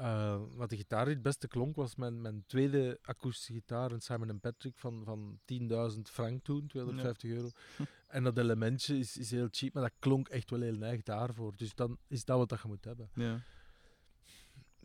Uh, 0.00 0.40
wat 0.54 0.70
de 0.70 0.76
gitaar 0.76 1.06
het 1.06 1.22
beste 1.22 1.48
klonk 1.48 1.76
was 1.76 1.94
mijn, 1.94 2.20
mijn 2.20 2.44
tweede 2.46 2.98
akoestische 3.02 3.52
gitaar, 3.52 3.90
een 3.92 4.00
Simon 4.00 4.40
Patrick 4.40 4.78
van, 4.78 5.04
van 5.04 5.38
10.000 5.44 6.00
frank 6.02 6.44
toen, 6.44 6.66
250 6.66 7.30
euro. 7.30 7.50
En 8.06 8.24
dat 8.24 8.38
elementje 8.38 8.98
is, 8.98 9.16
is 9.16 9.30
heel 9.30 9.48
cheap, 9.50 9.72
maar 9.74 9.82
dat 9.82 9.92
klonk 9.98 10.28
echt 10.28 10.50
wel 10.50 10.60
heel 10.60 10.76
neig 10.76 11.02
daarvoor. 11.02 11.52
Dus 11.56 11.74
dan 11.74 11.98
is 12.06 12.24
dat 12.24 12.38
wat 12.38 12.48
dat 12.48 12.60
je 12.62 12.68
moet 12.68 12.84
hebben. 12.84 13.10
Ja. 13.14 13.40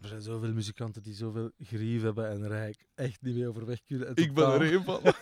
Er 0.04 0.10
zijn 0.10 0.22
zoveel 0.22 0.54
muzikanten 0.54 1.04
die 1.04 1.14
zoveel 1.14 1.52
grief 1.60 2.02
hebben 2.02 2.30
en 2.30 2.48
rijk 2.48 2.86
echt 2.96 3.22
niet 3.22 3.36
meer 3.36 3.48
overweg 3.48 3.84
kunnen. 3.84 4.08
en 4.08 4.16
Ik 4.16 4.34
ben 4.34 4.48
er 4.54 4.62
één 4.72 4.84
van. 4.84 5.02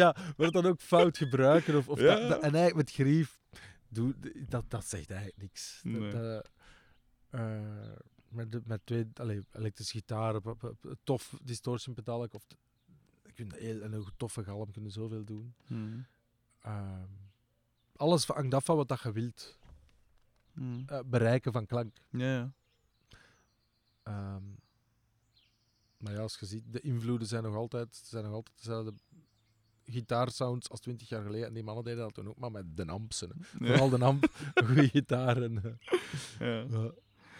ja, 0.00 0.16
maar 0.36 0.50
dan 0.50 0.66
ook 0.66 0.80
fout 0.80 1.16
gebruiken. 1.18 1.76
Of, 1.76 1.88
of 1.88 2.00
Ja. 2.00 2.14
dat, 2.14 2.28
dat- 2.28 2.42
en 2.42 2.54
eigenlijk 2.54 2.74
met 2.74 2.90
grief, 2.90 3.40
doe, 3.88 4.14
dat, 4.48 4.70
dat 4.70 4.84
zegt 4.84 5.10
eigenlijk 5.10 5.40
niks. 5.42 5.80
Dat- 5.82 5.92
Nee. 5.92 6.10
dat, 6.12 6.50
eh, 7.30 7.92
met, 8.28 8.52
de- 8.52 8.62
met 8.64 8.80
twee 8.86 9.06
allee, 9.14 9.44
elektrische 9.52 9.92
gitaren, 9.92 10.42
tof 11.04 11.38
distortion 11.42 11.94
pedaal, 11.94 12.28
of 12.30 12.46
heel, 13.34 13.80
en 13.80 13.92
een 13.92 14.04
toffe 14.16 14.44
galm 14.44 14.70
kunnen 14.72 14.90
zoveel 14.90 15.24
doen. 15.24 15.54
Mhm. 15.66 15.98
Ehm, 16.60 17.08
alles 17.96 18.26
hangt 18.26 18.54
af 18.54 18.64
van 18.64 18.76
wat 18.76 18.88
dat 18.88 19.02
je 19.02 19.12
wilt 19.12 19.58
Mhm. 20.52 20.82
eh, 20.86 21.00
bereiken 21.06 21.52
van 21.52 21.66
klank. 21.66 21.96
Ja, 22.10 22.26
ja. 22.34 22.52
Ehm, 24.04 24.42
maar 25.96 26.12
ja, 26.12 26.18
als 26.18 26.36
je 26.40 26.46
ziet, 26.46 26.72
de 26.72 26.80
invloeden 26.80 27.28
zijn 27.28 27.42
nog 27.42 27.54
altijd, 27.54 27.96
zijn 28.04 28.24
nog 28.24 28.32
altijd 28.32 28.56
dezelfde 28.56 28.94
gitaarsounds 29.84 30.70
als 30.70 30.80
20 30.80 31.08
jaar 31.08 31.22
geleden. 31.22 31.46
En 31.46 31.54
die 31.54 31.62
mannen 31.62 31.84
deden 31.84 32.00
dat 32.00 32.14
toen 32.14 32.28
ook 32.28 32.38
maar 32.38 32.50
met 32.50 32.76
de 32.76 32.86
amps. 32.86 33.20
Hè. 33.20 33.26
Ja. 33.26 33.66
Vooral 33.66 33.88
de 33.88 34.04
amp, 34.04 34.30
goede 34.66 34.88
gitaar. 34.88 35.42
En, 35.42 35.78
eh, 36.38 36.70
Ja. 36.70 36.92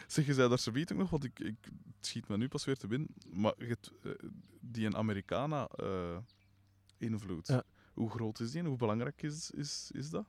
Zeg, 0.07 0.27
je 0.27 0.35
zei 0.35 0.49
daar 0.49 0.59
zoiets 0.59 0.93
ook 0.93 0.99
nog, 0.99 1.11
want 1.11 1.25
ik, 1.25 1.39
ik, 1.39 1.57
het 1.97 2.07
schiet 2.07 2.29
me 2.29 2.37
nu 2.37 2.49
pas 2.49 2.65
weer 2.65 2.77
te 2.77 2.87
binnen. 2.87 3.09
Maar 3.33 3.55
eh, 3.57 3.75
die 4.61 4.87
een 4.87 4.97
Americana 4.97 5.67
eh, 5.67 6.19
invloed. 6.99 7.47
Ja. 7.47 7.65
Hoe 7.93 8.11
groot 8.11 8.41
is 8.41 8.51
die 8.51 8.61
en 8.61 8.67
hoe 8.67 8.77
belangrijk 8.77 9.23
is, 9.23 9.51
is, 9.51 9.91
is 9.95 10.11
dat? 10.11 10.27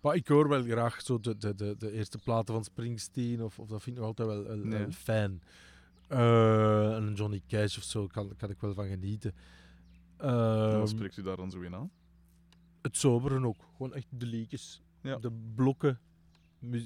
Maar 0.00 0.14
ik 0.14 0.28
hoor 0.28 0.48
wel 0.48 0.62
graag 0.62 1.02
zo 1.02 1.20
de, 1.20 1.36
de, 1.36 1.54
de, 1.54 1.74
de 1.78 1.92
eerste 1.92 2.18
platen 2.18 2.54
van 2.54 2.64
Springsteen, 2.64 3.42
of, 3.42 3.58
of 3.58 3.68
dat 3.68 3.82
vind 3.82 3.96
ik 3.96 4.02
nog 4.02 4.10
altijd 4.18 4.28
wel, 4.46 4.56
Nee. 4.56 4.92
fijn. 4.92 5.42
En 6.08 6.18
een 7.02 7.14
Johnny 7.14 7.42
Cash 7.48 7.76
of 7.78 7.82
zo 7.82 8.06
kan, 8.06 8.36
kan 8.36 8.50
ik 8.50 8.60
wel 8.60 8.74
van 8.74 8.86
genieten. 8.88 9.34
En 10.16 10.28
Ehm, 10.28 10.78
wat 10.78 10.88
spreekt 10.88 11.16
u 11.16 11.22
daar 11.22 11.36
dan 11.36 11.50
zo 11.50 11.60
in 11.60 11.74
aan? 11.74 11.90
het 12.82 12.96
soberen 12.96 13.44
ook. 13.44 13.56
Gewoon 13.76 13.94
echt 13.94 14.06
de 14.10 14.26
liedjes. 14.26 14.82
Ja. 15.02 15.16
De 15.16 15.32
blokken. 15.54 16.00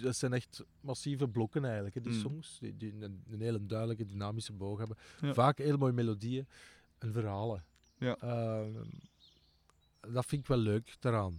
Dat 0.02 0.16
zijn 0.16 0.32
echt 0.32 0.64
massieve 0.80 1.28
blokken 1.28 1.64
eigenlijk, 1.64 1.94
hè, 1.94 2.00
die 2.00 2.12
Mm. 2.12 2.18
songs. 2.18 2.58
Die, 2.58 2.76
die 2.76 2.92
een, 3.00 3.22
een 3.30 3.40
hele 3.40 3.66
duidelijke, 3.66 4.06
dynamische 4.06 4.52
boog 4.52 4.78
hebben. 4.78 4.96
Ja. 5.20 5.34
Vaak 5.34 5.58
heel 5.58 5.76
mooie 5.76 5.92
melodieën 5.92 6.46
en 6.98 7.12
verhalen. 7.12 7.64
Ja. 7.98 8.16
Ehm, 8.16 8.72
dat 10.12 10.26
vind 10.26 10.40
ik 10.42 10.46
wel 10.46 10.58
leuk 10.58 10.96
daaraan. 11.00 11.38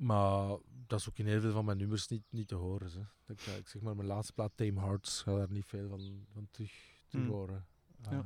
Maar 0.00 0.48
dat 0.86 0.98
is 1.00 1.08
ook 1.08 1.18
in 1.18 1.26
heel 1.26 1.40
veel 1.40 1.52
van 1.52 1.64
mijn 1.64 1.78
nummers 1.78 2.08
niet, 2.08 2.22
niet 2.30 2.48
te 2.48 2.54
horen. 2.54 2.90
Hè. 2.92 3.32
Ik, 3.32 3.40
ik 3.40 3.68
zeg 3.68 3.82
maar, 3.82 3.96
mijn 3.96 4.08
laatste 4.08 4.32
plaat, 4.32 4.52
Tame 4.54 4.80
Hearts, 4.80 5.22
ga 5.22 5.34
daar 5.36 5.50
niet 5.50 5.64
veel 5.66 5.88
van, 5.88 6.26
van 6.32 6.48
terug, 6.50 6.72
terug 7.08 7.24
Mm. 7.24 7.30
horen. 7.30 7.66
Ja. 8.02 8.10
Ehm, 8.10 8.24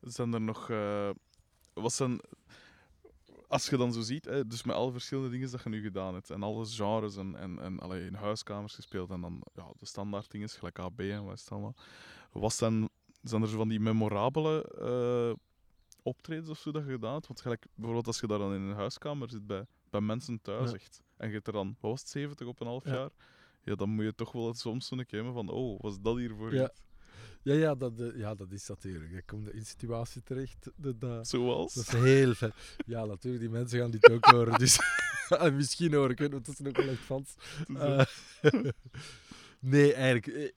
Zijn 0.00 0.32
er 0.32 0.40
nog... 0.40 0.70
eh, 0.70 1.10
wat 1.72 1.92
zijn... 1.92 2.20
Als 3.48 3.68
je 3.68 3.76
dan 3.76 3.92
zo 3.92 4.00
ziet, 4.00 4.24
hè, 4.24 4.46
dus 4.46 4.62
met 4.62 4.76
alle 4.76 4.92
verschillende 4.92 5.30
dingen 5.30 5.50
dat 5.50 5.62
je 5.62 5.68
nu 5.68 5.82
gedaan 5.82 6.14
hebt, 6.14 6.30
en 6.30 6.42
alle 6.42 6.66
genres 6.66 7.16
en, 7.16 7.36
en, 7.36 7.58
en 7.58 7.78
allee, 7.80 8.06
in 8.06 8.14
huiskamers 8.14 8.74
gespeeld, 8.74 9.10
en 9.10 9.20
dan 9.20 9.42
ja, 9.54 9.72
de 9.78 9.86
standaard 9.86 10.30
dingen, 10.30 10.48
gelijk 10.48 10.78
AB 10.78 11.00
en 11.00 11.24
wat 11.24 11.34
is 11.34 11.40
het 11.40 11.50
allemaal. 11.50 11.74
Wat 12.32 12.52
zijn, 12.54 12.88
zijn 13.22 13.42
er 13.42 13.48
zo 13.48 13.56
van 13.56 13.68
die 13.68 13.80
memorabele 13.80 14.62
eh, 14.64 15.44
optredens 16.04 16.48
of 16.48 16.58
zo 16.58 16.70
dat 16.70 16.84
je 16.84 16.90
gedaan 16.90 17.12
hebt? 17.14 17.26
Want 17.26 17.40
gelijk, 17.40 17.66
bijvoorbeeld 17.74 18.06
als 18.06 18.20
je 18.20 18.26
daar 18.26 18.38
dan 18.38 18.54
in 18.54 18.60
een 18.62 18.74
huiskamer 18.76 19.30
zit 19.30 19.46
bij, 19.46 19.66
bij 19.90 20.00
mensen 20.00 20.40
thuis, 20.42 20.70
Ja. 20.70 20.76
echt, 20.76 21.02
en 21.16 21.28
je 21.28 21.34
hebt 21.34 21.46
er 21.46 21.52
dan, 21.52 21.76
wat 21.80 21.90
was 21.90 22.00
het, 22.00 22.08
70 22.10 22.46
op 22.46 22.60
een 22.60 22.66
half 22.66 22.84
Ja. 22.84 22.92
jaar? 22.94 23.10
Ja, 23.62 23.74
dan 23.74 23.88
moet 23.88 24.04
je 24.04 24.14
toch 24.14 24.32
wel 24.32 24.54
soms 24.54 24.86
zo'n 24.86 25.04
keer 25.04 25.24
hebben 25.24 25.32
van, 25.32 25.48
oh, 25.48 25.80
wat 25.80 25.92
is 25.92 25.98
dat 26.02 26.16
hier 26.16 26.34
voor 26.34 26.54
Ja. 26.54 26.70
ja, 27.42 27.54
ja, 27.54 27.74
dat, 27.74 28.00
eh, 28.00 28.16
ja, 28.16 28.34
dat 28.34 28.52
is 28.52 28.68
natuurlijk. 28.68 29.10
Je 29.12 29.22
komt 29.22 29.50
in 29.52 29.64
situatie 29.66 30.22
terecht. 30.22 30.70
Dat, 30.76 31.00
dat, 31.00 31.28
Zoals? 31.28 31.74
dat 31.74 31.86
is 31.86 31.92
heel 31.92 32.34
fijn. 32.34 32.52
Ja, 32.86 33.04
natuurlijk, 33.04 33.42
die 33.42 33.52
mensen 33.52 33.78
gaan 33.80 33.90
dit 33.90 34.10
ook 34.10 34.24
horen. 34.24 34.58
Dus 34.58 34.78
misschien 35.52 35.94
hoor 35.94 36.10
ik 36.10 36.18
het, 36.18 36.32
want 36.32 36.46
dat 36.46 36.60
is 36.60 36.66
ook 36.66 36.76
wel 36.76 36.88
echt 36.88 37.00
vans. 37.04 37.34
Eh, 37.74 38.04
nee, 39.60 39.92
eigenlijk. 39.94 40.52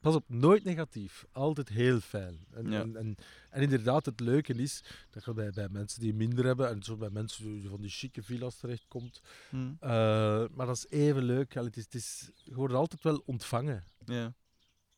Pas 0.00 0.14
op, 0.14 0.24
nooit 0.28 0.64
negatief. 0.64 1.24
Altijd 1.32 1.68
heel 1.68 2.00
fijn. 2.00 2.46
En, 2.50 2.70
Ja. 2.70 2.80
en, 2.80 2.96
en, 2.96 3.16
en 3.50 3.62
inderdaad, 3.62 4.06
het 4.06 4.20
leuke 4.20 4.54
is 4.54 4.84
dat 5.10 5.24
je 5.24 5.32
bij, 5.34 5.50
bij 5.50 5.68
mensen 5.68 6.00
die 6.00 6.14
minder 6.14 6.44
hebben, 6.44 6.68
en 6.68 6.82
zo 6.82 6.96
bij 6.96 7.10
mensen 7.10 7.44
die 7.60 7.68
van 7.68 7.80
die 7.80 7.90
chique 7.90 8.22
villa's 8.22 8.56
terechtkomt. 8.56 9.20
Eh, 9.50 10.44
maar 10.50 10.66
dat 10.66 10.76
is 10.76 10.86
even 10.88 11.22
leuk. 11.22 11.54
Het 11.54 11.76
is, 11.76 11.84
het 11.84 11.94
is, 11.94 12.30
je 12.44 12.54
wordt 12.54 12.74
altijd 12.74 13.02
wel 13.02 13.22
ontvangen. 13.26 13.84
Ja. 14.04 14.34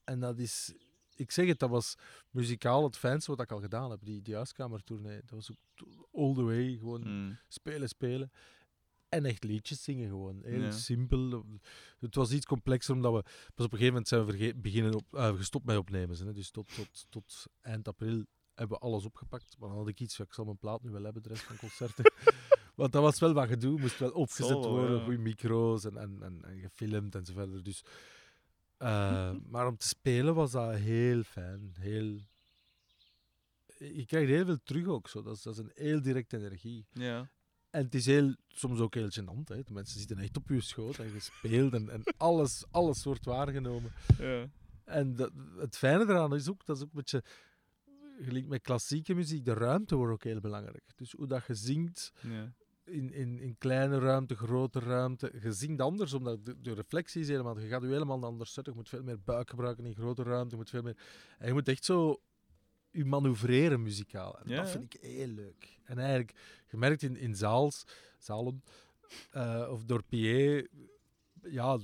En 0.04 0.20
dat 0.20 0.38
is, 0.38 0.72
ik 1.14 1.30
zeg 1.30 1.46
het, 1.46 1.58
dat 1.58 1.70
was 1.70 1.94
muzikaal 2.30 2.84
het 2.84 2.96
fijnste 2.96 3.30
wat 3.30 3.40
ik 3.40 3.52
al 3.52 3.60
gedaan 3.60 3.90
heb. 3.90 4.00
Die, 4.04 4.22
die 4.22 4.34
huiskamertournee. 4.34 5.20
Dat 5.20 5.30
was 5.30 5.50
ook 5.50 5.86
all 6.12 6.34
the 6.34 6.42
way. 6.42 6.76
Gewoon 6.78 7.02
Hm. 7.02 7.32
spelen, 7.48 7.88
spelen. 7.88 8.30
En 9.16 9.24
echt 9.24 9.44
liedjes 9.44 9.82
zingen 9.82 10.08
gewoon. 10.08 10.40
Heel 10.44 10.60
Ja. 10.60 10.70
simpel. 10.70 11.44
Het 11.98 12.14
was 12.14 12.32
iets 12.32 12.46
complexer, 12.46 12.94
omdat 12.94 13.12
we... 13.12 13.22
Pas 13.54 13.66
op 13.66 13.72
een 13.72 13.78
gegeven 13.78 13.86
moment 13.86 14.08
zijn 14.08 14.24
we 14.24 14.54
beginnen 14.56 14.94
op, 14.94 15.14
eh, 15.14 15.36
gestopt 15.36 15.64
met 15.64 15.76
opnemen. 15.76 16.16
Hè. 16.26 16.32
Dus 16.32 16.50
tot, 16.50 16.74
tot, 16.74 17.06
tot 17.08 17.46
eind 17.60 17.88
april 17.88 18.24
hebben 18.54 18.78
we 18.78 18.84
alles 18.84 19.04
opgepakt. 19.04 19.56
Maar 19.58 19.68
dan 19.68 19.78
had 19.78 19.88
ik 19.88 20.00
iets, 20.00 20.18
ik 20.20 20.32
zal 20.32 20.44
mijn 20.44 20.58
plaat 20.58 20.82
nu 20.82 20.90
wel 20.90 21.02
hebben, 21.04 21.22
de 21.22 21.28
rest 21.28 21.42
van 21.42 21.56
concerten. 21.56 22.04
Want 22.74 22.92
dat 22.92 23.02
was 23.02 23.18
wel 23.20 23.32
wat 23.32 23.48
gedoe. 23.48 23.80
Moest 23.80 23.98
wel 23.98 24.10
opgezet 24.10 24.64
worden, 24.64 24.96
ja. 24.96 25.04
goede 25.04 25.18
micro's 25.18 25.84
en, 25.84 25.96
en, 25.96 26.22
en, 26.22 26.44
en 26.44 26.58
gefilmd 26.60 27.14
en 27.14 27.24
zo 27.24 27.32
verder. 27.32 27.62
Dus, 27.62 27.84
eh, 28.76 29.32
maar 29.52 29.66
om 29.66 29.76
te 29.76 29.88
spelen 29.88 30.34
was 30.34 30.50
dat 30.50 30.74
heel 30.74 31.22
fijn. 31.22 31.74
Heel... 31.78 32.18
Je 33.78 34.06
krijgt 34.06 34.28
heel 34.28 34.44
veel 34.44 34.58
terug 34.64 34.86
ook. 34.86 35.08
Zo. 35.08 35.22
Dat, 35.22 35.36
is, 35.36 35.42
dat 35.42 35.52
is 35.52 35.58
een 35.60 35.70
heel 35.74 36.02
directe 36.02 36.36
energie. 36.36 36.86
Ja. 36.92 37.28
En 37.76 37.84
het 37.84 37.94
is 37.94 38.06
heel, 38.06 38.34
soms 38.48 38.80
ook 38.80 38.94
heel 38.94 39.08
gênant. 39.10 39.44
Hè. 39.48 39.62
De 39.62 39.72
mensen 39.72 39.98
zitten 39.98 40.18
echt 40.18 40.36
op 40.36 40.48
je 40.48 40.60
schoot 40.60 40.98
en 40.98 41.12
je 41.12 41.20
speelt 41.20 41.72
en, 41.72 41.90
en 41.90 42.02
alles, 42.16 42.64
alles 42.70 43.04
wordt 43.04 43.24
waargenomen. 43.24 43.92
Ja. 44.18 44.46
En 44.84 45.16
dat, 45.16 45.32
het 45.56 45.76
fijne 45.76 46.02
eraan 46.04 46.34
is 46.34 46.48
ook, 46.48 46.66
dat 46.66 46.76
is 46.76 46.82
ook 46.82 46.88
een 46.88 46.96
beetje 46.98 47.22
gelijk 48.20 48.46
met 48.46 48.62
klassieke 48.62 49.14
muziek, 49.14 49.44
de 49.44 49.52
ruimte 49.54 49.96
wordt 49.96 50.12
ook 50.12 50.24
heel 50.24 50.40
belangrijk. 50.40 50.84
Dus 50.96 51.12
hoe 51.12 51.26
dat 51.26 51.46
je 51.46 51.54
zingt 51.54 52.12
Ja. 52.22 52.52
in, 52.84 53.12
in, 53.12 53.40
in 53.40 53.58
kleine 53.58 53.98
ruimte, 53.98 54.36
grote 54.36 54.78
ruimte, 54.78 55.32
je 55.42 55.52
zingt 55.52 55.80
anders, 55.80 56.12
omdat 56.12 56.44
de, 56.44 56.60
de 56.60 56.72
reflectie 56.72 57.20
is 57.20 57.28
helemaal, 57.28 57.58
je 57.60 57.68
gaat 57.68 57.82
je 57.82 57.88
helemaal 57.88 58.24
anders 58.24 58.52
zetten, 58.52 58.72
je 58.72 58.78
moet 58.78 58.88
veel 58.88 59.02
meer 59.02 59.20
buik 59.20 59.50
gebruiken 59.50 59.84
in 59.84 59.94
grote 59.94 60.22
ruimte, 60.22 60.50
je 60.50 60.56
moet 60.56 60.70
veel 60.70 60.82
meer, 60.82 60.96
en 61.38 61.46
je 61.46 61.52
moet 61.52 61.68
echt 61.68 61.84
zo 61.84 62.20
je 62.96 63.04
manoeuvreren 63.04 63.82
muzikaal. 63.82 64.38
En 64.38 64.48
Ja, 64.48 64.56
dat 64.56 64.70
vind 64.70 64.94
ik 64.94 65.00
heel 65.00 65.26
leuk. 65.26 65.78
En 65.84 65.98
eigenlijk, 65.98 66.32
je 66.70 66.76
merkt 66.76 67.02
in, 67.02 67.16
in 67.16 67.34
zaals, 67.34 67.84
zalen, 68.18 68.62
eh, 69.30 69.68
of 69.70 69.84
door 69.84 70.02
PA, 70.02 70.62
ja, 71.50 71.78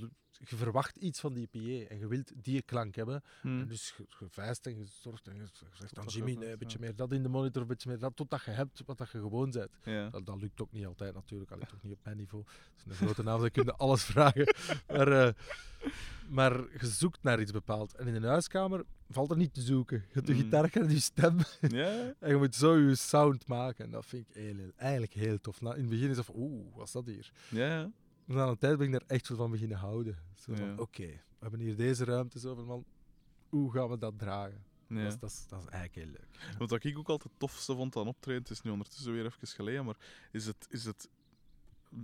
je 0.49 0.55
verwacht 0.55 0.95
iets 0.95 1.19
van 1.19 1.33
die 1.33 1.47
PA 1.47 1.89
en 1.93 1.99
je 1.99 2.07
wilt 2.07 2.31
die 2.43 2.61
klank 2.61 2.95
hebben. 2.95 3.21
Hm. 3.41 3.47
En 3.59 3.67
dus 3.67 3.93
je, 3.97 4.05
je 4.19 4.25
vijst 4.29 4.65
en 4.65 4.77
je 4.77 4.85
zorgt 5.01 5.27
en 5.27 5.35
je 5.35 5.45
zegt 5.73 5.97
aan 5.97 6.05
Jimmy, 6.05 6.33
nee, 6.33 6.51
een 6.51 6.57
beetje 6.57 6.79
meer 6.79 6.95
dat 6.95 7.11
in 7.11 7.23
de 7.23 7.29
monitor, 7.29 7.61
een 7.61 7.67
beetje 7.67 7.89
meer 7.89 7.99
dat, 7.99 8.15
totdat 8.15 8.43
je 8.43 8.51
hebt 8.51 8.81
wat 8.85 8.97
dat 8.97 9.11
je 9.11 9.19
gewoon 9.19 9.51
bent. 9.51 9.69
Ja. 9.83 10.09
Dat, 10.09 10.25
dat 10.25 10.41
lukt 10.41 10.61
ook 10.61 10.71
niet 10.71 10.85
altijd 10.85 11.13
natuurlijk, 11.13 11.51
lukt 11.55 11.73
ook 11.73 11.83
niet 11.83 11.93
op 11.93 11.99
mijn 12.03 12.17
niveau. 12.17 12.43
Het 12.45 12.85
is 12.85 12.99
een 12.99 13.05
grote 13.05 13.23
naam, 13.23 13.39
dan 13.39 13.51
kun 13.51 13.63
je 13.65 13.73
alles 13.73 14.03
vragen. 14.03 14.53
Maar, 14.87 15.07
eh, 15.27 15.33
maar 16.29 16.53
je 16.79 16.85
zoekt 16.87 17.23
naar 17.23 17.41
iets 17.41 17.51
bepaald. 17.51 17.95
En 17.95 18.07
in 18.07 18.15
een 18.15 18.23
huiskamer 18.23 18.83
valt 19.09 19.31
er 19.31 19.37
niet 19.37 19.53
te 19.53 19.61
zoeken. 19.61 19.97
Je 20.07 20.13
hebt 20.13 20.27
de 20.27 20.33
Mhm. 20.33 20.41
gitaar 20.41 20.69
en 20.73 20.89
je 20.89 20.99
stem 20.99 21.37
Ja. 21.61 22.13
en 22.19 22.29
je 22.29 22.35
moet 22.35 22.55
zo 22.55 22.77
je 22.77 22.95
sound 22.95 23.47
maken. 23.47 23.85
En 23.85 23.91
dat 23.91 24.05
vind 24.05 24.27
ik 24.29 24.35
heel, 24.35 24.55
heel- 24.55 24.71
eigenlijk 24.75 25.13
heel 25.13 25.39
tof. 25.39 25.61
Na, 25.61 25.73
in 25.73 25.81
het 25.81 25.89
begin 25.89 26.09
is 26.09 26.17
het 26.17 26.25
van, 26.25 26.35
oeh, 26.37 26.75
wat 26.75 26.85
is 26.85 26.91
dat 26.91 27.05
hier? 27.05 27.31
Ja. 27.49 27.91
Na 28.25 28.47
een 28.47 28.57
tijd 28.57 28.77
ben 28.77 28.85
ik 28.85 28.91
daar 28.91 29.03
echt 29.07 29.25
zo 29.25 29.35
van 29.35 29.51
beginnen 29.51 29.77
houden. 29.77 30.17
Zo 30.35 30.53
van, 30.55 30.65
Ja. 30.67 30.75
oké, 30.77 31.05
we 31.07 31.19
hebben 31.39 31.59
hier 31.59 31.75
deze 31.75 32.03
ruimte, 32.05 32.39
zoveel 32.39 32.65
man. 32.65 32.85
Hoe 33.49 33.71
gaan 33.71 33.89
we 33.89 33.97
dat 33.97 34.19
dragen? 34.19 34.63
ja. 34.87 35.03
Dat, 35.03 35.13
is, 35.13 35.19
dat, 35.19 35.29
is, 35.29 35.47
dat 35.47 35.59
is 35.59 35.67
eigenlijk 35.67 35.95
heel 36.07 36.13
leuk. 36.19 36.57
Wat 36.57 36.83
ik 36.83 36.97
ook 36.97 37.09
altijd 37.09 37.29
het 37.31 37.39
tofste 37.39 37.75
vond 37.75 37.95
aan 37.95 38.07
optreden, 38.07 38.41
het 38.41 38.51
is 38.51 38.61
nu 38.61 38.71
ondertussen 38.71 39.13
weer 39.13 39.25
even 39.25 39.47
geleden, 39.47 39.85
maar 39.85 39.97
is 40.31 40.45
het, 40.45 40.67
is 40.69 40.85
het 40.85 41.09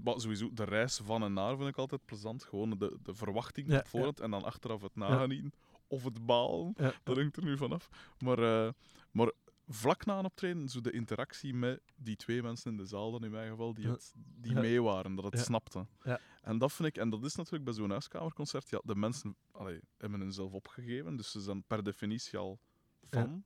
maar 0.03 0.20
sowieso 0.20 0.53
de 0.53 0.63
reis 0.63 0.97
van 1.03 1.24
en 1.24 1.34
naar 1.34 1.57
vind 1.57 1.70
ik 1.70 1.78
altijd 1.78 2.05
plezant. 2.05 2.43
Gewoon 2.43 2.70
de, 2.70 2.97
de 3.03 3.13
verwachting 3.15 3.67
Ja, 3.72 3.78
op 3.80 3.88
voorhand 3.88 4.20
en 4.20 4.32
dan 4.32 4.43
achteraf 4.43 4.82
het 4.82 4.95
nagenieten. 4.95 5.53
Of 5.88 6.03
het 6.03 6.26
balen, 6.26 6.74
Ja. 6.78 6.93
dat 7.03 7.15
hangt 7.17 7.38
er 7.38 7.43
nu 7.43 7.57
vanaf. 7.57 7.89
Maar, 8.20 8.39
eh, 8.65 8.72
maar 9.11 9.32
vlak 9.72 10.05
na 10.05 10.20
een 10.20 10.26
optreden, 10.26 10.70
zo 10.70 10.82
de 10.82 10.91
interactie 10.91 11.53
met 11.53 11.82
die 11.95 12.15
twee 12.15 12.41
mensen 12.43 12.72
in 12.72 12.78
de 12.78 12.86
zaal, 12.86 13.11
dan 13.11 13.24
in 13.24 13.32
mijn 13.32 13.49
geval, 13.49 13.74
die, 13.74 13.88
het, 13.88 14.13
die 14.15 14.55
mee 14.55 14.82
waren, 14.82 15.15
dat 15.15 15.24
het 15.26 15.34
Ja. 15.34 15.43
snapten. 15.43 15.88
Ja. 16.03 16.20
En 16.41 16.57
dat 16.57 16.74
vind 16.74 16.88
ik, 16.88 16.97
en 16.97 17.09
dat 17.09 17.24
is 17.26 17.36
natuurlijk 17.36 17.63
bij 17.63 17.74
zo'n 17.74 17.89
huiskamerconcert, 17.89 18.70
ja, 18.70 18.82
de 18.84 18.95
mensen 18.95 19.36
allee, 19.51 19.80
hebben 19.97 20.20
hunzelf 20.20 20.51
opgegeven, 20.53 21.15
dus 21.15 21.32
ze 21.32 21.41
zijn 21.41 21.63
per 21.63 21.84
definitie 21.84 22.38
al 22.38 22.59
Ja. 23.09 23.41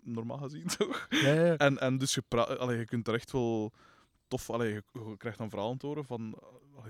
normaal 0.00 0.38
gezien 0.38 0.66
toch? 0.78 1.06
Ja, 1.10 1.32
ja. 1.32 1.56
En, 1.56 1.78
en 1.78 1.98
dus 1.98 2.14
je, 2.14 2.22
allee, 2.58 2.78
je 2.78 2.84
kunt 2.84 3.08
er 3.08 3.14
echt 3.14 3.32
wel 3.32 3.72
tof, 4.28 4.50
allee, 4.50 4.72
je, 4.72 4.82
je 4.92 5.16
krijgt 5.16 5.38
dan 5.38 5.50
verhalen 5.50 5.78
te 5.78 5.86
horen 5.86 6.04
van 6.04 6.38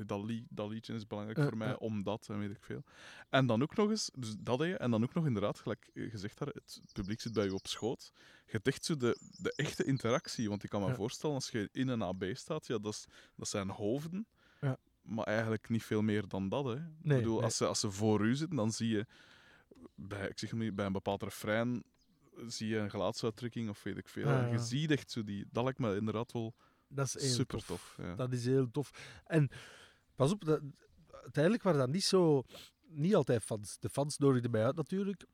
dat, 0.06 0.24
lied, 0.24 0.46
dat 0.50 0.70
liedje 0.70 0.94
is 0.94 1.06
belangrijk 1.06 1.38
Ja, 1.38 1.44
voor 1.48 1.56
mij, 1.56 1.68
ja. 1.68 1.74
omdat 1.74 2.28
en 2.28 2.38
weet 2.38 2.50
ik 2.50 2.62
veel. 2.62 2.82
En 3.28 3.46
dan 3.46 3.62
ook 3.62 3.76
nog 3.76 3.90
eens, 3.90 4.10
dus 4.18 4.34
dat 4.38 4.58
deed 4.58 4.68
je, 4.68 4.76
en 4.76 4.90
dan 4.90 5.02
ook 5.02 5.14
nog 5.14 5.26
inderdaad, 5.26 5.58
gelijk 5.58 5.90
je 5.94 6.10
gezegd 6.10 6.38
daar, 6.38 6.48
het 6.48 6.80
publiek 6.92 7.20
zit 7.20 7.32
bij 7.32 7.44
je 7.44 7.54
op 7.54 7.66
schoot. 7.66 8.12
Je 8.46 8.60
echt 8.62 8.84
zo 8.84 8.96
de, 8.96 9.18
de 9.38 9.52
echte 9.56 9.84
interactie, 9.84 10.48
want 10.48 10.62
ik 10.64 10.70
kan 10.70 10.80
me 10.82 10.88
Ja. 10.88 10.94
voorstellen 10.94 11.34
als 11.34 11.50
je 11.50 11.68
in 11.72 11.88
een 11.88 12.02
AB 12.02 12.24
staat, 12.32 12.66
ja, 12.66 12.78
dat, 12.78 12.92
is, 12.92 13.06
dat 13.36 13.48
zijn 13.48 13.68
hoofden, 13.70 14.26
Ja. 14.60 14.76
maar 15.02 15.24
eigenlijk 15.26 15.68
niet 15.68 15.84
veel 15.84 16.02
meer 16.02 16.28
dan 16.28 16.48
dat. 16.48 16.64
Hè. 16.64 16.74
ik 16.74 16.82
bedoel, 17.02 17.34
nee. 17.34 17.44
Als, 17.44 17.56
ze, 17.56 17.66
als 17.66 17.80
ze 17.80 17.90
voor 17.90 18.26
u 18.26 18.34
zitten, 18.34 18.56
dan 18.56 18.72
zie 18.72 18.88
je 18.88 19.06
bij, 19.94 20.28
ik 20.28 20.38
zeg 20.38 20.52
maar 20.52 20.74
bij 20.74 20.86
een 20.86 20.92
bepaald 20.92 21.22
refrein 21.22 21.82
zie 22.46 22.68
je 22.68 22.76
een 22.78 22.90
gelaatsuitdrukking 22.90 23.68
of 23.68 23.82
weet 23.82 23.96
ik 23.98 24.08
veel. 24.08 24.28
Ja, 24.28 24.46
je 24.46 24.58
ziet 24.58 24.90
echt 24.90 25.10
zo 25.10 25.24
die, 25.24 25.46
dat 25.52 25.64
lijkt 25.64 25.78
me 25.78 25.96
inderdaad 25.96 26.32
wel 26.32 26.54
Dat 26.88 27.06
is 27.06 27.14
heel 27.22 27.30
super 27.30 27.58
tof. 27.58 27.66
tof. 27.66 27.94
ja. 28.06 28.14
Dat 28.14 28.32
is 28.32 28.44
heel 28.44 28.70
tof. 28.70 28.90
En 29.26 29.48
pas 30.18 30.32
op, 30.32 30.44
dat, 30.44 30.60
uiteindelijk 31.22 31.62
waren 31.62 31.78
dat 31.78 31.90
niet 31.90 32.04
zo... 32.04 32.42
Niet 32.90 33.14
altijd 33.14 33.42
fans. 33.42 33.78
De 33.78 33.88
fans 33.88 34.18
nodigden 34.18 34.50
mij 34.50 34.64
uit 34.64 34.76
natuurlijk. 34.76 35.26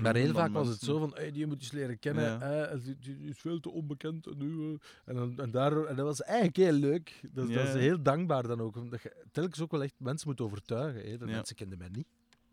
Maar, 0.00 0.16
heel 0.16 0.32
vaak 0.32 0.52
was 0.52 0.68
het 0.68 0.80
zo 0.80 0.98
van, 0.98 1.10
hey, 1.14 1.30
die 1.32 1.46
moet 1.46 1.56
je 1.56 1.62
eens 1.62 1.72
leren 1.72 1.98
kennen. 1.98 2.24
Ja. 2.24 2.66
en 2.66 2.96
die, 3.00 3.18
is 3.18 3.38
veel 3.38 3.60
te 3.60 3.70
onbekend. 3.70 4.26
En, 4.26 4.38
nu, 4.38 4.72
eh, 4.72 4.78
en, 5.04 5.14
dan, 5.14 5.38
en, 5.38 5.50
daardoor, 5.50 5.86
en 5.86 5.96
dat 5.96 6.04
was 6.06 6.22
eigenlijk 6.22 6.56
heel 6.56 6.72
leuk. 6.72 7.20
Dat, 7.32 7.48
dat 7.48 7.66
is 7.66 7.74
heel 7.74 8.02
dankbaar 8.02 8.46
dan 8.46 8.60
ook. 8.60 8.76
Omdat 8.76 9.02
je 9.02 9.24
telkens 9.32 9.60
ook 9.60 9.70
wel 9.70 9.82
echt 9.82 9.94
mensen 9.96 10.28
moet 10.28 10.40
overtuigen. 10.40 11.10
Hè. 11.10 11.18
De 11.18 11.26
Ja. 11.26 11.30
mensen 11.30 11.56
kenden 11.56 11.78
mij 11.78 11.88
niet. 11.88 12.06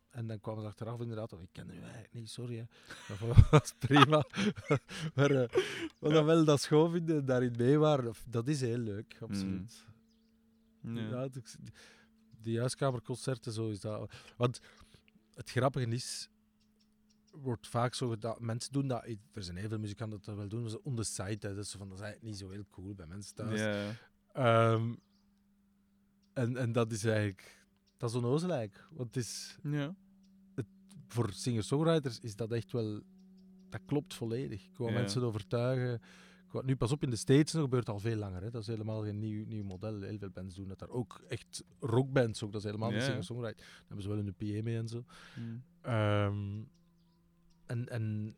En 0.10 0.28
dan 0.28 0.40
kwamen 0.40 0.62
ze 0.62 0.68
achteraf 0.68 1.00
inderdaad, 1.00 1.34
oh, 1.34 1.42
ik 1.42 1.50
ken 1.52 1.70
u 1.70 1.82
eigenlijk 1.82 2.14
niet, 2.14 2.30
sorry. 2.30 2.58
Hè. 2.58 2.64
Dat 3.28 3.50
was 3.50 3.74
prima. 3.80 4.26
maar 5.16 5.32
eh, 5.32 5.50
wat 6.00 6.12
dan 6.12 6.26
wel 6.26 6.46
dat 6.46 6.62
schoon 6.62 6.92
vinden 6.92 7.18
en 7.18 7.26
daarin 7.26 7.54
mee 7.58 7.78
waren, 7.78 8.14
dat 8.30 8.48
is 8.48 8.62
heel 8.62 8.78
leuk, 8.78 9.18
absoluut. 9.20 9.86
Ja. 10.96 11.10
Ja, 11.10 11.22
het- 11.22 11.58
die 12.42 12.60
huiskamerconcerten, 12.60 13.52
zo 13.52 13.70
is 13.70 13.80
dat. 13.80 14.14
Want 14.38 14.60
het 15.34 15.50
grappige 15.50 15.88
is, 15.88 16.30
wordt 17.32 17.68
vaak 17.68 17.94
zo 17.94 18.10
gedaan, 18.10 18.36
mensen 18.40 18.72
doen 18.72 18.88
dat, 18.88 19.06
er 19.34 19.44
zijn 19.44 19.58
heel 19.58 19.70
veel 19.70 19.80
muzikanten 19.80 20.18
dat 20.18 20.26
dat 20.28 20.36
wel 20.36 20.48
doen, 20.48 20.62
maar 20.62 20.70
zo 20.70 20.80
on 20.84 20.96
the 20.96 21.04
side, 21.04 21.48
hè, 21.48 21.64
zo 21.64 21.78
van, 21.78 21.90
dat 21.90 21.98
is 21.98 22.04
eigenlijk 22.04 22.22
niet 22.34 22.38
zo 22.38 22.50
heel 22.50 22.66
cool 22.70 22.94
bij 22.96 23.06
mensen 23.08 23.36
thuis. 23.36 23.60
Ja. 23.60 23.92
Ehm, 24.34 24.94
en, 26.34 26.58
en 26.58 26.72
dat 26.72 26.92
is 26.92 27.04
eigenlijk, 27.04 27.66
dat 27.98 28.10
is 28.10 28.16
onnozel 28.16 28.52
eigenlijk. 28.52 28.88
Want 28.92 29.16
het 29.16 29.24
is, 29.24 29.58
Ja. 29.64 29.96
voor 31.08 31.34
singer-songwriters 31.34 32.20
is 32.20 32.36
dat 32.36 32.52
echt 32.52 32.72
wel, 32.72 33.02
dat 33.70 33.82
klopt 33.86 34.14
volledig. 34.14 34.68
Wil 34.78 34.88
Ja. 34.88 34.94
mensen 34.94 35.24
overtuigen. 35.24 36.02
Nu 36.64 36.76
pas 36.76 36.92
op, 36.92 37.04
in 37.04 37.10
de 37.10 37.16
States 37.16 37.54
nog 37.54 37.62
gebeurt 37.64 37.90
al 37.90 38.00
veel 38.00 38.16
langer. 38.16 38.42
Hè. 38.42 38.50
Dat 38.50 38.62
is 38.62 38.68
helemaal 38.68 39.04
geen 39.04 39.20
nieuw, 39.20 39.46
nieuw 39.46 39.64
model. 39.64 40.02
Heel 40.02 40.18
veel 40.18 40.30
bands 40.30 40.56
doen 40.56 40.68
dat 40.68 40.80
daar. 40.80 40.90
Ook 40.90 41.22
echt 41.28 41.64
rockbands 41.80 42.44
ook. 42.44 42.52
Dat 42.52 42.62
is 42.62 42.68
helemaal 42.68 42.92
niet 42.92 43.04
singer-songwriter. 43.04 43.66
Daar 43.66 43.84
hebben 43.88 44.02
ze 44.04 44.10
wel 44.10 44.18
een 44.18 44.34
PA 44.34 44.64
mee 44.64 44.78
en 44.78 44.88
zo. 44.88 45.04
Mm. 45.40 45.64
Ehm, 45.82 46.62
en 47.66 47.90
en 47.90 48.36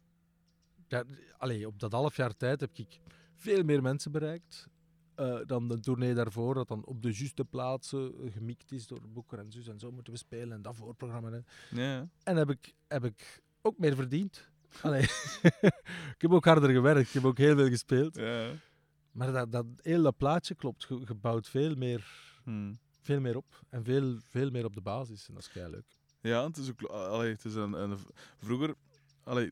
ja, 0.88 1.04
allee, 1.38 1.68
op 1.68 1.80
dat 1.80 1.92
half 1.92 2.16
jaar 2.16 2.38
tijd 2.38 2.60
heb 2.60 2.70
ik 2.74 3.00
veel 3.36 3.64
meer 3.64 3.82
mensen 3.82 4.12
bereikt. 4.12 4.68
eh, 5.16 5.40
dan 5.46 5.68
de 5.68 5.80
tournee 5.80 6.14
daarvoor, 6.14 6.54
dat 6.54 6.68
dan 6.68 6.86
op 6.86 7.02
de 7.02 7.12
juiste 7.14 7.46
plaatsen 7.46 8.14
gemikt 8.32 8.72
is 8.72 8.88
door 8.88 9.02
Boeker 9.14 9.40
en 9.40 9.52
Zus 9.52 9.68
en 9.68 9.80
zo 9.80 9.92
moeten 9.92 10.14
we 10.14 10.20
spelen 10.20 10.52
en 10.52 10.62
dat 10.62 10.76
voorprogramma. 10.76 11.32
Hè. 11.32 11.40
Ja. 11.82 12.10
En 12.24 12.36
heb 12.38 12.50
ik, 12.50 12.74
heb 12.88 13.04
ik 13.04 13.42
ook 13.62 13.78
meer 13.78 13.96
verdiend. 13.96 14.50
Allee. 14.82 15.02
ik 16.16 16.18
heb 16.18 16.32
ook 16.32 16.46
harder 16.46 16.70
gewerkt, 16.70 17.08
ik 17.08 17.14
heb 17.14 17.26
ook 17.26 17.38
heel 17.38 17.56
veel 17.56 17.68
gespeeld. 17.70 18.16
Ja. 18.16 18.52
Maar 19.12 19.32
dat, 19.32 19.52
dat 19.52 19.66
hele 19.82 20.12
plaatje 20.12 20.56
klopt. 20.56 20.86
Je, 20.90 21.00
je 21.08 21.14
bouwt 21.14 21.50
veel 21.50 21.76
meer, 21.76 22.28
Hm. 22.44 22.74
veel 23.02 23.20
meer 23.20 23.36
op. 23.38 23.62
En 23.70 23.84
veel, 23.84 24.18
veel 24.30 24.50
meer 24.50 24.66
op 24.66 24.74
de 24.76 24.82
basis. 24.82 25.28
En 25.28 25.34
dat 25.34 25.44
is 25.44 25.50
kei 25.52 25.70
leuk. 25.72 25.98
Ja, 26.22 26.44
het 26.48 26.58
is 26.58 26.70
ook. 26.70 26.82
Allee, 26.84 27.32
het 27.32 27.46
is 27.46 27.56
een, 27.56 27.74
een, 27.74 27.98
vroeger. 28.38 28.76
Allee, 29.24 29.52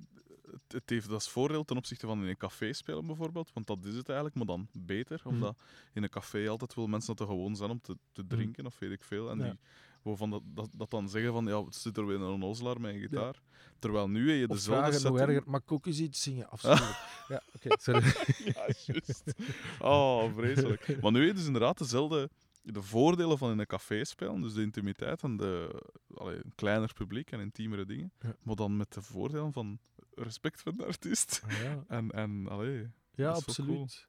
het, 0.52 0.62
het 0.68 0.90
heeft 0.90 1.10
dat 1.10 1.30
voordeel 1.30 1.64
ten 1.64 1.78
opzichte 1.78 2.06
van 2.08 2.22
in 2.22 2.28
een 2.30 2.38
café 2.38 2.74
spelen 2.74 3.06
bijvoorbeeld. 3.06 3.52
Want 3.54 3.68
dat 3.68 3.86
is 3.86 3.96
het 3.96 4.06
eigenlijk, 4.08 4.38
maar 4.38 4.46
dan 4.46 4.68
beter. 4.74 5.22
Mhm. 5.24 5.34
Omdat 5.34 5.62
in 5.94 6.04
een 6.04 6.10
café 6.10 6.50
altijd 6.50 6.74
wel 6.74 6.88
mensen 6.88 7.16
dat 7.16 7.28
er 7.28 7.34
gewoon 7.34 7.56
zijn 7.56 7.70
om 7.70 7.82
te, 7.82 7.98
te 8.12 8.28
drinken 8.28 8.66
of 8.66 8.80
weet 8.80 8.92
ik 8.92 9.04
veel. 9.04 9.30
En 9.30 9.38
Ja. 9.38 9.44
die 9.44 9.60
waarvan 10.02 10.30
dat, 10.30 10.42
dat, 10.46 10.70
dat 10.72 10.90
dan 10.90 11.10
zeggen 11.10 11.34
van 11.34 11.46
ja, 11.46 11.64
het 11.64 11.76
zit 11.76 11.98
er 11.98 12.06
weer 12.06 12.16
een 12.16 12.32
onnozelaar 12.32 12.82
met 12.82 12.94
een 12.94 13.00
gitaar. 13.00 13.42
Terwijl 13.80 14.10
nu 14.10 14.30
heb 14.32 14.40
je 14.40 14.48
dezelfde 14.48 14.92
vragen, 14.92 15.10
hoe 15.10 15.20
erger, 15.20 15.56
ik 15.56 15.72
ook 15.72 15.86
eens 15.86 16.00
iets 16.00 16.22
zingen? 16.22 16.50
Afschuwelijk. 16.50 16.98
ja, 17.28 17.42
oké, 17.56 17.76
sorry. 17.80 18.02
Ja, 18.54 18.70
juist. 18.86 19.34
Oh, 19.80 20.34
vreselijk. 20.34 21.02
Maar 21.02 21.12
nu 21.12 21.20
heb 21.20 21.28
je 21.28 21.34
dus 21.34 21.46
inderdaad 21.46 21.78
dezelfde 21.78 22.30
de 22.62 22.82
voordelen 22.82 23.38
van 23.38 23.52
in 23.52 23.60
een 23.60 23.66
café 23.66 24.04
spelen, 24.04 24.42
dus 24.42 24.54
de 24.54 24.62
intimiteit 24.62 25.24
en 25.24 25.38
de 25.38 25.82
allee, 26.14 26.36
een 26.36 26.52
kleiner 26.56 26.94
publiek 26.94 27.32
en 27.32 27.40
intiemere 27.40 27.86
dingen, 27.86 28.12
Ja. 28.20 28.36
maar 28.42 28.56
dan 28.56 28.78
met 28.78 28.94
de 28.94 29.02
voordelen 29.02 29.54
van 29.54 29.80
respect 30.16 30.62
voor 30.62 30.74
de 30.74 30.86
artiest. 30.86 31.42
Ah, 31.46 31.62
ja, 31.62 31.84
En, 31.98 32.12
en 32.12 32.48
allee, 32.48 32.92
ja 33.16 33.30
absoluut. 33.30 34.08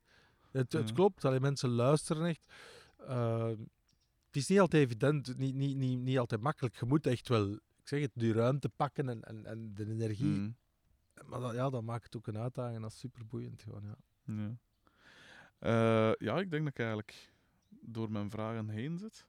Het, 0.51 0.72
het 0.72 0.93
klopt. 0.93 1.24
Allee, 1.24 1.41
mensen 1.41 1.68
luisteren 1.68 2.26
echt. 2.26 2.41
Uh, 3.01 3.51
het 4.29 4.37
is 4.37 4.49
niet 4.49 4.61
altijd 4.61 4.85
evident, 4.85 5.37
niet, 5.39 5.55
niet, 5.55 5.76
niet, 5.76 5.99
niet 5.99 6.18
altijd 6.18 6.41
makkelijk. 6.41 6.76
Je 6.76 6.87
moet 6.87 7.07
echt 7.07 7.29
wel, 7.29 7.53
ik 7.53 7.89
zeg 7.89 8.01
het, 8.01 8.11
die 8.14 8.33
ruimte 8.33 8.68
pakken 8.68 9.09
en, 9.09 9.22
en, 9.22 9.47
en 9.47 9.74
de 9.74 9.87
energie. 9.87 10.26
mm, 10.26 10.57
Maar 11.26 11.41
dat, 11.41 11.55
ja, 11.55 11.70
dat 11.70 11.83
maakt 11.83 12.05
het 12.05 12.16
ook 12.16 12.26
een 12.26 12.39
uitdaging 12.39 12.76
en 12.76 12.83
dat 12.83 12.93
is 12.93 12.99
super 12.99 13.26
boeiend. 13.26 13.62
Gewoon, 13.62 13.83
ja. 13.85 13.97
ja. 14.24 14.57
Eh, 15.59 16.12
ja, 16.18 16.39
ik 16.39 16.51
denk 16.51 16.62
dat 16.64 16.72
ik 16.72 16.79
eigenlijk 16.79 17.33
door 17.68 18.11
mijn 18.11 18.31
vragen 18.31 18.68
heen 18.68 18.99
zit. 18.99 19.26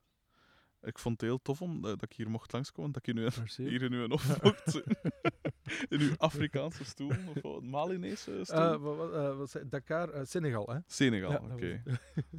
Ik 0.82 1.00
vond 1.00 1.22
het 1.22 1.30
heel 1.30 1.41
tof 1.41 1.62
om, 1.62 1.76
eh, 1.76 1.82
dat 1.82 2.04
ik 2.04 2.14
hier 2.14 2.30
mocht 2.30 2.52
langskomen, 2.52 2.91
dat 2.91 3.08
ik 3.08 3.14
nu 3.14 3.28
hier 3.56 3.82
in 3.82 3.93
uw 3.93 4.08
hof 4.18 4.41
mocht 4.41 4.76
in 5.93 6.00
uw 6.00 6.16
Afrikaanse 6.18 6.86
stoel, 6.86 7.12
of 7.36 7.41
wat, 7.41 7.64
Malinese 7.64 8.39
stoel. 8.43 8.58
Eh, 8.60 8.78
wat, 8.78 9.36
wat, 9.36 9.64
Dakar, 9.66 10.28
Senegal, 10.28 10.68
hè? 10.68 10.80
Senegal, 10.86 11.32
Ja, 11.32 11.41
oké. 11.54 11.84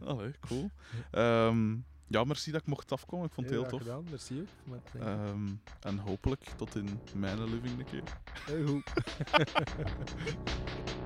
Allee, 0.01 0.33
cool. 0.41 0.71
Ehm, 1.11 1.77
ja, 2.11 2.25
merci 2.25 2.51
dat 2.51 2.61
ik 2.61 2.67
mocht 2.67 2.93
afkomen. 2.93 3.27
Ik 3.27 3.33
vond 3.33 3.47
het 3.47 3.57
heel 3.57 3.65
graag 3.65 3.81
tof. 3.81 3.89
Gedaan. 3.89 4.05
Merci 4.11 4.41
ook. 4.41 4.49
Met, 4.65 4.81
ik. 4.95 5.01
Ehm, 5.01 5.49
en 5.81 5.99
hopelijk 5.99 6.45
tot 6.57 6.75
in 6.75 7.01
mijn 7.15 7.45
living 7.45 7.79
een 7.79 7.85
keer. 7.85 8.03
Heel 8.47 8.67
goed. 8.67 8.85